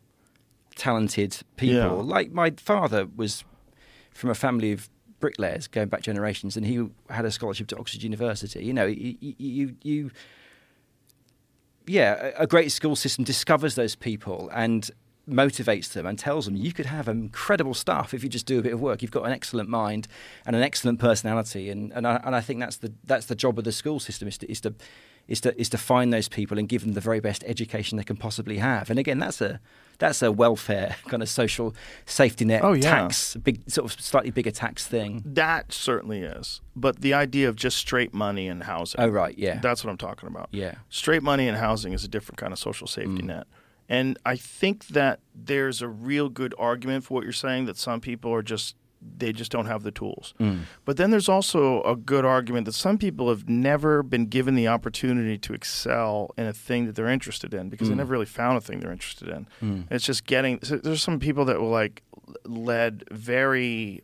[0.76, 1.74] talented people.
[1.74, 1.90] Yeah.
[1.90, 3.44] Like my father was
[4.12, 4.88] from a family of
[5.18, 8.64] bricklayers going back generations, and he had a scholarship to Oxford University.
[8.64, 10.10] You know, you you, you
[11.86, 14.90] yeah, a a great school system discovers those people and
[15.28, 18.62] motivates them and tells them you could have incredible stuff if you just do a
[18.62, 19.02] bit of work.
[19.02, 20.06] You've got an excellent mind
[20.44, 23.58] and an excellent personality, and and I, and I think that's the that's the job
[23.58, 24.74] of the school system is to is to
[25.26, 28.04] is to is to find those people and give them the very best education they
[28.04, 28.88] can possibly have.
[28.90, 29.58] And again, that's a
[29.98, 31.74] that's a welfare kind of social
[32.04, 32.82] safety net Oh, yeah.
[32.82, 35.22] tax, big sort of slightly bigger tax thing.
[35.26, 36.60] That certainly is.
[36.76, 39.00] But the idea of just straight money and housing.
[39.00, 40.50] Oh right, yeah, That's what I'm talking about.
[40.52, 40.76] yeah.
[40.90, 43.24] Straight money and housing is a different kind of social safety Mm.
[43.24, 43.46] net.
[43.88, 48.00] And I think that there's a real good argument for what you're saying that some
[48.00, 48.74] people are just
[49.18, 50.34] they just don't have the tools.
[50.40, 50.60] Mm.
[50.84, 54.68] But then there's also a good argument that some people have never been given the
[54.68, 57.98] opportunity to excel in a thing that they're interested in because they mm.
[57.98, 59.46] never really found a thing they're interested in.
[59.62, 59.84] Mm.
[59.90, 60.60] It's just getting.
[60.62, 62.02] So there's some people that were like
[62.44, 64.02] led very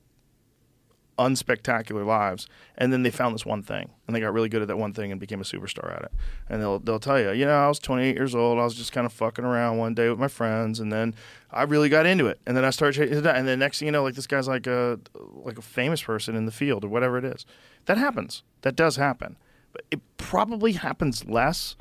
[1.19, 4.69] unspectacular lives, and then they found this one thing, and they got really good at
[4.69, 6.13] that one thing and became a superstar at it.
[6.49, 8.93] And they'll they'll tell you, you know, I was 28 years old, I was just
[8.93, 11.15] kind of fucking around one day with my friends, and then
[11.51, 14.03] I really got into it, and then I started, and then next thing you know,
[14.03, 14.99] like this guy's like a
[15.35, 17.45] like a famous person in the field or whatever it is.
[17.87, 18.43] That happens.
[18.63, 19.37] That does happen,
[19.73, 21.77] but it probably happens less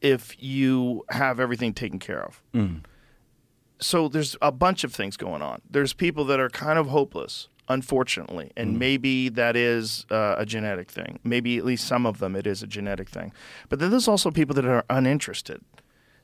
[0.00, 2.80] if you have everything taken care of mm.
[3.78, 5.62] so there's a bunch of things going on.
[5.70, 8.78] There's people that are kind of hopeless, unfortunately, and mm.
[8.78, 11.18] maybe that is uh, a genetic thing.
[11.24, 13.32] Maybe at least some of them it is a genetic thing.
[13.68, 15.62] But then there's also people that are uninterested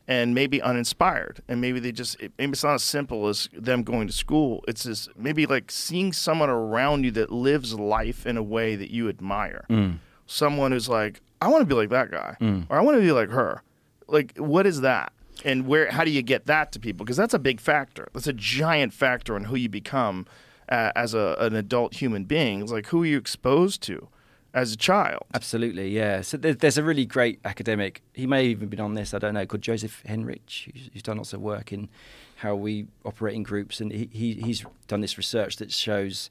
[0.07, 3.83] and maybe uninspired, and maybe they just it, maybe it's not as simple as them
[3.83, 4.65] going to school.
[4.67, 8.91] It's just maybe like seeing someone around you that lives life in a way that
[8.91, 9.65] you admire.
[9.69, 9.99] Mm.
[10.27, 12.67] Someone who's like, I want to be like that guy, mm.
[12.69, 13.63] or I want to be like her.
[14.07, 15.13] Like, what is that?
[15.45, 18.27] and where how do you get that to people because that's a big factor that's
[18.27, 20.27] a giant factor in who you become
[20.69, 24.09] uh, as a, an adult human being it's like who are you exposed to
[24.55, 26.23] as a child Absolutely, yeah.
[26.23, 28.03] So there, there's a really great academic.
[28.15, 29.13] He may have even been on this.
[29.13, 29.47] I don't know.
[29.47, 31.89] Called Joseph Henrich, who's, done lots of work in
[32.37, 36.31] how we operate in groups, and he, he he's done this research that shows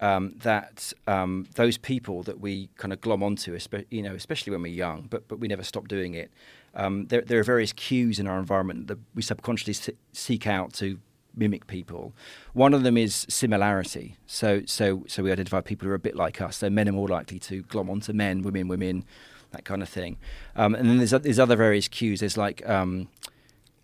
[0.00, 3.56] um, that um, those people that we kind of glom onto,
[3.90, 6.30] you know, especially when we're young, but but we never stop doing it.
[6.74, 10.98] Um, there, there are various cues in our environment that we subconsciously seek out to
[11.36, 12.12] mimic people.
[12.52, 14.16] One of them is similarity.
[14.26, 16.58] So, so, so we identify people who are a bit like us.
[16.58, 19.04] So men are more likely to glom onto men, women, women,
[19.52, 20.16] that kind of thing.
[20.56, 22.20] Um, and then there's, there's other various cues.
[22.20, 23.08] There's like um,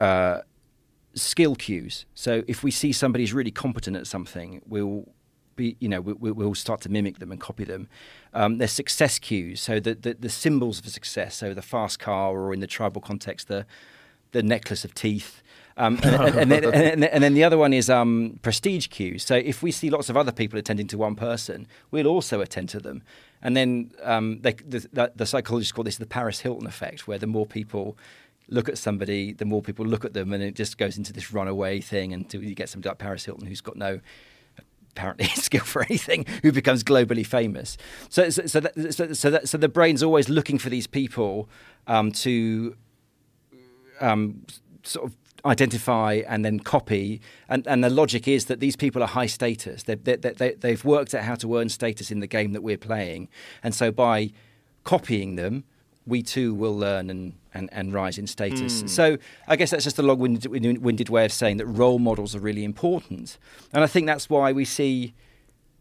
[0.00, 0.40] uh,
[1.14, 2.06] skill cues.
[2.14, 5.08] So if we see somebody who's really competent at something, we'll
[5.56, 7.88] be, you know, we, we'll start to mimic them and copy them.
[8.34, 9.60] Um, there's success cues.
[9.60, 11.36] So the, the, the symbols of success.
[11.36, 13.66] So the fast car, or in the tribal context, the
[14.32, 15.39] the necklace of teeth.
[15.80, 19.24] Um, and, and, and, then, and, and then the other one is um, prestige cues.
[19.24, 22.68] So if we see lots of other people attending to one person, we'll also attend
[22.70, 23.02] to them.
[23.40, 27.26] And then um, they, the, the, psychologists call this the Paris Hilton effect, where the
[27.26, 27.96] more people
[28.48, 31.32] look at somebody, the more people look at them, and it just goes into this
[31.32, 34.00] runaway thing until you get somebody like Paris Hilton who's got no
[34.90, 37.78] apparently skill for anything who becomes globally famous.
[38.10, 41.48] So, so, so, that, so, so, that, so the brain's always looking for these people
[41.86, 42.76] um, to
[44.02, 44.44] um,
[44.82, 47.20] sort of identify and then copy.
[47.48, 49.82] And, and the logic is that these people are high status.
[49.84, 52.78] They, they, they, they've worked out how to earn status in the game that we're
[52.78, 53.28] playing.
[53.62, 54.32] And so by
[54.84, 55.64] copying them,
[56.06, 58.80] we too will learn and, and, and rise in status.
[58.80, 58.86] Hmm.
[58.86, 62.40] So I guess that's just a long-winded winded way of saying that role models are
[62.40, 63.38] really important.
[63.72, 65.14] And I think that's why we see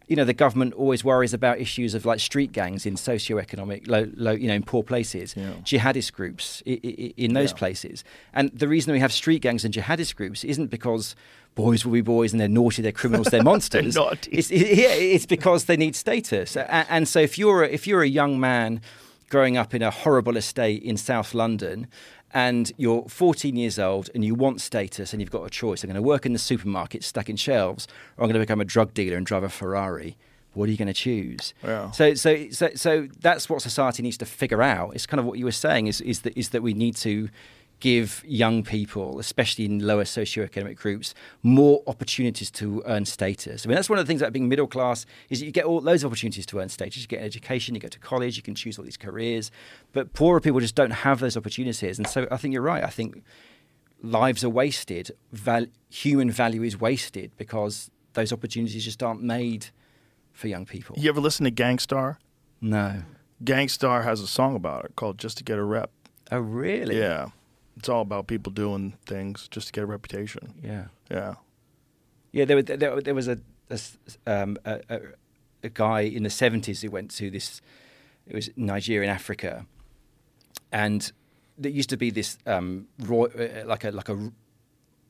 [0.09, 4.07] you know, the government always worries about issues of like street gangs in socioeconomic, low,
[4.17, 5.51] low you know, in poor places, Yeah.
[5.63, 7.57] jihadist groups i- i- in those Yeah.
[7.57, 8.03] places.
[8.33, 11.15] And the reason we have street gangs and jihadist groups isn't because
[11.55, 13.95] boys will be boys and they're naughty, they're criminals, they're monsters.
[13.95, 14.31] naughty.
[14.31, 16.55] It's, yeah, it's because they need status.
[16.55, 18.81] A- And, so if you're a, if you're a young man
[19.29, 21.85] growing up in a horrible estate in South London.
[22.33, 25.83] And you're 14 years old and you want status, and you've got a choice.
[25.83, 27.87] I'm going to work in the supermarket stacking shelves,
[28.17, 30.15] or I'm going to become a drug dealer and drive a Ferrari.
[30.53, 31.53] What are you going to choose?
[31.91, 34.95] So, so, so, so that's what society needs to figure out.
[34.95, 37.29] It's kind of what you were saying is, is that is that we need to
[37.79, 43.65] give young people, especially in lower socioeconomic groups, more opportunities to earn status.
[43.65, 45.65] I mean, that's one of the things about being middle class is that you get
[45.65, 47.01] all those opportunities to earn status.
[47.01, 49.51] You get an education, you go to college, you can choose all these careers.
[49.93, 51.97] But poorer people just don't have those opportunities.
[51.97, 52.83] And so I think you're right.
[52.83, 53.23] I think
[54.01, 55.11] lives are wasted.
[55.31, 59.67] Val- human value is wasted because those opportunities just aren't made
[60.33, 60.95] for young people.
[60.97, 62.17] you ever listen to Gang Starr
[62.61, 63.03] No.
[63.43, 65.91] Gang Starr has a song about it called just to get a rep
[66.31, 66.97] Oh, really?
[66.97, 67.29] yeah
[67.79, 70.85] it's all about people doing things just to get a reputation Yeah.
[71.09, 71.35] yeah
[72.33, 73.39] Yeah, there, wa- there, there was a,
[73.69, 73.79] a
[74.27, 74.81] um, a,
[75.63, 77.61] a, guy in the 70s who went to this,
[78.27, 79.65] it was Nigeria in Africa.
[80.71, 81.11] And
[81.57, 84.31] there used to be this, um, roy, uh, like a, like a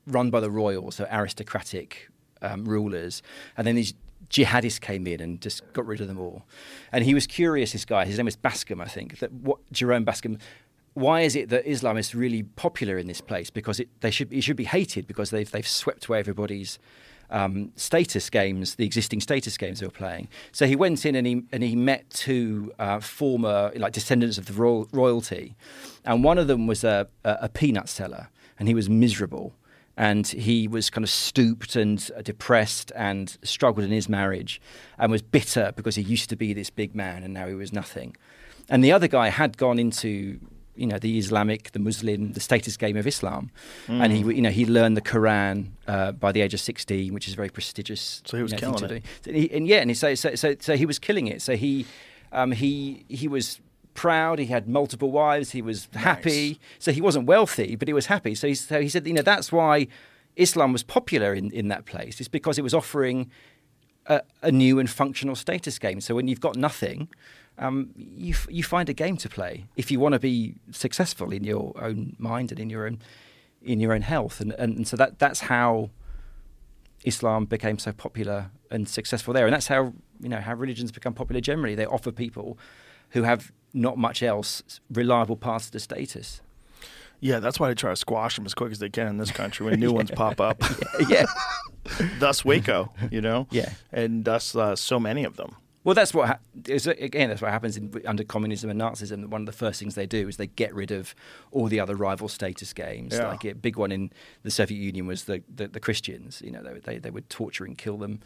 [0.06, 2.10] run by the royals, so aristocratic
[2.42, 3.24] um, rulers.
[3.58, 3.94] And then these
[4.30, 6.44] jihadists came in and just got rid of them all.
[6.92, 10.04] And he was curious, this guy, his name was Bascom, I think, that what, Jerome
[10.04, 10.38] Bascom,
[10.94, 13.50] why is it that Islam is really popular in this place?
[13.50, 16.80] Because it, they should, it should be hated because they've, they've swept away everybody's
[17.30, 20.28] um, status games, the existing status games they were playing.
[20.52, 24.48] So he went in and he, and he met two uh, former like descendants of
[24.48, 25.56] the royal, royalty.
[26.06, 29.54] And one of them was a, a, a peanut seller and he was miserable.
[30.00, 34.62] and he was kind of stooped and uh, depressed and struggled in his marriage
[34.98, 37.74] and was bitter because he used to be this big man and now he was
[37.74, 38.16] nothing.
[38.70, 40.40] And the other guy had gone into
[40.80, 43.52] you know the Islamic, the Muslim, the status game of Islam,
[43.88, 47.28] and he you know he learned the Quran uh, by the age of sixteen, which
[47.28, 48.22] is very prestigious.
[48.26, 49.02] So he was you know, killing do.
[49.28, 51.42] And, he, and yeah, and he, so, so so so he was killing it.
[51.42, 51.86] So he
[52.32, 53.60] um, he he was
[53.94, 54.40] proud.
[54.40, 55.52] He had multiple wives.
[55.52, 56.60] He was happy.
[56.80, 58.34] So he wasn't wealthy, but he was happy.
[58.34, 59.88] So he, so he said, you know, that's why
[60.36, 62.20] Islam was popular in, in that place.
[62.22, 63.30] It's because it was offering
[64.06, 66.00] a, a new and functional status game.
[66.02, 67.10] So when you've got nothing,
[67.60, 71.32] um, you f- you find a game to play if you want to be successful
[71.32, 73.00] in your own mind and in your own
[73.62, 74.40] in your own health.
[74.40, 75.90] And and, and so that that's how
[77.04, 79.46] Islam became so popular and successful there.
[79.46, 81.76] And that's how you know how religions become popular generally.
[81.76, 82.58] They offer people
[83.10, 86.42] who have not much else reliable paths to status.
[87.22, 89.32] Yeah, that's why they try to squash them as quick as they can in this
[89.32, 90.64] country when new ones pop up.
[91.10, 91.26] yeah.
[92.18, 93.48] thus Waco, you know?
[93.52, 93.74] Yeah.
[93.92, 95.56] And thus uh, so many of them.
[95.86, 97.30] Well, that's what ha- again.
[97.30, 99.28] That's what happens in, under communism and Nazism.
[99.28, 101.16] One of the first things they do is they get rid of
[101.52, 103.14] all the other rival status games.
[103.14, 103.30] Yeah.
[103.30, 104.12] Like a big one in
[104.44, 106.42] the Soviet Union was the, the, the Christians.
[106.44, 108.20] You know, they, they they would torture and kill them.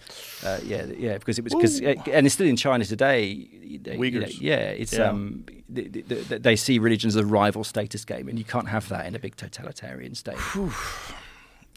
[0.43, 3.33] Uh, yeah, yeah, because it was because and it's still in China today.
[3.35, 3.91] they- you know,
[4.27, 4.41] Uyghurs.
[4.41, 5.09] yeah, it's Yeah.
[5.09, 8.89] um, they, they, they see religion as a rival status game, and you can't have
[8.89, 10.37] that in a big totalitarian state.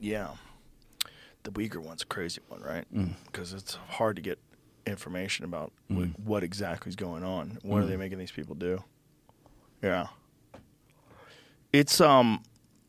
[0.00, 0.28] Yeah.
[1.42, 2.84] The Uyghur one's a crazy one, right?
[2.94, 3.12] Mm.
[3.26, 4.38] Because it's hard to get
[4.86, 7.58] information about wh- what exactly is going on.
[7.62, 7.84] What Mm.
[7.84, 8.82] are they making these people do?
[9.82, 10.06] Yeah.
[11.72, 12.42] It's um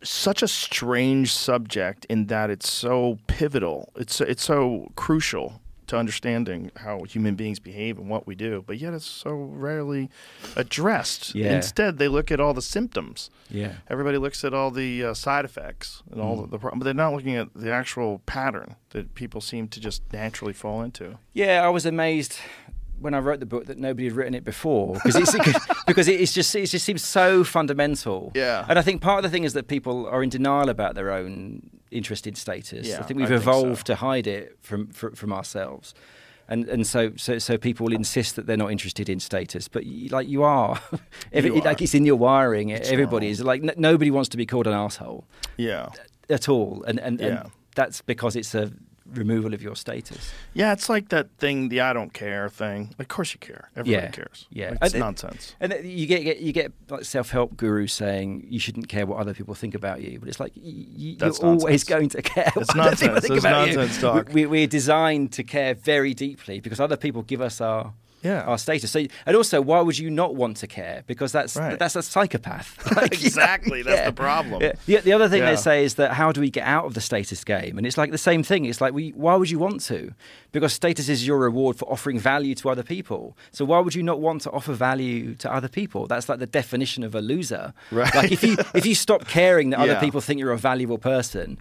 [0.03, 3.91] such a strange subject in that it's so pivotal.
[3.95, 8.77] It's it's so crucial to understanding how human beings behave and what we do, but
[8.77, 10.09] yet it's so rarely
[10.55, 11.33] addressed.
[11.35, 11.55] Yeah.
[11.55, 13.29] Instead, they look at all the symptoms.
[13.49, 13.73] Yeah.
[13.89, 16.93] Everybody looks at all the uh, side effects and all the, the pro- but they're
[16.93, 21.17] not looking at the actual pattern that people seem to just naturally fall into.
[21.33, 22.37] Yeah, I was amazed
[22.99, 25.35] when I wrote the book that nobody had written it before because it's
[25.87, 28.31] because it's just it just seems so fundamental.
[28.33, 28.65] Yeah.
[28.67, 31.11] and I think part of the thing is that people are in denial about their
[31.11, 32.87] own interest in status.
[32.87, 33.93] Yeah, I think we've I think evolved so.
[33.93, 35.93] to hide it from from, from ourselves.
[36.49, 39.83] And, and so, so so people will insist that they're not interested in status, but
[39.85, 40.79] y like you are,
[41.33, 41.65] Every, You are.
[41.65, 42.69] like it's in your wiring.
[42.69, 45.25] It's Everybody is like n- nobody wants to be called an asshole
[45.57, 45.89] Yeah.
[46.29, 47.27] at all, and and, Yeah.
[47.27, 48.71] and that's because it's a
[49.13, 50.31] removal of your status.
[50.53, 52.93] Yeah, it's like that thing, the I don't care thing.
[52.99, 53.69] Of course you care.
[53.75, 54.47] Everybody Yeah, cares.
[54.49, 54.69] yeah.
[54.71, 55.55] Like, It's And nonsense.
[55.59, 59.33] And you get, get you get like self-help gurus saying you shouldn't care what other
[59.33, 62.51] people think about you, but it's like y- y- you're always going to care.
[62.55, 63.25] It's what other people nonsense.
[63.29, 63.49] It's you.
[63.49, 64.29] nonsense talk.
[64.33, 67.93] We, we're designed to care very deeply because other people give us our
[68.27, 68.41] Yeah.
[68.51, 68.91] our status.
[68.91, 71.03] So, and also, why would you not want to care?
[71.07, 71.77] Because that's Right.
[71.79, 72.69] that's a psychopath.
[72.97, 73.81] Like, you know, Exactly.
[73.83, 74.61] That's the problem.
[74.61, 74.73] Yeah.
[74.85, 75.51] The, the other thing Yeah.
[75.51, 77.77] they say is that how do we get out of the status game?
[77.77, 78.65] And it's like the same thing.
[78.65, 79.99] It's like, we, why would you want to?
[80.51, 83.37] Because status is your reward for offering value to other people.
[83.51, 86.07] So why would you not want to offer value to other people?
[86.07, 87.73] That's like the definition of a loser.
[87.91, 88.13] Right.
[88.15, 91.57] Like if you if you stop caring that other people think you're a valuable person.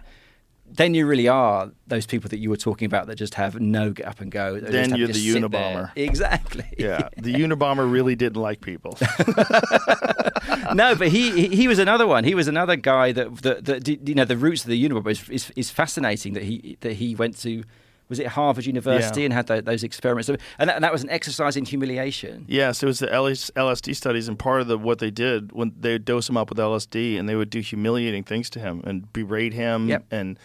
[0.69, 3.91] Then you really are those people that you were talking about that just have no
[3.91, 4.59] get up and go.
[4.59, 5.35] Then you're the.
[5.35, 5.91] Unabomber.
[5.95, 6.65] Exactly.
[6.77, 7.09] Yeah.
[7.17, 8.97] The Unabomber really didn't like people.
[10.73, 12.23] no, but he, he he was another one.
[12.23, 15.29] He was another guy that that, that you know the roots of the Unabomber is,
[15.29, 16.33] is is fascinating.
[16.33, 17.63] That he that he went to
[18.09, 19.25] was it Harvard University Yeah.
[19.25, 22.45] and had tho- those experiments, and that, and that was an exercise in humiliation.
[22.47, 25.93] Yes, it was the LSD studies, and part of the what they did when they
[25.93, 29.11] would dose him up with LSD, and they would do humiliating things to him and
[29.13, 30.05] berate him, Yep.
[30.11, 30.39] and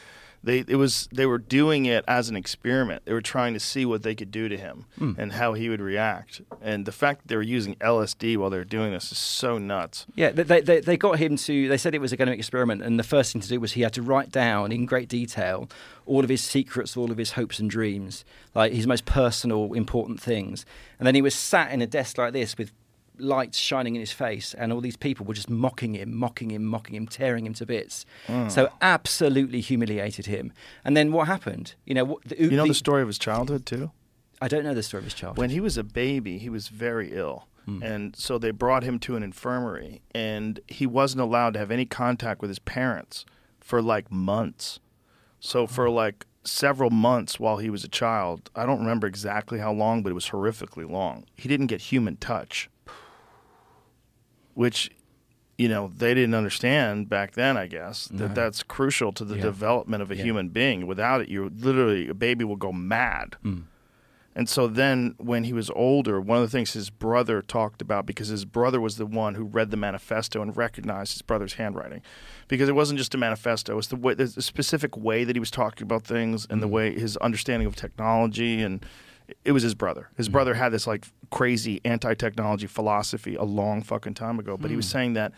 [0.45, 3.03] they it was they were doing it as an experiment.
[3.05, 5.13] They were trying to see what they could do to him Hmm.
[5.19, 6.41] and how he would react.
[6.61, 9.59] And the fact that they were using LSD while they were doing this is so
[9.59, 10.07] nuts.
[10.15, 11.69] Yeah, they, they they got him to.
[11.69, 13.83] They said it was a going experiment, and the first thing to do was he
[13.83, 15.69] had to write down in great detail
[16.05, 18.25] all of his secrets, all of his hopes and dreams,
[18.57, 20.67] like his most personal, important things.
[20.99, 22.73] And then he was sat in a desk like this with
[23.23, 26.65] lights shining in his face, and all these people were just mocking him, mocking him,
[26.65, 28.05] mocking him, tearing him to bits.
[28.49, 28.75] So hmm.
[28.81, 30.53] absolutely humiliated him.
[30.85, 31.75] And then what happened?
[31.85, 33.91] You know, what, the, You know the story of his childhood too.
[34.41, 35.39] I don't know the story of his childhood.
[35.39, 37.47] When he was a baby, he was very ill.
[37.65, 37.83] Hmm.
[37.83, 41.85] And so they brought him to an infirmary, and he wasn't allowed to have any
[41.85, 43.25] contact with his parents
[43.61, 44.81] for like months.
[45.39, 45.73] So, hmm.
[45.73, 50.03] for like several months while he was a child, I don't remember exactly how long,
[50.03, 51.25] but it was horrifically long.
[51.37, 52.69] He didn't get human touch,
[54.55, 54.91] which,
[55.59, 59.43] you know, they didn't understand back then, I guess, that that's crucial to the Yeah.
[59.43, 60.25] development of a Yeah.
[60.25, 60.87] human being.
[60.87, 63.65] Without it, you literally, a baby will go mad Mm.
[64.35, 68.07] And so then when he was older, one of the things his brother talked about,
[68.07, 72.01] because his brother was the one who read the manifesto and recognized his brother's handwriting.
[72.49, 75.41] Because it wasn't just a manifesto, it was the, way, the specific way that he
[75.41, 78.87] was talking about things and the way his understanding of technology and
[79.45, 80.09] it was his brother.
[80.17, 80.33] His mm-hmm.
[80.33, 84.87] brother had this like crazy anti-technology philosophy a long fucking time ago, but he was
[84.87, 84.93] mm.
[84.93, 85.33] saying that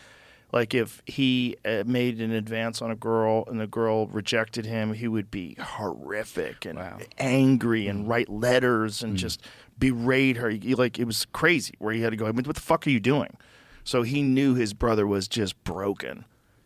[0.51, 4.93] like if he uh, made an advance on a girl and the girl rejected him,
[4.93, 6.99] he would be horrific and Wow.
[7.17, 8.09] angry and mm.
[8.09, 9.17] write letters and mm.
[9.17, 9.41] just
[9.77, 10.49] berate her.
[10.49, 12.87] He, like it was crazy where he had to go, I mean, "What the fuck
[12.87, 13.35] are you doing?"
[13.83, 16.25] So he knew his brother was just broken.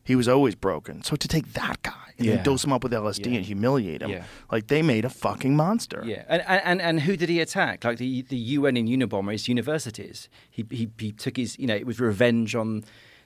[0.09, 1.03] He was always broken.
[1.03, 2.43] So to take that guy and Yeah.
[2.43, 3.37] dose him up with LSD Yeah.
[3.37, 4.23] and humiliate him, Yeah.
[4.51, 6.01] like they made a fucking monster.
[6.05, 7.83] Yeah, and, and and who did he attack?
[7.83, 10.27] Like the the UN and Unabomber, his universities.
[10.49, 12.83] He, he he took his you know it was revenge on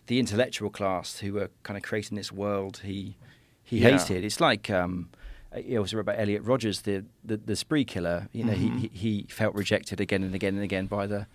[0.07, 3.15] the intellectual class who were kind of creating this world he
[3.63, 4.23] he hated.
[4.25, 5.09] It's like um,
[5.55, 8.27] it was about Elliot Rogers, the, the the spree killer.
[8.33, 8.77] You know, Mm-hmm.
[8.79, 11.27] he, he he felt rejected again and again and again by the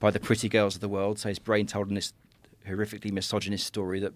[0.00, 1.18] by the pretty girls of the world.
[1.18, 2.12] So his brain told him this
[2.66, 4.12] horrifically misogynist story that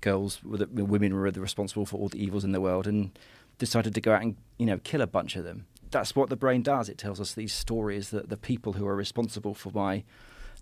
[0.00, 3.18] girls women were the responsible for all the evils in the world and
[3.58, 6.36] decided to go out and you know kill a bunch of them that's what the
[6.36, 10.04] brain does it tells us these stories that the people who are responsible for my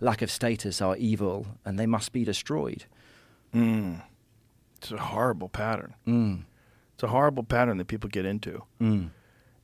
[0.00, 2.84] lack of status are evil and they must be destroyed
[4.76, 5.94] It's a horrible pattern.
[6.06, 6.42] mm.
[6.94, 8.62] It's a horrible pattern that people get into.
[8.80, 9.10] Mm.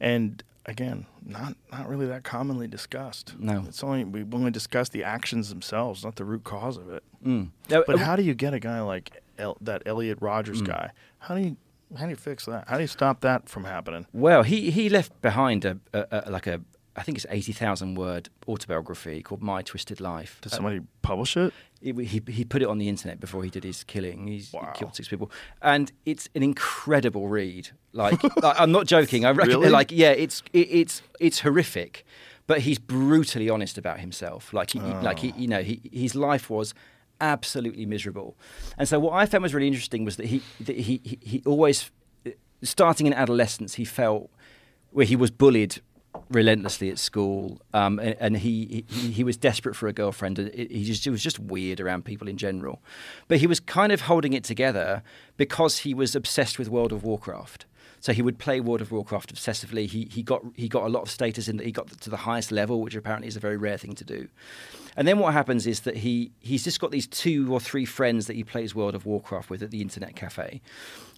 [0.00, 3.34] and again, not not really that commonly discussed.
[3.38, 3.64] No.
[3.68, 7.02] it's only we only discuss the actions themselves, not the root cause of it.
[7.24, 7.50] Mm.
[7.70, 9.10] Uh, But uh, how do you get a guy like
[9.40, 10.66] El- that Elliot Rogers hmm.
[10.66, 10.90] guy?
[11.18, 11.56] How do you
[11.96, 12.68] how do you fix that?
[12.68, 14.06] How do you stop that from happening?
[14.12, 16.60] Well, he, he left behind a, a, a like a
[16.96, 20.38] I think it's eighty thousand word autobiography called My Twisted Life.
[20.40, 21.52] Does uh, somebody publish it?
[21.80, 24.26] It, he he put it on the internet before he did his killing.
[24.26, 24.70] He's Wow.
[24.72, 25.30] he killed six people,
[25.62, 27.70] and it's an incredible read.
[27.92, 29.24] Like, like, I'm not joking.
[29.24, 29.70] I reckon, Really?
[29.70, 32.04] like yeah, it's it, it's it's horrific,
[32.46, 34.52] but he's brutally honest about himself.
[34.52, 35.38] Like he, he- like he ah.
[35.38, 36.74] you know he, his life was
[37.20, 38.36] absolutely miserable,
[38.78, 41.42] and so what I found was really interesting was that he that he he, he
[41.46, 41.90] always
[42.62, 44.30] starting in adolescence he felt
[44.90, 45.80] where he was bullied
[46.28, 50.38] relentlessly at school, um, and, and he, he he was desperate for a girlfriend.
[50.38, 52.82] And it, he just it was just weird around people in general,
[53.28, 55.02] but he was kind of holding it together
[55.36, 57.66] because he was obsessed with World of Warcraft.
[58.02, 59.86] So he would play World of Warcraft obsessively.
[59.88, 62.16] He he got he got a lot of status in that he got to the
[62.16, 64.28] highest level, which apparently is a very rare thing to do.
[64.96, 68.26] And then what happens is that he he's just got these two or three friends
[68.26, 70.60] that he plays World of Warcraft with at the internet cafe.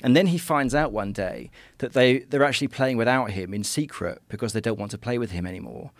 [0.02, 3.64] And then he finds out one day that they, they're actually playing without him in
[3.64, 5.90] secret because they don't want to play with him anymore.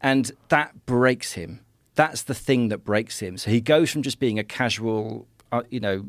[0.00, 1.60] And that breaks him.
[1.94, 3.38] That's the thing that breaks him.
[3.38, 6.06] So he goes from just being a casual, uh, you know,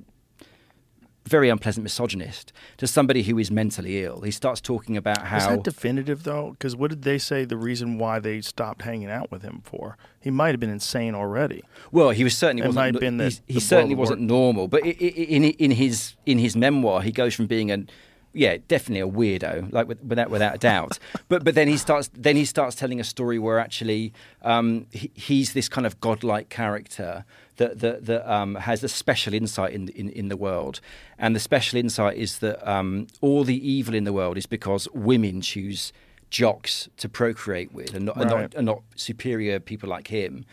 [1.27, 4.21] very unpleasant misogynist to somebody who is mentally ill.
[4.21, 5.37] He starts talking about how.
[5.37, 6.51] Is that definitive though?
[6.51, 9.97] Because what did they say the reason why they stopped hanging out with him for?
[10.19, 11.63] He might have been insane already.
[11.91, 12.75] Well, he was certainly It wasn't.
[12.75, 14.67] might have been he, he the certainly wasn't normal.
[14.67, 17.89] But i- i- in in his in his memoir, he goes from being an
[18.35, 20.99] yeah, definitely a weirdo, like with- without without a doubt.
[21.29, 25.09] but but then he starts then he starts telling a story where actually um, he,
[25.13, 27.25] he's this kind of godlike character
[27.57, 30.81] that that, that um, has a special insight in, in in the world,
[31.17, 34.87] and the special insight is that um, all the evil in the world is because
[34.93, 35.93] women choose
[36.29, 40.45] jocks to procreate with, and not, and not, and not superior people like him.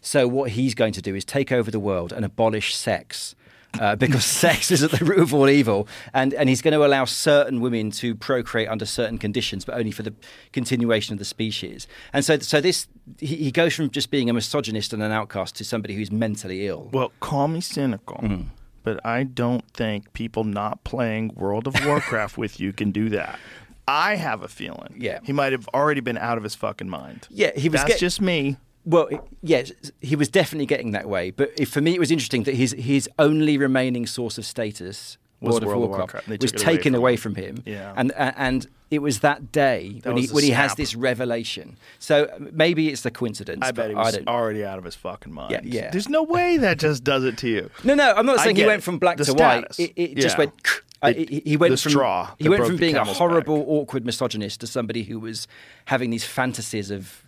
[0.00, 3.34] So what he's going to do is take over the world and abolish sex.
[3.80, 6.84] Uh, because sex is at the root of all evil, and, and he's going to
[6.86, 10.14] allow certain women to procreate under certain conditions, but only for the
[10.52, 11.86] continuation of the species.
[12.12, 12.86] And so, so this
[13.18, 16.66] he, he goes from just being a misogynist and an outcast to somebody who's mentally
[16.66, 16.88] ill.
[16.92, 18.48] Well, call me cynical, Mm-hmm.
[18.82, 23.38] but I don't think people not playing World of Warcraft with you can do that.
[23.86, 24.94] I have a feeling.
[24.96, 25.18] Yeah.
[25.24, 27.28] He might have already been out of his fucking mind.
[27.30, 28.56] Yeah, he was That's get- just me.
[28.84, 29.08] Well,
[29.42, 31.30] yes, he was definitely getting that way.
[31.30, 35.52] But for me, it was interesting that his his only remaining source of status, Was
[35.52, 36.42] World, of World of Warcraft, Warcraft.
[36.42, 37.62] Was away taken from away from him.
[37.64, 37.94] Yeah.
[37.96, 41.76] and and, and it was that day That when he when he has this revelation.
[41.98, 43.60] So maybe it's the coincidence.
[43.62, 45.50] I bet he was already out of his fucking mind.
[45.52, 45.90] Yeah, yeah.
[45.90, 47.70] There's no way that just does it to you.
[47.84, 48.84] No, no, I'm not I saying he went it.
[48.84, 49.78] from black The to status.
[49.78, 49.92] white.
[49.96, 50.52] It, it just went.
[51.02, 53.68] It- he, he went the from straw he went from being a horrible, back.
[53.68, 55.46] awkward misogynist to somebody who was
[55.84, 57.24] having these fantasies of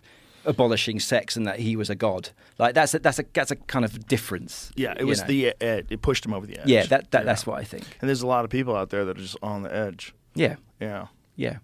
[0.47, 2.29] abolishing sex and that he was a god.
[2.57, 4.71] Like that's a, that's a that's a kind of difference.
[4.75, 5.27] Yeah, it was know.
[5.27, 6.67] the ed- it pushed him over the edge.
[6.67, 7.23] yeah that, that Yeah.
[7.25, 7.83] that's what I think.
[8.01, 10.13] And there's a lot of people out there that are just on the edge.
[10.33, 11.07] Yeah, Yeah.
[11.35, 11.57] yeah.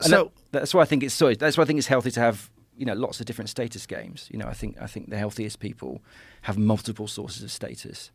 [0.00, 1.34] And So that- that's why I think it's so.
[1.34, 4.28] That's why I think it's healthy to have you know lots of different status games.
[4.32, 6.00] You know, I think I think the healthiest people
[6.42, 8.10] have multiple sources of status.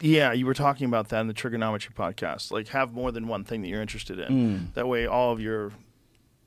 [0.00, 2.52] Yeah, you were talking about that in the Triggernometry podcast.
[2.52, 4.32] Like, have more than one thing that you're interested in.
[4.32, 4.74] Mm.
[4.74, 5.72] That way, all of your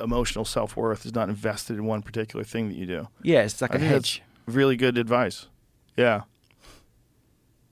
[0.03, 3.07] emotional self worth is not invested in one particular thing that you do.
[3.21, 4.21] Yeah, it's like I a hedge.
[4.45, 5.47] really good advice.
[5.97, 6.23] Yeah.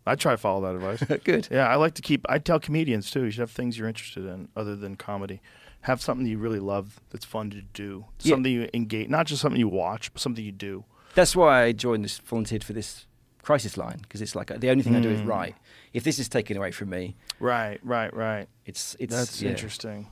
[0.06, 1.20] I try to follow that advice.
[1.24, 1.48] Good.
[1.52, 2.26] Yeah, I like to keep.
[2.28, 3.24] I tell comedians too.
[3.26, 5.42] You should have things you're interested in other than comedy.
[5.82, 8.06] Have something you really love that's fun to do.
[8.22, 8.32] Yeah.
[8.32, 10.86] Something you engage, not just something you watch, but something you do.
[11.14, 13.06] That's why I joined this, volunteered for this
[13.44, 15.28] crisis line because it's like the only thing I do is Mm.
[15.28, 15.56] right.
[15.94, 18.48] If this is taken away from me, Right, right, right.
[18.66, 19.50] it's it's That's yeah.
[19.52, 20.08] interesting.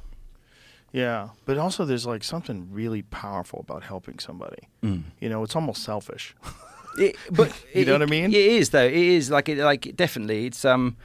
[0.91, 4.67] Yeah, but also there's like something really powerful about helping somebody.
[4.83, 5.03] Mm.
[5.19, 6.35] You know, it's almost selfish.
[6.97, 8.25] It, but You it- know what I mean?
[8.31, 8.83] It is though.
[8.83, 10.47] It is like it, like definitely.
[10.47, 10.97] It's um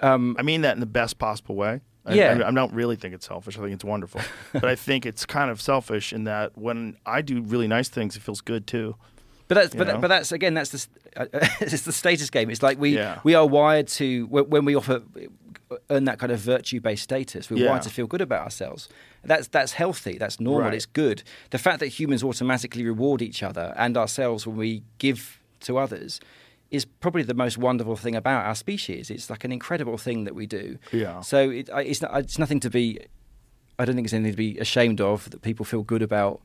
[0.00, 1.80] um I mean that in the best possible way.
[2.04, 2.40] I, Yeah.
[2.44, 3.56] I, I don't really think it's selfish.
[3.56, 4.20] I think it's wonderful.
[4.52, 8.16] but I think it's kind of selfish in that when I do really nice things,
[8.16, 8.96] it feels good too.
[9.48, 10.86] But that's but, that, but that's again that's the
[11.16, 11.26] uh,
[11.60, 12.50] it's the status game.
[12.50, 13.20] It's like we Yeah.
[13.22, 15.02] we are wired to when when we offer
[15.90, 17.50] earn that kind of virtue based status.
[17.50, 17.70] We're Yeah.
[17.70, 18.88] wired to feel good about ourselves.
[19.24, 20.18] That's that's healthy.
[20.18, 20.62] That's normal.
[20.68, 20.74] Right.
[20.74, 21.22] It's good.
[21.50, 26.20] The fact that humans automatically reward each other and ourselves when we give to others
[26.70, 29.10] is probably the most wonderful thing about our species.
[29.10, 30.78] It's like an incredible thing that we do.
[30.90, 31.20] Yeah.
[31.20, 32.98] So it, it's not, it's nothing to be.
[33.78, 36.40] I don't think it's anything to be ashamed of that people feel good about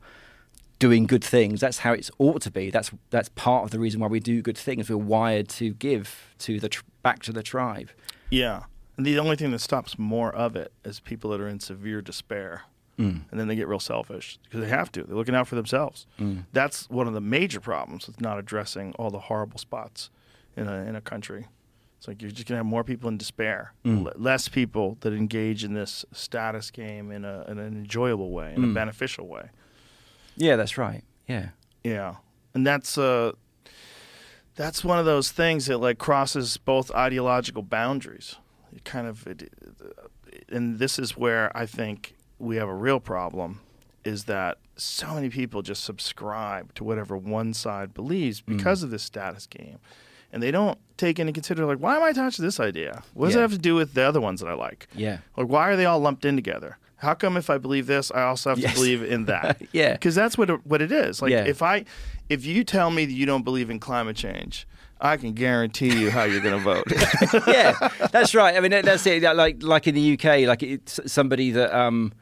[0.78, 1.60] doing good things.
[1.60, 2.70] That's how it ought to be.
[2.70, 4.88] That's that's part of the reason why we do good things.
[4.88, 7.90] We're wired to give to the tr- back to the tribe.
[8.30, 8.64] Yeah.
[8.98, 12.02] And the only thing that stops more of it is people that are in severe
[12.02, 12.64] despair.
[12.98, 13.22] Mm.
[13.30, 15.04] And then they get real selfish because they have to.
[15.04, 16.06] They're looking out for themselves.
[16.18, 16.44] Mm.
[16.52, 20.10] That's one of the major problems with not addressing all the horrible spots
[20.56, 21.46] in a in a country.
[21.96, 24.06] It's like you're just gonna have more people in despair, Mm.
[24.06, 28.52] L- less people that engage in this status game in, a, in an enjoyable way,
[28.56, 28.74] in a Mm.
[28.74, 29.50] beneficial way.
[30.36, 31.02] Yeah, that's right.
[31.28, 31.50] Yeah.
[31.84, 32.16] Yeah,
[32.54, 33.30] and that's uh,
[34.56, 38.34] that's one of those things that like crosses both ideological boundaries.
[38.74, 39.26] It kind of,
[40.48, 43.60] and this is where I think we have a real problem,
[44.04, 48.56] is that so many people just subscribe to whatever one side believes mm-hmm.
[48.56, 49.78] because of this status game,
[50.32, 53.02] and they don't take into consider like why am I attached to this idea?
[53.14, 53.40] What does Yeah.
[53.40, 54.86] it have to do with the other ones that I like?
[54.94, 55.18] Yeah.
[55.36, 56.78] Like why are they all lumped in together?
[56.96, 58.72] How come if I believe this, I also have Yes.
[58.72, 59.62] to believe in that?
[59.72, 59.92] Yeah.
[59.92, 61.22] because that's what it, what it is.
[61.22, 61.44] Like Yeah.
[61.44, 61.84] if I,
[62.28, 64.66] if you tell me that you don't believe in climate change,
[65.00, 67.46] I can guarantee you how you're going to vote.
[67.46, 67.74] yeah,
[68.10, 68.56] that's right.
[68.56, 69.22] I mean, that's it.
[69.22, 72.12] Like like in the UK, like it's somebody that um,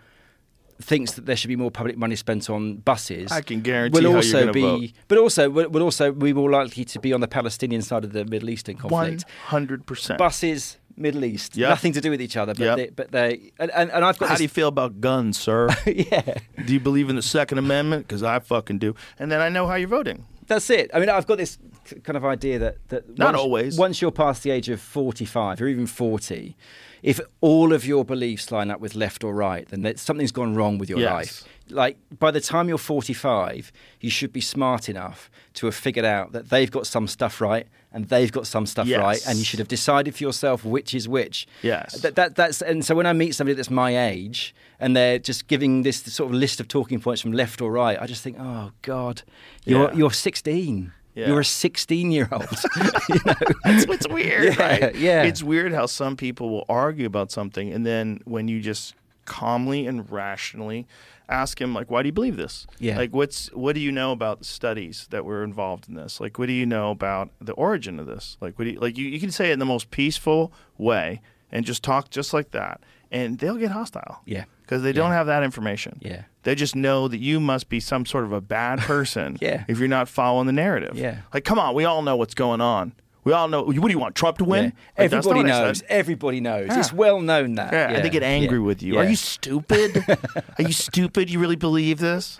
[0.81, 3.33] thinks that there should be more public money spent on buses.
[3.33, 4.91] I can guarantee will how also be, vote.
[5.09, 8.13] but also will, will also be more likely to be on the Palestinian side of
[8.13, 9.25] the Middle Eastern One conflict.
[9.47, 10.19] hundred percent.
[10.19, 11.69] Buses, Middle East, Yep.
[11.71, 12.53] nothing to do with each other.
[12.55, 12.77] But Yep.
[12.77, 15.39] they, but they and, and, and I've got How this, do you feel about guns,
[15.39, 15.69] sir?
[15.87, 16.39] yeah.
[16.65, 18.07] do you believe in the Second Amendment?
[18.07, 18.95] Because I fucking do.
[19.19, 20.27] And then I know how you're voting.
[20.47, 20.91] That's it.
[20.95, 21.59] I mean, I've got this
[22.05, 23.79] kind of idea that that Not once, always.
[23.79, 26.57] Once you're past the age of forty-five or even forty,
[27.03, 30.55] if all of your beliefs line up with left or right, then that something's gone
[30.55, 31.11] wrong with your Yes.
[31.13, 31.45] life.
[31.69, 36.33] Like by the time you're forty-five, you should be smart enough to have figured out
[36.33, 39.01] that they've got some stuff right and they've got some stuff Yes.
[39.01, 41.47] right, and you should have decided for yourself which is which.
[41.63, 41.95] Yes.
[42.03, 45.49] That, that that's and so when I meet somebody that's my age and they're just
[45.49, 48.37] giving this sort of list of talking points from left or right, I just think,
[48.39, 49.23] oh God,
[49.65, 49.95] you're Yeah.
[49.97, 50.93] you're 16.
[51.17, 51.29] Yeah.
[51.29, 52.47] You're a 16 year old.
[53.09, 53.35] you know?
[53.65, 54.95] That's what's weird, Yeah, right?
[54.95, 55.23] yeah.
[55.25, 59.87] It's weird how some people will argue about something, and then when you just calmly
[59.87, 60.87] and rationally
[61.29, 62.67] ask him, like, why do you believe this?
[62.79, 62.97] Yeah.
[62.97, 66.21] Like, what's what do you know about the studies that were involved in this?
[66.21, 68.37] Like, what do you know about the origin of this?
[68.41, 68.97] Like, what do you like?
[68.97, 71.21] You, you can say it in the most peaceful way
[71.51, 74.21] and just talk just like that, and they'll get hostile.
[74.25, 74.45] Yeah.
[74.63, 75.99] Because they don't have that information.
[76.03, 76.23] Yeah.
[76.43, 79.65] They just know that you must be some sort of a bad person Yeah.
[79.69, 80.97] if you're not following the narrative.
[80.97, 81.19] Yeah.
[81.33, 82.93] Like, come on, we all know what's going on.
[83.25, 83.63] We all know.
[83.65, 84.67] What do you want, Trump to win?
[84.67, 84.71] Yeah.
[85.05, 85.83] Like, Everybody knows.
[85.89, 86.69] Everybody knows.
[86.69, 86.79] Yeah.
[86.79, 87.73] It's well known that.
[87.73, 88.65] Yeah, and they get angry Yeah.
[88.65, 88.95] with you.
[88.95, 89.01] Yeah.
[89.01, 90.05] Are you stupid?
[90.59, 91.29] Are you stupid?
[91.29, 92.39] You really believe this?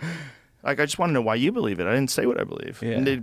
[0.63, 1.87] Like, I just want to know why you believe it.
[1.87, 2.81] I didn't say what I believe.
[2.81, 2.91] Yeah.
[2.91, 3.15] And they-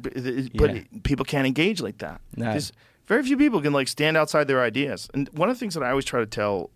[0.55, 0.82] but Yeah.
[1.05, 2.20] people can't engage like that.
[2.36, 2.50] No.
[2.50, 2.70] There's
[3.06, 5.08] very few people can like stand outside their ideas.
[5.14, 6.70] And one of the things that I always try to tell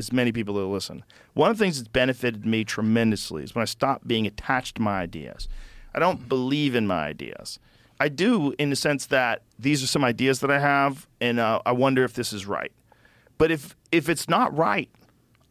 [0.00, 1.04] as many people that listen,
[1.34, 4.82] one of the things that's benefited me tremendously is when I stopped being attached to
[4.82, 5.48] my ideas.
[5.94, 7.58] I don't believe in my ideas.
[8.00, 11.60] I do in the sense that these are some ideas that I have, and uh,
[11.66, 12.72] I wonder if this is right.
[13.38, 14.88] But if if it's not right,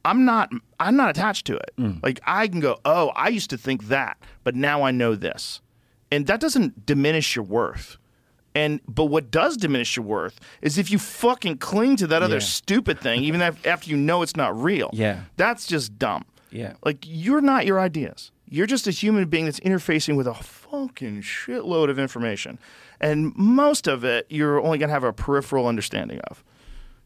[0.03, 1.71] I'm not I'm not attached to it.
[2.03, 5.61] Like I can go, oh, I used to think that, but now I know this,
[6.11, 7.97] and that doesn't diminish your worth.
[8.55, 12.35] And but what does diminish your worth is if you fucking cling to that other
[12.35, 12.39] Yeah.
[12.39, 14.89] stupid thing, even af- after you know it's not real.
[14.93, 15.21] Yeah.
[15.37, 16.25] that's just dumb.
[16.51, 16.73] Yeah.
[16.83, 18.31] like you're not your ideas.
[18.49, 22.57] You're just a human being that's interfacing with a fucking shitload of information,
[22.99, 26.43] and most of it you're only gonna have a peripheral understanding of.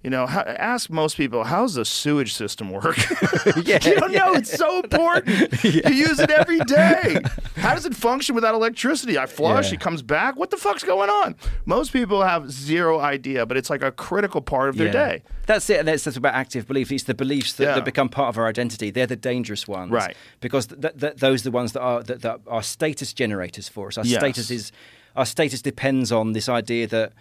[0.04, 2.98] You know, how, ask most people, how's the sewage system work?
[3.56, 4.34] you don't know.
[4.34, 5.64] It's so important.
[5.64, 7.22] You use it every day.
[7.56, 9.18] How does it function without electricity?
[9.18, 9.76] I flush, Yeah.
[9.76, 10.36] it comes back.
[10.36, 11.36] What the fuck's going on?
[11.66, 14.92] Most people have zero idea, but it's like a critical part of their Yeah.
[14.92, 15.24] day.
[15.46, 15.80] That's it.
[15.80, 16.92] And that's, that's about active belief.
[16.92, 17.76] It's the beliefs that, Yeah.
[17.76, 18.92] that become part of our identity.
[18.92, 20.18] They're the dangerous ones, Right.
[20.42, 23.88] Because th- th- those are the ones that are that, that are status generators for
[23.88, 23.98] us.
[23.98, 24.20] Our Yes.
[24.20, 24.72] status is
[25.16, 27.14] our status depends on this idea that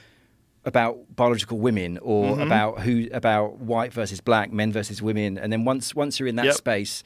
[0.64, 2.42] about biological women or Mm-hmm.
[2.42, 6.36] about who about white versus black, men versus women, and then once once you're in
[6.36, 6.54] that Yep.
[6.54, 7.04] space.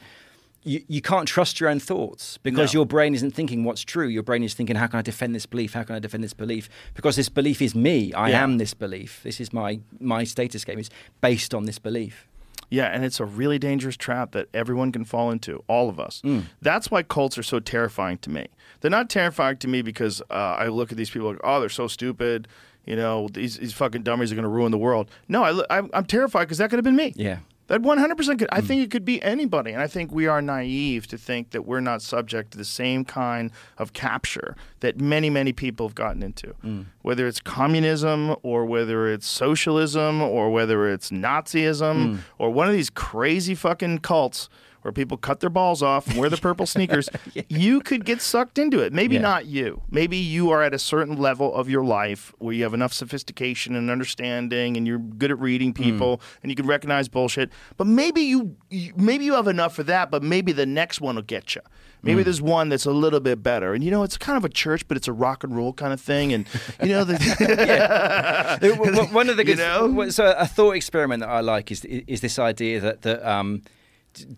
[0.62, 2.80] You, you can't trust your own thoughts because No.
[2.80, 4.08] your brain isn't thinking what's true.
[4.08, 5.74] Your brain is thinking, how can I defend this belief?
[5.74, 6.68] How can I defend this belief?
[6.92, 8.12] Because this belief is me.
[8.14, 8.42] I Yeah.
[8.42, 9.20] am this belief.
[9.22, 10.80] This is my my status game.
[10.80, 12.26] It's based on this belief.
[12.68, 16.20] Yeah, and it's a really dangerous trap that everyone can fall into, all of us.
[16.60, 18.48] That's why cults are so terrifying to me.
[18.80, 21.68] They're not terrifying to me because uh, I look at these people like, oh, they're
[21.68, 22.48] so stupid.
[22.86, 25.10] You know, these, these fucking dummies are going to ruin the world.
[25.28, 27.12] No, I, I'm, I'm terrified because that could have been me.
[27.16, 27.38] Yeah.
[27.68, 28.48] That 100% could.
[28.52, 28.66] I hmm.
[28.66, 29.72] think it could be anybody.
[29.72, 33.04] And I think we are naive to think that we're not subject to the same
[33.04, 36.48] kind of capture that many, many people have gotten into.
[36.62, 36.82] Hmm.
[37.02, 42.16] Whether it's communism or whether it's socialism or whether it's Nazism hmm.
[42.38, 44.48] or one of these crazy fucking cults
[44.82, 47.08] where people cut their balls off and wear the purple sneakers,
[47.48, 48.92] you could get sucked into it.
[48.92, 49.22] Maybe Yeah.
[49.22, 49.82] not you.
[49.90, 53.74] Maybe you are at a certain level of your life where you have enough sophistication
[53.74, 57.50] and understanding and you're good at reading people and you can recognize bullshit.
[57.76, 61.16] But maybe you, you maybe you have enough for that, but maybe the next one
[61.16, 61.62] will get you.
[62.02, 63.74] Maybe there's one that's a little bit better.
[63.74, 65.92] And you know, it's kind of a church, but it's a rock and roll kind
[65.92, 66.32] of thing.
[66.32, 66.46] And
[66.80, 67.16] you know, the,
[68.60, 70.08] w- one of the good, You know?
[70.10, 73.62] so a thought experiment that I like is is this idea that that um,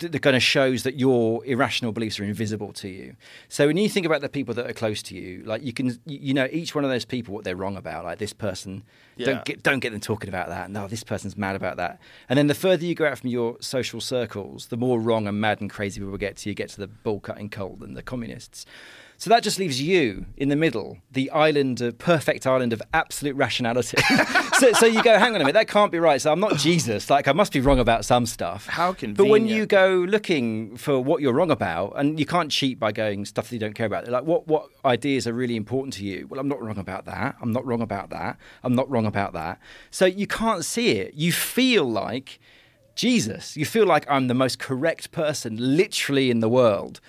[0.01, 3.17] that kind of shows that your irrational beliefs are invisible to you.
[3.49, 5.99] So when you think about the people that are close to you, like you can,
[6.07, 8.05] you know, each one of those people what they're wrong about.
[8.05, 8.83] Like this person,
[9.17, 9.27] Yeah.
[9.27, 10.71] don't get don't get them talking about that.
[10.71, 12.01] No, oh, this person's mad about that.
[12.29, 15.41] And then the further you go out from your social circles, the more wrong and
[15.41, 16.49] mad and crazy people get to.
[16.49, 18.67] You get to the bull cutting cult and the communists.
[19.21, 23.35] So that just leaves you in the middle, the island, of, perfect island of absolute
[23.35, 24.01] rationality.
[24.59, 26.21] so, so you go, hang on a minute, that can't be right.
[26.21, 27.11] So I'm not Jesus.
[27.11, 28.69] Like I must be wrong about some stuff.
[28.69, 29.17] How convenient.
[29.17, 32.93] But when you go looking for what you're wrong about, and you can't cheat by
[32.93, 34.07] going stuff that you don't care about.
[34.07, 36.29] Like what what ideas are really important to you?
[36.29, 37.35] Well, I'm not wrong about that.
[37.43, 38.39] I'm not wrong about that.
[38.63, 39.59] I'm not wrong about that.
[39.91, 41.15] So you can't see it.
[41.15, 42.39] You feel like
[42.95, 43.57] Jesus.
[43.57, 47.01] You feel like I'm the most correct person, literally in the world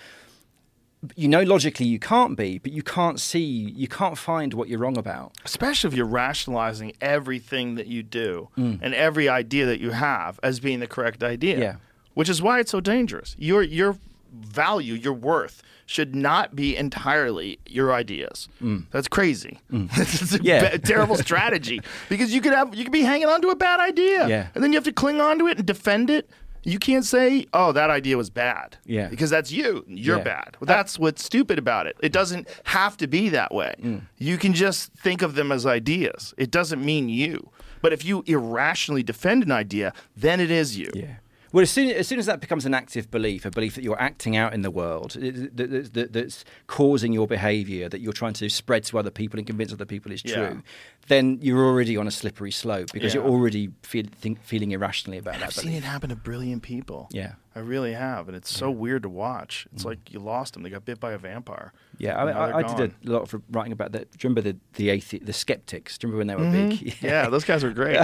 [1.16, 4.80] you know logically you can't be, but you can't see, you can't find what you're
[4.80, 5.32] wrong about.
[5.46, 8.78] especially if you're rationalizing everything that you do mm.
[8.82, 11.58] and every idea that you have as being the correct idea.
[11.60, 11.76] Yeah.
[12.16, 13.36] Which is why it's so dangerous.
[13.40, 13.98] Your your
[14.34, 18.48] value, your worth should not be entirely your ideas.
[18.62, 18.86] Mm.
[18.92, 19.60] That's crazy.
[19.72, 19.90] Mm.
[19.98, 20.78] it's a Yeah.
[20.78, 24.28] terrible strategy because you could have you could be hanging on to a bad idea.
[24.28, 24.48] Yeah.
[24.54, 26.30] And then you have to cling on to it and defend it.
[26.64, 29.08] You can't say, "Oh, that idea was bad." Yeah.
[29.08, 29.86] Because that's you.
[29.88, 30.24] You're Yeah.
[30.24, 30.58] bad.
[30.60, 31.96] Well, that's what's stupid about it.
[32.02, 33.76] It doesn't have to be that way.
[33.82, 34.02] Mm.
[34.18, 36.34] You can just think of them as ideas.
[36.38, 37.50] It doesn't mean you.
[37.82, 40.90] But if you irrationally defend an idea, then it is you.
[40.94, 41.16] Yeah.
[41.52, 44.00] Well, as soon, as soon as that becomes an active belief, a belief that you're
[44.00, 48.34] acting out in the world, that, that, that, that's causing your behaviour, that you're trying
[48.34, 50.36] to spread to other people and convince other people is Yeah.
[50.36, 50.64] true,
[51.08, 53.22] then you're already on a slippery slope because Yeah.
[53.22, 56.62] you're already feel, think, feeling irrationally about And that I've seen it happen to brilliant
[56.62, 57.10] people.
[57.12, 57.34] Yeah.
[57.60, 58.28] I really have.
[58.28, 59.68] And it's so weird to watch.
[59.74, 59.88] It's Mm.
[59.88, 60.64] like you lost them.
[60.64, 61.74] They got bit by a vampire.
[61.98, 64.10] Yeah, I, And mean, now they're I, I did a lot of writing about that.
[64.12, 65.98] Do you remember the the, athe- the skeptics?
[65.98, 66.80] Do you remember when they were big?
[66.80, 67.06] Mm-hmm.
[67.06, 67.96] Yeah, those guys were great.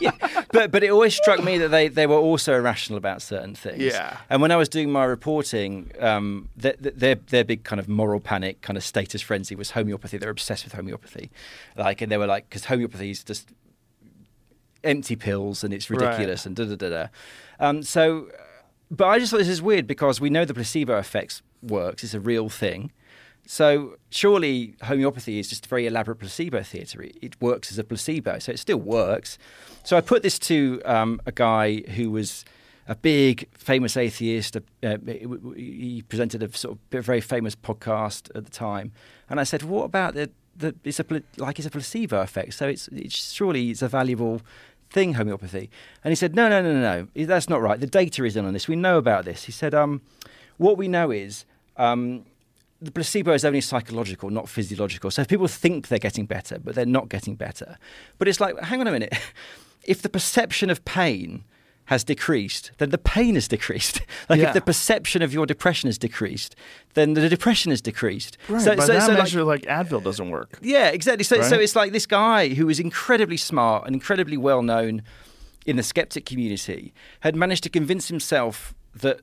[0.00, 0.10] yeah.
[0.52, 3.82] But but it always struck me that they, they were also irrational about certain things.
[3.82, 4.16] Yeah.
[4.28, 8.20] And when I was doing my reporting, um, their, their their big kind of moral
[8.20, 10.18] panic, kind of status frenzy was homeopathy.
[10.18, 11.30] They're obsessed with homeopathy,
[11.76, 13.50] like, and they were like, because homeopathy is just
[14.84, 16.00] empty pills and it's Right.
[16.00, 17.06] ridiculous and da da da da.
[17.60, 18.28] Um, so,
[18.90, 22.04] but I just thought this is weird because we know the placebo effects works.
[22.04, 22.92] It's a real thing.
[23.46, 27.02] So surely homeopathy is just a very elaborate placebo theatre.
[27.22, 29.38] It works as a placebo, so it still works.
[29.84, 32.44] So I put this to um, a guy who was
[32.86, 34.56] a big famous atheist.
[34.82, 34.96] Uh,
[35.56, 38.92] he presented a sort of very famous podcast at the time,
[39.30, 42.52] and I said, "What about the, the it's a like it's a placebo effect?
[42.52, 44.42] So it's, it's surely it's a valuable."
[44.90, 45.70] Thing homeopathy,
[46.02, 46.80] and he said, "No, no, no, no,
[47.14, 47.24] no.
[47.26, 47.78] That's not right.
[47.78, 48.68] The data is in on this.
[48.68, 50.00] We know about this." He said, um,
[50.56, 51.44] "What we know is
[51.76, 52.24] um,
[52.80, 55.10] the placebo is only psychological, not physiological.
[55.10, 57.78] So people think they're getting better, but they're not getting better.
[58.18, 59.14] But it's like, hang on a minute.
[59.84, 61.44] If the perception of pain
[61.88, 64.00] has decreased, then the pain has decreased.
[64.28, 64.48] like Yeah.
[64.48, 66.54] if the perception of your depression has decreased,
[66.94, 68.36] then the depression has decreased.
[68.48, 68.62] Right.
[68.62, 70.58] So, By so, that so like- measure, like, Advil doesn't work.
[70.62, 71.24] yeah, exactly.
[71.24, 75.02] So, so it's like this guy who was incredibly smart and incredibly well known,
[75.66, 79.20] in the skeptic community had managed to convince himself that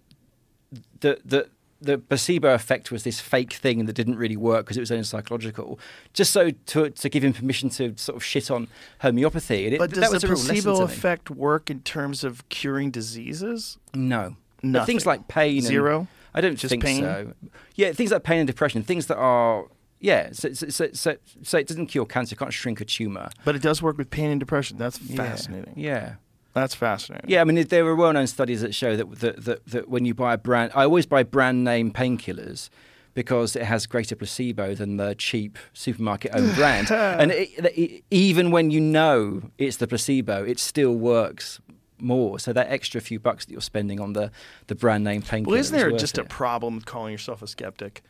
[1.00, 1.50] that that
[1.86, 5.04] the placebo effect was this fake thing that didn't really work because it was only
[5.04, 5.80] psychological,
[6.14, 8.68] just so to, to give him permission to sort of shit on
[9.02, 9.66] homeopathy.
[9.66, 13.78] And it, But does the placebo effect work in terms of curing diseases?
[13.94, 14.36] No.
[14.64, 14.86] Nothing.
[14.86, 15.58] Things like pain.
[15.58, 16.08] and- Zero?
[16.34, 17.02] I don't Just think pain?
[17.02, 17.34] so.
[17.76, 19.66] Yeah, things like pain and depression, things that are.
[20.02, 23.30] Yeah, so, so, so, so, so it doesn't cure cancer, it can't shrink a tumor.
[23.46, 24.78] But it does work with pain and depression.
[24.78, 25.74] That's fascinating.
[25.78, 26.16] Yeah.
[26.56, 27.30] That's fascinating.
[27.30, 30.14] Yeah, I mean, there are well-known studies that show that, that that that when you
[30.14, 32.70] buy a brand, I always buy brand name painkillers
[33.14, 36.92] because it has greater placebo than the cheap supermarket-owned brand.
[36.92, 41.60] And it, it, even when you know it's the placebo, it still works
[42.00, 42.40] more.
[42.40, 44.32] So that extra few bucks that you're spending on the
[44.68, 45.56] the brand name painkiller.
[45.56, 48.02] Well, isn't there worth just a problem with calling yourself a skeptic?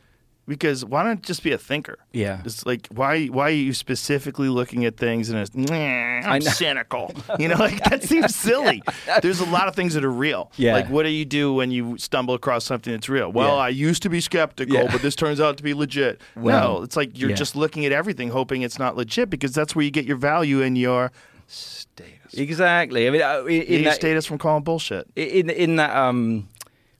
[0.48, 1.98] Because why not just be a thinker?
[2.12, 2.40] Yeah.
[2.44, 7.12] It's like why why are you specifically looking at things and it's "Nah, I'm cynical.
[7.40, 8.82] You know, like that seems silly.
[9.22, 10.52] There's a lot of things that are real.
[10.56, 10.74] Yeah.
[10.74, 13.32] Like what do you do when you stumble across something that's real?
[13.32, 13.62] Well, Yeah.
[13.62, 14.92] I used to be skeptical, Yeah.
[14.92, 16.20] but this turns out to be legit.
[16.36, 17.36] Well, no, it's like you're yeah.
[17.36, 20.62] just looking at everything hoping it's not legit because that's where you get your value
[20.62, 21.10] and your
[21.48, 22.34] status.
[22.34, 23.06] Exactly.
[23.06, 25.08] I mean, uh, in, You in your that, status from calling bullshit.
[25.16, 26.48] in in that um,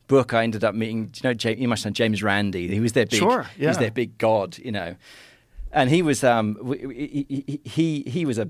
[0.06, 1.06] book, I ended up meeting.
[1.06, 2.68] Do you know, James, you must know James Randi.
[2.68, 4.58] He was their big, Sure, he was their big god.
[4.58, 4.96] You know,
[5.72, 6.58] and he was um,
[6.92, 8.48] he, he he was a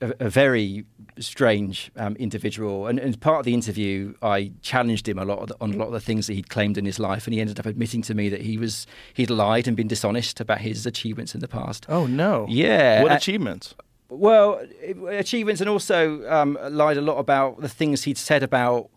[0.00, 0.84] a, a very
[1.18, 2.86] strange um, individual.
[2.86, 5.76] And, and as part of the interview, I challenged him a lot the, on a
[5.76, 8.02] lot of the things that he'd claimed in his life, and he ended up admitting
[8.02, 11.48] to me that he was he'd lied and been dishonest about his achievements in the
[11.48, 11.86] past.
[11.88, 12.46] Oh no.
[12.48, 13.74] Yeah, What uh, achievements?
[14.08, 14.64] Well,
[15.08, 18.90] achievements, and also um, lied a lot about the things he'd said about.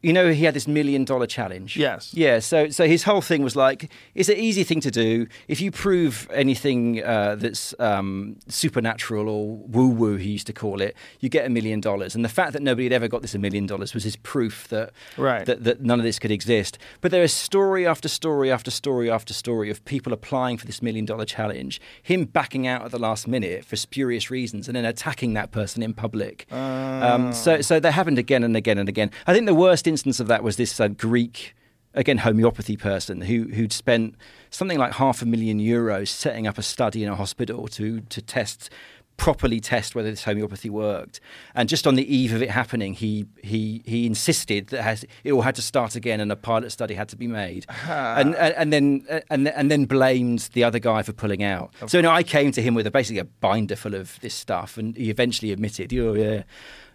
[0.00, 1.76] You know, he had this million dollar challenge.
[1.76, 2.14] Yes.
[2.14, 2.38] Yeah.
[2.38, 5.26] So, so his whole thing was like, it's an easy thing to do.
[5.48, 10.80] If you prove anything uh, that's um, supernatural or woo woo, he used to call
[10.80, 12.14] it, you get a million dollars.
[12.14, 14.68] And the fact that nobody had ever got this a million dollars was his proof
[14.68, 15.44] that, Right.
[15.46, 16.78] that that none of this could exist.
[17.00, 20.80] But there is story after story after story after story of people applying for this
[20.80, 24.84] million dollar challenge, him backing out at the last minute for spurious reasons, and then
[24.84, 26.46] attacking that person in public.
[26.52, 29.10] Um, so, so that happened again and again and again.
[29.26, 31.54] I think the worst instance of that was this uh, Greek.
[31.94, 34.14] Again, homeopathy person who who'd spent
[34.50, 38.22] something like half a million euros setting up a study in a hospital to to
[38.22, 38.70] test
[39.18, 41.20] properly test whether this homeopathy worked.
[41.54, 45.32] And just on the eve of it happening, he he he insisted that has, it
[45.32, 47.66] all had to start again and a pilot study had to be made.
[47.88, 51.74] And, and and then and and then blamed the other guy for pulling out.
[51.86, 54.34] So you know, I came to him with a, basically a binder full of this
[54.34, 56.44] stuff, and he eventually admitted, "Oh yeah."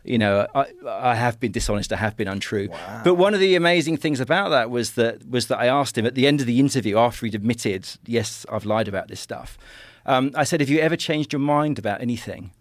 [0.03, 1.93] You know, I, I have been dishonest.
[1.93, 2.69] I have been untrue.
[3.03, 6.05] But one of the amazing things about that was that was that I asked him
[6.05, 9.57] at the end of the interview after he'd admitted, "Yes, I've lied about this stuff."
[10.05, 12.51] Um, I said, Have you ever changed your mind about anything?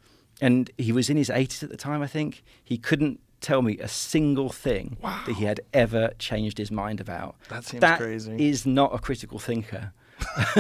[0.40, 2.42] And he was in his 80s at the time, I think.
[2.62, 7.34] He couldn't tell me a single thing that he had ever changed his mind about.
[7.48, 8.48] That seems That crazy.
[8.48, 9.92] is not a critical thinker.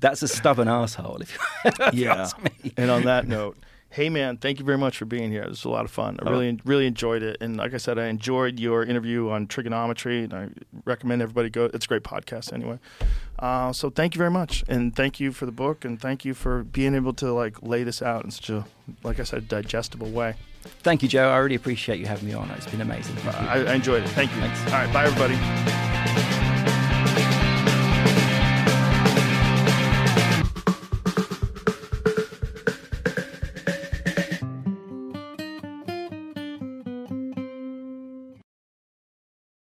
[0.00, 1.22] That's a stubborn asshole.
[1.22, 1.40] If you,
[1.88, 2.14] if you yeah.
[2.16, 2.72] ask me.
[2.76, 3.56] And on that note,
[3.90, 5.42] hey man, thank you very much for being here.
[5.42, 6.18] This was a lot of fun.
[6.22, 7.36] I really really enjoyed it.
[7.40, 10.24] And like I said, I enjoyed your interview on Triggernometry.
[10.24, 10.48] And I
[10.84, 11.70] recommend everybody go.
[11.72, 12.78] It's a great podcast anyway.
[13.38, 16.34] Uh, so thank you very much, and thank you for the book, and thank you
[16.34, 18.64] for being able to like lay this out in such a
[19.02, 20.34] like I said digestible way.
[20.82, 21.30] Thank you, Joe.
[21.30, 22.50] I really appreciate you having me on.
[22.50, 23.16] It's been amazing.
[23.26, 24.08] I, I enjoyed it.
[24.10, 24.40] Thank you.
[24.40, 24.60] Thanks.
[24.66, 26.49] All right, bye everybody.